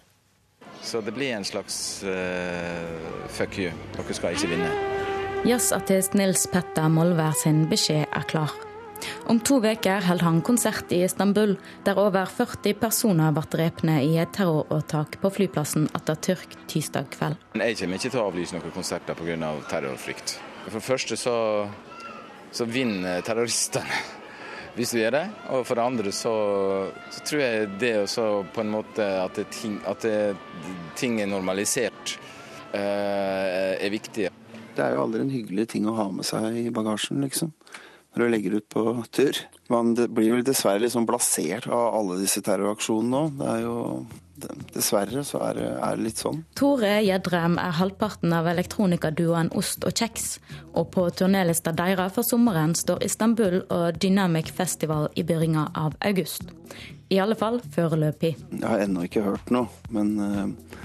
Så 0.83 1.03
det 1.03 1.15
blir 1.19 1.35
en 1.35 1.47
slags 1.47 1.77
uh, 2.07 3.27
fuck 3.27 3.59
you. 3.59 3.75
Dere 3.99 4.15
skal 4.15 4.39
ikke 4.39 4.55
vinne. 4.55 4.71
Jazzartist 5.51 6.15
Nils 6.15 6.47
Petter 6.47 6.87
Molvær 6.87 7.35
sin 7.43 7.67
beskjed 7.71 8.07
er 8.07 8.31
klar. 8.31 8.55
Om 9.31 9.41
to 9.41 9.59
uker 9.63 10.05
holder 10.07 10.25
han 10.25 10.41
konsert 10.45 10.93
i 10.93 11.03
Istanbul, 11.07 11.57
der 11.87 11.99
over 12.01 12.27
40 12.27 12.75
personer 12.81 13.35
ble 13.35 13.45
drept 13.51 13.85
i 13.89 14.17
et 14.21 14.33
terroråtak 14.37 15.19
på 15.23 15.31
flyplassen 15.31 15.89
Atatürk 15.97 16.57
tirsdag 16.71 17.11
kveld. 17.15 17.39
Jeg 17.59 17.79
kommer 17.81 18.01
ikke 18.01 18.11
til 18.11 18.23
å 18.23 18.27
avlyse 18.31 18.57
noen 18.57 18.75
konserter 18.75 19.19
pga. 19.19 19.53
terrorfrykt. 19.71 20.39
For 20.67 20.79
det 20.79 20.87
første 20.87 21.17
så, 21.17 21.37
så 22.53 22.67
vinner 22.67 23.23
terroristene 23.27 24.03
hvis 24.77 24.93
du 24.95 25.01
gjør 25.01 25.17
det. 25.17 25.25
Og 25.55 25.67
for 25.67 25.79
det 25.79 25.87
andre 25.87 26.13
så, 26.13 26.35
så 27.11 27.25
tror 27.27 27.43
jeg 27.45 27.71
det 27.81 27.95
også 28.03 28.27
på 28.55 28.65
en 28.65 28.73
måte 28.73 29.09
at, 29.23 29.37
det, 29.37 29.49
ting, 29.55 29.81
at 29.87 30.03
det, 30.03 30.37
ting 30.97 31.21
er 31.21 31.31
normalisert, 31.31 32.19
uh, 32.75 33.75
er 33.77 33.93
viktig. 33.93 34.31
Det 34.73 34.85
er 34.85 34.95
jo 34.95 35.03
aldri 35.05 35.25
en 35.25 35.33
hyggelig 35.33 35.69
ting 35.75 35.89
å 35.89 35.97
ha 35.99 36.09
med 36.13 36.25
seg 36.25 36.57
i 36.63 36.71
bagasjen, 36.73 37.21
liksom. 37.27 37.53
Når 38.13 38.23
du 38.23 38.33
legger 38.35 38.59
ut 38.61 38.69
på 38.69 38.83
tur. 39.15 39.39
Man 39.73 39.95
blir 39.97 40.35
vel 40.35 40.45
dessverre 40.45 40.83
liksom 40.85 41.07
blasert 41.09 41.69
av 41.73 41.95
alle 41.97 42.19
disse 42.21 42.43
terroraksjonene 42.45 43.13
nå. 43.13 43.23
Det 43.39 43.49
er 43.55 43.65
jo 43.65 43.79
Dessverre 44.73 45.23
så 45.27 45.39
er 45.47 45.59
det, 45.59 45.67
er 45.71 45.99
det 45.99 46.07
litt 46.07 46.21
sånn. 46.23 46.41
Tore 46.59 46.97
Gjedrem 47.05 47.59
er 47.63 47.77
halvparten 47.79 48.33
av 48.35 48.49
elektronikaduoen 48.51 49.53
Ost 49.59 49.85
og 49.87 49.95
Kjeks. 49.95 50.41
Og 50.75 50.89
på 50.95 51.05
turnélista 51.15 51.71
deres 51.77 52.15
for 52.17 52.27
sommeren 52.27 52.75
står 52.79 53.05
Istanbul 53.07 53.61
og 53.69 54.01
Dynamic 54.03 54.51
Festival 54.57 55.11
i 55.15 55.23
begynnelsen 55.23 55.77
av 55.79 55.95
august. 56.07 56.51
I 57.13 57.21
alle 57.23 57.37
fall 57.39 57.61
foreløpig. 57.75 58.35
Jeg 58.57 58.67
har 58.67 58.83
ennå 58.83 59.05
ikke 59.07 59.25
hørt 59.27 59.51
noe, 59.53 59.69
men 59.93 60.13
eh, 60.23 60.81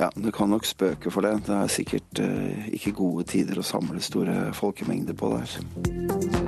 ja, 0.00 0.10
du 0.14 0.30
kan 0.32 0.48
nok 0.50 0.64
spøke 0.64 1.10
for 1.12 1.26
det. 1.26 1.34
Det 1.44 1.52
er 1.52 1.72
sikkert 1.72 2.20
uh, 2.24 2.68
ikke 2.72 2.94
gode 2.96 3.26
tider 3.28 3.60
å 3.60 3.64
samle 3.66 4.00
store 4.00 4.48
folkemengder 4.56 5.16
på 5.18 5.34
der. 5.34 5.56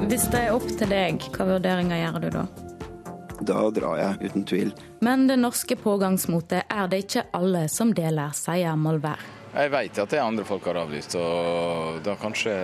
Hvis 0.09 0.25
det 0.33 0.47
er 0.47 0.55
opp 0.57 0.69
til 0.71 0.89
deg, 0.89 1.27
hva 1.35 1.49
vurderinger 1.51 2.01
gjør 2.01 2.19
du 2.23 2.29
da? 2.39 2.47
Da 3.43 3.67
drar 3.75 3.99
jeg, 3.99 4.31
uten 4.31 4.47
tvil. 4.49 4.73
Men 5.05 5.27
det 5.29 5.37
norske 5.43 5.77
pågangsmotet 5.77 6.71
er 6.71 6.89
det 6.89 7.05
ikke 7.05 7.27
alle 7.37 7.67
som 7.69 7.93
deler, 7.97 8.33
sier 8.39 8.79
Molvær. 8.79 9.21
Jeg 9.53 9.69
vet 9.69 9.99
at 10.01 10.09
det 10.09 10.17
er 10.17 10.25
andre 10.25 10.47
folk 10.49 10.65
har 10.65 10.79
avlyst, 10.81 11.19
og 11.21 11.99
da 12.07 12.15
kanskje 12.17 12.55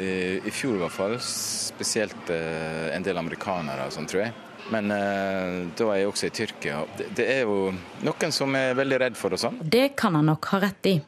i, 0.00 0.12
i 0.40 0.52
fjor 0.54 0.78
i 0.78 0.80
hvert 0.86 0.94
fall 0.94 1.18
spesielt 1.26 2.32
uh, 2.32 2.88
en 2.94 3.04
del 3.04 3.20
amerikanere 3.20 3.90
sånn, 3.92 4.08
tror 4.08 4.24
jeg. 4.24 4.36
Men 4.70 4.90
eh, 4.94 5.68
da 5.76 5.88
er 5.90 6.02
jeg 6.02 6.10
også 6.10 6.28
i 6.28 6.34
Tyrkia. 6.36 6.82
Det, 6.98 7.08
det, 7.18 7.28
er 7.38 7.40
jo 7.48 7.72
noen 8.06 8.34
som 8.34 8.54
er 8.58 8.76
veldig 8.78 9.00
redd 9.06 9.18
for 9.18 9.34
det 9.34 9.40
sånn. 9.42 9.58
Det 9.62 9.92
kan 9.98 10.18
han 10.18 10.30
nok 10.30 10.52
ha 10.52 10.62
rett 10.62 10.90
i. 10.92 10.98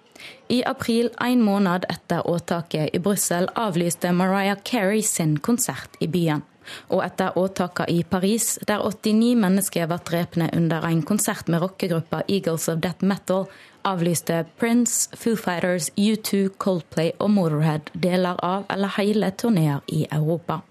I 0.49 0.63
april, 0.67 1.11
en 1.21 1.43
måned 1.43 1.87
etter 1.91 2.27
åtaket 2.29 2.95
i 2.95 3.01
Brussel, 3.03 3.49
avlyste 3.59 4.13
Mariah 4.13 4.61
Carey 4.65 5.03
sin 5.03 5.39
konsert 5.39 5.97
i 6.01 6.09
byen. 6.09 6.45
Og 6.89 7.03
etter 7.05 7.37
åtakene 7.39 7.93
i 7.93 8.03
Paris, 8.09 8.55
der 8.69 8.81
89 8.81 9.35
mennesker 9.41 9.89
ble 9.91 9.99
drept 10.09 10.39
under 10.45 10.87
en 10.89 11.03
konsert 11.05 11.49
med 11.53 11.61
rockegruppa 11.61 12.23
Eagles 12.29 12.69
of 12.73 12.81
Death 12.81 13.05
Metal, 13.05 13.49
avlyste 13.85 14.45
Prince, 14.57 15.11
Foo 15.17 15.37
Fighters, 15.37 15.91
U2, 15.97 16.49
Coldplay 16.57 17.13
og 17.19 17.31
Motorhead 17.31 17.93
deler 17.93 18.41
av 18.41 18.65
eller 18.73 18.97
hele 18.97 19.31
turneer 19.37 19.85
i 19.93 20.07
Europa. 20.11 20.63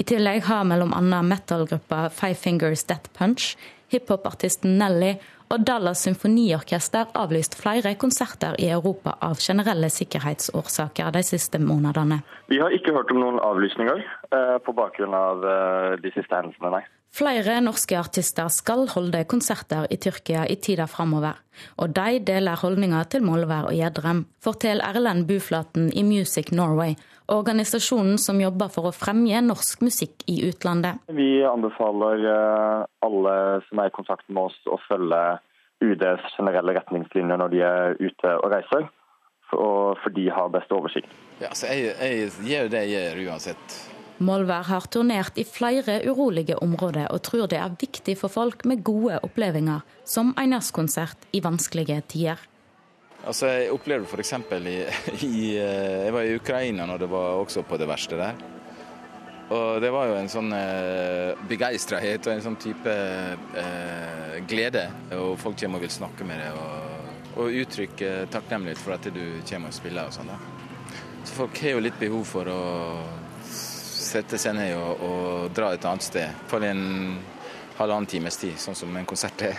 I 0.00 0.04
tillegg 0.08 0.46
har 0.48 0.64
bl.a. 0.64 1.22
metal-gruppa 1.22 2.08
Five 2.08 2.34
Fingers 2.34 2.86
Death 2.88 3.10
Punch, 3.18 3.50
hiphop-artisten 3.92 4.78
Nelly 4.80 5.10
og 5.52 5.66
Dallas 5.66 6.06
Symfoniorkester 6.06 7.10
avlyst 7.20 7.58
flere 7.60 7.92
konserter 8.00 8.56
i 8.62 8.70
Europa 8.72 9.18
av 9.20 9.42
generelle 9.44 9.90
sikkerhetsårsaker 9.92 11.10
de 11.12 11.22
siste 11.26 11.60
månedene. 11.60 12.22
Vi 12.48 12.62
har 12.62 12.72
ikke 12.72 12.94
hørt 12.96 13.12
om 13.12 13.20
noen 13.20 13.42
avlysninger 13.44 14.00
eh, 14.00 14.56
på 14.64 14.72
bakgrunn 14.78 15.18
av 15.18 15.44
eh, 15.44 15.98
de 16.00 16.14
siste 16.16 16.32
hendelsene, 16.38 16.72
nei. 16.78 16.82
Flere 17.10 17.56
norske 17.64 17.96
artister 17.98 18.46
skal 18.54 18.84
holde 18.92 19.24
konserter 19.28 19.88
i 19.90 19.98
Tyrkia 19.98 20.44
i 20.46 20.54
tida 20.62 20.86
framover. 20.86 21.40
Og 21.82 21.90
de 21.96 22.20
deler 22.22 22.60
holdninga 22.60 23.02
til 23.10 23.24
Molvær 23.26 23.66
og 23.68 23.74
Gjedrem, 23.74 24.22
forteller 24.40 24.86
Erlend 24.86 25.26
Buflaten 25.28 25.90
i 25.90 26.04
Music 26.06 26.52
Norway, 26.54 26.94
organisasjonen 27.30 28.16
som 28.18 28.38
jobber 28.40 28.70
for 28.72 28.88
å 28.88 28.94
fremje 28.94 29.42
norsk 29.42 29.82
musikk 29.82 30.24
i 30.30 30.38
utlandet. 30.48 31.02
Vi 31.10 31.42
anbefaler 31.46 32.24
eh, 32.30 32.86
alle 33.06 33.36
som 33.66 33.82
er 33.82 33.90
i 33.90 33.96
kontakt 33.98 34.26
med 34.30 34.46
oss 34.46 34.58
å 34.70 34.78
følge 34.86 35.20
UDs 35.82 36.32
generelle 36.36 36.78
retningslinjer 36.78 37.42
når 37.42 37.54
de 37.54 37.62
er 37.66 38.00
ute 38.00 38.34
og 38.38 38.50
reiser, 38.54 38.88
for 39.50 40.14
de 40.14 40.28
har 40.30 40.52
best 40.54 40.70
oversikt. 40.72 41.10
Ja, 41.40 41.50
så 41.56 41.72
jeg, 41.72 41.96
jeg 41.98 42.30
gjør 42.46 42.70
det 42.70 42.84
jeg 42.86 43.08
gjør 43.08 43.24
uansett. 43.32 43.80
Molvær 44.20 44.66
har 44.68 44.84
turnert 44.92 45.38
i 45.40 45.46
flere 45.48 46.02
urolige 46.04 46.58
områder 46.60 47.08
og 47.08 47.22
tror 47.24 47.48
det 47.48 47.56
er 47.56 47.76
viktig 47.80 48.18
for 48.20 48.28
folk 48.28 48.66
med 48.68 48.82
gode 48.84 49.16
opplevelser, 49.24 49.80
som 50.04 50.34
Einars-konsert 50.36 51.24
i 51.32 51.40
vanskelige 51.40 52.02
tider. 52.12 52.42
Altså, 53.24 53.46
Jeg 53.46 53.72
opplevde 53.72 54.04
f.eks. 54.04 54.32
I, 54.32 54.76
i 55.32 55.56
eh, 55.56 56.04
Jeg 56.04 56.12
var 56.12 56.22
i 56.28 56.36
Ukraina 56.36 56.86
når 56.86 56.98
det 56.98 57.10
var 57.10 57.40
også 57.40 57.64
på 57.64 57.78
det 57.80 57.88
verste 57.88 58.16
der. 58.20 58.36
Og 59.50 59.80
det 59.82 59.90
var 59.90 60.06
jo 60.06 60.18
en 60.20 60.30
sånn 60.30 60.52
eh, 60.54 61.40
begeistrahet 61.48 62.28
og 62.28 62.34
en 62.34 62.44
sånn 62.44 62.60
type 62.60 62.92
eh, 62.92 64.36
glede. 64.48 64.84
Og 65.16 65.34
folk 65.40 65.56
kommer 65.60 65.80
og 65.80 65.86
vil 65.86 65.96
snakke 65.96 66.28
med 66.28 66.44
deg 66.44 66.60
og, 66.60 67.40
og 67.40 67.60
uttrykke 67.64 68.12
takknemlighet 68.30 68.84
for 68.84 68.98
at 68.98 69.08
du 69.08 69.24
kommer 69.48 69.72
og 69.72 69.80
spiller 69.80 70.12
og 70.12 70.14
sånn. 70.14 70.30
Så 71.24 71.34
folk 71.34 71.58
har 71.64 71.76
jo 71.76 71.82
litt 71.88 71.98
behov 72.00 72.24
for 72.28 72.48
å 72.52 72.60
sette 74.10 74.38
seg 74.40 74.56
ned 74.58 74.74
og, 74.74 75.02
og 75.06 75.54
dra 75.54 75.72
et 75.74 75.86
annet 75.86 76.06
sted 76.06 76.44
for 76.50 76.64
en 76.66 76.82
halvannen 77.78 78.10
times 78.10 78.36
tid, 78.40 78.58
sånn 78.60 78.76
som 78.78 78.96
en 78.96 79.08
konsert 79.08 79.46
er. 79.46 79.58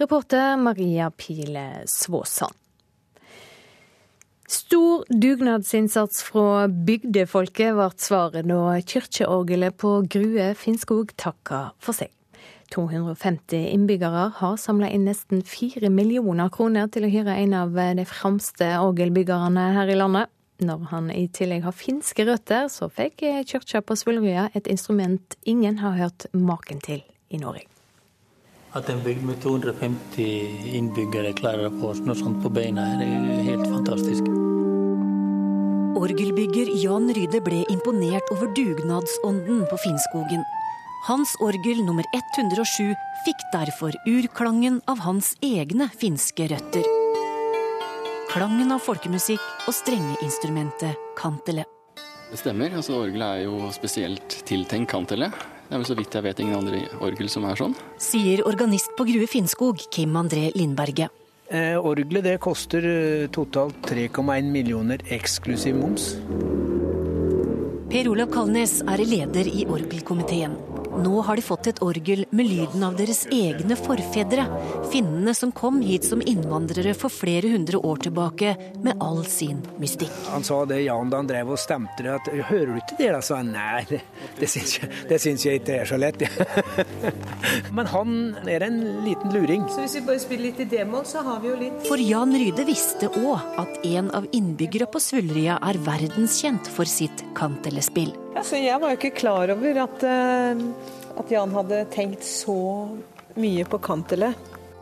Reporter 0.00 0.56
Maria 0.60 1.10
Pile 1.10 1.84
Svåsand. 1.86 2.56
Stor 4.48 5.04
dugnadsinnsats 5.08 6.20
fra 6.26 6.66
bygdefolket 6.68 7.72
ble 7.78 7.86
svaret 7.96 8.46
da 8.50 8.74
kirkeorgelet 8.84 9.78
på 9.80 9.96
Grue 10.10 10.50
Finnskog 10.58 11.14
takka 11.16 11.70
for 11.80 11.96
seg. 11.96 12.12
250 12.72 13.68
innbyggere 13.74 14.28
har 14.38 14.56
samla 14.60 14.88
inn 14.92 15.04
nesten 15.08 15.42
4 15.44 15.90
millioner 15.92 16.48
kroner 16.54 16.88
til 16.92 17.06
å 17.06 17.10
hyre 17.12 17.36
en 17.42 17.54
av 17.58 17.74
de 17.74 18.06
fremste 18.08 18.68
orgelbyggerne 18.80 19.66
her 19.76 19.92
i 19.92 19.98
landet. 19.98 20.32
Når 20.64 20.86
han 20.92 21.10
i 21.10 21.26
tillegg 21.34 21.64
har 21.66 21.74
finske 21.74 22.24
røtter, 22.28 22.68
så 22.70 22.86
fikk 22.88 23.24
kirka 23.50 23.82
på 23.82 23.96
Svulrøya 23.98 24.48
et 24.54 24.70
instrument 24.70 25.36
ingen 25.42 25.80
har 25.82 25.98
hørt 25.98 26.28
maken 26.32 26.80
til 26.80 27.02
i 27.30 27.42
Norge. 27.42 27.66
At 28.74 28.88
en 28.90 29.02
bygd 29.04 29.22
med 29.22 29.38
250 29.42 30.74
innbyggere 30.74 31.34
klarer 31.38 31.68
å 31.68 31.76
få 31.78 31.92
noe 32.06 32.18
sånt 32.18 32.40
på 32.42 32.50
beina, 32.54 32.86
er 33.02 33.44
helt 33.46 33.68
fantastisk. 33.70 34.26
Orgelbygger 35.94 36.72
Jan 36.82 37.06
Ryde 37.14 37.38
ble 37.46 37.60
imponert 37.70 38.30
over 38.34 38.50
dugnadsånden 38.56 39.62
på 39.70 39.78
Finnskogen. 39.78 40.42
Hans 41.04 41.34
orgel 41.44 41.82
nummer 41.84 42.06
107 42.16 42.94
fikk 43.26 43.42
derfor 43.52 43.92
urklangen 44.08 44.78
av 44.88 45.02
hans 45.04 45.34
egne 45.44 45.90
finske 45.92 46.46
røtter. 46.48 46.86
Klangen 48.30 48.72
av 48.72 48.80
folkemusikk 48.80 49.68
og 49.68 49.76
strengeinstrumentet 49.76 50.96
kantele. 51.20 51.66
Det 52.30 52.40
stemmer. 52.40 52.72
altså 52.72 53.02
Orgelet 53.02 53.26
er 53.26 53.44
jo 53.44 53.68
spesielt 53.76 54.38
tiltenkt 54.48 54.94
kantele. 54.94 55.28
Det 55.28 55.76
er 55.76 55.82
vel 55.82 55.90
så 55.90 55.98
vidt 55.98 56.16
jeg 56.16 56.24
vet 56.24 56.40
ingen 56.40 56.56
andre 56.56 56.80
orgel 57.04 57.28
som 57.28 57.44
er 57.50 57.60
sånn. 57.60 57.76
Sier 58.00 58.40
organist 58.48 58.96
på 58.96 59.04
Grue 59.04 59.28
Finnskog, 59.28 59.84
Kim 59.92 60.16
André 60.16 60.54
Lindberget. 60.56 61.12
Eh, 61.52 61.76
orgelet 61.76 62.24
det 62.24 62.38
koster 62.40 62.80
eh, 62.80 63.26
totalt 63.28 63.76
3,1 63.92 64.48
millioner 64.48 65.04
eksklusiv 65.12 65.76
moms. 65.76 66.14
Per 67.92 68.08
Olav 68.08 68.32
Kalnes 68.32 68.80
er 68.88 69.04
leder 69.04 69.52
i 69.52 69.68
orgelkomiteen. 69.68 70.56
Nå 70.94 71.20
har 71.26 71.36
de 71.36 71.42
fått 71.42 71.66
et 71.66 71.80
orgel 71.82 72.24
med 72.30 72.46
lyden 72.46 72.84
av 72.86 72.94
deres 72.98 73.24
egne 73.32 73.76
forfedre. 73.78 74.44
Finnene 74.92 75.34
som 75.34 75.52
kom 75.52 75.80
hit 75.82 76.06
som 76.06 76.22
innvandrere 76.22 76.94
for 76.98 77.12
flere 77.12 77.50
hundre 77.50 77.80
år 77.82 78.04
tilbake 78.06 78.54
med 78.84 79.02
all 79.02 79.24
sin 79.26 79.62
mystikk. 79.82 80.12
Han 80.30 80.46
sa 80.46 80.62
det 80.70 80.82
Jan 80.84 81.10
da 81.10 81.20
han 81.22 81.30
drev 81.30 81.54
og 81.54 81.60
stemte 81.60 82.04
det, 82.04 82.14
at 82.14 82.30
'hører 82.30 82.74
du 82.74 82.78
ikke 82.78 82.98
det', 82.98 83.12
da? 83.12 83.20
sa 83.20 83.40
han. 83.42 83.52
Nei, 83.54 83.84
det, 83.88 84.00
det 84.38 84.48
syns 84.50 84.78
jeg, 84.78 84.90
det 85.10 85.20
syns 85.20 85.44
jeg 85.46 85.60
ikke 85.60 85.80
er 85.80 85.84
så 85.90 85.98
lett. 85.98 86.22
Men 87.76 87.86
han 87.86 88.36
er 88.46 88.66
en 88.66 88.80
liten 89.04 89.34
luring. 89.34 89.68
Så 89.68 89.84
hvis 89.84 89.98
vi 89.98 90.06
bare 90.06 90.22
spiller 90.22 90.50
litt 90.50 90.60
i 90.60 90.68
d-moll, 90.70 91.06
så 91.06 91.22
har 91.26 91.40
vi 91.42 91.50
jo 91.52 91.60
litt 91.60 91.86
For 91.88 92.00
Jan 92.00 92.34
Ryde 92.34 92.66
visste 92.66 93.10
òg 93.20 93.60
at 93.60 93.84
en 93.84 94.10
av 94.14 94.28
innbyggere 94.32 94.86
på 94.90 95.02
Svulrøya 95.02 95.58
er 95.62 95.80
verdenskjent 95.86 96.70
for 96.70 96.88
sitt 96.88 97.24
kantelespill. 97.38 98.14
Altså, 98.34 98.58
jeg 98.58 98.80
var 98.82 98.92
jo 98.92 98.98
ikke 98.98 99.14
klar 99.14 99.50
over 99.54 99.80
at, 99.84 100.06
uh, 100.06 100.62
at 101.22 101.30
Jan 101.30 101.54
hadde 101.54 101.82
tenkt 101.94 102.26
så 102.26 102.56
mye 103.38 103.66
på 103.68 103.78
kantele. 103.82 104.32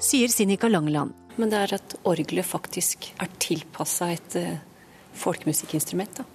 Sier 0.02 0.32
Sinikka 0.32 0.70
Langeland. 0.72 1.12
Men 1.36 1.52
det 1.52 1.60
er 1.60 1.74
at 1.78 1.96
orgelet 2.08 2.44
faktisk 2.44 3.12
er 3.20 3.30
tilpassa 3.40 4.10
et 4.12 4.38
uh, 4.40 4.54
folkemusikkinstrument. 5.20 6.22
da. 6.22 6.28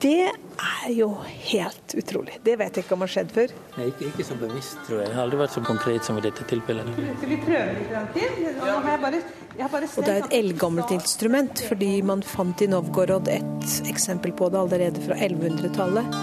Det 0.00 0.24
er 0.24 0.92
jo 0.94 1.10
helt 1.50 1.94
utrolig. 1.98 2.38
Det 2.42 2.54
vet 2.56 2.78
jeg 2.78 2.86
ikke 2.86 2.96
om 2.96 3.02
har 3.04 3.10
skjedd 3.12 3.32
før. 3.34 3.52
Nei, 3.76 3.88
ikke, 3.90 4.08
ikke, 4.08 4.24
så 4.24 4.36
bevisst, 4.40 4.78
tror 4.86 5.02
jeg. 5.02 5.10
Det 5.10 5.18
har 5.18 5.26
aldri 5.26 5.40
vært 5.42 5.56
så 5.56 5.62
konkret 5.66 6.06
som 6.06 6.18
i 6.20 6.24
dette 6.24 6.46
tilfellet. 6.48 6.88
Skal 6.94 7.32
vi 7.32 7.40
prøve 7.42 7.74
litt 7.76 7.92
til? 8.16 9.20
Og 9.58 10.04
det 10.06 10.12
er 10.12 10.20
et 10.22 10.34
eldgammelt 10.38 10.92
instrument, 10.94 11.60
fordi 11.66 11.88
man 12.06 12.22
fant 12.22 12.62
i 12.62 12.68
Novgorod 12.70 13.26
et 13.32 13.72
eksempel 13.90 14.30
på 14.38 14.50
det 14.54 14.60
allerede 14.60 15.02
fra 15.02 15.16
1100-tallet. 15.18 16.18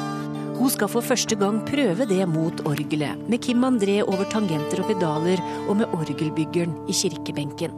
Hun 0.56 0.72
skal 0.72 0.88
for 0.88 1.03
første 1.03 1.36
gang 1.36 1.60
prøve 1.68 2.07
det 2.07 2.22
mot 2.32 2.64
orgelet, 2.64 3.20
med 3.28 3.44
Kim 3.44 3.68
André 3.68 3.99
over 4.06 4.24
tangenter 4.32 4.80
og 4.80 4.88
pedaler, 4.94 5.44
og 5.68 5.76
med 5.82 5.91
orgelbyggeren 5.99 6.80
i 6.88 6.95
kirkebenken. 6.95 7.76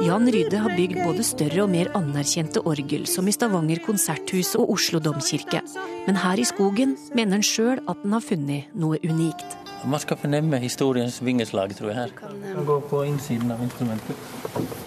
Jan 0.00 0.24
Rydde 0.32 0.56
har 0.56 0.72
bygd 0.72 1.02
både 1.04 1.24
større 1.26 1.64
og 1.66 1.70
mer 1.72 1.90
anerkjente 1.98 2.62
orgel, 2.64 3.04
som 3.10 3.26
i 3.28 3.34
Stavanger 3.34 3.82
konserthus 3.84 4.54
og 4.56 4.70
Oslo 4.72 5.00
domkirke. 5.04 5.60
Men 6.06 6.16
her 6.22 6.40
i 6.40 6.46
skogen 6.48 6.94
mener 7.12 7.36
han 7.36 7.44
sjøl 7.44 7.82
at 7.84 8.00
han 8.00 8.16
har 8.16 8.24
funnet 8.24 8.72
noe 8.72 8.96
unikt. 9.04 9.58
Man 9.84 10.00
skal 10.00 10.16
fornemme 10.16 10.60
historiens 10.62 11.18
vingeslag, 11.20 11.74
tror 11.76 11.92
jeg 11.92 11.98
her. 11.98 12.14
Man 12.54 12.68
går 12.68 12.84
på 12.88 13.02
innsiden 13.10 13.52
av 13.52 13.60
instrumentet. 13.64 14.28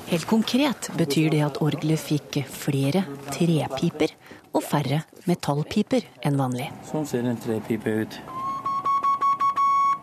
Helt 0.09 0.27
konkret 0.29 0.89
betyr 0.97 1.29
det 1.35 1.43
at 1.51 1.59
orgelet 1.61 2.01
fikk 2.01 2.41
flere 2.49 3.03
trepiper 3.29 4.15
og 4.55 4.63
færre 4.65 5.03
metallpiper 5.29 6.07
enn 6.25 6.39
vanlig. 6.39 6.71
Sånn 6.89 7.05
ser 7.09 7.27
en 7.29 7.39
trepipe 7.45 7.99
ut. 8.01 8.19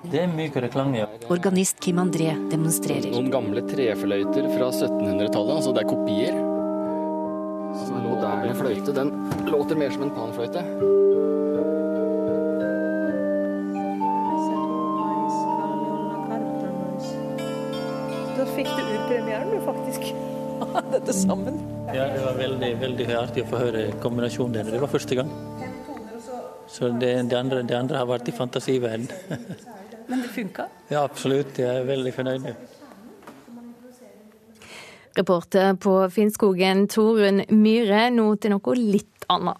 Det 0.02 0.18
er 0.18 0.30
mykere 0.34 0.66
klang, 0.66 0.96
ja. 0.98 1.04
Organist 1.30 1.78
Kim 1.82 2.00
André 2.02 2.32
demonstrerer. 2.50 3.06
Noen 3.12 3.28
gamle 3.30 3.62
trefløyter 3.68 4.48
fra 4.50 4.70
1700-tallet, 4.74 5.52
altså 5.60 5.74
det 5.76 5.84
er 5.84 5.90
kopier. 5.92 6.38
Så 7.78 7.94
en 7.94 8.08
moderne 8.08 8.56
fløyte, 8.58 8.94
den 8.96 9.12
låter 9.46 9.78
mer 9.78 9.94
som 9.94 10.02
en 10.08 10.10
panfløyte. 10.16 10.64
Da 18.34 18.46
fikk 18.56 18.72
du 18.74 18.82
urpremieren, 18.82 19.52
du, 19.54 19.60
faktisk. 19.68 20.08
Dette 20.96 21.14
sammen. 21.14 21.62
Ja, 21.94 22.08
det 22.10 22.24
var 22.24 22.40
veldig, 22.40 22.72
veldig 22.82 23.06
artig 23.20 23.46
å 23.46 23.52
få 23.52 23.62
høre 23.68 23.84
kombinasjonen 24.02 24.58
der. 24.58 24.74
Det 24.74 24.82
var 24.82 24.90
første 24.90 25.20
gang. 25.22 25.30
Så 26.72 26.90
det, 26.96 27.14
det, 27.30 27.38
andre, 27.38 27.62
det 27.62 27.78
andre 27.78 28.02
har 28.02 28.10
vært 28.10 28.32
i 28.32 28.34
fantasiverden. 28.34 29.06
Men 30.12 30.22
det 30.22 30.28
funka? 30.28 30.64
Ja, 30.89 31.05
absolutt. 31.05 31.59
Jeg 31.59 31.72
er 31.72 31.86
veldig 31.89 32.10
fornøyd. 32.12 32.48
Reporter 35.16 35.72
på 35.80 35.94
Finnskogen, 36.12 36.84
Torunn 36.93 37.40
Myhre, 37.48 38.10
nå 38.12 38.26
til 38.36 38.52
noe 38.52 38.76
litt 38.76 39.24
annet. 39.32 39.56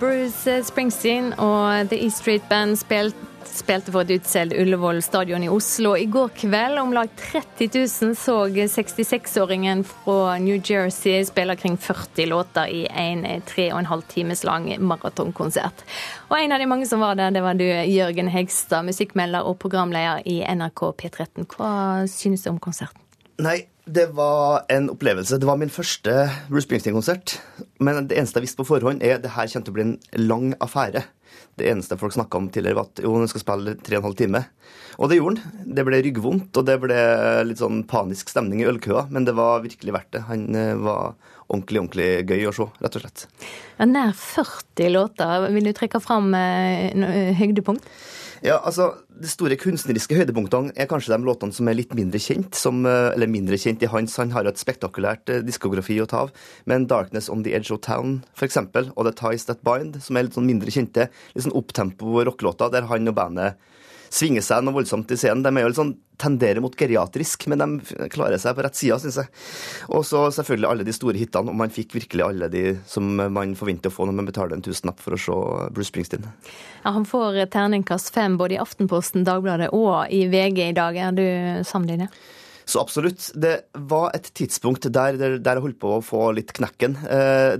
Bruce 0.00 0.60
Springsteen 0.68 1.32
og 1.38 1.88
The 1.88 2.04
E 2.04 2.10
Street 2.10 2.42
Band 2.48 2.76
spilte 2.76 3.31
spilte 3.54 3.92
for 3.92 4.04
et 4.04 4.10
utsolgt 4.16 4.56
Ullevål 4.58 5.02
stadion 5.04 5.44
i 5.44 5.48
Oslo. 5.52 5.94
I 5.96 6.06
går 6.10 6.32
kveld 6.42 6.80
om 6.80 6.92
lag 6.96 7.10
30 7.18 7.68
000 7.74 8.16
så 8.16 8.36
66-åringen 8.48 9.84
fra 9.84 10.38
New 10.38 10.58
Jersey 10.58 11.24
spille 11.24 11.56
kring 11.56 11.76
40 11.76 12.26
låter 12.26 12.66
i 12.66 12.86
en 12.86 13.26
tre 13.48 13.68
og 13.72 13.82
en 13.82 13.90
halv 13.90 14.06
times 14.08 14.44
lang 14.44 14.70
maratonkonsert. 14.80 15.84
Og 16.28 16.38
en 16.38 16.52
av 16.52 16.62
de 16.62 16.70
mange 16.70 16.88
som 16.88 17.02
var 17.04 17.18
der, 17.18 17.34
det 17.34 17.44
var 17.44 17.58
du, 17.58 17.66
Jørgen 17.66 18.30
Hegstad, 18.32 18.86
musikkmelder 18.88 19.48
og 19.48 19.58
programleder 19.62 20.24
i 20.28 20.40
NRK 20.42 20.88
P13. 21.02 21.46
Hva 21.56 21.72
synes 22.10 22.44
du 22.44 22.52
om 22.52 22.62
konserten? 22.62 23.00
Nei, 23.42 23.62
det 23.84 24.06
var 24.14 24.62
en 24.68 24.90
opplevelse. 24.92 25.38
Det 25.38 25.46
var 25.46 25.58
min 25.58 25.72
første 25.72 26.12
Bruce 26.48 26.68
Springsteen-konsert. 26.68 27.38
Men 27.82 28.06
det 28.06 28.18
eneste 28.18 28.38
jeg 28.38 28.46
visste 28.46 28.62
på 28.62 28.68
forhånd, 28.68 29.02
er 29.02 29.16
at 29.16 29.24
det 29.24 29.34
her 29.34 29.50
kommer 29.50 29.72
å 29.72 29.76
bli 29.78 29.86
en 29.88 29.98
lang 30.22 30.52
affære. 30.62 31.02
Det 31.58 31.66
eneste 31.68 31.98
folk 32.00 32.14
snakka 32.14 32.38
om 32.38 32.46
tidligere, 32.52 32.78
var 32.78 32.88
at 32.88 33.02
jo, 33.04 33.12
han 33.18 33.28
skal 33.28 33.42
spille 33.42 33.74
tre 33.82 33.98
og 33.98 34.04
en 34.04 34.08
halv 34.10 34.18
time. 34.20 34.44
Og 35.02 35.10
det 35.10 35.18
gjorde 35.18 35.42
han. 35.42 35.66
Det 35.76 35.84
ble 35.88 36.00
ryggvondt, 36.06 36.60
og 36.60 36.68
det 36.68 36.78
ble 36.84 37.02
litt 37.48 37.60
sånn 37.60 37.82
panisk 37.90 38.30
stemning 38.32 38.62
i 38.62 38.68
ølkøa. 38.70 39.08
Men 39.12 39.26
det 39.28 39.34
var 39.36 39.64
virkelig 39.66 39.96
verdt 39.96 40.14
det. 40.14 40.24
Han 40.30 40.46
var 40.84 41.16
ordentlig, 41.52 41.82
ordentlig 41.82 42.08
gøy 42.30 42.48
å 42.48 42.56
se, 42.56 42.68
rett 42.84 42.96
og 42.96 43.04
slett. 43.04 43.26
Ja, 43.80 43.88
nær 43.90 44.14
40 44.16 44.94
låter. 44.94 45.48
Vil 45.52 45.68
du 45.68 45.74
trekke 45.76 46.00
fram 46.04 46.32
eh, 46.38 47.34
høydepunkt? 47.40 47.88
Ja, 48.42 48.56
altså, 48.58 48.88
De 49.22 49.28
store 49.30 49.54
kunstneriske 49.54 50.16
høydepunktene 50.18 50.72
er 50.74 50.88
kanskje 50.90 51.12
de 51.12 51.22
låtene 51.22 51.54
som 51.54 51.68
er 51.70 51.76
litt 51.78 51.92
mindre 51.94 52.18
kjent. 52.18 52.56
Som, 52.58 52.80
eller 52.86 53.30
mindre 53.30 53.58
kjent 53.60 53.84
i 53.84 53.90
hans. 53.90 54.16
Han 54.18 54.32
har 54.34 54.42
jo 54.42 54.50
et 54.50 54.58
spektakulært 54.58 55.30
diskografi 55.46 56.00
å 56.02 56.08
ta 56.10 56.24
av. 56.26 56.32
Men 56.66 56.88
'Darkness 56.90 57.30
on 57.30 57.44
the 57.46 57.54
Edge 57.54 57.70
of 57.70 57.84
Town' 57.86 58.24
for 58.34 58.46
eksempel, 58.48 58.90
og 58.96 59.06
'The 59.06 59.14
Ties 59.20 59.46
That 59.46 59.62
Bind', 59.62 60.02
som 60.02 60.16
er 60.16 60.26
litt 60.26 60.34
sånn 60.34 60.50
mindre 60.50 60.74
kjente, 60.74 61.06
litt 61.34 61.46
sånn 61.46 61.54
opptempo 61.54 62.24
rockelåter, 62.26 62.72
der 62.72 62.90
han 62.90 63.06
og 63.06 63.14
bandet 63.14 63.54
svinger 64.12 64.44
seg 64.44 64.64
noe 64.64 64.76
voldsomt 64.76 65.12
i 65.14 65.16
scenen. 65.18 65.42
De 65.44 65.52
er 65.52 65.64
jo 65.64 65.70
litt 65.70 65.78
sånn, 65.78 65.94
tenderer 66.22 66.62
mot 66.62 66.74
geriatrisk, 66.78 67.46
men 67.50 67.62
de 67.62 68.08
klarer 68.12 68.38
seg 68.38 68.54
på 68.54 68.64
rett 68.66 68.76
side, 68.78 68.98
syns 69.02 69.18
jeg. 69.22 69.30
Og 69.90 70.04
så 70.06 70.26
selvfølgelig 70.36 70.68
alle 70.68 70.86
de 70.86 70.94
store 70.94 71.18
hitene, 71.18 71.50
og 71.50 71.58
man 71.62 71.72
fikk 71.72 71.96
virkelig 71.96 72.26
alle 72.26 72.50
de 72.52 72.64
som 72.88 73.08
man 73.18 73.56
forventer 73.58 73.90
å 73.90 73.96
få 73.96 74.06
når 74.06 74.18
man 74.20 74.28
betaler 74.28 74.58
en 74.58 74.64
tusenlapp 74.64 75.00
for 75.02 75.16
å 75.16 75.22
se 75.22 75.38
Bruce 75.74 75.90
Springsteen. 75.90 76.28
Ja, 76.84 76.92
Han 76.92 77.08
får 77.08 77.40
terningkast 77.54 78.12
fem 78.14 78.36
både 78.38 78.58
i 78.58 78.62
Aftenposten, 78.62 79.24
Dagbladet 79.26 79.72
og 79.72 80.12
i 80.12 80.26
VG 80.30 80.68
i 80.68 80.76
dag. 80.76 80.96
Er 80.96 81.16
du 81.16 81.26
sammenlignet? 81.66 82.12
Så 82.72 82.80
absolutt. 82.80 83.26
Det 83.36 83.66
var 83.76 84.14
et 84.16 84.30
tidspunkt 84.32 84.86
der, 84.88 85.18
jeg 85.20 85.62
holdt 85.64 85.76
på 85.82 85.90
å 85.98 86.04
få 86.04 86.30
litt 86.32 86.54
knekken. 86.56 86.94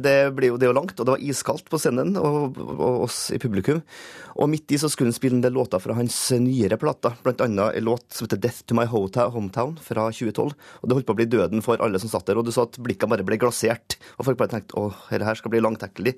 Det 0.00 0.14
ble 0.32 0.48
jo 0.48 0.56
det 0.60 0.70
jo 0.70 0.76
langt, 0.78 0.94
og 0.96 1.04
det 1.04 1.16
var 1.18 1.24
iskaldt 1.28 1.68
på 1.68 1.80
scenen 1.82 2.14
og, 2.16 2.56
og 2.56 3.04
oss 3.04 3.26
i 3.34 3.40
publikum. 3.42 3.82
Og 4.40 4.48
midt 4.48 4.72
i 4.72 4.78
så 4.80 4.88
skulle 4.88 5.10
han 5.10 5.16
spille 5.16 5.36
en 5.36 5.44
del 5.44 5.52
låter 5.52 5.82
fra 5.82 5.96
hans 5.98 6.16
nyere 6.40 6.78
plater, 6.80 7.18
blant 7.24 7.42
annet 7.44 7.76
en 7.76 7.84
låt 7.84 8.06
som 8.14 8.24
heter 8.24 8.40
'Death 8.40 8.62
to 8.64 8.76
My 8.78 8.86
Hometown' 8.88 9.76
fra 9.84 10.06
2012. 10.08 10.54
Og 10.80 10.88
det 10.88 10.96
holdt 10.96 11.08
på 11.10 11.12
å 11.16 11.20
bli 11.20 11.28
døden 11.28 11.64
for 11.64 11.82
alle 11.84 12.00
som 12.00 12.08
satt 12.08 12.26
der, 12.26 12.40
og 12.40 12.46
du 12.46 12.52
så 12.52 12.64
at 12.64 12.78
blikkene 12.80 13.12
bare 13.12 13.26
ble 13.26 13.36
glasert. 13.36 13.98
Og 14.16 14.24
folk 14.24 14.38
bare 14.38 14.54
tenkte 14.54 14.72
'Å, 14.78 14.94
dette 15.10 15.28
her 15.28 15.36
skal 15.36 15.52
bli 15.52 15.60
langtekkelig'. 15.60 16.16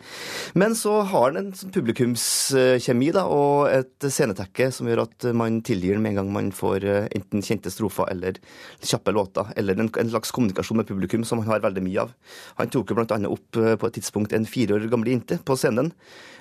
Men 0.55 0.79
så 0.79 1.03
har 1.03 1.33
han 1.33 1.37
en 1.37 1.53
sånn 1.53 1.75
publikumskjemi 1.75 3.13
da, 3.13 3.27
og 3.27 3.69
et 3.75 3.99
scenetekke 3.99 4.71
som 4.71 4.87
gjør 4.87 5.03
at 5.09 5.35
man 5.35 5.63
tilgir 5.63 5.99
med 5.99 6.15
en 6.15 6.23
gang 6.23 6.33
man 6.33 6.53
får 6.53 7.11
enten 7.11 7.43
kjente 7.43 7.73
strofer 7.73 8.07
eller 8.11 8.39
kjappe 8.89 9.15
låter, 9.15 9.51
eller 9.57 9.81
en, 9.81 9.91
en 10.01 10.13
slags 10.13 10.33
kommunikasjon 10.35 10.81
med 10.81 10.89
publikum 10.89 11.25
som 11.25 11.43
han 11.43 11.51
har 11.53 11.65
veldig 11.65 11.83
mye 11.85 12.05
av. 12.05 12.15
Han 12.61 12.73
tok 12.73 12.93
jo 12.93 13.01
annet 13.05 13.31
opp 13.31 13.59
på 13.81 13.91
et 13.91 13.99
tidspunkt 13.99 14.33
en 14.33 14.47
fire 14.49 14.77
år 14.77 14.89
gammel 14.93 15.15
jente 15.15 15.39
på 15.45 15.57
scenen, 15.59 15.93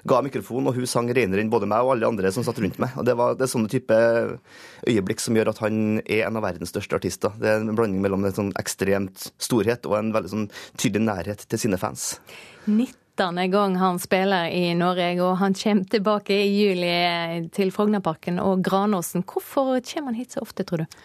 ga 0.04 0.20
mikrofon, 0.24 0.68
og 0.68 0.76
hun 0.76 0.90
sang 0.90 1.10
renere 1.16 1.44
enn 1.44 1.52
både 1.52 1.68
meg 1.70 1.86
og 1.86 1.94
alle 1.96 2.10
andre 2.10 2.32
som 2.36 2.44
satt 2.46 2.60
rundt 2.60 2.80
meg. 2.82 2.96
Og 3.00 3.08
Det, 3.08 3.16
var, 3.20 3.38
det 3.40 3.46
er 3.46 3.54
sånne 3.54 3.72
type 3.72 4.00
øyeblikk 4.90 5.24
som 5.24 5.38
gjør 5.38 5.54
at 5.54 5.62
han 5.64 6.02
er 6.04 6.26
en 6.28 6.40
av 6.40 6.46
verdens 6.46 6.74
største 6.74 7.00
artister. 7.00 7.36
Det 7.40 7.50
er 7.50 7.62
en 7.62 7.78
blanding 7.78 8.04
mellom 8.04 8.28
en 8.28 8.36
sånn 8.36 8.52
ekstremt 8.60 9.30
storhet 9.42 9.88
og 9.90 9.98
en 10.00 10.12
veldig 10.16 10.34
sånn 10.34 10.50
tydelig 10.76 11.08
nærhet 11.08 11.48
til 11.48 11.62
sine 11.62 11.80
fans. 11.80 12.18
19 12.66 13.52
gang 13.54 13.78
han 13.78 14.00
spiller 14.02 14.50
i 14.50 14.74
Norge, 14.76 15.14
og 15.22 15.38
han 15.38 15.54
kommer 15.54 15.86
tilbake 15.92 16.34
i 16.34 16.50
juli 16.50 17.48
til 17.54 17.72
Frognerparken 17.72 18.42
og 18.42 18.64
Granåsen. 18.66 19.24
Hvorfor 19.24 19.78
kommer 19.86 20.12
han 20.12 20.20
hit 20.20 20.36
så 20.36 20.44
ofte, 20.44 20.66
tror 20.68 20.84
du? 20.84 21.00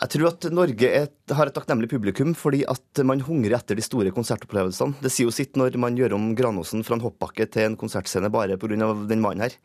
Jeg 0.00 0.12
tror 0.14 0.30
at 0.30 0.46
Norge 0.56 0.88
er, 0.88 1.10
har 1.36 1.50
et 1.50 1.54
takknemlig 1.56 1.90
publikum 1.92 2.34
fordi 2.38 2.62
at 2.70 3.02
man 3.06 3.22
hungrer 3.24 3.56
etter 3.58 3.78
de 3.78 3.84
store 3.84 4.12
konsertopplevelsene. 4.14 4.98
Det 5.02 5.12
sier 5.12 5.28
jo 5.28 5.34
sitt 5.34 5.58
når 5.58 5.78
man 5.80 5.98
gjør 5.98 6.16
om 6.16 6.30
Granåsen 6.38 6.84
fra 6.86 6.96
en 6.96 7.04
hoppbakke 7.04 7.46
til 7.50 7.68
en 7.68 7.78
konsertscene 7.80 8.30
bare 8.32 8.58
pga. 8.60 8.76
den 9.08 9.22
mannen 9.22 9.46
her. 9.46 9.56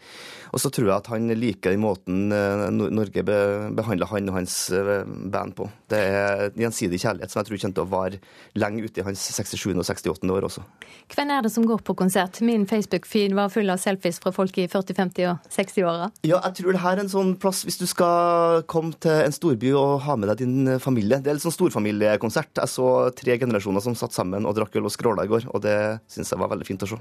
Og 0.54 0.62
så 0.62 0.72
tror 0.72 0.88
jeg 0.88 0.96
at 0.96 1.10
han 1.12 1.28
liker 1.36 1.74
den 1.74 1.84
måten 1.84 2.30
Norge 2.30 3.24
be, 3.28 3.38
behandler 3.76 4.10
han 4.12 4.30
og 4.30 4.38
hans 4.40 4.58
band 4.72 5.56
på. 5.58 5.68
Det 5.92 6.00
er 6.00 6.46
gjensidig 6.56 7.02
kjærlighet 7.02 7.32
som 7.32 7.42
jeg 7.42 7.50
tror 7.50 7.62
kommer 7.64 7.78
til 7.80 7.86
å 7.86 7.92
vare 7.92 8.22
lenge 8.56 8.86
ute 8.86 9.02
i 9.02 9.06
hans 9.08 9.26
67. 9.36 9.74
og 9.76 9.84
68. 9.86 10.32
år 10.32 10.48
også. 10.48 10.64
Hvem 11.12 11.34
er 11.36 11.44
det 11.46 11.52
som 11.54 11.66
går 11.68 11.84
på 11.86 11.96
konsert? 11.98 12.40
Min 12.46 12.66
Facebook-feed 12.70 13.36
var 13.38 13.52
full 13.54 13.70
av 13.70 13.82
selfies 13.82 14.22
fra 14.24 14.32
folk 14.36 14.58
i 14.62 14.68
40-, 14.72 14.96
50- 14.98 15.30
og 15.32 15.52
60-åra. 15.54 16.10
Ja, 16.26 16.40
jeg 16.48 16.60
tror 16.62 16.76
det 16.76 16.84
her 16.86 16.98
er 16.98 17.04
en 17.04 17.12
sånn 17.12 17.36
plass 17.42 17.64
hvis 17.68 17.80
du 17.82 17.86
skal 17.90 18.64
komme 18.72 18.96
til 19.04 19.26
en 19.26 19.36
storby 19.36 19.74
og 19.76 20.06
ha 20.06 20.16
med 20.20 20.32
deg 20.32 20.44
din 20.46 20.76
familie. 20.82 21.20
Det 21.22 21.32
er 21.32 21.38
litt 21.38 21.46
sånn 21.46 21.55
storfamiliekonsert. 21.56 22.54
Jeg 22.62 22.72
så 22.72 22.90
tre 23.16 23.38
generasjoner 23.42 23.84
som 23.84 23.98
satt 23.98 24.16
sammen 24.16 24.48
og 24.48 24.58
drakk 24.58 24.76
øl 24.80 24.90
og 24.90 24.94
skråla 24.94 25.26
i 25.26 25.32
går, 25.32 25.50
og 25.52 25.64
det 25.66 25.78
syns 26.12 26.34
jeg 26.34 26.42
var 26.42 26.52
veldig 26.54 26.68
fint 26.68 26.86
å 26.86 26.92
se. 26.94 27.00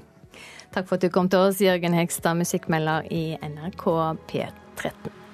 Takk 0.75 0.89
for 0.89 0.97
at 0.97 1.05
du 1.05 1.11
kom 1.13 1.29
til 1.31 1.45
oss, 1.45 1.61
Jørgen 1.63 1.95
Hegstad, 1.95 2.39
musikkmelder 2.39 3.07
i 3.13 3.27
NRK 3.43 3.85
P13. 4.31 5.24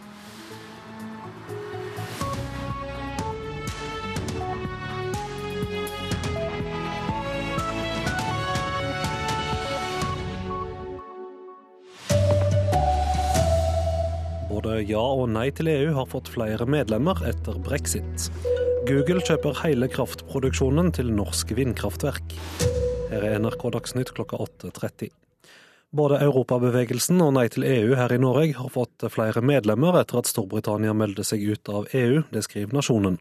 Både 14.61 14.83
ja 14.85 15.01
og 15.01 15.31
nei 15.33 15.47
til 15.57 15.71
EU 15.71 15.93
har 15.95 16.05
fått 16.11 16.27
flere 16.29 16.67
medlemmer 16.69 17.17
etter 17.25 17.55
brexit. 17.65 18.27
Google 18.85 19.23
kjøper 19.25 19.57
hele 19.63 19.87
kraftproduksjonen 19.89 20.91
til 20.93 21.09
norsk 21.17 21.55
vindkraftverk. 21.57 22.35
Her 23.09 23.25
er 23.25 23.39
NRK 23.41 23.65
Dagsnytt 23.73 24.11
klokka 24.13 24.37
8.30. 24.45 25.09
Både 25.97 26.19
Europabevegelsen 26.23 27.17
og 27.25 27.33
Nei 27.35 27.47
til 27.51 27.65
EU 27.67 27.97
her 27.97 28.13
i 28.13 28.19
Norge 28.21 28.53
har 28.59 28.69
fått 28.71 29.07
flere 29.11 29.41
medlemmer 29.43 29.97
etter 29.99 30.21
at 30.21 30.29
Storbritannia 30.29 30.93
meldte 30.95 31.25
seg 31.25 31.41
ut 31.41 31.71
av 31.73 31.89
EU, 31.97 32.21
det 32.29 32.45
skriver 32.45 32.77
Nasjonen. 32.77 33.17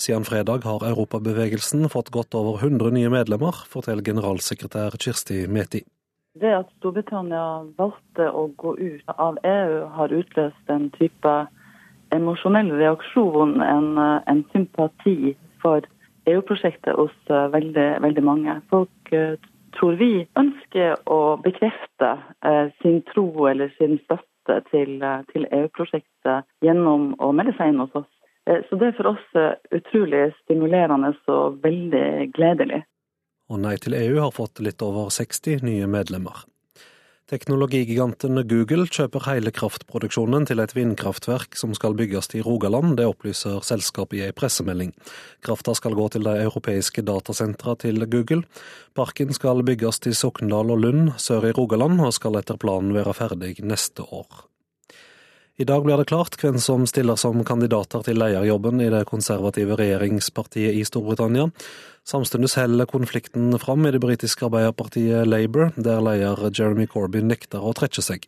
Siden 0.00 0.24
fredag 0.24 0.62
har 0.64 0.86
Europabevegelsen 0.92 1.90
fått 1.92 2.14
godt 2.14 2.38
over 2.38 2.62
100 2.62 2.94
nye 2.94 3.10
medlemmer, 3.12 3.66
forteller 3.68 4.06
generalsekretær 4.06 4.94
Kirsti 5.02 5.42
Meti. 5.50 5.82
Det 6.34 6.50
at 6.50 6.70
Storbritannia 6.80 7.62
valgte 7.78 8.24
å 8.26 8.48
gå 8.58 8.72
ut 8.78 9.10
av 9.22 9.36
EU, 9.46 9.74
har 9.94 10.14
utløst 10.14 10.70
en 10.72 10.88
type 10.96 11.34
emosjonell 12.14 12.72
reaksjon, 12.74 13.60
en, 13.62 13.98
en 14.02 14.40
sympati 14.50 15.36
for 15.62 15.86
EU-prosjektet 16.26 16.96
hos 16.98 17.14
eh, 17.30 17.46
veldig, 17.52 17.88
veldig 18.02 18.24
mange. 18.26 18.56
Folk 18.72 19.12
eh, 19.14 19.36
tror 19.78 19.94
vi 20.00 20.24
ønsker 20.40 20.96
å 21.06 21.36
bekrefte 21.44 22.16
eh, 22.42 22.66
sin 22.82 23.02
tro 23.12 23.28
eller 23.50 23.70
sin 23.78 24.00
støtte 24.02 24.58
til, 24.72 25.06
til 25.30 25.46
EU-prosjektet 25.46 26.50
gjennom 26.66 27.12
å 27.22 27.30
melde 27.30 27.54
seg 27.60 27.70
inn 27.70 27.84
hos 27.84 27.94
oss. 28.02 28.10
Så 28.68 28.76
det 28.76 28.90
er 28.90 28.96
for 28.98 29.14
oss 29.14 29.36
utrolig 29.72 30.26
stimulerende 30.42 31.14
og 31.32 31.62
veldig 31.62 32.26
gledelig. 32.36 32.82
Og 33.52 33.60
Nei 33.60 33.76
til 33.80 33.96
EU 33.98 34.18
har 34.22 34.32
fått 34.34 34.62
litt 34.64 34.82
over 34.84 35.10
60 35.12 35.64
nye 35.66 35.88
medlemmer. 35.90 36.44
Teknologigiganten 37.24 38.36
Google 38.44 38.84
kjøper 38.92 39.24
hele 39.24 39.48
kraftproduksjonen 39.56 40.44
til 40.44 40.60
et 40.60 40.74
vindkraftverk 40.76 41.56
som 41.56 41.72
skal 41.72 41.96
bygges 41.96 42.28
i 42.36 42.42
Rogaland, 42.44 42.98
det 42.98 43.06
opplyser 43.08 43.64
selskapet 43.64 44.18
i 44.18 44.22
ei 44.26 44.34
pressemelding. 44.36 44.92
Krafta 45.40 45.72
skal 45.72 45.96
gå 45.96 46.10
til 46.12 46.28
de 46.28 46.36
europeiske 46.44 47.00
datasentra 47.08 47.78
til 47.80 48.04
Google. 48.12 48.44
Parken 48.92 49.32
skal 49.32 49.64
bygges 49.64 50.04
til 50.04 50.14
Sokndal 50.14 50.76
og 50.76 50.84
Lund 50.84 51.14
sør 51.16 51.48
i 51.48 51.54
Rogaland, 51.56 51.96
og 52.04 52.12
skal 52.12 52.36
etter 52.42 52.60
planen 52.60 52.92
være 52.92 53.16
ferdig 53.16 53.56
neste 53.64 54.04
år. 54.04 54.44
I 55.54 55.64
dag 55.64 55.84
blir 55.86 56.00
det 56.00 56.08
klart 56.10 56.34
hvem 56.42 56.56
som 56.58 56.82
stiller 56.90 57.14
som 57.14 57.44
kandidater 57.46 58.02
til 58.02 58.18
lederjobben 58.18 58.80
i 58.82 58.88
det 58.90 59.04
konservative 59.06 59.76
regjeringspartiet 59.78 60.74
i 60.74 60.80
Storbritannia. 60.82 61.44
Samtidig 62.02 62.48
holder 62.56 62.88
konflikten 62.90 63.54
fram 63.62 63.86
i 63.86 63.92
det 63.94 64.00
britiske 64.02 64.48
arbeiderpartiet 64.48 65.28
Labour, 65.30 65.70
der 65.76 66.02
leder 66.02 66.42
Jeremy 66.50 66.88
Corbyn 66.90 67.30
nekter 67.30 67.62
å 67.62 67.70
trekke 67.70 68.02
seg. 68.02 68.26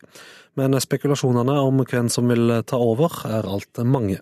Men 0.55 0.79
spekulasjonene 0.79 1.57
om 1.67 1.83
hvem 1.83 2.07
som 2.07 2.31
vil 2.31 2.61
ta 2.63 2.79
over, 2.79 3.11
er 3.27 3.43
alt 3.43 3.83
mange. 3.83 4.21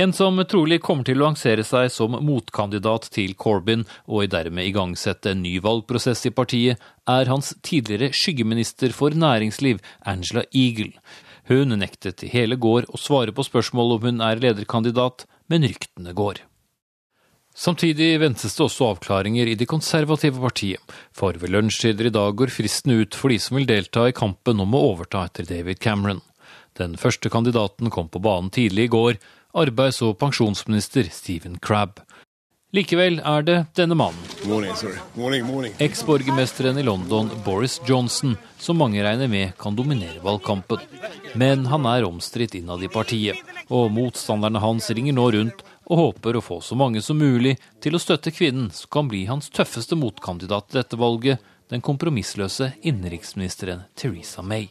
En 0.00 0.14
som 0.16 0.40
trolig 0.48 0.78
kommer 0.80 1.04
til 1.04 1.20
å 1.20 1.26
lansere 1.26 1.66
seg 1.68 1.90
som 1.92 2.16
motkandidat 2.16 3.10
til 3.12 3.34
Corbyn, 3.36 3.84
og 4.08 4.32
dermed 4.32 4.70
igangsette 4.70 5.34
en 5.34 5.44
ny 5.44 5.58
valgprosess 5.60 6.24
i 6.30 6.32
partiet, 6.32 6.80
er 7.04 7.28
hans 7.28 7.52
tidligere 7.60 8.08
skyggeminister 8.16 8.96
for 8.96 9.12
næringsliv, 9.12 9.84
Angela 10.00 10.46
Eagle. 10.48 10.94
Hun 11.50 11.74
nektet 11.78 12.22
i 12.22 12.30
hele 12.30 12.56
går 12.56 12.86
å 12.92 13.00
svare 13.00 13.34
på 13.34 13.44
spørsmål 13.46 13.96
om 13.96 14.08
hun 14.08 14.24
er 14.24 14.42
lederkandidat, 14.42 15.26
men 15.50 15.66
ryktene 15.66 16.14
går. 16.14 16.44
Samtidig 17.52 18.14
ventes 18.22 18.54
det 18.56 18.64
også 18.64 18.92
avklaringer 18.94 19.50
i 19.50 19.56
det 19.60 19.68
konservative 19.68 20.40
partiet, 20.40 20.80
for 21.12 21.36
ved 21.36 21.52
lunsjtider 21.52 22.08
i 22.08 22.14
dag 22.14 22.38
går 22.38 22.52
fristen 22.54 22.94
ut 22.96 23.18
for 23.18 23.28
de 23.28 23.36
som 23.42 23.58
vil 23.58 23.68
delta 23.68 24.06
i 24.08 24.14
kampen 24.16 24.62
om 24.62 24.72
å 24.72 24.84
overta 24.94 25.26
etter 25.28 25.44
David 25.50 25.82
Cameron. 25.82 26.22
Den 26.80 26.96
første 26.96 27.28
kandidaten 27.28 27.92
kom 27.92 28.08
på 28.08 28.22
banen 28.24 28.48
tidlig 28.54 28.88
i 28.88 28.94
går, 28.94 29.20
arbeids- 29.52 30.00
og 30.00 30.16
pensjonsminister 30.22 31.10
Stephen 31.12 31.58
Crabb. 31.60 32.00
Likevel 32.72 33.18
er 33.20 33.42
det 33.44 33.56
denne 33.76 33.92
mannen. 33.92 34.16
Eks-borgermesteren 35.78 36.78
i 36.80 36.84
London, 36.86 37.28
Boris 37.44 37.80
Johnson, 37.84 38.36
som 38.58 38.78
mange 38.80 39.02
regner 39.04 39.28
med 39.28 39.52
kan 39.60 39.76
dominere 39.76 40.22
valgkampen. 40.24 40.80
Men 41.36 41.66
han 41.68 41.84
er 41.86 42.06
omstridt 42.08 42.56
innad 42.56 42.80
i 42.80 42.88
partiet, 42.88 43.36
og 43.68 43.92
motstanderne 43.92 44.62
hans 44.64 44.88
ringer 44.88 45.12
nå 45.18 45.26
rundt 45.36 45.60
og 45.84 46.00
håper 46.00 46.38
å 46.38 46.44
få 46.44 46.58
så 46.64 46.78
mange 46.80 47.02
som 47.04 47.20
mulig 47.20 47.58
til 47.84 47.92
å 47.92 48.00
støtte 48.00 48.32
kvinnen 48.32 48.70
som 48.72 48.88
kan 48.96 49.12
bli 49.12 49.26
hans 49.28 49.52
tøffeste 49.52 49.98
motkandidat 50.00 50.70
til 50.70 50.80
dette 50.80 50.96
valget, 50.96 51.44
den 51.68 51.84
kompromissløse 51.84 52.70
innenriksministeren 52.80 53.84
Teresa 54.00 54.40
May. 54.40 54.70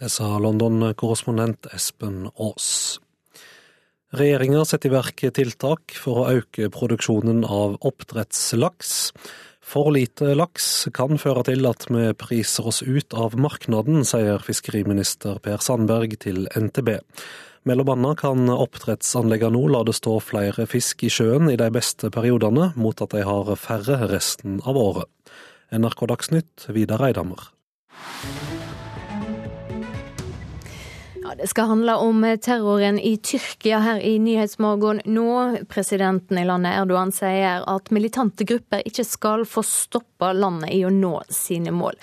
Det 0.00 0.08
sa 0.08 0.38
London-korrespondent 0.40 1.68
Espen 1.76 2.30
Aas. 2.32 2.96
Regjeringa 4.10 4.64
setter 4.66 4.90
i 4.90 4.94
verk 4.96 5.22
tiltak 5.36 5.92
for 5.94 6.24
å 6.24 6.30
øke 6.40 6.66
produksjonen 6.74 7.44
av 7.46 7.76
oppdrettslaks. 7.86 9.12
For 9.62 9.92
lite 9.94 10.32
laks 10.34 10.88
kan 10.96 11.14
føre 11.22 11.44
til 11.46 11.62
at 11.70 11.86
vi 11.86 12.08
priser 12.18 12.66
oss 12.66 12.82
ut 12.82 13.14
av 13.14 13.36
markedet, 13.38 14.00
sier 14.10 14.42
fiskeriminister 14.42 15.38
Per 15.44 15.62
Sandberg 15.62 16.18
til 16.26 16.48
NTB. 16.58 16.90
Mellom 17.70 17.94
annet 17.94 18.18
kan 18.24 18.50
oppdrettsanleggene 18.50 19.54
nå 19.54 19.62
la 19.70 19.84
det 19.86 19.94
stå 19.94 20.16
flere 20.24 20.66
fisk 20.66 21.06
i 21.06 21.12
sjøen 21.12 21.46
i 21.52 21.58
de 21.60 21.70
beste 21.70 22.10
periodene, 22.10 22.72
mot 22.74 23.06
at 23.06 23.14
de 23.14 23.22
har 23.22 23.54
færre 23.62 24.10
resten 24.10 24.58
av 24.66 24.80
året. 24.80 25.10
NRK 25.70 26.06
Dagsnytt, 26.10 26.66
Vidar 26.74 27.06
Eidhammer. 27.06 27.52
Det 31.40 31.46
skal 31.46 31.64
handle 31.64 31.94
om 31.96 32.24
terroren 32.42 32.98
i 33.00 33.16
Tyrkia 33.16 33.78
her 33.80 34.00
i 34.04 34.18
Nyhetsmorgen 34.18 35.00
nå. 35.08 35.30
Presidenten 35.72 36.38
i 36.38 36.44
landet 36.44 36.76
Erdogan 36.76 37.12
sier 37.16 37.64
at 37.70 37.88
militante 37.94 38.44
grupper 38.44 38.82
ikke 38.84 39.06
skal 39.08 39.46
få 39.48 39.64
stoppe 39.64 40.34
landet 40.36 40.74
i 40.76 40.82
å 40.84 40.90
nå 40.92 41.14
sine 41.32 41.72
mål. 41.72 41.96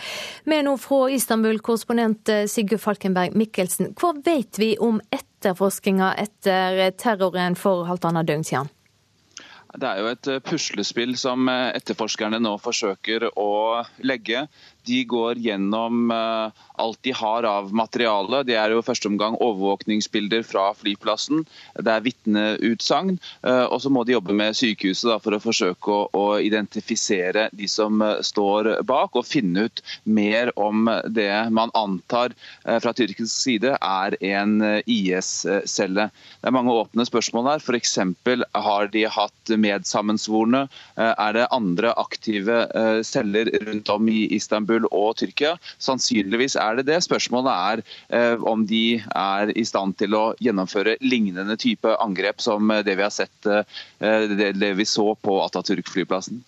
Er 0.50 0.66
nå 0.66 0.74
fra 0.82 1.04
Istanbul, 1.14 1.60
korrespondent 1.62 2.32
Sigurd 2.50 2.82
Falkenberg 2.82 3.38
Mikkelsen. 3.38 3.94
Hva 4.00 4.16
vet 4.26 4.58
vi 4.58 4.72
om 4.82 4.98
etterforskninga 5.14 6.16
etter 6.18 6.82
terroren 6.98 7.60
for 7.60 7.86
halvannet 7.92 8.32
døgn 8.32 8.48
siden? 8.48 8.74
Det 9.78 9.86
er 9.86 10.00
jo 10.02 10.10
et 10.10 10.28
puslespill 10.48 11.14
som 11.20 11.46
etterforskerne 11.52 12.40
nå 12.42 12.56
forsøker 12.64 13.28
å 13.38 13.52
legge. 14.02 14.48
De 14.88 15.04
går 15.06 15.44
gjennom 15.44 16.10
eh, 16.16 16.64
alt 16.82 17.00
de 17.06 17.14
har 17.16 17.46
av 17.48 17.72
materiale. 17.76 18.44
Det 18.48 18.58
er 18.58 18.74
jo 18.74 18.84
første 18.86 19.10
omgang 19.10 19.38
overvåkningsbilder 19.42 20.46
fra 20.48 20.70
flyplassen. 20.78 21.46
Det 21.76 21.94
er 21.94 22.06
vitneutsagn. 22.06 23.18
Eh, 23.48 23.66
og 23.66 23.82
så 23.84 23.92
må 23.94 24.04
de 24.06 24.16
jobbe 24.16 24.36
med 24.38 24.58
sykehuset 24.58 25.10
da, 25.12 25.18
for 25.24 25.38
å 25.38 25.42
forsøke 25.42 25.94
å, 25.94 26.08
å, 26.14 26.26
identifisere 26.44 27.48
de 27.58 27.70
som 27.72 28.02
eh, 28.06 28.22
står 28.26 28.74
bak, 28.88 29.18
og 29.18 29.28
finne 29.28 29.68
ut 29.68 29.84
mer 30.04 30.52
om 30.60 30.90
det 31.08 31.32
man 31.54 31.72
antar 31.78 32.34
fra 32.64 32.92
tyrkisk 32.96 33.32
side 33.32 33.74
er 33.76 34.16
en 34.26 34.60
IS-celle. 34.90 36.08
Det 36.42 36.50
er 36.50 36.56
mange 36.56 36.76
åpne 36.76 37.06
spørsmål 37.08 37.50
her. 37.52 37.64
F.eks. 37.64 37.98
har 38.68 38.90
de 38.94 39.04
hatt 39.12 39.54
medsammensvorne? 39.58 40.66
Er 40.98 41.36
det 41.38 41.48
andre 41.56 41.94
aktive 42.00 42.60
celler 43.08 43.52
rundt 43.68 43.92
om 43.94 44.10
i? 44.12 44.28
Istanbul 44.38 44.88
og 44.92 45.18
Tyrkia. 45.22 45.56
Sannsynligvis 45.84 46.58
er 46.60 46.67
det 46.76 46.84
det. 46.90 47.00
Spørsmålet 47.06 47.54
er 47.54 47.84
eh, 48.10 48.44
om 48.44 48.66
de 48.68 49.00
er 49.16 49.54
i 49.56 49.64
stand 49.66 49.96
til 49.98 50.18
å 50.18 50.26
gjennomføre 50.44 50.98
lignende 51.02 51.56
type 51.58 51.96
angrep 52.04 52.42
som 52.44 52.68
det 52.84 52.98
vi 52.98 53.06
har 53.06 53.14
sett, 53.14 53.38
eh, 53.48 54.54
det 54.54 54.74
vi 54.76 54.86
så 54.86 55.14
på 55.16 55.40
Atatürk-flyplassen. 55.46 56.44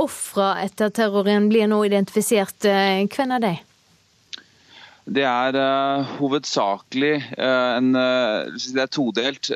Ofra 0.00 0.54
etter 0.62 0.88
terroren 0.88 1.50
blir 1.52 1.68
nå 1.68 1.82
identifisert. 1.84 2.64
Eh, 2.64 3.04
hvem 3.12 3.36
er 3.36 3.44
de? 3.44 3.52
Det 5.02 5.24
er 5.26 5.56
uh, 5.58 6.10
hovedsakelig 6.20 7.16
uh, 7.34 7.74
en 7.74 7.90
uh, 7.98 8.52
Det 8.54 8.84
er 8.84 8.90
todelt. 8.92 9.50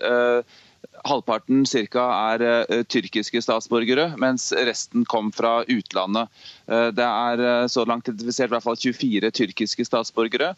Halvparten 1.06 1.64
cirka 1.68 2.04
er 2.32 2.82
tyrkiske 2.90 3.40
statsborgere, 3.44 4.08
mens 4.20 4.48
resten 4.66 5.04
kom 5.08 5.30
fra 5.34 5.60
utlandet. 5.70 6.32
Det 6.66 7.06
er 7.06 7.68
så 7.70 7.84
langt 7.86 8.08
identifisert 8.10 8.50
i 8.50 8.54
hvert 8.56 8.64
fall 8.64 8.78
24 8.80 9.30
tyrkiske 9.38 9.86
statsborgere. 9.86 10.52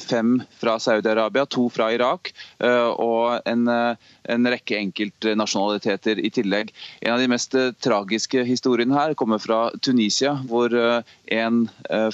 Fem 0.00 0.38
fra 0.60 0.78
Saudi-Arabia, 0.80 1.44
to 1.50 1.66
fra 1.72 1.90
Irak 1.92 2.32
og 2.64 3.44
en, 3.48 3.68
en 3.68 4.50
rekke 4.54 4.78
enkeltnasjonaliteter 4.80 6.22
i 6.24 6.32
tillegg. 6.32 6.72
En 7.04 7.14
av 7.16 7.20
de 7.20 7.28
mest 7.30 7.56
tragiske 7.84 8.44
historiene 8.48 8.96
her 8.96 9.14
kommer 9.18 9.42
fra 9.42 9.66
Tunisia, 9.84 10.38
hvor 10.48 10.72
en 10.72 11.62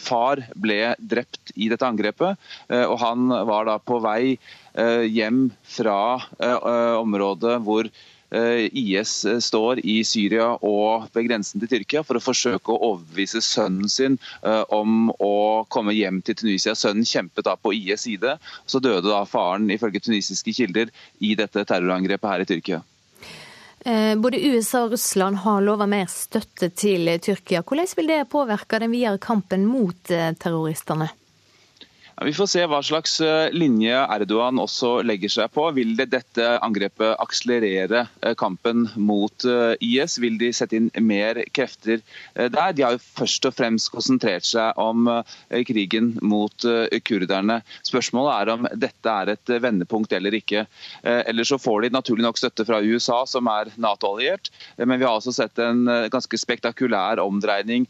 far 0.02 0.42
ble 0.58 0.80
drept 0.98 1.54
i 1.54 1.70
dette 1.70 1.86
angrepet. 1.86 2.38
og 2.82 2.98
Han 3.04 3.30
var 3.30 3.70
da 3.70 3.78
på 3.78 4.02
vei 4.02 4.36
hjem 4.76 5.48
fra 5.76 5.98
området 7.00 7.56
hvor 7.64 7.88
Eh, 8.30 8.76
IS 8.76 9.24
eh, 9.24 9.38
står 9.38 9.86
i 9.86 10.00
Syria 10.04 10.48
og 10.66 11.06
ved 11.14 11.28
grensen 11.28 11.62
til 11.62 11.70
Tyrkia 11.70 12.02
for 12.02 12.18
å 12.18 12.22
forsøke 12.22 12.74
å 12.74 12.88
overbevise 12.90 13.38
sønnen 13.44 13.86
sin 13.90 14.16
eh, 14.42 14.64
om 14.74 15.12
å 15.22 15.62
komme 15.70 15.94
hjem 15.94 16.18
til 16.26 16.34
Tunisia. 16.40 16.74
Sønnen 16.74 17.06
kjempet 17.06 17.46
da 17.46 17.54
på 17.54 17.70
IS' 17.76 18.08
side. 18.08 18.34
Så 18.66 18.82
døde 18.82 19.06
da 19.06 19.22
faren 19.30 19.70
ifølge 19.70 20.02
tunisiske 20.02 20.56
kilder 20.58 20.90
i 21.22 21.36
dette 21.38 21.62
terrorangrepet 21.68 22.32
her 22.32 22.42
i 22.42 22.50
Tyrkia. 22.50 22.82
Både 24.18 24.40
USA 24.42 24.80
og 24.82 24.96
Russland 24.96 25.38
har 25.44 25.60
lova 25.62 25.86
mer 25.86 26.08
støtte 26.10 26.72
til 26.74 27.06
Tyrkia. 27.22 27.60
Hvordan 27.62 27.92
vil 27.94 28.08
det 28.10 28.16
påvirke 28.32 28.80
den 28.82 28.90
videre 28.90 29.20
kampen 29.22 29.62
mot 29.70 30.10
terroristene? 30.10 31.06
Vi 32.24 32.32
får 32.32 32.46
se 32.48 32.62
hva 32.64 32.78
slags 32.80 33.18
eh, 33.20 33.50
linje 33.52 33.92
Erdogan 33.92 34.56
også 34.56 35.02
legger 35.04 35.28
seg 35.34 35.50
på. 35.52 35.66
Vil 35.76 35.90
det 35.98 36.06
dette 36.14 36.46
angrepet 36.64 37.18
akselerere 37.20 38.06
eh, 38.24 38.32
kampen 38.40 38.86
mot 38.96 39.44
eh, 39.44 39.74
IS? 39.84 40.14
Vil 40.24 40.38
de 40.40 40.48
sette 40.56 40.78
inn 40.78 40.88
mer 41.04 41.42
krefter 41.52 42.00
der? 42.32 42.72
De 42.72 42.86
har 42.86 42.96
jo 42.96 43.02
først 43.18 43.44
og 43.50 43.56
fremst 43.58 43.90
konsentrert 43.92 44.46
seg 44.48 44.78
om 44.80 45.08
krigen 45.68 46.14
mot 46.24 46.64
kurderne. 47.06 47.58
Spørsmålet 47.86 48.32
er 48.32 48.50
om 48.54 48.66
dette 48.72 49.12
er 49.12 49.32
et 49.34 49.52
vendepunkt 49.62 50.12
eller 50.16 50.34
ikke. 50.36 50.64
Eller 51.02 51.46
så 51.48 51.58
får 51.60 51.84
de 51.84 51.92
naturlig 51.94 52.24
nok 52.26 52.40
støtte 52.40 52.66
fra 52.68 52.80
USA, 52.84 53.22
som 53.28 53.48
er 53.50 53.70
Nato-alliert. 53.80 54.50
Men 54.78 54.98
vi 54.98 55.06
har 55.06 55.16
også 55.16 55.34
sett 55.36 55.60
en 55.62 55.84
ganske 56.12 56.40
spektakulær 56.40 57.22
omdreining 57.22 57.86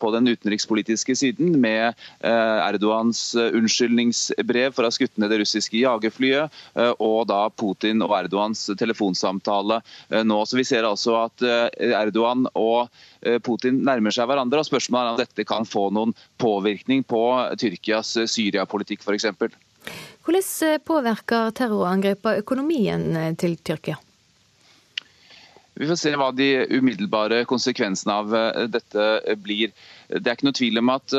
på 0.00 0.12
den 0.14 0.32
utenrikspolitiske 0.32 1.16
siden, 1.18 1.58
med 1.60 1.98
Erdogans 2.24 3.26
unnskyldningsbrev 3.54 4.74
for 4.74 4.84
å 4.84 4.90
ha 4.90 4.94
skutt 4.94 5.18
ned 5.20 5.32
det 5.32 5.40
russiske 5.42 5.78
jagerflyet, 5.80 6.52
eh, 6.78 6.92
og 7.02 7.26
da 7.30 7.46
Putin 7.50 8.02
og 8.04 8.14
Erdogans 8.18 8.66
telefonsamtale 8.78 9.80
eh, 10.10 10.24
nå. 10.26 10.40
Så 10.46 10.58
Vi 10.58 10.66
ser 10.68 10.88
altså 10.88 11.16
at 11.24 11.44
eh, 11.44 11.92
Erdogan 11.94 12.48
og 12.54 12.88
Putin 13.44 13.78
nærmer 13.86 14.12
seg 14.12 14.28
hverandre. 14.28 14.60
og 14.60 14.68
Spørsmålet 14.68 15.06
er 15.06 15.14
om 15.14 15.20
dette 15.22 15.44
kan 15.48 15.64
få 15.64 15.86
noen 15.96 16.10
påvirkning 16.36 17.06
på 17.08 17.22
Tyrkias 17.56 18.10
Syria-politikk 18.28 19.00
f.eks. 19.00 19.30
Hvordan 20.24 20.82
påvirker 20.84 21.54
terrorangrepene 21.56 22.42
økonomien 22.42 23.06
til 23.40 23.56
Tyrkia? 23.64 23.96
Vi 25.80 25.88
får 25.88 25.98
se 26.02 26.12
hva 26.20 26.28
de 26.36 26.50
umiddelbare 26.76 27.46
konsekvensene 27.48 28.18
av 28.20 28.36
dette 28.70 29.36
blir. 29.40 29.72
Det 30.12 30.20
er 30.20 30.36
ikke 30.36 30.50
noe 30.50 30.60
tvil 30.60 30.84
om 30.84 30.92
at 30.92 31.16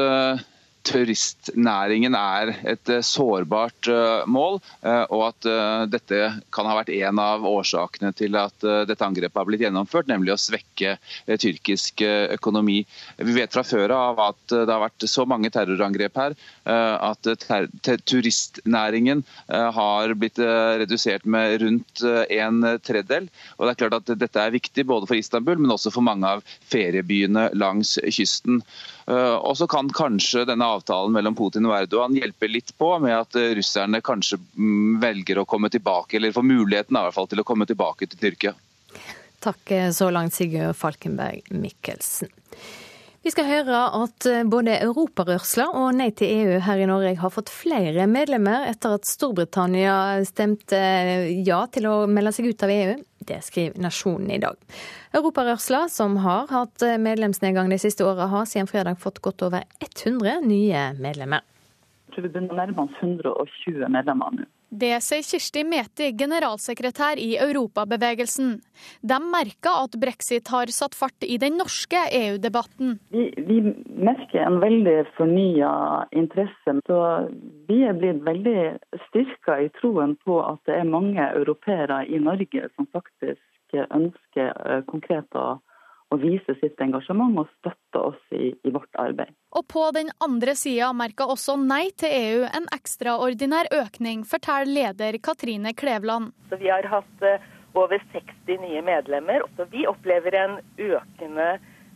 turistnæringen 0.86 2.16
er 2.18 2.52
et 2.68 2.91
eh, 2.94 3.02
sårbart 3.06 3.90
eh, 3.91 4.26
mål, 4.30 4.60
eh, 4.86 5.03
og 5.14 5.24
at 5.30 5.48
dette 5.91 6.20
kan 6.53 6.70
ha 6.70 6.78
vært 6.80 6.91
en 6.95 7.20
av 7.22 7.45
årsakene 7.48 8.12
til 8.18 8.36
at 8.40 8.66
dette 8.90 9.06
angrepet 9.06 9.38
har 9.40 9.48
blitt 9.48 9.64
gjennomført, 9.66 10.07
nemlig 10.10 10.34
å 10.34 10.40
svekke 10.40 10.95
tyrkisk 11.41 12.02
økonomi. 12.36 12.80
Vi 13.18 13.36
vet 13.36 13.53
fra 13.53 13.64
før 13.68 13.94
av 13.95 14.22
at 14.24 14.41
det 14.53 14.72
har 14.72 14.82
vært 14.84 15.06
så 15.10 15.26
mange 15.30 15.52
terrorangrep 15.53 16.18
her 16.20 16.36
at 16.66 17.30
turistnæringen 18.10 19.24
har 19.78 20.16
blitt 20.18 20.41
redusert 20.41 21.28
med 21.30 21.60
rundt 21.62 22.03
en 22.06 22.66
tredjedel. 22.86 23.30
Og 23.57 23.68
det 23.68 23.76
er 23.76 23.82
klart 23.84 23.99
at 23.99 24.14
Dette 24.26 24.41
er 24.41 24.56
viktig 24.56 24.88
både 24.90 25.10
for 25.10 25.20
Istanbul, 25.20 25.62
men 25.62 25.76
også 25.76 25.94
for 25.94 26.06
mange 26.06 26.36
av 26.38 26.44
feriebyene 26.72 27.49
langs 27.57 27.98
kysten. 28.10 28.64
Og 29.06 29.57
så 29.57 29.68
kan 29.69 29.90
kanskje 29.94 30.48
denne 30.49 30.65
avtalen 30.65 31.14
mellom 31.14 31.36
Putin 31.38 31.68
og 31.69 31.76
Erdogan 31.77 32.15
hjelpe 32.18 32.49
litt 32.49 32.72
på 32.77 32.88
med 33.03 33.14
at 33.14 33.38
eh, 33.38 33.52
russerne 33.60 34.02
kanskje 34.02 34.40
mm, 34.41 34.95
velger 35.03 35.41
å 35.41 35.45
komme 35.45 35.69
tilbake, 35.69 36.18
eller 36.18 36.34
får 36.34 36.48
muligheten 36.49 36.98
i 36.98 37.03
hvert 37.06 37.18
fall 37.18 37.30
til 37.30 37.44
å 37.44 37.45
komme 37.45 37.68
tilbake 37.69 38.10
til 38.10 38.23
Tyrkia. 38.23 38.56
Takk 39.45 39.72
eh, 39.77 39.91
så 39.94 40.10
langt, 40.10 40.34
Sigurd 40.34 40.73
Falkenberg 40.80 41.53
Mikkelsen. 41.53 42.34
Vi 43.26 43.31
skal 43.34 43.47
høre 43.49 43.77
at 43.97 44.26
eh, 44.30 44.43
både 44.45 44.76
Europarørsla 44.85 45.65
og 45.80 45.95
Nei 45.97 46.11
til 46.14 46.30
EU 46.30 46.60
her 46.61 46.81
i 46.84 46.85
Norge 46.85 47.15
har 47.18 47.31
fått 47.34 47.49
flere 47.49 48.06
medlemmer 48.06 48.68
etter 48.69 48.99
at 48.99 49.10
Storbritannia 49.10 49.95
stemte 50.30 50.77
ja 51.41 51.64
til 51.73 51.88
å 51.89 51.95
melde 52.06 52.35
seg 52.35 52.52
ut 52.52 52.65
av 52.68 52.73
EU. 52.76 52.93
Det 53.26 53.39
skriver 53.41 53.81
Nasjonen 53.81 54.30
i 54.35 54.38
dag. 54.43 54.60
Europarørsla, 55.18 55.88
som 55.89 56.19
har 56.22 56.45
hatt 56.53 56.85
medlemsnedgang 57.02 57.73
de 57.73 57.81
siste 57.81 58.06
åra, 58.06 58.30
har 58.30 58.45
siden 58.45 58.69
fredag 58.69 59.02
fått 59.02 59.18
godt 59.26 59.41
over 59.47 59.65
100 59.81 60.45
nye 60.45 60.85
medlemmer. 61.02 61.41
Jeg 62.06 62.19
tror 62.19 62.27
vi 62.27 62.34
begynner 62.35 62.53
å 62.53 62.61
nærme 62.61 62.85
oss 62.85 63.02
120 63.02 63.89
medlemmer 63.89 64.38
nå. 64.38 64.45
Det 64.70 64.98
sier 65.06 65.24
Kirsti 65.24 65.64
Meti, 65.68 66.10
generalsekretær 66.18 67.20
i 67.22 67.36
Europabevegelsen. 67.40 68.56
De 69.06 69.20
merker 69.24 69.84
at 69.86 69.98
brexit 70.02 70.50
har 70.52 70.72
satt 70.74 70.98
fart 70.98 71.26
i 71.26 71.38
den 71.42 71.60
norske 71.62 72.02
EU-debatten. 72.20 72.98
Vi, 73.14 73.28
vi, 73.38 73.60
merker 73.96 74.42
en 74.44 74.60
veldig 74.64 74.98
fornya 75.16 75.72
interesse. 76.12 76.78
Så 76.90 77.02
vi 77.70 77.82
er 77.86 77.98
blitt 78.00 78.24
veldig 78.26 78.60
styrka 79.08 79.60
i 79.64 79.70
troen 79.80 80.18
på 80.26 80.42
at 80.44 80.60
det 80.68 80.80
er 80.82 80.90
mange 80.90 81.30
europeere 81.30 82.04
i 82.10 82.20
Norge 82.20 82.70
som 82.76 82.90
faktisk 82.92 83.42
ønsker 83.76 84.52
eh, 84.66 84.84
konkret 84.88 85.36
å 85.36 85.58
å 86.16 86.20
vise 86.22 86.56
sitt 86.62 86.82
engasjement 86.82 87.38
og 87.42 87.50
støtte 87.60 88.02
oss 88.12 88.36
i, 88.36 88.54
i 88.56 88.74
vårt 88.74 88.92
arbeid. 89.02 89.34
Og 89.56 89.68
på 89.72 89.86
den 89.96 90.12
andre 90.24 90.56
sida 90.60 90.92
merka 90.96 91.28
også 91.32 91.58
Nei 91.62 91.90
til 92.00 92.12
EU 92.16 92.48
en 92.48 92.68
ekstraordinær 92.76 93.72
økning, 93.76 94.26
forteller 94.28 94.72
leder 94.72 95.20
Katrine 95.24 95.76
Klevland. 95.78 96.34
Så 96.50 96.60
vi 96.62 96.72
har 96.72 96.88
hatt 96.92 97.26
eh, 97.26 97.44
over 97.76 98.02
60 98.14 98.60
nye 98.64 98.84
medlemmer, 98.86 99.46
så 99.56 99.68
vi 99.72 99.86
opplever 99.90 100.36
en 100.40 100.60
økende 100.78 101.56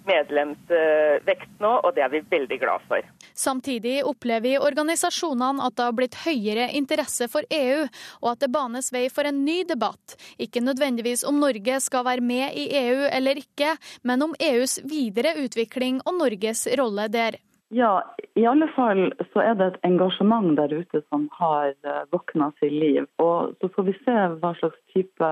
medlemsvekst 0.10 1.60
nå, 1.62 1.74
og 1.84 1.94
det 1.96 2.06
er 2.06 2.14
vi 2.14 2.24
veldig 2.32 2.60
glad 2.62 2.86
for. 2.90 3.06
Samtidig 3.40 4.02
opplever 4.04 4.60
organisasjonene 4.68 5.64
at 5.64 5.78
det 5.78 5.86
har 5.88 5.96
blitt 5.96 6.18
høyere 6.26 6.66
interesse 6.76 7.30
for 7.32 7.46
EU, 7.56 7.86
og 8.20 8.32
at 8.34 8.42
det 8.44 8.52
banes 8.52 8.92
vei 8.92 9.06
for 9.14 9.30
en 9.30 9.44
ny 9.46 9.62
debatt. 9.70 10.18
Ikke 10.36 10.64
nødvendigvis 10.64 11.24
om 11.30 11.40
Norge 11.40 11.80
skal 11.84 12.04
være 12.08 12.26
med 12.26 12.58
i 12.60 12.68
EU 12.82 13.06
eller 13.08 13.40
ikke, 13.40 13.78
men 14.04 14.28
om 14.28 14.36
EUs 14.44 14.82
videre 14.84 15.38
utvikling 15.40 16.02
og 16.04 16.20
Norges 16.20 16.66
rolle 16.80 17.08
der. 17.14 17.40
Ja, 17.72 18.02
i 18.36 18.44
alle 18.50 18.68
fall 18.74 19.14
så 19.32 19.44
er 19.46 19.56
det 19.56 19.68
et 19.70 19.84
engasjement 19.88 20.56
der 20.58 20.74
ute 20.74 21.04
som 21.08 21.28
har 21.38 21.70
eh, 21.72 22.06
våkna 22.12 22.50
til 22.60 22.74
liv. 22.74 23.08
Og 23.22 23.54
så 23.62 23.70
får 23.76 23.88
vi 23.88 23.96
se 24.02 24.16
hva 24.42 24.56
slags 24.58 24.80
type 24.92 25.30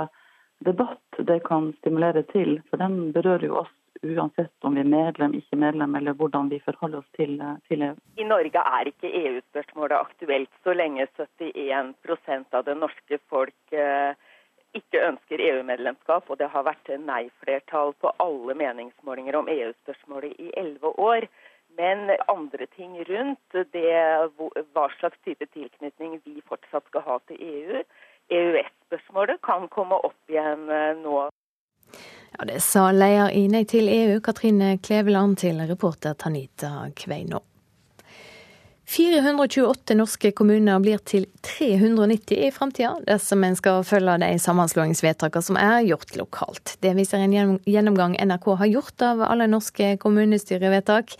debatt 0.64 1.20
det 1.28 1.42
kan 1.50 1.72
stimulere 1.82 2.24
til, 2.32 2.60
for 2.70 2.80
den 2.82 3.12
berører 3.16 3.50
jo 3.50 3.60
oss 3.66 3.74
uansett 4.04 4.68
om 4.68 4.76
vi 4.76 4.84
er 4.84 4.90
medlem, 4.92 5.36
ikke 5.38 5.60
medlem, 5.60 5.96
eller 5.96 6.16
hvordan 6.18 6.50
vi 6.52 6.60
forholder 6.66 7.02
oss 7.02 7.12
til, 7.18 7.38
til 7.68 7.84
EU. 7.90 7.98
I 8.18 8.28
Norge 8.28 8.64
er 8.80 8.92
ikke 8.92 9.12
EU-spørsmålet 9.24 9.98
aktuelt 9.98 10.64
så 10.64 10.76
lenge 10.78 11.08
71% 11.18 12.58
av 12.58 12.66
det 12.68 12.78
norske 12.78 13.20
folk 13.32 13.76
eh, 13.76 14.16
ikke 14.78 15.04
ønsker 15.10 15.42
EU-medlemskap, 15.50 16.30
og 16.30 16.40
det 16.40 16.50
har 16.54 16.66
vært 16.68 16.90
nei-flertall 17.04 17.94
på 18.02 18.12
alle 18.24 18.58
meningsmålinger 18.58 19.40
om 19.40 19.52
EU-spørsmålet 19.52 20.36
i 20.44 20.52
elleve 20.58 20.94
år. 21.02 21.30
Men 21.78 22.10
andre 22.32 22.66
ting 22.74 22.96
rundt 23.06 23.58
det, 23.74 23.98
hva 24.74 24.86
slags 24.98 25.20
type 25.26 25.46
tilknytning 25.54 26.18
vi 26.26 26.42
fortsatt 26.48 26.88
skal 26.90 27.06
ha 27.06 27.18
til 27.30 27.42
EU, 27.44 27.82
EØS-spørsmålet 28.34 29.42
kan 29.46 29.68
komme 29.72 30.00
opp 30.04 30.32
igjen 30.32 30.68
eh, 30.74 30.98
nå. 31.00 31.28
Ja, 32.38 32.46
Det 32.46 32.62
sa 32.62 32.92
leder 32.92 33.32
i 33.34 33.48
Nei 33.50 33.64
til 33.66 33.90
EU, 33.90 34.20
Katrine 34.22 34.78
Kleveland, 34.78 35.40
til 35.42 35.58
reporter 35.66 36.14
Tanita 36.14 36.92
Kveino. 36.94 37.42
428 38.88 39.96
norske 39.98 40.30
kommuner 40.32 40.78
blir 40.80 41.02
til 41.04 41.26
390 41.44 42.38
i 42.46 42.52
framtida, 42.56 42.94
dersom 43.04 43.44
en 43.44 43.58
skal 43.58 43.82
følge 43.84 44.14
de 44.22 44.30
sammenslåingsvedtakene 44.40 45.44
som 45.44 45.58
er 45.60 45.82
gjort 45.90 46.14
lokalt. 46.16 46.78
Det 46.80 46.94
viser 46.96 47.26
en 47.26 47.58
gjennomgang 47.68 48.16
NRK 48.16 48.48
har 48.62 48.72
gjort 48.72 49.04
av 49.04 49.24
alle 49.28 49.50
norske 49.52 49.96
kommunestyrevedtak. 50.00 51.18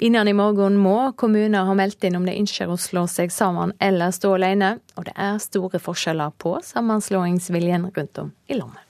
Innen 0.00 0.30
i 0.30 0.36
morgen 0.38 0.78
må 0.80 1.10
kommuner 1.12 1.66
ha 1.68 1.74
meldt 1.76 2.06
inn 2.08 2.16
om 2.16 2.28
de 2.30 2.38
ønsker 2.40 2.70
å 2.70 2.78
slå 2.80 3.04
seg 3.10 3.34
sammen 3.34 3.74
eller 3.82 4.14
stå 4.16 4.38
alene, 4.38 4.78
og 4.96 5.10
det 5.10 5.18
er 5.18 5.42
store 5.42 5.82
forskjeller 5.82 6.32
på 6.38 6.56
sammenslåingsviljen 6.70 7.90
rundt 7.90 8.22
om 8.22 8.32
i 8.48 8.56
landet 8.56 8.86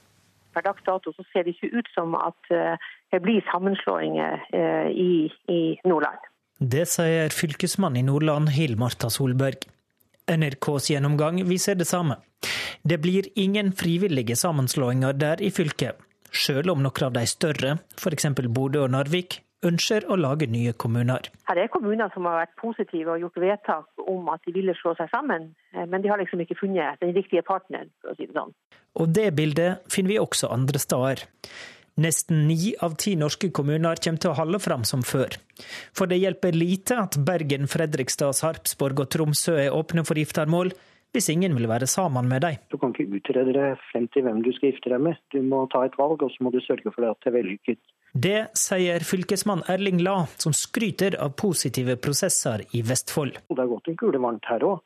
per 0.55 0.65
dags 0.67 0.83
dato 0.87 1.13
så 1.17 1.25
ser 1.31 1.47
det 1.47 1.57
ikke 1.57 1.81
ut 1.81 1.91
som 1.95 2.17
at 2.19 2.51
det 2.51 3.21
blir 3.23 3.45
sammenslåinger 3.51 4.45
i, 4.91 5.31
i 5.51 5.61
Nordland. 5.87 6.19
Det 6.61 6.85
sier 6.93 7.33
fylkesmann 7.33 7.97
i 7.97 8.03
Nordland 8.05 8.51
Hill 8.53 8.77
Marta 8.77 9.09
Solberg. 9.11 9.65
NRKs 10.31 10.91
gjennomgang 10.93 11.41
viser 11.49 11.79
det 11.79 11.89
samme. 11.89 12.19
Det 12.83 13.01
blir 13.01 13.29
ingen 13.35 13.73
frivillige 13.73 14.37
sammenslåinger 14.37 15.17
der 15.17 15.43
i 15.43 15.51
fylket, 15.51 15.97
sjøl 16.31 16.71
om 16.73 16.83
noen 16.85 17.07
av 17.09 17.15
de 17.17 17.25
større, 17.29 17.79
f.eks. 17.99 18.29
Bodø 18.49 18.85
og 18.85 18.93
Narvik, 18.95 19.41
ønsker 19.67 20.07
å 20.09 20.17
lage 20.17 20.49
nye 20.51 20.73
kommuner. 20.73 21.29
Her 21.49 21.61
er 21.61 21.73
kommuner 21.73 22.13
som 22.15 22.29
har 22.29 22.43
vært 22.43 22.55
positive 22.61 23.15
og 23.15 23.25
gjort 23.25 23.41
vedtak 23.43 24.07
om 24.09 24.31
at 24.33 24.45
de 24.47 24.55
ville 24.57 24.75
slå 24.79 24.95
seg 24.99 25.11
sammen, 25.13 25.51
eh, 25.75 25.87
men 25.87 26.03
de 26.03 26.09
har 26.13 26.21
liksom 26.21 26.41
ikke 26.41 26.59
funnet 26.63 27.01
den 27.01 27.13
riktige 27.17 27.45
partneren, 27.47 27.91
for 28.01 28.13
å 28.13 28.17
si 28.17 28.27
det 28.27 28.37
sånn. 28.37 28.55
Og 29.01 29.13
det 29.13 29.29
bildet 29.37 29.85
finner 29.93 30.15
vi 30.15 30.23
også 30.23 30.51
andre 30.51 30.81
steder. 30.81 31.27
Nesten 32.01 32.47
ni 32.49 32.73
av 32.81 32.95
ti 32.97 33.13
norske 33.19 33.51
kommuner 33.53 33.99
kommer 34.01 34.23
til 34.23 34.31
å 34.31 34.39
holde 34.39 34.61
fram 34.63 34.87
som 34.89 35.03
før. 35.05 35.37
For 35.93 36.09
det 36.09 36.21
hjelper 36.23 36.57
lite 36.57 36.97
at 37.03 37.19
Bergen, 37.27 37.69
Fredrikstad, 37.69 38.33
Sarpsborg 38.39 39.03
og 39.05 39.11
Tromsø 39.13 39.59
er 39.67 39.77
åpne 39.77 40.07
for 40.09 40.17
giftermål, 40.17 40.73
hvis 41.13 41.29
ingen 41.33 41.57
vil 41.59 41.69
være 41.69 41.89
sammen 41.91 42.29
med 42.31 42.45
dem. 42.47 42.57
Du 42.71 42.79
kan 42.79 42.95
ikke 42.95 43.19
utrede 43.19 43.53
deg 43.53 43.81
frem 43.91 44.07
til 44.15 44.25
hvem 44.25 44.41
du 44.47 44.53
skal 44.55 44.71
gifte 44.71 44.93
deg 44.93 45.03
med. 45.03 45.19
Du 45.35 45.43
må 45.43 45.65
ta 45.73 45.83
et 45.85 45.99
valg, 45.99 46.23
og 46.23 46.31
så 46.33 46.47
må 46.47 46.55
du 46.55 46.61
sørge 46.63 46.93
for 46.95 47.05
at 47.09 47.19
det 47.25 47.33
er 47.33 47.37
vellykket. 47.41 47.83
Det 48.13 48.51
sier 48.59 49.05
fylkesmann 49.07 49.63
Erling 49.71 50.01
La, 50.03 50.27
som 50.37 50.55
skryter 50.57 51.15
av 51.23 51.37
positive 51.39 51.97
prosesser 51.97 52.65
i 52.75 52.83
Vestfold. 52.83 53.39
Det 53.49 53.59
har 53.61 53.71
gått 53.71 53.89
en 53.89 53.99
kule 54.01 54.19
varmt 54.19 54.49
her 54.51 54.65
òg, 54.67 54.81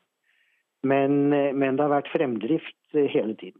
men, 0.85 1.29
men 1.33 1.77
det 1.77 1.87
har 1.87 1.93
vært 1.95 2.11
fremdrift 2.13 2.77
hele 2.93 3.33
tiden. 3.33 3.59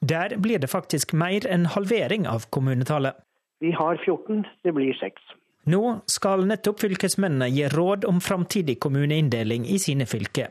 Der 0.00 0.36
blir 0.38 0.62
det 0.62 0.70
faktisk 0.70 1.12
mer 1.12 1.44
enn 1.44 1.66
halvering 1.74 2.28
av 2.30 2.46
kommunetallet. 2.54 3.18
Vi 3.60 3.74
har 3.76 3.98
14, 4.06 4.46
det 4.64 4.72
blir 4.72 4.94
6. 4.96 5.34
Nå 5.68 5.82
skal 6.08 6.46
nettopp 6.48 6.80
fylkesmennene 6.80 7.50
gi 7.52 7.66
råd 7.68 8.06
om 8.08 8.22
framtidig 8.24 8.78
kommuneinndeling 8.80 9.66
i 9.68 9.76
sine 9.78 10.06
fylker. 10.08 10.48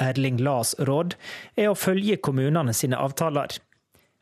Erling 0.00 0.38
Las 0.40 0.76
råd 0.78 1.16
er 1.58 1.72
å 1.72 1.76
følge 1.76 2.20
kommunene 2.22 2.72
sine 2.76 3.00
avtaler. 3.02 3.58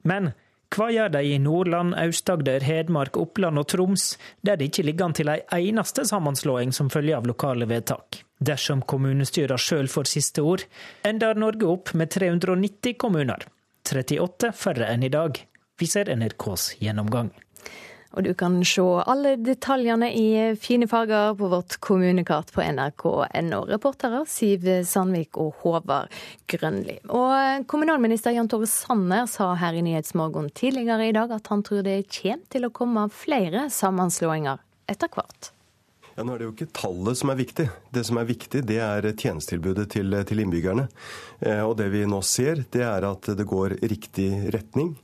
Men 0.03 0.33
hva 0.71 0.87
gjør 0.95 1.11
de 1.11 1.21
i 1.27 1.39
Nordland, 1.43 1.97
Aust-Agder, 1.99 2.63
Hedmark, 2.63 3.17
Oppland 3.19 3.59
og 3.59 3.67
Troms, 3.73 4.13
der 4.47 4.59
det 4.59 4.69
ikke 4.71 4.85
ligger 4.87 5.09
an 5.09 5.17
til 5.19 5.31
ei 5.33 5.43
eneste 5.59 6.05
sammenslåing 6.07 6.71
som 6.77 6.93
følge 6.95 7.17
av 7.17 7.27
lokale 7.27 7.67
vedtak? 7.67 8.21
Dersom 8.39 8.85
kommunestyrene 8.87 9.59
sjøl 9.59 9.91
får 9.91 10.13
siste 10.13 10.45
ord, 10.47 10.63
ender 11.03 11.35
Norge 11.35 11.67
opp 11.67 11.91
med 11.99 12.15
390 12.15 12.95
kommuner. 13.03 13.43
38 13.91 14.53
færre 14.55 14.93
enn 14.95 15.03
i 15.03 15.11
dag, 15.11 15.43
viser 15.81 16.13
NRKs 16.15 16.77
gjennomgang. 16.79 17.33
Og 18.11 18.25
du 18.27 18.33
kan 18.35 18.57
se 18.67 18.83
alle 18.83 19.37
detaljene 19.39 20.09
i 20.17 20.55
fine 20.59 20.89
farger 20.91 21.37
på 21.39 21.51
vårt 21.53 21.77
kommunekart 21.85 22.51
på 22.55 22.65
nrk.no. 22.65 23.61
Reportere 23.71 24.25
Siv 24.27 24.67
Sandvik 24.87 25.39
og 25.39 25.61
Håvard 25.63 26.11
Grønli. 26.51 26.99
Og 27.07 27.69
kommunalminister 27.71 28.35
Jan 28.35 28.51
Tore 28.51 28.67
Sanner 28.71 29.31
sa 29.31 29.53
her 29.61 29.79
i 29.79 29.85
Nyhetsmorgen 29.87 30.51
tidligere 30.51 31.07
i 31.07 31.15
dag 31.15 31.31
at 31.39 31.53
han 31.53 31.63
tror 31.67 31.87
det 31.87 32.03
kommer 32.11 32.51
til 32.51 32.67
å 32.67 32.75
komme 32.75 33.07
flere 33.15 33.69
sammenslåinger 33.71 34.59
etter 34.91 35.11
hvert. 35.15 35.53
Ja, 36.17 36.25
nå 36.27 36.35
er 36.35 36.41
det 36.43 36.49
jo 36.49 36.53
ikke 36.53 36.73
tallet 36.77 37.17
som 37.17 37.31
er 37.33 37.39
viktig. 37.39 37.65
Det 37.95 38.03
som 38.05 38.19
er 38.21 38.27
viktig, 38.29 38.61
det 38.69 38.77
er 38.83 39.07
tjenestetilbudet 39.09 39.87
til, 39.95 40.17
til 40.29 40.43
innbyggerne. 40.43 40.89
Eh, 41.39 41.63
og 41.65 41.79
det 41.79 41.87
vi 41.95 42.03
nå 42.05 42.19
ser, 42.27 42.65
det 42.75 42.83
er 42.85 43.07
at 43.09 43.31
det 43.39 43.47
går 43.49 43.79
riktig 43.81 44.29
retning. 44.53 44.97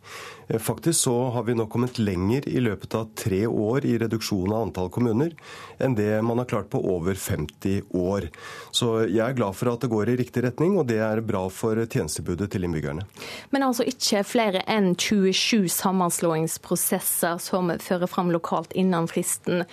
Eh, 0.48 0.58
faktisk 0.58 1.00
så 1.00 1.30
har 1.30 1.42
vi 1.42 1.54
nå 1.54 1.66
kommet 1.66 1.98
lenger 1.98 2.48
i 2.48 2.60
løpet 2.60 2.94
av 2.94 3.10
tre 3.18 3.46
år 3.46 3.86
i 3.86 3.96
reduksjon 3.98 4.52
av 4.52 4.68
antall 4.68 4.90
kommuner 4.94 5.34
enn 5.82 5.96
det 5.98 6.22
man 6.22 6.38
har 6.38 6.48
klart 6.50 6.70
på 6.70 6.80
over 6.94 7.14
50 7.14 7.82
år. 7.90 8.28
Så 8.70 8.92
jeg 9.08 9.22
er 9.26 9.36
glad 9.36 9.56
for 9.58 9.72
at 9.72 9.82
det 9.82 9.90
går 9.92 10.12
i 10.12 10.18
riktig 10.20 10.44
retning, 10.46 10.76
og 10.78 10.86
det 10.90 11.00
er 11.02 11.24
bra 11.26 11.46
for 11.52 11.78
tjenestebudet 11.84 12.50
til 12.52 12.66
innbyggerne. 12.68 13.06
Men 13.50 13.66
altså 13.66 13.86
ikke 13.88 14.22
flere 14.26 14.62
enn 14.70 14.94
27 14.94 15.66
sammenslåingsprosesser 15.72 17.42
som 17.42 17.74
fører 17.82 18.10
fram 18.10 18.32
lokalt 18.34 18.74
innen 18.78 19.10
fristen. 19.10 19.66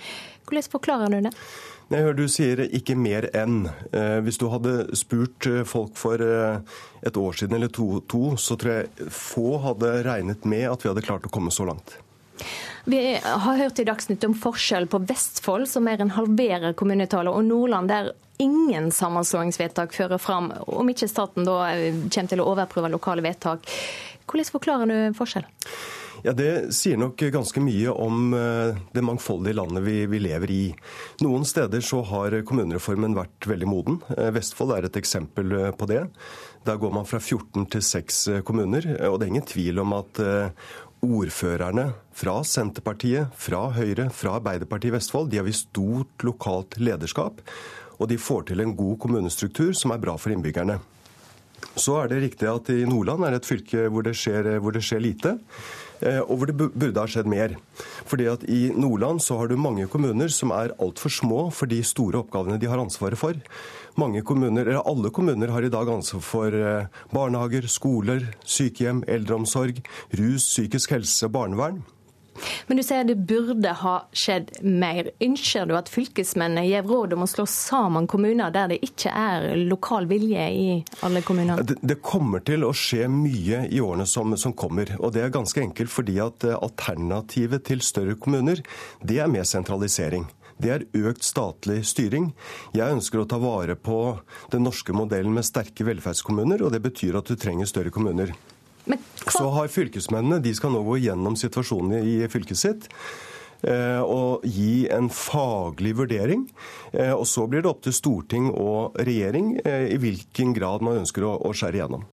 Hvordan 0.44 0.74
forklarer 0.74 1.14
du 1.14 1.28
det? 1.28 1.34
Jeg 1.92 2.00
hører 2.00 2.16
Du 2.16 2.24
sier 2.32 2.62
ikke 2.64 2.96
mer 2.96 3.28
enn. 3.36 3.66
Eh, 3.92 4.18
hvis 4.24 4.40
du 4.40 4.48
hadde 4.52 4.96
spurt 4.96 5.48
eh, 5.50 5.62
folk 5.68 5.98
for 6.00 6.20
eh, 6.22 6.62
et 7.04 7.18
år 7.20 7.36
siden 7.36 7.58
eller 7.58 7.72
to, 7.72 8.00
to, 8.08 8.34
så 8.40 8.56
tror 8.60 8.78
jeg 8.78 9.10
få 9.12 9.58
hadde 9.64 9.92
regnet 10.06 10.48
med 10.48 10.66
at 10.70 10.84
vi 10.84 10.90
hadde 10.90 11.04
klart 11.04 11.28
å 11.28 11.32
komme 11.32 11.52
så 11.54 11.68
langt. 11.68 11.98
Vi 12.88 13.00
har 13.20 13.60
hørt 13.60 13.78
i 13.80 13.86
Dagsnytt 13.86 14.24
om 14.26 14.34
forskjell 14.36 14.88
på 14.92 15.00
Vestfold, 15.08 15.68
som 15.70 15.86
mer 15.86 16.02
enn 16.02 16.12
halverer 16.16 16.74
kommunetallet, 16.76 17.32
og 17.32 17.46
Nordland, 17.46 17.88
der 17.88 18.12
ingen 18.42 18.90
sammenslåingsvedtak 18.92 19.94
fører 19.94 20.20
fram, 20.20 20.50
om 20.66 20.88
ikke 20.90 21.08
staten 21.08 21.46
da 21.46 21.60
kommer 22.10 22.32
til 22.32 22.42
å 22.42 22.48
overprøve 22.50 22.90
lokale 22.92 23.24
vedtak. 23.24 23.68
Hvordan 24.26 24.50
forklarer 24.56 24.90
du 24.90 25.16
forskjell? 25.16 25.46
Ja, 26.24 26.32
Det 26.32 26.72
sier 26.72 26.96
nok 26.96 27.20
ganske 27.20 27.60
mye 27.60 27.92
om 27.92 28.30
eh, 28.32 28.78
det 28.96 29.02
mangfoldige 29.04 29.58
landet 29.58 29.84
vi, 29.84 30.06
vi, 30.08 30.22
lever 30.24 30.50
i. 30.54 30.62
Noen 31.20 31.44
steder 31.44 31.84
så 31.84 32.00
har 32.08 32.38
kommunereformen 32.48 33.12
vært 33.12 33.44
veldig 33.50 33.68
moden. 33.68 33.98
Eh, 34.16 34.30
Vestfold 34.32 34.72
er 34.72 34.88
et 34.88 34.96
eksempel 34.96 35.52
eh, 35.58 35.74
på 35.76 35.88
det. 35.90 36.00
Der 36.64 36.80
går 36.80 36.96
man 36.96 37.04
fra 37.04 37.20
14 37.20 37.68
til 37.74 37.84
6 37.84 38.22
kommuner. 38.48 38.88
Og 39.10 39.18
det 39.20 39.26
er 39.26 39.34
ingen 39.34 39.44
tvil 39.44 39.82
om 39.84 39.92
at 39.98 40.22
ordførerne 41.04 41.90
fra 42.16 42.38
Senterpartiet, 42.48 43.28
fra 43.36 43.66
Høyre, 43.76 44.08
fra 44.08 44.38
Arbeiderpartiet 44.38 44.94
i 44.94 44.96
Vestfold, 44.96 45.28
de 45.28 45.42
har 45.42 45.44
vist 45.44 45.68
stort 45.68 46.24
lokalt 46.24 46.80
lederskap. 46.80 47.44
Og 48.00 48.08
de 48.08 48.16
får 48.16 48.48
til 48.48 48.64
en 48.64 48.72
god 48.72 48.96
kommunestruktur 49.04 49.76
som 49.76 49.92
er 49.92 50.00
bra 50.00 50.16
for 50.16 50.32
innbyggerne. 50.32 50.80
Så 51.76 51.98
er 52.00 52.08
det 52.08 52.24
riktig 52.24 52.48
at 52.48 52.72
i 52.72 52.84
Nordland 52.88 53.26
er 53.26 53.34
det 53.34 53.42
et 53.42 53.52
fylke 53.52 53.88
hvor 53.92 54.04
det 54.06 54.16
skjer, 54.16 54.54
hvor 54.62 54.72
det 54.72 54.84
skjer 54.88 55.04
lite. 55.04 55.36
Eh, 56.04 56.20
og 56.20 56.36
hvor 56.38 56.50
det 56.50 56.56
burde 56.58 57.00
ha 57.00 57.08
skjedd 57.08 57.28
mer. 57.30 57.56
Fordi 58.08 58.26
at 58.28 58.44
I 58.50 58.68
Nordland 58.76 59.22
så 59.24 59.38
har 59.40 59.48
du 59.48 59.56
mange 59.60 59.86
kommuner 59.90 60.28
som 60.32 60.52
er 60.52 60.74
altfor 60.82 61.12
små 61.12 61.40
for 61.54 61.70
de 61.70 61.80
store 61.86 62.20
oppgavene 62.20 62.60
de 62.60 62.68
har 62.68 62.82
ansvaret 62.82 63.18
for. 63.18 63.38
Mange 63.96 64.24
kommuner, 64.26 64.66
eller 64.66 64.84
Alle 64.84 65.10
kommuner 65.14 65.48
har 65.54 65.64
i 65.64 65.72
dag 65.72 65.88
ansvar 65.88 66.20
for 66.20 66.52
eh, 66.52 66.86
barnehager, 67.14 67.68
skoler, 67.70 68.28
sykehjem, 68.44 69.04
eldreomsorg, 69.08 69.80
rus, 70.18 70.44
psykisk 70.50 70.98
helse, 70.98 71.28
barnevern. 71.32 71.82
Men 72.66 72.78
du 72.78 72.84
sier 72.84 73.06
det 73.06 73.16
burde 73.28 73.72
ha 73.80 73.94
skjedd 74.16 74.50
mer. 74.64 75.10
Ønsker 75.24 75.68
du 75.68 75.74
at 75.78 75.90
fylkesmennene 75.92 76.66
gir 76.66 76.86
råd 76.86 77.16
om 77.16 77.24
å 77.26 77.30
slå 77.30 77.46
sammen 77.50 78.08
kommuner 78.10 78.52
der 78.54 78.72
det 78.72 78.80
ikke 78.86 79.12
er 79.12 79.50
lokal 79.60 80.08
vilje 80.10 80.46
i 80.50 80.68
alle 81.06 81.24
kommuner? 81.26 81.62
Det, 81.66 81.78
det 81.82 82.00
kommer 82.04 82.44
til 82.44 82.66
å 82.66 82.72
skje 82.76 83.08
mye 83.12 83.64
i 83.70 83.82
årene 83.82 84.06
som, 84.08 84.34
som, 84.40 84.54
kommer. 84.54 84.94
Og 85.00 85.14
det 85.14 85.24
er 85.24 85.34
ganske 85.34 85.60
enkelt 85.60 85.92
fordi 85.92 86.18
at 86.22 86.46
eh, 86.46 86.56
alternativet 86.56 87.66
til 87.68 87.82
større 87.84 88.16
kommuner, 88.18 88.62
det 89.02 89.20
er 89.22 89.30
mer 89.30 89.46
sentralisering. 89.48 90.26
Det 90.62 90.70
er 90.70 90.84
økt 91.08 91.26
statlig 91.26 91.80
styring. 91.88 92.30
Jeg 92.76 92.94
ønsker 92.94 93.20
å 93.20 93.28
ta 93.28 93.40
vare 93.42 93.74
på 93.74 93.98
den 94.52 94.62
norske 94.66 94.94
modellen 94.94 95.34
med 95.34 95.46
sterke 95.46 95.86
velferdskommuner, 95.88 96.62
og 96.62 96.74
det 96.74 96.82
betyr 96.84 97.18
at 97.18 97.30
du 97.30 97.34
trenger 97.38 97.68
større 97.68 97.92
kommuner. 97.94 98.34
Så 99.30 99.48
har 99.54 99.70
fylkesmennene 99.72 100.42
de 100.44 100.52
skal 100.54 100.74
nå 100.74 100.82
gå 100.84 100.98
gjennom 101.06 101.36
situasjonen 101.38 102.04
i 102.04 102.16
fylket 102.32 102.60
sitt 102.60 102.88
eh, 103.64 104.00
og 104.00 104.44
gi 104.44 104.86
en 104.92 105.08
faglig 105.12 105.94
vurdering. 106.00 106.44
Eh, 106.92 107.12
og 107.14 107.26
så 107.28 107.46
blir 107.48 107.64
det 107.64 107.70
opp 107.70 107.84
til 107.86 107.96
storting 107.96 108.50
og 108.52 108.98
regjering 109.00 109.56
eh, 109.64 109.88
i 109.94 110.00
hvilken 110.00 110.52
grad 110.56 110.84
man 110.84 111.00
ønsker 111.02 111.26
å, 111.30 111.54
skjære 111.56 111.80
igjennom. 111.80 112.04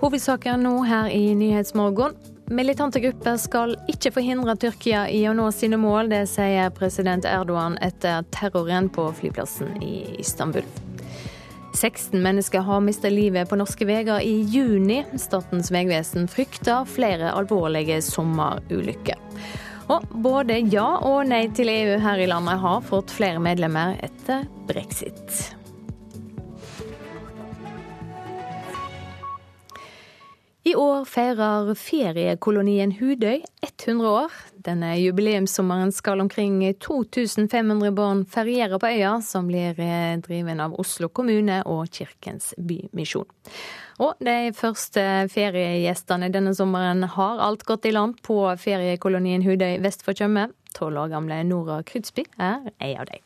Hovedsaken 0.00 0.64
nå 0.64 0.78
her 0.86 1.12
i 1.12 1.34
Nyhetsmorgen. 1.36 2.16
Militante 2.46 3.00
grupper 3.02 3.40
skal 3.42 3.74
ikke 3.90 4.12
forhindre 4.14 4.54
Tyrkia 4.62 5.08
i 5.10 5.24
å 5.26 5.34
nå 5.34 5.48
sine 5.50 5.80
mål, 5.82 6.12
det 6.12 6.28
sier 6.30 6.70
president 6.70 7.26
Erdogan 7.26 7.74
etter 7.82 8.22
terroren 8.30 8.86
på 8.92 9.08
flyplassen 9.18 9.80
i 9.82 9.96
Istanbul. 10.22 10.85
16 11.76 12.22
mennesker 12.22 12.64
har 12.64 12.80
mistet 12.80 13.12
livet 13.12 13.48
på 13.50 13.58
norske 13.60 13.84
veier 13.84 14.24
i 14.24 14.40
juni. 14.48 15.02
Statens 15.20 15.68
vegvesen 15.74 16.24
frykter 16.30 16.88
flere 16.88 17.34
alvorlige 17.36 17.98
sommerulykker. 18.04 19.20
Og 19.92 20.08
både 20.24 20.58
ja 20.72 20.86
og 21.04 21.28
nei 21.28 21.44
til 21.54 21.68
EU 21.70 21.98
her 22.02 22.22
i 22.22 22.30
landet 22.30 22.58
har 22.64 22.80
fått 22.88 23.12
flere 23.14 23.42
medlemmer 23.44 24.00
etter 24.02 24.48
brexit. 24.66 25.52
I 30.66 30.72
år 30.74 31.04
feirer 31.06 31.76
feriekolonien 31.78 32.96
Hudøy 32.96 33.44
100 33.62 34.08
år. 34.10 34.32
Denne 34.66 34.96
jubileumssommeren 34.98 35.92
skal 35.94 36.20
omkring 36.20 36.58
2500 36.82 37.92
barn 37.94 38.24
feriere 38.26 38.80
på 38.82 38.88
øya, 38.90 39.20
som 39.22 39.46
blir 39.46 39.78
eh, 39.78 40.16
driven 40.18 40.60
av 40.60 40.74
Oslo 40.80 41.06
kommune 41.08 41.60
og 41.70 41.86
Kirkens 41.94 42.50
Bymisjon. 42.58 43.28
Og 44.02 44.18
de 44.18 44.50
første 44.56 45.02
feriegjestene 45.32 46.32
denne 46.34 46.52
sommeren 46.58 47.06
har 47.14 47.40
alt 47.46 47.62
gått 47.68 47.86
i 47.86 47.94
land 47.94 48.18
på 48.26 48.40
feriekolonien 48.60 49.46
Hudøy 49.46 49.78
vest 49.84 50.02
for 50.04 50.18
Tjøme. 50.18 50.50
Tolv 50.76 51.06
år 51.06 51.14
gamle 51.14 51.40
Nora 51.46 51.78
Krydsby 51.86 52.26
er 52.36 52.66
ei 52.82 52.96
av 52.98 53.06
dem. 53.08 53.22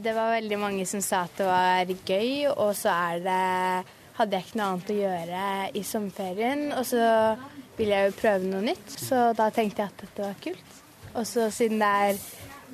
Det 0.00 0.14
var 0.16 0.30
veldig 0.32 0.58
mange 0.60 0.86
som 0.88 1.02
sa 1.04 1.26
at 1.26 1.34
det 1.36 1.48
var 1.50 1.90
gøy, 2.06 2.46
og 2.54 2.70
så 2.78 2.94
det 3.20 3.40
hadde 4.20 4.38
jeg 4.38 4.46
ikke 4.46 4.60
noe 4.60 4.68
annet 4.70 4.92
å 4.92 5.00
gjøre 5.00 5.42
i 5.76 5.82
sommerferien. 5.84 6.62
Og 6.78 6.86
så 6.88 7.02
ville 7.80 7.96
jeg 7.96 8.10
jo 8.10 8.18
prøve 8.20 8.50
noe 8.50 8.62
nytt, 8.64 8.94
så 9.00 9.30
da 9.36 9.48
tenkte 9.54 9.82
jeg 9.82 9.92
at 9.92 10.04
dette 10.04 10.26
var 10.26 10.38
kult. 10.44 10.78
Og 11.16 11.26
så 11.26 11.48
siden 11.54 11.80
det 11.80 11.90
er 11.90 12.20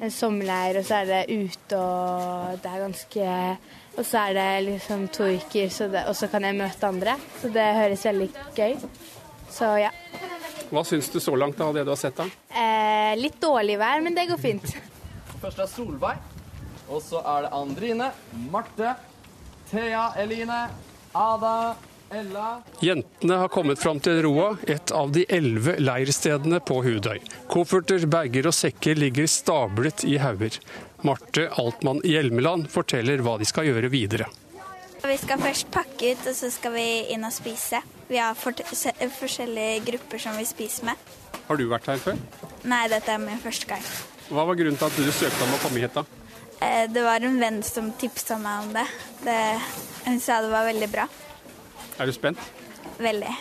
en 0.05 0.13
sommerleir, 0.13 0.81
og 0.81 0.85
så 0.85 1.01
er 1.01 1.07
det 1.09 1.21
ute, 1.33 1.79
og 1.81 2.59
det 2.63 2.73
er 2.73 2.85
ganske 2.85 3.29
Og 3.97 4.05
så 4.05 4.27
er 4.27 4.35
det 4.37 4.49
liksom 4.67 5.07
to 5.09 5.25
uker, 5.25 5.71
det, 5.89 6.03
og 6.05 6.17
så 6.17 6.27
kan 6.29 6.45
jeg 6.45 6.57
møte 6.59 6.85
andre. 6.87 7.15
Så 7.41 7.49
det 7.49 7.65
høres 7.79 8.05
veldig 8.05 8.27
gøy 8.53 8.75
Så 9.49 9.71
ja. 9.81 9.89
Hva 10.69 10.83
syns 10.85 11.09
du 11.09 11.17
så 11.23 11.33
langt 11.39 11.61
av 11.65 11.73
det 11.73 11.87
du 11.87 11.95
har 11.95 12.01
sett? 12.01 12.19
da? 12.19 12.27
Eh, 12.51 13.15
litt 13.17 13.39
dårlig 13.41 13.79
vær, 13.81 14.03
men 14.05 14.15
det 14.17 14.27
går 14.29 14.41
fint. 14.43 14.67
Først 15.41 15.63
er 15.63 15.71
Solveig, 15.71 16.19
og 16.91 17.01
så 17.07 17.23
er 17.23 17.47
det 17.47 17.53
Andrine, 17.57 18.11
Marte, 18.53 18.97
Thea, 19.71 20.11
Eline, 20.21 20.59
Ada, 21.17 21.55
Jentene 22.81 23.35
har 23.41 23.49
kommet 23.51 23.81
fram 23.83 23.99
til 24.01 24.21
Roa, 24.23 24.53
et 24.71 24.93
av 24.95 25.11
de 25.13 25.25
elleve 25.33 25.75
leirstedene 25.83 26.61
på 26.63 26.79
Hudøy. 26.85 27.19
Kofferter, 27.51 28.07
bager 28.07 28.47
og 28.47 28.55
sekker 28.55 28.99
ligger 28.99 29.27
stablet 29.31 30.05
i 30.07 30.17
hauger. 30.23 30.61
Marte 31.07 31.49
Altmann 31.59 32.03
Hjelmeland 32.07 32.71
forteller 32.71 33.25
hva 33.27 33.37
de 33.41 33.49
skal 33.49 33.67
gjøre 33.69 33.91
videre. 33.91 34.31
Vi 35.07 35.17
skal 35.21 35.43
først 35.43 35.69
pakke 35.75 36.15
ut, 36.15 36.23
og 36.31 36.35
så 36.35 36.51
skal 36.51 36.75
vi 36.75 36.87
inn 37.15 37.27
og 37.27 37.35
spise. 37.35 37.83
Vi 38.09 38.19
har 38.23 38.39
forskjellige 38.39 39.83
grupper 39.91 40.23
som 40.23 40.39
vi 40.39 40.47
spiser 40.47 40.89
med. 40.93 41.11
Har 41.47 41.59
du 41.59 41.67
vært 41.71 41.91
her 41.91 42.01
før? 42.03 42.23
Nei, 42.67 42.87
dette 42.91 43.13
er 43.13 43.23
min 43.23 43.43
første 43.43 43.69
gang. 43.71 43.83
Hva 44.31 44.47
var 44.47 44.59
grunnen 44.59 44.79
til 44.79 44.89
at 44.89 44.97
du 44.99 45.11
søkte 45.15 45.47
om 45.47 45.55
å 45.55 45.61
komme 45.63 45.83
hit, 45.83 45.95
da? 45.95 46.07
Eh, 46.63 46.87
det 46.91 47.03
var 47.05 47.23
en 47.23 47.39
venn 47.39 47.61
som 47.67 47.93
tipsa 47.99 48.39
meg 48.43 48.65
om 48.65 48.75
det. 48.75 48.87
det. 49.27 49.39
Hun 50.07 50.19
sa 50.23 50.41
det 50.43 50.51
var 50.55 50.67
veldig 50.71 50.91
bra. 50.95 51.07
Er 51.99 52.07
du 52.09 52.13
spent? 52.17 52.41
Veldig. 52.99 53.35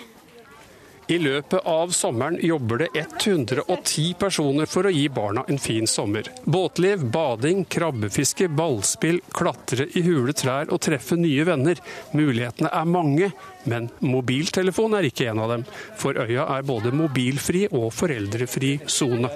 I 1.07 1.17
løpet 1.21 1.61
av 1.69 1.91
sommeren 1.93 2.39
jobber 2.41 2.77
det 2.81 2.87
110 2.95 4.15
personer 4.17 4.65
for 4.65 4.87
å 4.89 4.93
gi 4.93 5.03
barna 5.13 5.43
en 5.47 5.59
fin 5.61 5.85
sommer. 5.87 6.25
Båtliv, 6.49 7.03
bading, 7.13 7.61
krabbefiske, 7.69 8.47
ballspill, 8.49 9.19
klatre 9.29 9.85
i 9.93 10.01
hule 10.07 10.33
trær 10.33 10.73
og 10.73 10.81
treffe 10.81 11.19
nye 11.19 11.45
venner. 11.45 11.77
Mulighetene 12.17 12.73
er 12.73 12.89
mange, 12.89 13.29
men 13.69 13.91
mobiltelefon 14.01 14.97
er 14.97 15.11
ikke 15.11 15.29
en 15.29 15.43
av 15.45 15.53
dem. 15.53 15.67
For 16.01 16.17
øya 16.25 16.49
er 16.57 16.65
både 16.65 16.95
mobilfri 16.95 17.67
og 17.69 17.91
foreldrefri 17.93 18.79
sone. 18.89 19.29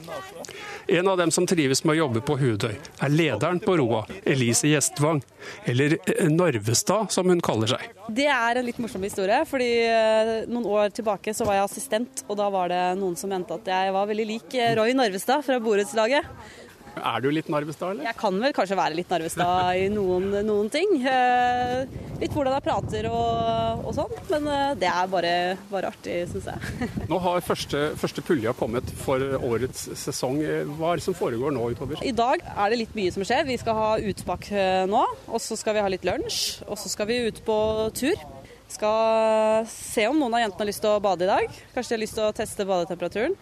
En 0.91 1.07
av 1.07 1.18
dem 1.18 1.32
som 1.32 1.45
trives 1.45 1.84
med 1.84 1.94
å 1.94 1.98
jobbe 1.99 2.22
på 2.26 2.34
Hudøy, 2.40 2.72
er 2.74 3.11
lederen 3.14 3.60
på 3.61 3.76
Roa, 3.78 3.99
Elise 4.26 4.72
Gjestvang. 4.72 5.20
Eller 5.70 5.99
eh, 5.99 6.26
Narvestad, 6.34 7.11
som 7.14 7.30
hun 7.30 7.44
kaller 7.45 7.70
seg. 7.76 7.84
Det 8.10 8.26
er 8.26 8.57
en 8.57 8.66
litt 8.66 8.80
morsom 8.82 9.06
historie. 9.06 9.44
fordi 9.45 9.68
eh, 9.86 10.32
Noen 10.49 10.66
år 10.66 10.90
tilbake 10.98 11.36
så 11.38 11.45
var 11.45 11.60
jeg 11.60 11.68
assistent, 11.68 12.24
og 12.26 12.40
da 12.41 12.49
var 12.49 12.74
det 12.74 12.82
noen 12.98 13.14
som 13.20 13.30
mente 13.30 13.53
at 13.53 13.70
jeg 13.70 13.94
var 13.94 14.10
veldig 14.10 14.26
lik 14.32 14.57
eh, 14.57 14.74
Roy 14.80 14.98
Narvestad 14.98 15.45
fra 15.45 15.60
borettslaget. 15.61 16.26
Er 16.98 17.24
du 17.24 17.30
litt 17.32 17.49
Narvestad, 17.52 17.94
eller? 17.94 18.07
Jeg 18.10 18.18
kan 18.20 18.38
vel 18.41 18.53
kanskje 18.56 18.78
være 18.80 18.98
litt 18.98 19.11
Narvestad 19.11 19.80
i 19.80 19.88
noen, 19.94 20.30
noen 20.45 20.70
ting. 20.74 20.95
Eh, 20.99 21.84
litt 22.20 22.34
hvordan 22.36 22.57
jeg 22.57 22.66
prater 22.66 23.07
og, 23.11 23.86
og 23.88 23.94
sånn, 23.95 24.16
men 24.32 24.49
eh, 24.53 24.74
det 24.82 24.90
er 24.91 25.11
bare, 25.11 25.34
bare 25.72 25.91
artig, 25.94 26.18
syns 26.32 26.49
jeg. 26.52 26.90
nå 27.11 27.22
har 27.24 27.45
første, 27.45 27.84
første 27.99 28.24
pulja 28.26 28.56
kommet 28.57 28.90
for 29.03 29.24
årets 29.40 29.88
sesong. 29.99 30.41
Hva 30.76 30.94
er 30.94 31.02
det 31.02 31.07
som 31.07 31.18
foregår 31.18 31.56
nå 31.56 31.70
utover? 31.76 32.02
I 32.06 32.16
dag 32.16 32.44
er 32.49 32.74
det 32.74 32.82
litt 32.84 32.98
mye 32.98 33.14
som 33.16 33.26
skjer. 33.28 33.45
Vi 33.49 33.60
skal 33.61 33.78
ha 33.78 33.91
utpak 34.11 34.49
eh, 34.52 34.84
nå, 34.90 35.06
og 35.30 35.44
så 35.44 35.57
skal 35.60 35.78
vi 35.78 35.86
ha 35.86 35.94
litt 35.94 36.07
lunsj. 36.07 36.66
Og 36.68 36.80
så 36.80 36.91
skal 36.91 37.10
vi 37.10 37.22
ut 37.30 37.44
på 37.48 37.60
tur. 37.98 38.28
Skal 38.70 39.66
se 39.70 40.03
om 40.06 40.20
noen 40.20 40.36
av 40.38 40.44
jentene 40.44 40.61
har 40.61 40.70
lyst 40.70 40.84
til 40.84 40.94
å 40.94 41.02
bade 41.02 41.26
i 41.26 41.30
dag. 41.30 41.61
Kanskje 41.74 41.95
de 41.95 41.98
har 41.98 42.03
lyst 42.03 42.20
til 42.20 42.28
å 42.28 42.36
teste 42.38 42.68
badetemperaturen. 42.70 43.38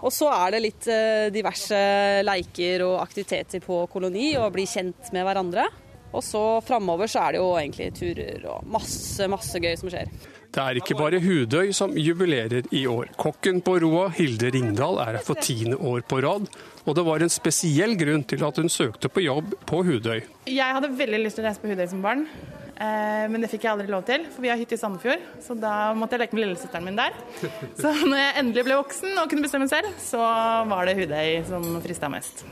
Og 0.00 0.12
så 0.14 0.30
er 0.32 0.54
det 0.54 0.64
litt 0.64 0.88
eh, 0.90 1.28
diverse 1.34 1.78
leiker 2.24 2.86
og 2.86 2.98
aktiviteter 3.02 3.62
på 3.64 3.84
koloni, 3.92 4.32
og 4.40 4.52
bli 4.54 4.66
kjent 4.68 5.12
med 5.14 5.26
hverandre. 5.28 5.68
Og 6.10 6.24
så 6.26 6.42
framover 6.66 7.10
så 7.10 7.22
er 7.22 7.36
det 7.36 7.40
jo 7.42 7.50
egentlig 7.54 7.90
turer 7.94 8.46
og 8.50 8.66
masse, 8.70 9.28
masse 9.30 9.60
gøy 9.62 9.76
som 9.78 9.92
skjer. 9.92 10.10
Det 10.50 10.58
er 10.58 10.78
ikke 10.80 10.96
bare 10.98 11.20
Hudøy 11.22 11.70
som 11.76 11.92
jubilerer 11.94 12.66
i 12.74 12.82
år. 12.90 13.12
Kokken 13.20 13.60
på 13.62 13.76
Roa, 13.84 14.08
Hilde 14.16 14.50
Ringdal, 14.50 14.98
er 14.98 15.20
her 15.20 15.22
for 15.22 15.38
tiende 15.38 15.78
år 15.78 16.02
på 16.10 16.18
rad. 16.24 16.48
Og 16.82 16.96
det 16.98 17.04
var 17.06 17.22
en 17.22 17.30
spesiell 17.30 17.94
grunn 18.00 18.24
til 18.26 18.42
at 18.42 18.58
hun 18.58 18.72
søkte 18.72 19.12
på 19.12 19.22
jobb 19.22 19.54
på 19.70 19.84
Hudøy. 19.86 20.24
Jeg 20.50 20.74
hadde 20.74 20.90
veldig 20.98 21.22
lyst 21.22 21.38
til 21.38 21.46
å 21.46 21.48
reise 21.50 21.62
på 21.62 21.70
Hudøy 21.70 21.86
som 21.92 22.02
barn. 22.02 22.26
Eh, 22.80 23.26
men 23.28 23.42
det 23.42 23.50
fikk 23.52 23.66
jeg 23.66 23.74
aldri 23.74 23.90
lov 23.92 24.06
til, 24.08 24.24
for 24.32 24.44
vi 24.44 24.48
har 24.48 24.56
hytte 24.60 24.78
i 24.78 24.80
Sandefjord. 24.80 25.26
Så 25.44 25.56
da 25.60 25.92
måtte 25.96 26.16
jeg 26.16 26.24
leke 26.24 26.38
med 26.38 26.46
lillesøsteren 26.46 26.86
min 26.88 26.96
der. 26.96 27.16
Så 27.82 27.92
når 28.00 28.16
jeg 28.22 28.38
endelig 28.40 28.66
ble 28.70 28.80
voksen 28.80 29.20
og 29.20 29.28
kunne 29.28 29.44
bestemme 29.44 29.68
selv, 29.68 29.92
så 30.00 30.22
var 30.70 30.88
det 30.88 30.96
Hudøy 30.96 31.44
som 31.50 31.68
frista 31.84 32.08
mest. 32.12 32.44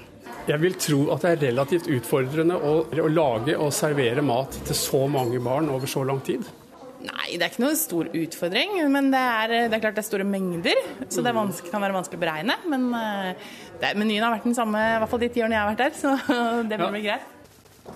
Jeg 0.48 0.60
vil 0.60 0.76
tro 0.80 1.00
at 1.14 1.24
det 1.24 1.30
er 1.32 1.42
relativt 1.48 1.88
utfordrende 1.92 2.56
å, 2.56 2.78
å 2.84 3.10
lage 3.12 3.56
og 3.56 3.72
servere 3.72 4.24
mat 4.24 4.60
til 4.68 4.76
så 4.76 5.04
mange 5.08 5.40
barn 5.44 5.68
over 5.72 5.88
så 5.88 6.04
lang 6.08 6.20
tid. 6.24 6.44
Nei, 6.98 7.36
det 7.38 7.44
er 7.44 7.52
ikke 7.52 7.62
noen 7.62 7.78
stor 7.78 8.08
utfordring. 8.10 8.76
Men 8.92 9.08
det 9.14 9.22
er, 9.22 9.54
det 9.70 9.78
er 9.78 9.82
klart 9.84 9.96
det 9.96 10.02
er 10.02 10.08
store 10.08 10.26
mengder, 10.28 10.80
så 11.08 11.24
det 11.24 11.32
kan 11.70 11.84
være 11.84 11.96
vanskelig 11.96 12.20
å 12.20 12.24
beregne. 12.24 12.58
Men 12.68 12.88
eh, 12.98 13.48
det, 13.80 13.94
menyen 13.96 14.26
har 14.26 14.36
vært 14.36 14.48
den 14.50 14.58
samme 14.58 14.82
i 14.82 15.00
hvert 15.00 15.12
fall 15.12 15.24
de 15.24 15.32
ti 15.32 15.44
årene 15.44 15.56
jeg 15.56 15.64
har 15.64 15.72
vært 15.72 15.84
der, 15.86 15.98
så 15.98 16.14
det 16.70 16.80
blir 16.80 17.00
ja. 17.00 17.04
greit. 17.08 17.37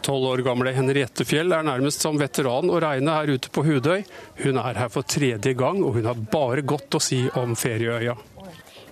Tolv 0.02 0.24
år 0.32 0.42
gamle 0.46 0.72
Henriette 0.74 1.24
Fjell 1.28 1.52
er 1.54 1.66
nærmest 1.66 2.02
som 2.02 2.18
veteran 2.18 2.70
å 2.72 2.80
regne 2.82 3.14
her 3.14 3.34
ute 3.36 3.50
på 3.52 3.62
Hudøy. 3.66 4.02
Hun 4.42 4.58
er 4.58 4.80
her 4.80 4.90
for 4.90 5.06
tredje 5.06 5.52
gang, 5.58 5.82
og 5.84 5.98
hun 5.98 6.08
har 6.08 6.22
bare 6.32 6.64
godt 6.66 6.98
å 6.98 7.02
si 7.02 7.20
om 7.38 7.54
ferieøya. 7.58 8.16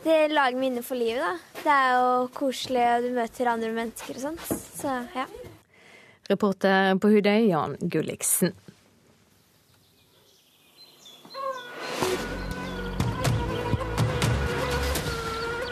Det 0.05 0.19
lager 0.33 0.57
minner 0.61 0.85
for 0.85 0.97
livet, 0.97 1.21
da. 1.21 1.61
Det 1.61 1.73
er 1.75 1.91
jo 1.97 2.29
koselig, 2.37 2.85
og 2.95 3.05
du 3.05 3.17
møter 3.17 3.51
andre 3.53 3.73
mennesker 3.77 4.17
og 4.17 4.23
sånt. 4.29 4.47
Så 4.81 4.95
ja. 5.17 5.27
Reporter 6.31 6.95
på 7.03 7.11
Hudøy, 7.11 7.49
Jan 7.51 7.75
Gulliksen. 7.81 8.55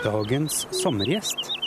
Dagens 0.03 0.67
sommergjest. 0.83 1.58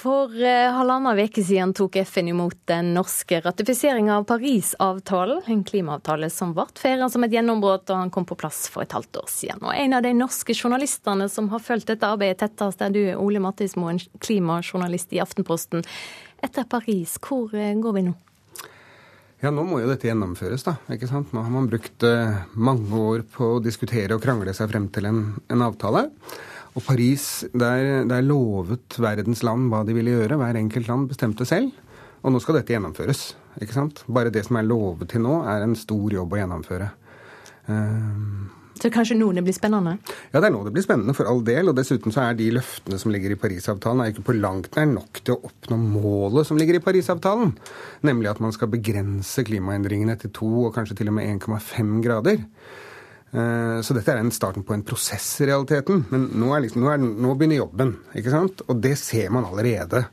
For 0.00 0.32
eh, 0.32 0.72
halvannen 0.72 1.18
uke 1.18 1.42
siden 1.44 1.74
tok 1.76 1.98
FN 2.08 2.30
imot 2.32 2.56
den 2.70 2.94
norske 2.94 3.40
ratifiseringa 3.44 4.14
av 4.16 4.24
Parisavtalen. 4.24 5.42
En 5.52 5.64
klimaavtale 5.64 6.30
som 6.32 6.54
ble 6.56 6.64
feira 6.80 7.10
som 7.12 7.26
et 7.26 7.34
gjennombrudd 7.36 7.84
da 7.90 7.98
han 8.00 8.12
kom 8.14 8.24
på 8.24 8.38
plass 8.40 8.62
for 8.72 8.86
et 8.86 8.94
halvt 8.96 9.18
år 9.20 9.28
siden. 9.28 9.60
Og 9.60 9.74
en 9.76 9.98
av 9.98 10.06
de 10.06 10.14
norske 10.16 10.56
journalistene 10.56 11.28
som 11.28 11.50
har 11.52 11.60
fulgt 11.60 11.92
dette 11.92 12.08
arbeidet 12.08 12.40
tettest, 12.40 12.80
er 12.80 12.94
du, 12.96 13.02
Ole 13.20 13.42
Mattismoen, 13.44 14.00
klimajournalist 14.24 15.12
i 15.12 15.20
Aftenposten. 15.20 15.84
Etter 16.40 16.64
Paris, 16.64 17.18
hvor 17.20 17.52
eh, 17.52 17.76
går 17.76 17.98
vi 17.98 18.06
nå? 18.08 18.16
Ja, 19.44 19.52
nå 19.52 19.66
må 19.68 19.82
jo 19.82 19.90
dette 19.90 20.08
gjennomføres, 20.08 20.64
da. 20.64 20.78
ikke 20.96 21.10
sant? 21.12 21.34
Nå 21.36 21.44
har 21.44 21.52
man 21.52 21.68
brukt 21.68 22.08
eh, 22.08 22.40
mange 22.56 23.04
år 23.12 23.26
på 23.36 23.58
å 23.58 23.60
diskutere 23.64 24.16
og 24.16 24.24
krangle 24.24 24.56
seg 24.56 24.72
frem 24.72 24.88
til 24.96 25.12
en, 25.12 25.20
en 25.52 25.66
avtale. 25.68 26.06
Og 26.78 26.84
Paris, 26.86 27.44
der, 27.50 28.04
der 28.06 28.22
lovet 28.22 28.98
verdens 29.02 29.42
land 29.46 29.70
hva 29.72 29.82
de 29.86 29.96
ville 29.96 30.14
gjøre. 30.14 30.38
Hver 30.38 30.60
enkelt 30.60 30.90
land 30.90 31.10
bestemte 31.10 31.46
selv. 31.48 31.72
Og 32.20 32.34
nå 32.34 32.40
skal 32.42 32.60
dette 32.60 32.74
gjennomføres. 32.74 33.32
ikke 33.60 33.74
sant? 33.74 34.04
Bare 34.06 34.32
det 34.32 34.44
som 34.46 34.60
er 34.60 34.68
lovet 34.68 35.10
til 35.10 35.24
nå, 35.24 35.40
er 35.48 35.64
en 35.64 35.76
stor 35.78 36.12
jobb 36.14 36.36
å 36.36 36.40
gjennomføre. 36.42 36.90
Uh, 37.70 38.48
så 38.80 38.88
kanskje 38.88 39.16
nå 39.18 39.26
det 39.36 39.42
blir 39.44 39.52
spennende? 39.52 39.98
Ja, 40.32 40.40
det 40.40 40.48
er 40.48 40.54
nå 40.54 40.62
det 40.64 40.72
blir 40.72 40.84
spennende, 40.84 41.12
for 41.16 41.28
all 41.28 41.42
del. 41.44 41.68
Og 41.68 41.76
dessuten 41.76 42.14
så 42.14 42.22
er 42.24 42.38
de 42.38 42.48
løftene 42.56 42.96
som 43.00 43.12
ligger 43.12 43.34
i 43.34 43.38
Parisavtalen, 43.40 44.00
er 44.00 44.14
ikke 44.14 44.28
på 44.30 44.36
langt 44.38 44.76
nær 44.78 44.88
nok 44.88 45.20
til 45.20 45.36
å 45.36 45.50
oppnå 45.50 45.76
målet 45.82 46.48
som 46.48 46.60
ligger 46.60 46.78
i 46.78 46.84
Parisavtalen. 46.84 47.52
Nemlig 48.08 48.30
at 48.32 48.40
man 48.40 48.54
skal 48.56 48.70
begrense 48.72 49.44
klimaendringene 49.44 50.16
til 50.22 50.32
to 50.36 50.48
og 50.62 50.72
kanskje 50.78 50.96
til 51.00 51.12
og 51.12 51.18
med 51.18 51.28
1,5 51.42 51.98
grader. 52.06 52.40
Eh, 53.30 53.78
så 53.86 53.94
dette 53.96 54.12
er 54.12 54.20
en 54.22 54.32
starten 54.34 54.64
på 54.66 54.74
en 54.74 54.84
prosess 54.86 55.28
i 55.40 55.48
realiteten. 55.50 56.04
Men 56.10 56.28
nå, 56.40 56.50
liksom, 56.64 56.84
nå, 56.84 56.92
er, 56.92 57.00
nå, 57.00 57.34
begynner 57.38 57.62
jobben. 57.62 57.96
ikke 58.18 58.34
sant? 58.34 58.64
Og 58.68 58.82
det 58.82 58.96
ser 59.00 59.30
man 59.34 59.48
allerede 59.48 60.04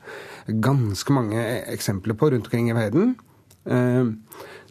ganske 0.48 1.14
mange 1.16 1.44
eksempler 1.74 2.16
på 2.18 2.32
rundt 2.32 2.48
omkring 2.48 2.72
i 2.72 2.78
verden. 2.78 3.16
Eh, 3.68 4.04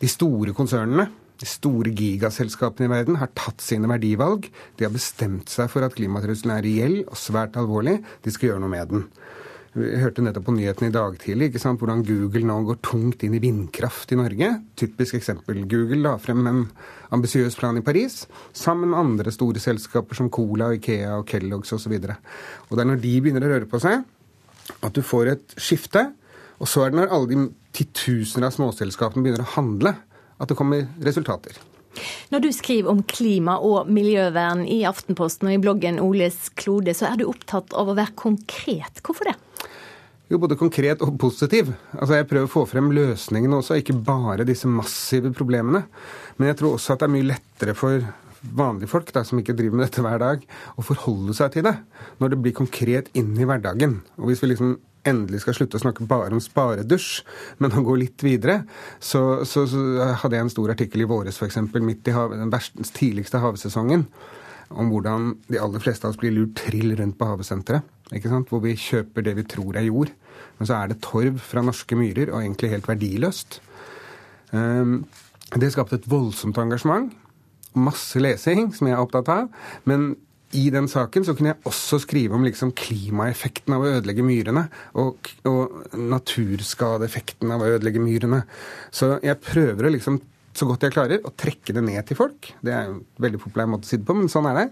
de 0.00 0.10
store 0.10 0.56
konsernene 0.56 1.10
de 1.40 1.48
store 1.48 1.92
gigaselskapene 1.92 2.88
i 2.88 2.92
verden 2.92 3.18
har 3.20 3.32
tatt 3.36 3.60
sine 3.64 3.88
verdivalg. 3.90 4.48
De 4.76 4.86
har 4.86 4.94
bestemt 4.94 5.52
seg 5.52 5.68
for 5.72 5.84
at 5.84 5.96
klimatrusselen 5.96 6.54
er 6.54 6.64
reell 6.64 6.96
og 7.04 7.18
svært 7.20 7.58
alvorlig. 7.60 7.98
De 8.24 8.32
skal 8.32 8.52
gjøre 8.52 8.62
noe 8.64 8.72
med 8.72 8.92
den. 8.92 9.04
Vi 9.76 9.90
hørte 10.00 10.22
nettopp 10.24 10.46
på 10.46 10.54
nyhetene 10.56 10.88
i 10.88 10.94
dag 10.94 11.18
tidlig 11.20 11.50
ikke 11.50 11.60
sant, 11.60 11.82
hvordan 11.82 12.00
Google 12.06 12.46
nå 12.48 12.54
går 12.64 12.78
tungt 12.86 13.26
inn 13.26 13.34
i 13.36 13.40
vindkraft 13.42 14.14
i 14.14 14.16
Norge. 14.16 14.48
Typisk 14.80 15.18
eksempel. 15.18 15.58
Google 15.68 15.98
la 16.00 16.14
frem 16.16 16.40
en 16.48 16.62
ambisiøs 17.12 17.58
plan 17.60 17.76
i 17.76 17.82
Paris 17.84 18.22
sammen 18.56 18.94
med 18.94 19.02
andre 19.02 19.34
store 19.34 19.60
selskaper 19.60 20.16
som 20.16 20.30
Cola, 20.32 20.70
Ikea 20.78 21.18
og 21.18 21.28
Kellogg's 21.28 21.74
osv. 21.76 21.92
Og, 21.92 22.08
så 22.08 22.16
og 22.70 22.72
det 22.72 22.86
er 22.86 22.88
når 22.88 23.02
de 23.04 23.12
begynner 23.20 23.44
å 23.44 23.52
røre 23.52 23.68
på 23.68 23.82
seg, 23.84 24.00
at 24.80 24.96
du 24.96 25.04
får 25.04 25.34
et 25.34 25.56
skifte. 25.60 26.06
Og 26.56 26.72
så 26.72 26.86
er 26.86 26.94
det 26.94 27.02
når 27.02 27.12
alle 27.12 27.34
de 27.34 27.46
titusener 27.76 28.48
av 28.48 28.56
småselskapene 28.56 29.26
begynner 29.26 29.44
å 29.44 29.54
handle, 29.58 29.92
at 30.40 30.48
det 30.48 30.56
kommer 30.56 30.88
resultater. 31.04 31.60
Når 32.32 32.46
du 32.46 32.52
skriver 32.52 32.92
om 32.92 33.04
klima 33.04 33.58
og 33.60 33.90
miljøvern 33.92 34.64
i 34.64 34.86
Aftenposten 34.88 35.50
og 35.50 35.58
i 35.58 35.60
bloggen 35.60 36.00
Oles 36.00 36.46
klode, 36.56 36.96
så 36.96 37.10
er 37.10 37.20
du 37.20 37.28
opptatt 37.28 37.76
av 37.76 37.92
å 37.92 37.96
være 37.96 38.16
konkret. 38.16 39.04
Hvorfor 39.04 39.28
det? 39.28 39.36
Jo, 40.26 40.40
både 40.42 40.56
konkret 40.58 41.02
og 41.06 41.14
positiv. 41.22 41.68
Altså, 41.94 42.16
Jeg 42.16 42.26
prøver 42.26 42.48
å 42.48 42.50
få 42.50 42.64
frem 42.66 42.90
løsningene 42.90 43.60
også, 43.60 43.78
ikke 43.78 43.94
bare 43.94 44.46
disse 44.46 44.66
massive 44.66 45.30
problemene. 45.30 45.84
Men 46.36 46.50
jeg 46.50 46.58
tror 46.60 46.74
også 46.74 46.94
at 46.94 47.04
det 47.04 47.06
er 47.06 47.14
mye 47.14 47.28
lettere 47.28 47.76
for 47.78 48.02
vanlige 48.56 48.90
folk 48.90 49.12
da, 49.14 49.22
som 49.26 49.38
ikke 49.38 49.54
driver 49.56 49.78
med 49.78 49.86
dette 49.86 50.02
hver 50.02 50.18
dag, 50.22 50.42
å 50.74 50.84
forholde 50.84 51.34
seg 51.34 51.54
til 51.54 51.66
det 51.66 51.76
når 52.18 52.34
det 52.34 52.40
blir 52.42 52.58
konkret 52.58 53.08
inn 53.14 53.32
i 53.38 53.46
hverdagen. 53.46 54.00
Og 54.18 54.30
hvis 54.30 54.42
vi 54.42 54.50
liksom 54.50 54.76
endelig 55.06 55.44
skal 55.44 55.54
slutte 55.60 55.78
å 55.78 55.84
snakke 55.84 56.06
bare 56.10 56.34
om 56.34 56.42
sparedusj, 56.42 57.22
men 57.62 57.78
å 57.78 57.86
gå 57.86 57.94
litt 58.02 58.26
videre, 58.26 58.64
så, 58.98 59.44
så, 59.46 59.62
så 59.70 60.10
hadde 60.22 60.38
jeg 60.38 60.48
en 60.48 60.54
stor 60.56 60.74
artikkel 60.74 61.06
i 61.06 61.10
våres, 61.10 61.38
f.eks. 61.38 61.62
midt 61.78 62.10
i 62.10 62.14
den 62.34 62.50
verste, 62.50 62.82
tidligste 62.98 63.38
havsesongen, 63.42 64.08
om 64.74 64.90
hvordan 64.90 65.36
de 65.46 65.62
aller 65.62 65.82
fleste 65.82 66.08
av 66.08 66.16
oss 66.16 66.18
blir 66.18 66.34
lurt 66.34 66.58
trill 66.58 66.96
rundt 66.98 67.14
på 67.20 67.30
havesenteret 67.30 67.86
hvor 68.10 68.62
vi 68.62 68.76
kjøper 68.78 69.24
det 69.26 69.36
vi 69.36 69.46
tror 69.50 69.76
er 69.76 69.88
jord. 69.88 70.12
Men 70.58 70.68
så 70.68 70.78
er 70.78 70.88
det 70.88 71.02
torv 71.04 71.38
fra 71.42 71.62
norske 71.64 71.96
myrer, 71.98 72.30
og 72.32 72.42
egentlig 72.42 72.70
helt 72.70 72.88
verdiløst. 72.88 73.60
Ehm, 74.54 75.04
det 75.56 75.72
skapte 75.72 75.98
et 75.98 76.08
voldsomt 76.08 76.58
engasjement. 76.58 77.12
Masse 77.76 78.18
lesing, 78.20 78.72
som 78.74 78.88
jeg 78.88 78.96
er 78.96 79.02
opptatt 79.02 79.28
av. 79.28 79.50
Men 79.84 80.14
i 80.56 80.68
den 80.70 80.86
saken 80.88 81.26
så 81.26 81.34
kunne 81.36 81.52
jeg 81.52 81.66
også 81.68 81.98
skrive 82.04 82.36
om 82.36 82.44
liksom 82.46 82.72
klimaeffekten 82.78 83.74
av 83.74 83.82
å 83.82 83.90
ødelegge 83.98 84.24
myrene. 84.24 84.66
Og, 85.02 85.32
og 85.48 85.98
naturskadeeffekten 85.98 87.52
av 87.52 87.64
å 87.64 87.74
ødelegge 87.76 88.02
myrene. 88.02 88.44
Så 88.94 89.16
jeg 89.24 89.42
prøver 89.44 89.88
å 89.88 89.92
liksom, 89.92 90.20
så 90.56 90.68
godt 90.68 90.86
jeg 90.86 90.94
klarer, 90.96 91.20
å 91.26 91.34
trekke 91.36 91.76
det 91.76 91.84
ned 91.84 92.06
til 92.08 92.18
folk. 92.18 92.52
Det 92.64 92.72
er 92.72 92.88
en 92.88 93.02
veldig 93.22 93.42
populær 93.42 93.68
måte 93.74 93.88
å 93.88 93.90
si 93.90 94.00
det 94.00 94.08
på, 94.08 94.16
men 94.16 94.32
sånn 94.32 94.48
er 94.52 94.62
det. 94.62 94.68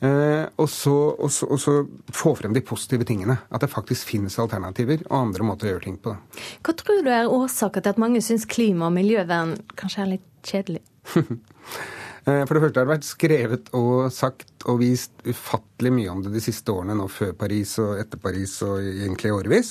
Eh, 0.00 0.46
og, 0.56 0.68
så, 0.72 0.94
og, 1.20 1.28
så, 1.32 1.46
og, 1.50 1.60
så, 1.60 1.74
få 2.16 2.32
frem 2.38 2.54
de 2.56 2.64
positive 2.64 3.04
tingene. 3.08 3.36
At 3.52 3.64
det 3.64 3.72
faktisk 3.72 4.08
finnes 4.08 4.38
alternativer 4.40 5.04
og 5.10 5.16
andre 5.18 5.46
måter 5.46 5.68
å 5.68 5.74
gjøre 5.74 5.86
ting 5.88 6.00
på. 6.00 6.16
Hva 6.64 6.76
tror 6.76 7.04
du 7.04 7.12
er 7.12 7.28
årsaken 7.28 7.84
til 7.84 7.92
at 7.94 8.00
mange 8.00 8.24
syns 8.24 8.48
klima- 8.48 8.88
og 8.88 8.96
miljøvern 8.96 9.58
kanskje 9.80 10.04
er 10.04 10.14
litt 10.16 10.28
kjedelig? 10.46 10.84
Eh, 12.28 12.42
for 12.44 12.52
det 12.52 12.60
første 12.60 12.76
har 12.76 12.84
det 12.84 12.92
vært 12.92 13.06
skrevet 13.08 13.68
og 13.72 14.10
sagt 14.12 14.66
og 14.68 14.82
vist 14.82 15.22
ufattelig 15.24 15.92
mye 15.96 16.10
om 16.12 16.18
det 16.20 16.34
de 16.34 16.42
siste 16.44 16.68
årene, 16.68 16.92
nå 16.98 17.06
før 17.08 17.30
Paris 17.32 17.72
og 17.80 17.94
etter 17.96 18.20
Paris 18.20 18.58
og 18.66 18.76
egentlig 18.84 19.32
årevis. 19.32 19.70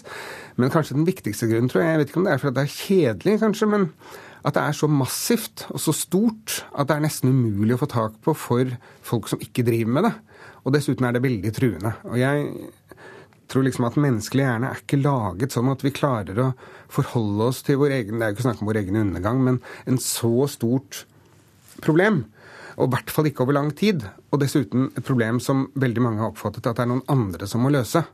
Men 0.58 0.74
kanskje 0.74 0.98
den 0.98 1.06
viktigste 1.06 1.46
grunnen, 1.46 1.70
tror 1.70 1.84
jeg, 1.84 1.92
jeg 1.94 2.02
vet 2.02 2.10
ikke 2.10 2.22
om 2.24 2.26
det 2.26 2.34
er 2.34 2.42
for 2.42 2.50
at 2.50 2.58
det 2.58 2.64
er 2.66 2.74
kjedelig, 2.74 3.36
kanskje, 3.44 3.70
men 3.70 3.86
at 4.40 4.56
det 4.56 4.64
er 4.64 4.76
så 4.78 4.88
massivt 4.92 5.66
og 5.74 5.82
så 5.84 5.94
stort 5.96 6.62
at 6.72 6.90
det 6.90 6.96
er 6.96 7.06
nesten 7.06 7.34
umulig 7.34 7.76
å 7.76 7.82
få 7.82 7.90
tak 7.92 8.20
på 8.24 8.36
for 8.38 8.72
folk 9.06 9.28
som 9.32 9.42
ikke 9.44 9.66
driver 9.68 9.96
med 9.98 10.08
det. 10.08 10.14
Og 10.64 10.76
dessuten 10.76 11.08
er 11.08 11.16
det 11.16 11.24
veldig 11.24 11.52
truende. 11.56 11.94
Og 12.08 12.20
jeg 12.20 12.70
tror 13.50 13.66
liksom 13.66 13.88
at 13.88 13.98
menneskelig 14.00 14.46
hjerne 14.46 14.70
er 14.70 14.82
ikke 14.84 15.02
laget 15.02 15.56
sånn 15.56 15.72
at 15.72 15.84
vi 15.84 15.94
klarer 15.96 16.42
å 16.44 16.50
forholde 16.92 17.50
oss 17.50 17.64
til 17.66 17.80
vår 17.82 17.96
egen 17.98 18.20
Det 18.20 18.26
er 18.26 18.32
jo 18.32 18.38
ikke 18.38 18.48
snakk 18.48 18.62
om 18.64 18.70
vår 18.70 18.82
egen 18.84 19.00
undergang, 19.02 19.42
men 19.46 19.62
en 19.90 20.00
så 20.02 20.34
stort 20.52 21.04
problem. 21.84 22.24
Og 22.78 22.88
i 22.88 22.94
hvert 22.94 23.12
fall 23.12 23.28
ikke 23.28 23.44
over 23.44 23.58
lang 23.58 23.74
tid. 23.76 24.06
Og 24.32 24.40
dessuten 24.44 24.88
et 24.94 25.06
problem 25.06 25.42
som 25.44 25.68
veldig 25.80 26.06
mange 26.06 26.24
har 26.24 26.32
oppfattet 26.32 26.70
at 26.70 26.80
det 26.80 26.86
er 26.86 26.92
noen 26.94 27.06
andre 27.12 27.50
som 27.50 27.66
må 27.66 27.74
løse. 27.74 28.06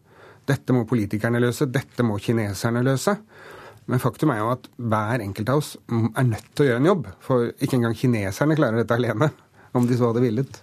Dette 0.46 0.74
må 0.78 0.86
politikerne 0.90 1.42
løse, 1.42 1.68
dette 1.74 2.06
må 2.06 2.18
kineserne 2.22 2.84
løse. 2.86 3.18
Men 3.92 4.02
faktum 4.02 4.32
er 4.34 4.42
jo 4.42 4.52
at 4.56 4.70
hver 4.82 5.22
enkelt 5.22 5.50
av 5.54 5.62
oss 5.62 5.74
er 5.92 6.28
nødt 6.28 6.48
til 6.54 6.66
å 6.66 6.70
gjøre 6.70 6.82
en 6.82 6.90
jobb. 6.90 7.10
For 7.24 7.50
ikke 7.54 7.78
engang 7.78 7.98
kineserne 7.98 8.58
klarer 8.58 8.82
dette 8.82 8.98
alene, 8.98 9.30
om 9.78 9.86
de 9.86 9.98
så 9.98 10.10
hadde 10.10 10.24
villet. 10.26 10.62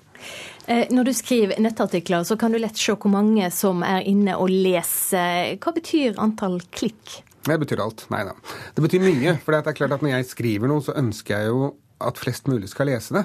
Eh, 0.71 0.87
når 0.95 1.11
du 1.11 1.13
skriver 1.15 1.61
nettartikler, 1.63 2.25
så 2.27 2.37
kan 2.39 2.55
du 2.55 2.61
lett 2.63 2.79
se 2.79 2.95
hvor 2.95 3.11
mange 3.13 3.49
som 3.55 3.83
er 3.87 4.07
inne 4.11 4.37
og 4.39 4.51
leser. 4.51 5.57
Hva 5.63 5.75
betyr 5.75 6.19
antall 6.23 6.61
klikk? 6.75 7.21
Det 7.43 7.59
betyr 7.59 7.83
alt. 7.83 8.07
Nei 8.15 8.23
da. 8.29 8.37
Det 8.75 8.85
betyr 8.85 9.03
mye. 9.03 9.37
For 9.43 9.55
det 9.55 9.63
er 9.67 9.79
klart 9.79 9.97
at 9.97 10.05
når 10.05 10.17
jeg 10.17 10.31
skriver 10.31 10.71
noe, 10.71 10.83
så 10.85 10.95
ønsker 10.99 11.39
jeg 11.39 11.51
jo 11.51 11.73
at 12.03 12.19
flest 12.19 12.51
mulig 12.51 12.71
skal 12.71 12.91
lese 12.91 13.15
det. 13.15 13.25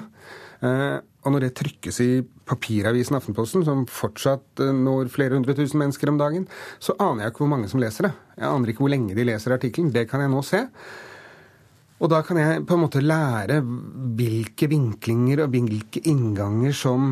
Eh, 0.64 0.98
og 0.98 1.34
når 1.34 1.44
det 1.44 1.56
trykkes 1.58 2.00
i 2.02 2.08
papiravisen 2.48 3.18
Aftenposten, 3.18 3.64
som 3.66 3.84
fortsatt 3.90 4.62
eh, 4.64 4.74
når 4.74 5.10
flere 5.14 5.36
hundre 5.36 5.54
tusen 5.58 5.80
mennesker 5.82 6.10
om 6.10 6.18
dagen, 6.20 6.48
så 6.82 6.96
aner 7.02 7.26
jeg 7.26 7.34
ikke 7.34 7.44
hvor 7.44 7.52
mange 7.54 7.70
som 7.70 7.82
leser 7.82 8.08
det. 8.08 8.14
Jeg 8.38 8.48
aner 8.48 8.72
ikke 8.72 8.84
hvor 8.84 8.94
lenge 8.94 9.16
de 9.18 9.26
leser 9.28 9.54
artikkelen. 9.58 9.92
Det 9.94 10.08
kan 10.10 10.24
jeg 10.24 10.32
nå 10.32 10.42
se. 10.46 10.64
Og 11.98 12.10
da 12.12 12.22
kan 12.22 12.38
jeg 12.38 12.62
på 12.66 12.76
en 12.76 12.84
måte 12.84 13.02
lære 13.02 13.58
hvilke 14.18 14.68
vinklinger 14.70 15.42
og 15.44 15.54
hvilke 15.54 16.02
innganger 16.06 16.74
som 16.76 17.10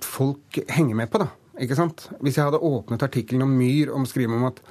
folk 0.00 0.60
henger 0.70 0.96
med 0.96 1.10
på, 1.12 1.20
da. 1.20 1.28
Ikke 1.60 1.76
sant? 1.76 2.06
Hvis 2.24 2.38
jeg 2.38 2.46
hadde 2.46 2.62
åpnet 2.64 3.02
artikkelen 3.04 3.44
om 3.44 3.52
myr, 3.52 3.90
om 3.92 4.06
skrive 4.08 4.32
om 4.32 4.46
at 4.48 4.62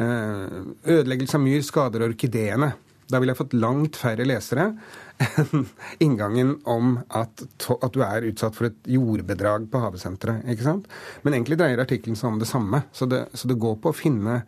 eh, 0.00 0.60
ødeleggelse 0.94 1.36
av 1.36 1.44
myr 1.44 1.64
skader 1.66 2.06
orkideene, 2.06 2.70
da 3.08 3.20
ville 3.20 3.32
jeg 3.32 3.40
fått 3.40 3.56
langt 3.56 3.96
færre 3.96 4.26
lesere 4.28 4.70
enn 5.18 5.64
inngangen 6.04 6.54
om 6.68 6.98
at, 7.08 7.42
at, 7.42 7.92
du 7.94 8.02
er 8.04 8.26
utsatt 8.28 8.56
for 8.56 8.68
et 8.68 8.90
jordbedrag 8.90 9.66
på 9.72 9.80
havesenteret. 9.82 10.44
ikke 10.52 10.66
sant? 10.66 10.86
Men 11.24 11.38
egentlig 11.38 11.58
dreier 11.58 11.82
artikkelen 11.82 12.18
seg 12.18 12.30
om 12.30 12.38
det 12.42 12.50
samme. 12.50 12.84
Så 12.92 13.08
det, 13.10 13.24
så 13.32 13.50
det, 13.50 13.58
går 13.58 13.80
på 13.82 13.90
å 13.90 13.96
finne 13.96 14.42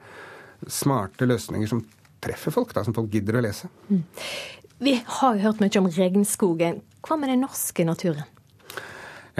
smarte 0.68 1.28
løsninger 1.28 1.70
som 1.70 1.82
treffer 2.20 2.52
folk, 2.52 2.74
da, 2.76 2.84
som 2.84 2.94
folk 2.96 3.10
gidder 3.12 3.40
å 3.40 3.44
lese. 3.44 3.70
Mm. 3.88 4.04
Vi 4.80 4.94
har 5.18 5.36
jo 5.36 5.44
hørt 5.48 5.60
mye 5.64 5.80
om 5.80 5.90
regnskogen. 5.92 6.80
Hva 7.04 7.16
med 7.20 7.32
den 7.32 7.42
norske 7.44 7.84
naturen? 7.88 8.28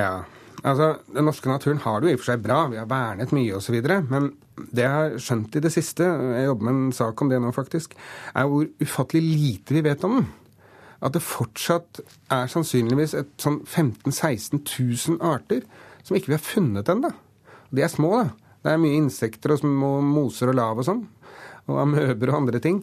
Ja, 0.01 0.25
altså 0.63 0.91
Den 1.15 1.27
norske 1.29 1.49
naturen 1.49 1.81
har 1.85 2.01
det 2.01 2.09
jo 2.09 2.13
i 2.13 2.19
og 2.19 2.23
for 2.23 2.33
seg 2.33 2.43
bra. 2.45 2.65
Vi 2.71 2.79
har 2.81 2.89
vernet 2.91 3.33
mye 3.37 3.57
osv. 3.57 3.77
Men 4.11 4.33
det 4.61 4.85
jeg 4.85 4.97
har 4.97 5.17
skjønt 5.23 5.57
i 5.57 5.63
det 5.65 5.73
siste, 5.75 6.05
jeg 6.05 6.49
jobber 6.49 6.69
med 6.69 6.77
en 6.77 6.97
sak 6.97 7.23
om 7.23 7.31
det 7.31 7.41
nå 7.41 7.53
faktisk, 7.57 7.97
er 8.35 8.49
hvor 8.51 8.69
ufattelig 8.83 9.23
lite 9.25 9.77
vi 9.77 9.85
vet 9.87 10.05
om 10.07 10.19
den. 10.19 10.29
At 11.01 11.15
det 11.17 11.25
fortsatt 11.25 12.03
er 12.33 12.51
sannsynligvis 12.53 13.17
et 13.17 13.31
sånn 13.41 13.63
15 13.65 14.13
000-16 14.13 14.61
000 15.17 15.23
arter 15.25 15.65
som 16.05 16.17
ikke 16.17 16.33
vi 16.33 16.37
har 16.37 16.45
funnet 16.45 16.91
ennå. 16.93 17.13
De 17.71 17.85
er 17.85 17.93
små, 17.93 18.13
da. 18.21 18.51
Det 18.61 18.75
er 18.75 18.83
mye 18.83 18.99
insekter 18.99 19.55
og 19.55 19.63
små 19.63 19.95
moser 20.05 20.53
og 20.53 20.59
lav 20.59 20.83
og 20.83 20.85
sånn. 20.85 21.07
Og 21.71 21.81
amøber 21.81 22.33
og 22.33 22.43
andre 22.43 22.61
ting. 22.61 22.83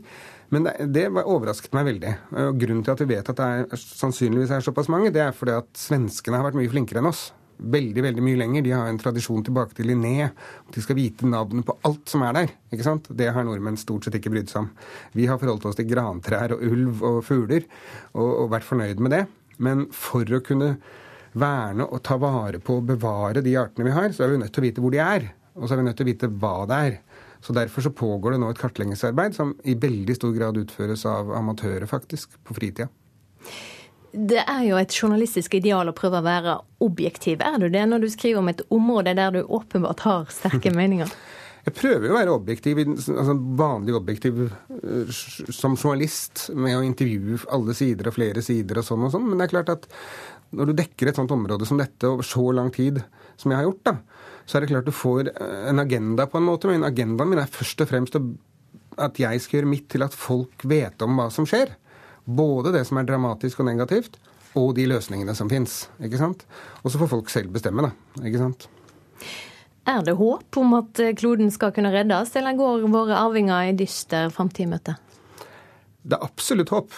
Men 0.54 0.66
det, 0.66 1.10
overrasket 1.12 1.76
meg 1.76 1.90
veldig. 1.90 2.14
Og 2.48 2.62
grunnen 2.62 2.86
til 2.88 2.96
at 2.96 3.04
vi 3.04 3.10
vet 3.12 3.30
at 3.30 3.38
det 3.38 3.48
er, 3.48 3.82
sannsynligvis 4.00 4.54
er 4.56 4.66
såpass 4.66 4.90
mange, 4.90 5.12
det 5.14 5.22
er 5.22 5.36
fordi 5.36 5.58
at 5.60 5.70
svenskene 5.78 6.40
har 6.40 6.48
vært 6.48 6.58
mye 6.58 6.72
flinkere 6.72 7.04
enn 7.04 7.12
oss 7.12 7.28
veldig 7.58 8.04
veldig 8.06 8.24
mye 8.24 8.40
lenger. 8.40 8.66
De 8.66 8.74
har 8.76 8.90
en 8.90 9.00
tradisjon 9.02 9.44
tilbake 9.46 9.78
til 9.78 9.90
Linné. 9.92 10.30
De 10.74 10.84
skal 10.84 10.98
vite 11.00 11.30
navnet 11.30 11.66
på 11.68 11.78
alt 11.88 12.12
som 12.12 12.24
er 12.28 12.36
der. 12.38 12.54
ikke 12.72 12.86
sant? 12.86 13.10
Det 13.10 13.32
har 13.34 13.48
nordmenn 13.48 13.80
stort 13.80 14.06
sett 14.06 14.18
ikke 14.20 14.32
brydd 14.34 14.52
seg 14.52 14.66
om. 14.66 14.70
Vi 15.18 15.28
har 15.30 15.40
forholdt 15.42 15.68
oss 15.70 15.80
til 15.80 15.90
grantrær 15.90 16.56
og 16.56 16.64
ulv 16.68 17.04
og 17.08 17.20
fugler 17.26 17.66
og, 18.14 18.30
og 18.30 18.54
vært 18.54 18.68
fornøyd 18.68 19.04
med 19.04 19.16
det. 19.16 19.26
Men 19.64 19.88
for 19.96 20.28
å 20.28 20.44
kunne 20.46 20.76
verne 21.38 21.86
og 21.86 22.02
ta 22.06 22.18
vare 22.22 22.62
på 22.64 22.80
og 22.80 22.90
bevare 22.92 23.44
de 23.46 23.56
artene 23.60 23.88
vi 23.90 23.96
har, 23.96 24.12
så 24.14 24.26
er 24.26 24.34
vi 24.34 24.42
nødt 24.42 24.54
til 24.56 24.64
å 24.64 24.68
vite 24.68 24.84
hvor 24.84 24.94
de 24.94 25.02
er. 25.04 25.32
Og 25.58 25.66
så 25.66 25.74
er 25.74 25.82
vi 25.82 25.88
nødt 25.88 25.98
til 26.00 26.08
å 26.08 26.12
vite 26.12 26.32
hva 26.34 26.58
det 26.70 26.84
er. 26.90 27.00
Så 27.42 27.54
Derfor 27.54 27.86
så 27.86 27.94
pågår 27.94 28.34
det 28.34 28.42
nå 28.42 28.50
et 28.52 28.60
kartleggingsarbeid 28.60 29.36
som 29.38 29.54
i 29.64 29.78
veldig 29.78 30.16
stor 30.18 30.34
grad 30.36 30.58
utføres 30.60 31.06
av 31.10 31.30
amatører, 31.38 31.86
faktisk, 31.90 32.34
på 32.44 32.58
fritida. 32.58 32.90
Det 34.12 34.40
er 34.44 34.62
jo 34.68 34.78
et 34.80 34.94
journalistisk 34.94 35.58
ideal 35.60 35.90
å 35.90 35.96
prøve 35.96 36.22
å 36.22 36.26
være 36.26 36.54
objektiv. 36.84 37.42
Er 37.44 37.60
du 37.62 37.68
det 37.74 37.84
når 37.90 38.06
du 38.06 38.12
skriver 38.14 38.42
om 38.42 38.52
et 38.52 38.64
område 38.74 39.16
der 39.18 39.36
du 39.36 39.42
åpenbart 39.44 40.06
har 40.08 40.32
sterke 40.34 40.72
meninger? 40.80 41.12
Jeg 41.68 41.76
prøver 41.76 42.08
jo 42.08 42.14
å 42.14 42.16
være 42.16 42.32
objektiv, 42.38 42.80
altså 42.80 43.34
vanlig 43.60 43.96
objektiv 43.98 44.46
eh, 44.46 45.10
som 45.52 45.76
journalist, 45.76 46.46
med 46.56 46.78
å 46.78 46.86
intervjue 46.86 47.42
alle 47.52 47.76
sider 47.76 48.08
og 48.08 48.16
flere 48.16 48.44
sider 48.46 48.80
og 48.80 48.88
sånn 48.88 49.04
og 49.04 49.12
sånn. 49.12 49.26
Men 49.28 49.42
det 49.42 49.50
er 49.50 49.56
klart 49.58 49.74
at 49.74 49.90
når 50.56 50.70
du 50.70 50.78
dekker 50.80 51.12
et 51.12 51.20
sånt 51.20 51.34
område 51.36 51.68
som 51.68 51.80
dette 51.82 52.08
over 52.08 52.24
så 52.24 52.46
lang 52.56 52.72
tid 52.72 53.02
som 53.36 53.52
jeg 53.52 53.60
har 53.60 53.68
gjort, 53.68 53.84
da, 53.90 53.98
så 54.48 54.58
er 54.58 54.64
det 54.64 54.72
klart 54.72 54.88
du 54.88 54.96
får 54.96 55.34
eh, 55.34 55.66
en 55.74 55.84
agenda 55.84 56.30
på 56.32 56.40
en 56.40 56.48
måte. 56.48 56.72
Men 56.72 56.88
agendaen 56.88 57.34
min 57.34 57.44
er 57.44 57.52
først 57.52 57.84
og 57.84 57.92
fremst 57.92 58.16
at 58.16 59.20
jeg 59.20 59.44
skal 59.44 59.60
gjøre 59.60 59.74
mitt 59.74 59.92
til 59.92 60.08
at 60.08 60.16
folk 60.16 60.64
vet 60.72 61.04
om 61.04 61.20
hva 61.20 61.28
som 61.36 61.46
skjer. 61.50 61.76
Både 62.28 62.74
det 62.76 62.84
som 62.88 63.00
er 63.00 63.08
dramatisk 63.08 63.62
og 63.64 63.70
negativt, 63.70 64.20
og 64.58 64.74
de 64.76 64.88
løsningene 64.90 65.36
som 65.38 65.50
fins. 65.52 65.86
Og 66.02 66.92
så 66.92 67.00
får 67.00 67.12
folk 67.12 67.32
selv 67.32 67.54
bestemme, 67.56 67.86
da. 67.86 68.24
Ikke 68.28 68.42
sant? 68.42 68.68
Er 69.88 70.02
det 70.04 70.18
håp 70.20 70.58
om 70.60 70.74
at 70.76 71.00
kloden 71.16 71.52
skal 71.54 71.72
kunne 71.76 71.94
reddes, 71.94 72.34
eller 72.36 72.58
går 72.58 72.88
våre 72.92 73.20
arvinger 73.22 73.70
i 73.70 73.76
dyster 73.80 74.32
framtid 74.34 74.66
i 74.66 74.72
møte? 74.74 74.98
Det 76.04 76.18
er 76.18 76.26
absolutt 76.28 76.74
håp. 76.76 76.98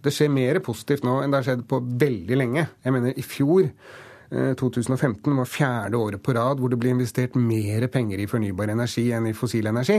Det 0.00 0.12
skjer 0.14 0.32
mer 0.32 0.60
positivt 0.64 1.04
nå 1.04 1.18
enn 1.20 1.32
det 1.32 1.42
har 1.42 1.48
skjedd 1.50 1.66
på 1.68 1.80
veldig 2.00 2.38
lenge. 2.40 2.64
Jeg 2.84 2.94
mener, 2.94 3.12
i 3.12 3.24
fjor 3.24 3.68
2015 4.30 5.32
eh, 5.32 5.38
var 5.40 5.48
fjerde 5.48 6.00
året 6.00 6.22
på 6.22 6.34
rad 6.36 6.60
hvor 6.60 6.72
det 6.72 6.78
ble 6.80 6.94
investert 6.94 7.36
mer 7.36 7.88
penger 7.92 8.22
i 8.22 8.28
fornybar 8.30 8.70
energi 8.72 9.08
enn 9.16 9.28
i 9.28 9.36
fossil 9.36 9.68
energi. 9.68 9.98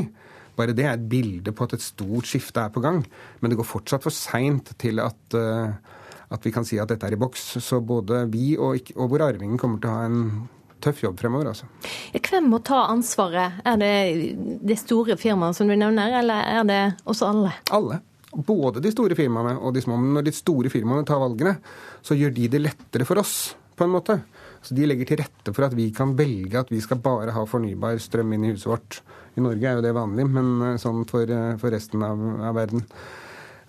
Bare 0.58 0.76
det 0.76 0.86
er 0.86 0.96
et 0.96 1.10
bilde 1.10 1.54
på 1.56 1.68
at 1.68 1.78
et 1.78 1.84
stort 1.84 2.30
skifte 2.30 2.64
er 2.64 2.74
på 2.74 2.84
gang. 2.84 3.02
Men 3.40 3.52
det 3.52 3.60
går 3.60 3.70
fortsatt 3.70 4.06
for 4.06 4.16
seint 4.16 4.74
til 4.82 5.02
at, 5.04 5.20
eh, 5.38 5.76
at, 6.32 6.42
vi 6.44 6.54
kan 6.54 6.68
si 6.68 6.80
at 6.82 6.92
dette 6.92 7.08
er 7.08 7.16
i 7.16 7.22
boks. 7.22 7.54
Så 7.64 7.82
både 7.84 8.26
vi 8.32 8.56
og, 8.58 8.94
og 8.98 9.14
våre 9.14 9.32
arvinger 9.32 9.62
kommer 9.62 9.82
til 9.82 9.92
å 9.92 9.96
ha 9.96 10.10
en 10.10 10.26
tøff 10.82 11.04
jobb 11.04 11.20
fremover. 11.22 11.52
altså. 11.52 11.70
Hvem 12.18 12.50
må 12.52 12.62
ta 12.66 12.86
ansvaret? 12.92 13.62
Er 13.66 13.78
det 13.82 13.94
de 14.66 14.78
store 14.80 15.18
firmaene 15.20 15.56
som 15.58 15.70
du 15.70 15.76
nevner, 15.76 16.20
eller 16.22 16.48
er 16.58 16.68
det 16.68 16.82
oss 17.06 17.22
alle? 17.26 17.54
Alle. 17.72 18.02
Både 18.32 18.80
de 18.84 18.92
store 18.94 19.16
firmaene 19.18 19.58
og 19.60 19.76
de 19.76 19.84
små. 19.84 19.98
Men 20.00 20.16
når 20.18 20.30
de 20.30 20.36
store 20.36 20.72
firmaene 20.72 21.08
tar 21.08 21.20
valgene, 21.22 21.58
så 22.02 22.16
gjør 22.18 22.34
de 22.36 22.48
det 22.54 22.64
lettere 22.64 23.08
for 23.08 23.22
oss 23.22 23.54
på 23.76 23.86
en 23.86 23.94
måte. 23.94 24.22
Så 24.62 24.78
de 24.78 24.86
legger 24.86 25.10
til 25.10 25.22
rette 25.24 25.54
for 25.56 25.66
at 25.66 25.74
vi 25.78 25.88
kan 25.96 26.14
velge 26.18 26.60
at 26.60 26.70
vi 26.72 26.82
skal 26.84 27.02
bare 27.02 27.34
ha 27.34 27.46
fornybar 27.50 27.98
strøm 28.02 28.36
inn 28.36 28.46
i 28.46 28.54
huset 28.54 28.70
vårt. 28.70 29.02
I 29.38 29.44
Norge 29.44 29.68
er 29.68 29.80
jo 29.80 29.84
det 29.86 29.96
vanlig, 29.96 30.28
men 30.30 30.54
eh, 30.68 30.80
sånn 30.82 31.06
for, 31.10 31.26
eh, 31.26 31.56
for 31.62 31.74
resten 31.74 32.04
av, 32.06 32.22
av, 32.44 32.54
verden. 32.58 32.86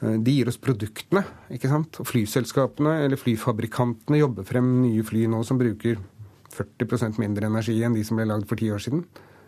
Eh, 0.03 0.19
de 0.21 0.37
gir 0.37 0.51
oss 0.51 0.61
produktene, 0.61 1.25
ikke 1.55 1.71
sant. 1.71 2.01
Og 2.03 2.09
flyselskapene 2.11 2.99
eller 3.07 3.21
flyfabrikantene 3.21 4.21
jobber 4.21 4.49
frem 4.49 4.69
nye 4.83 5.07
fly 5.07 5.25
nå 5.31 5.41
som 5.49 5.61
bruker 5.61 6.01
40% 6.53 7.21
mindre 7.23 7.49
energi 7.49 7.79
enn 7.81 7.97
de 7.97 8.05
som 8.05 8.19
ble 8.19 8.29
lagd 8.29 8.49
for 8.51 8.61
ti 8.61 8.69
år 8.75 8.83
siden. 8.83 9.07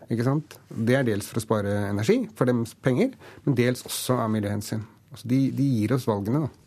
Ikke 0.09 0.25
sant? 0.25 0.57
Det 0.69 0.97
er 0.97 1.05
dels 1.05 1.27
for 1.29 1.41
å 1.41 1.45
spare 1.45 1.77
energi, 1.89 2.23
for 2.37 2.49
dems 2.49 2.75
penger, 2.85 3.13
men 3.45 3.57
dels 3.57 3.85
også 3.85 4.19
av 4.21 4.31
miljøhensyn. 4.33 4.85
Altså 5.13 5.29
de, 5.29 5.39
de 5.55 5.65
gir 5.79 5.93
oss 5.95 6.07
valgene, 6.09 6.45
da. 6.45 6.64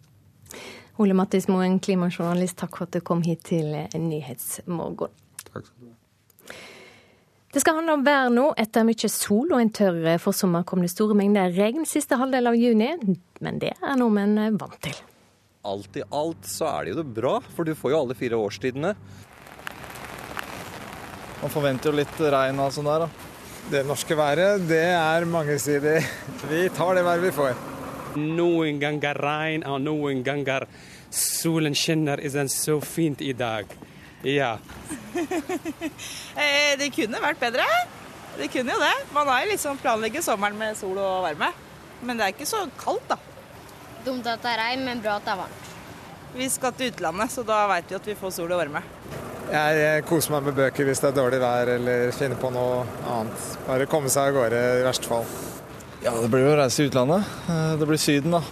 Ole 0.99 1.15
Mattis 1.15 1.47
Moen, 1.47 1.79
klimajournalist, 1.79 2.57
takk 2.59 2.75
for 2.75 2.89
at 2.89 2.97
du 2.97 3.05
kom 3.07 3.20
hit 3.23 3.45
til 3.47 3.70
Nyhetsmorgen. 3.95 5.12
Takk 5.45 5.62
skal 5.62 5.77
du 5.79 5.93
ha. 5.93 5.95
Det 7.55 7.62
skal 7.62 7.79
handle 7.79 7.95
om 7.97 8.03
vær 8.05 8.33
nå. 8.35 8.49
Etter 8.61 8.85
mye 8.85 9.09
sol 9.09 9.55
og 9.55 9.61
en 9.62 9.70
tørr 9.73 10.19
forsommer 10.20 10.66
kom 10.69 10.83
det 10.85 10.91
store 10.93 11.15
mengder 11.16 11.55
regn 11.57 11.87
siste 11.89 12.19
halvdel 12.20 12.51
av 12.51 12.59
juni, 12.59 12.91
men 13.41 13.62
det 13.62 13.73
er 13.79 13.97
nordmenn 13.97 14.59
vant 14.59 14.77
til. 14.85 14.99
Alt 15.69 15.97
i 15.97 16.05
alt 16.15 16.45
så 16.51 16.69
er 16.75 16.85
det 16.85 16.93
jo 16.93 17.01
det 17.01 17.15
bra, 17.16 17.39
for 17.55 17.65
du 17.65 17.73
får 17.79 17.95
jo 17.95 18.03
alle 18.03 18.19
fire 18.19 18.43
årstidene. 18.43 18.93
Man 21.39 21.55
forventer 21.55 21.93
jo 21.93 21.97
litt 22.03 22.20
regn 22.20 22.61
og 22.61 22.75
sånn 22.75 22.91
der, 22.91 23.07
da. 23.07 23.27
Det 23.69 23.87
norske 23.87 24.16
været, 24.16 24.69
det 24.69 24.85
er 24.99 25.27
mangesidig. 25.29 25.99
Vi 26.51 26.69
tar 26.77 26.97
det 26.99 27.05
været 27.07 27.27
vi 27.27 27.35
får. 27.37 27.78
Noen 28.17 28.81
ganger 28.81 29.19
regn 29.21 29.67
og 29.69 29.81
noen 29.85 30.23
ganger 30.27 30.67
solen 31.11 31.77
skinner. 31.77 32.21
Er 32.23 32.33
den 32.35 32.49
så 32.53 32.79
fint 32.85 33.21
i 33.21 33.35
dag? 33.37 33.67
Ja. 34.27 34.57
Eh, 36.39 36.77
det 36.79 36.93
kunne 36.95 37.19
vært 37.19 37.41
bedre. 37.43 37.65
Det 38.39 38.47
kunne 38.53 38.77
jo 38.77 38.79
det. 38.79 38.93
Man 39.11 39.27
har 39.27 39.43
jo 39.43 39.51
liksom 39.51 39.81
planlegger 39.83 40.23
sommeren 40.23 40.55
med 40.55 40.77
sol 40.79 40.95
og 41.03 41.25
varme. 41.25 41.49
Men 42.07 42.19
det 42.19 42.29
er 42.29 42.35
ikke 42.37 42.47
så 42.47 42.61
kaldt, 42.79 43.11
da. 43.11 43.17
Dumt 44.07 44.29
at 44.31 44.45
det 44.45 44.53
er 44.53 44.61
regn, 44.63 44.85
men 44.87 45.03
bra 45.03 45.17
at 45.19 45.27
det 45.27 45.35
er 45.35 45.41
varmt. 45.41 45.73
Vi 46.37 46.47
skal 46.53 46.77
til 46.79 46.93
utlandet, 46.93 47.33
så 47.35 47.43
da 47.43 47.65
veit 47.73 47.91
vi 47.91 47.99
at 47.99 48.07
vi 48.07 48.15
får 48.21 48.37
sol 48.37 48.55
og 48.55 48.63
varme. 48.63 48.85
Jeg 49.49 50.03
koser 50.07 50.35
meg 50.37 50.51
med 50.51 50.59
bøker 50.61 50.85
hvis 50.85 51.01
det 51.01 51.09
er 51.09 51.17
dårlig 51.17 51.39
vær 51.41 51.71
eller 51.73 52.11
finner 52.13 52.39
på 52.39 52.53
noe 52.53 52.83
annet. 53.09 53.47
Bare 53.67 53.89
komme 53.91 54.13
seg 54.13 54.29
av 54.29 54.37
gårde 54.37 54.61
i 54.83 54.85
verste 54.87 55.09
fall. 55.09 55.25
Ja, 56.05 56.12
det 56.15 56.29
blir 56.31 56.45
jo 56.47 56.55
å 56.55 56.59
reise 56.61 56.85
i 56.85 56.89
utlandet. 56.89 57.27
Eh, 57.51 57.73
det 57.81 57.87
blir 57.89 57.99
Syden, 57.99 58.37
da. 58.39 58.43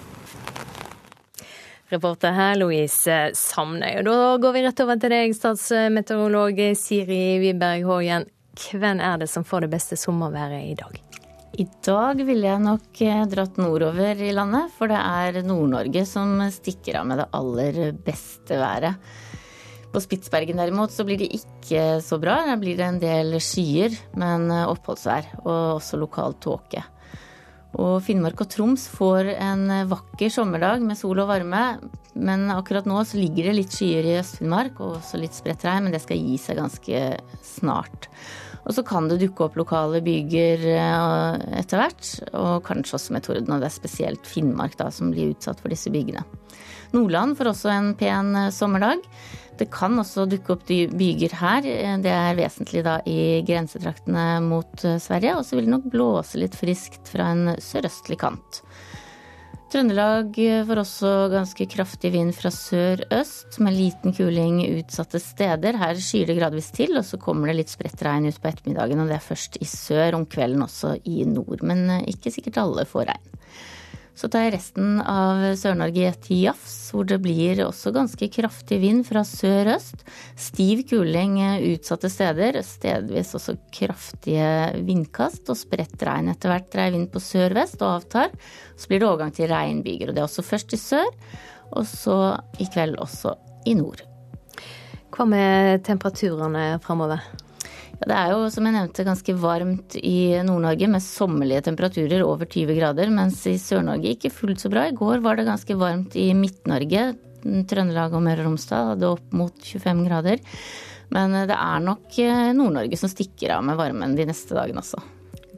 Reporter 1.93 2.35
her, 2.35 2.57
Louise 2.59 3.19
Samnøy. 3.39 4.01
Og 4.01 4.09
da 4.09 4.31
går 4.43 4.57
vi 4.57 4.63
rett 4.65 4.81
over 4.83 4.99
til 4.99 5.13
deg, 5.15 5.35
statsmeteorolog 5.37 6.59
Siri 6.75 7.37
Wiberg 7.45 7.87
Hågen. 7.87 8.27
Hvem 8.57 9.03
er 9.05 9.21
det 9.23 9.29
som 9.31 9.45
får 9.47 9.67
det 9.67 9.75
beste 9.77 9.99
sommerværet 10.01 10.73
i 10.73 10.75
dag? 10.79 10.99
I 11.57 11.69
dag 11.87 12.19
ville 12.27 12.51
jeg 12.51 12.65
nok 12.65 13.01
eh, 13.07 13.23
dratt 13.31 13.63
nordover 13.63 14.19
i 14.27 14.33
landet, 14.35 14.75
for 14.75 14.91
det 14.91 14.99
er 14.99 15.39
Nord-Norge 15.47 16.03
som 16.09 16.43
stikker 16.53 16.99
av 17.01 17.07
med 17.13 17.23
det 17.23 17.29
aller 17.39 17.79
beste 17.95 18.59
været. 18.59 18.99
På 19.95 20.03
Spitsbergen 20.03 20.59
derimot 20.59 20.91
så 20.93 21.07
blir 21.07 21.23
det 21.23 21.31
ikke 21.39 22.03
så 22.05 22.19
bra. 22.21 22.41
Der 22.51 22.59
blir 22.61 22.77
det 22.77 22.91
en 22.91 23.01
del 23.01 23.39
skyer, 23.39 23.95
men 24.19 24.51
eh, 24.51 24.67
oppholdsvær 24.67 25.31
og 25.47 25.79
også 25.79 26.03
lokal 26.03 26.37
tåke. 26.43 26.83
Og 27.77 28.01
Finnmark 28.05 28.41
og 28.41 28.49
Troms 28.53 28.87
får 28.89 29.35
en 29.37 29.69
vakker 29.91 30.33
sommerdag 30.33 30.85
med 30.85 30.99
sol 30.99 31.21
og 31.21 31.29
varme. 31.29 31.63
Men 32.17 32.49
akkurat 32.55 32.89
nå 32.89 33.03
så 33.05 33.21
ligger 33.21 33.51
det 33.51 33.59
litt 33.59 33.77
skyer 33.77 34.07
i 34.09 34.17
Øst-Finnmark 34.23 34.81
og 34.81 34.99
også 35.03 35.21
litt 35.21 35.37
spredt 35.37 35.67
regn, 35.69 35.85
men 35.85 35.93
det 35.93 36.01
skal 36.05 36.17
gi 36.17 36.39
seg 36.41 36.61
ganske 36.63 37.03
snart. 37.45 38.09
Og 38.67 38.75
så 38.75 38.83
kan 38.87 39.07
det 39.07 39.21
dukke 39.21 39.47
opp 39.47 39.59
lokale 39.61 40.01
byger 40.03 40.65
eh, 40.73 41.45
etter 41.61 41.83
hvert, 41.83 42.09
og 42.35 42.65
kanskje 42.67 42.97
også 42.99 43.15
med 43.15 43.27
torden. 43.27 43.53
Og 43.55 43.63
det 43.63 43.69
er 43.69 43.77
spesielt 43.77 44.27
Finnmark 44.27 44.75
da 44.81 44.89
som 44.95 45.13
blir 45.13 45.37
utsatt 45.37 45.61
for 45.63 45.71
disse 45.71 45.93
bygene. 45.95 46.25
Nordland 46.95 47.37
får 47.39 47.53
også 47.53 47.71
en 47.71 47.93
pen 47.99 48.33
eh, 48.35 48.53
sommerdag. 48.55 49.05
Det 49.57 49.71
kan 49.73 49.97
også 49.99 50.27
dukke 50.29 50.57
opp 50.57 50.67
byger 50.69 51.37
her. 51.41 51.67
Det 52.05 52.13
er 52.13 52.39
vesentlig 52.39 52.85
da 52.87 52.99
i 53.09 53.43
grensetraktene 53.47 54.27
mot 54.45 54.85
eh, 54.85 55.01
Sverige. 55.03 55.39
Og 55.39 55.47
så 55.47 55.57
vil 55.57 55.69
det 55.69 55.75
nok 55.77 55.89
blåse 55.93 56.41
litt 56.41 56.59
friskt 56.59 57.13
fra 57.13 57.33
en 57.33 57.57
sørøstlig 57.63 58.21
kant. 58.21 58.63
Trøndelag 59.67 60.37
får 60.69 60.79
også 60.79 61.13
ganske 61.33 61.65
kraftig 61.67 62.13
vind 62.15 62.31
fra 62.37 62.53
sør-øst, 62.55 63.57
med 63.61 63.75
liten 63.75 64.15
kuling 64.15 64.61
utsatte 64.63 65.19
steder. 65.19 65.75
Her 65.81 65.99
skyer 65.99 66.31
det 66.31 66.37
gradvis 66.39 66.71
til, 66.77 66.95
og 66.95 67.03
så 67.05 67.19
kommer 67.19 67.51
det 67.51 67.57
litt 67.59 67.73
spredt 67.73 68.05
regn 68.07 68.29
utpå 68.31 68.53
ettermiddagen. 68.53 69.03
Og 69.03 69.11
det 69.11 69.19
er 69.19 69.27
først 69.27 69.59
i 69.59 69.67
sør, 69.67 70.21
om 70.21 70.29
kvelden 70.31 70.63
også 70.63 70.95
i 71.11 71.25
nord. 71.27 71.65
Men 71.67 71.83
eh, 71.91 72.07
ikke 72.15 72.33
sikkert 72.33 72.63
alle 72.63 72.87
får 72.89 73.11
regn. 73.11 73.36
Så 74.17 74.31
tar 74.33 74.47
jeg 74.47 74.55
resten 74.55 75.01
av 75.05 75.43
Sør-Norge 75.61 76.15
til 76.25 76.47
jafs, 76.47 76.77
hvor 76.95 77.05
det 77.05 77.19
blir 77.21 77.61
også 77.67 77.93
ganske 77.93 78.31
kraftig 78.33 78.79
vind 78.81 79.05
fra 79.05 79.21
sør-øst. 79.29 80.07
Stiv 80.41 80.87
kuling 80.89 81.37
utsatte 81.75 82.09
steder, 82.09 82.57
stedvis 82.65 83.35
også 83.37 83.59
kraftige 83.77 84.49
vindkast 84.89 85.53
og 85.53 85.61
spredt 85.61 86.01
regn. 86.09 86.33
Etter 86.33 86.55
hvert 86.55 86.73
dreier 86.73 86.97
vind 86.97 87.11
på 87.13 87.21
sør-vest 87.21 87.85
og 87.85 87.99
avtar. 87.99 88.33
Så 88.73 88.89
blir 88.89 89.05
det 89.05 89.11
overgang 89.11 89.37
til 89.37 89.53
regnbyger, 89.53 90.09
og 90.09 90.17
det 90.17 90.25
er 90.25 90.31
også 90.31 90.49
først 90.49 90.73
i 90.73 90.81
sør, 90.81 91.13
og 91.77 91.85
så 91.85 92.21
i 92.57 92.71
kveld 92.73 92.97
også 92.97 93.37
i 93.69 93.77
nord. 93.77 94.01
Hva 95.13 95.29
med 95.29 95.85
temperaturene 95.85 96.71
framover? 96.85 97.21
Det 97.97 98.13
er 98.13 98.33
jo 98.35 98.49
som 98.53 98.67
jeg 98.69 98.75
nevnte 98.75 99.07
ganske 99.07 99.35
varmt 99.41 99.97
i 99.97 100.37
Nord-Norge 100.45 100.89
med 100.93 101.05
sommerlige 101.05 101.65
temperaturer 101.71 102.25
over 102.27 102.45
20 102.45 102.77
grader, 102.77 103.13
mens 103.15 103.41
i 103.49 103.55
Sør-Norge 103.61 104.13
ikke 104.13 104.33
fullt 104.35 104.61
så 104.61 104.71
bra. 104.73 104.85
I 104.87 104.97
går 104.97 105.23
var 105.25 105.39
det 105.39 105.47
ganske 105.49 105.79
varmt 105.81 106.17
i 106.21 106.29
Midt-Norge. 106.37 107.07
Trøndelag 107.71 108.13
og 108.17 108.25
Møre 108.27 108.43
og 108.43 108.51
Romsdal 108.51 108.93
hadde 108.93 109.09
opp 109.15 109.33
mot 109.37 109.55
25 109.65 110.05
grader. 110.09 110.43
Men 111.15 111.39
det 111.49 111.57
er 111.57 111.85
nok 111.87 112.19
eh, 112.21 112.53
Nord-Norge 112.59 112.99
som 113.01 113.11
stikker 113.13 113.55
av 113.57 113.65
med 113.65 113.79
varmen 113.79 114.17
de 114.19 114.27
neste 114.29 114.57
dagene 114.59 114.83
også. 114.83 115.01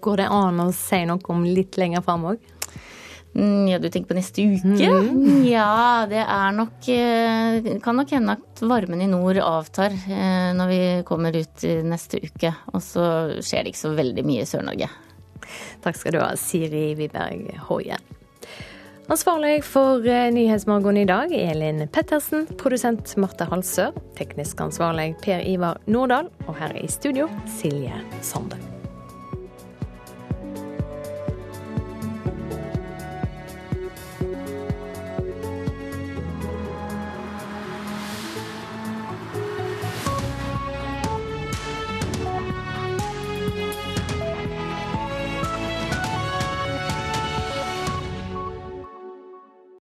Går 0.05 0.23
det 0.23 0.31
an 0.31 0.63
å 0.63 0.71
si 0.77 1.03
noe 1.09 1.35
om 1.35 1.43
litt 1.47 1.79
lenger 1.81 2.05
fram 2.07 2.29
òg? 2.35 2.55
Ja, 3.39 3.79
du 3.79 3.87
tenker 3.87 4.11
på 4.11 4.19
neste 4.19 4.43
uke? 4.43 4.89
Mm. 4.89 5.45
Ja, 5.47 6.07
det 6.11 6.25
er 6.25 6.55
nok 6.57 6.89
eh, 6.91 7.69
Kan 7.85 8.01
nok 8.01 8.11
hende 8.17 8.35
at 8.35 8.63
varmen 8.67 9.05
i 9.05 9.11
nord 9.11 9.39
avtar 9.43 9.95
eh, 9.95 10.51
når 10.59 10.73
vi 10.73 10.81
kommer 11.07 11.37
ut 11.37 11.67
neste 11.87 12.23
uke. 12.25 12.53
Og 12.75 12.83
så 12.83 13.05
skjer 13.39 13.63
det 13.63 13.75
ikke 13.75 13.85
så 13.87 13.95
veldig 13.95 14.27
mye 14.27 14.43
i 14.43 14.49
Sør-Norge. 14.49 14.91
Takk 15.85 15.97
skal 15.97 16.17
du 16.17 16.23
ha, 16.23 16.33
Siri 16.41 16.91
Wiberg 16.99 17.53
Hoie. 17.69 17.99
Ansvarlig 19.09 19.63
for 19.65 20.05
eh, 20.05 20.27
Nyhetsmorgen 20.35 20.99
i 21.01 21.07
dag, 21.09 21.33
Elin 21.33 21.87
Pettersen. 21.89 22.45
Produsent 22.61 23.15
Marte 23.17 23.47
Halsør. 23.49 23.97
Teknisk 24.19 24.61
ansvarlig 24.61 25.15
Per 25.23 25.47
Ivar 25.49 25.81
Nordahl. 25.87 26.29
Og 26.49 26.59
her 26.61 26.77
i 26.77 26.91
studio, 26.93 27.31
Silje 27.59 28.03
Sande. 28.21 28.78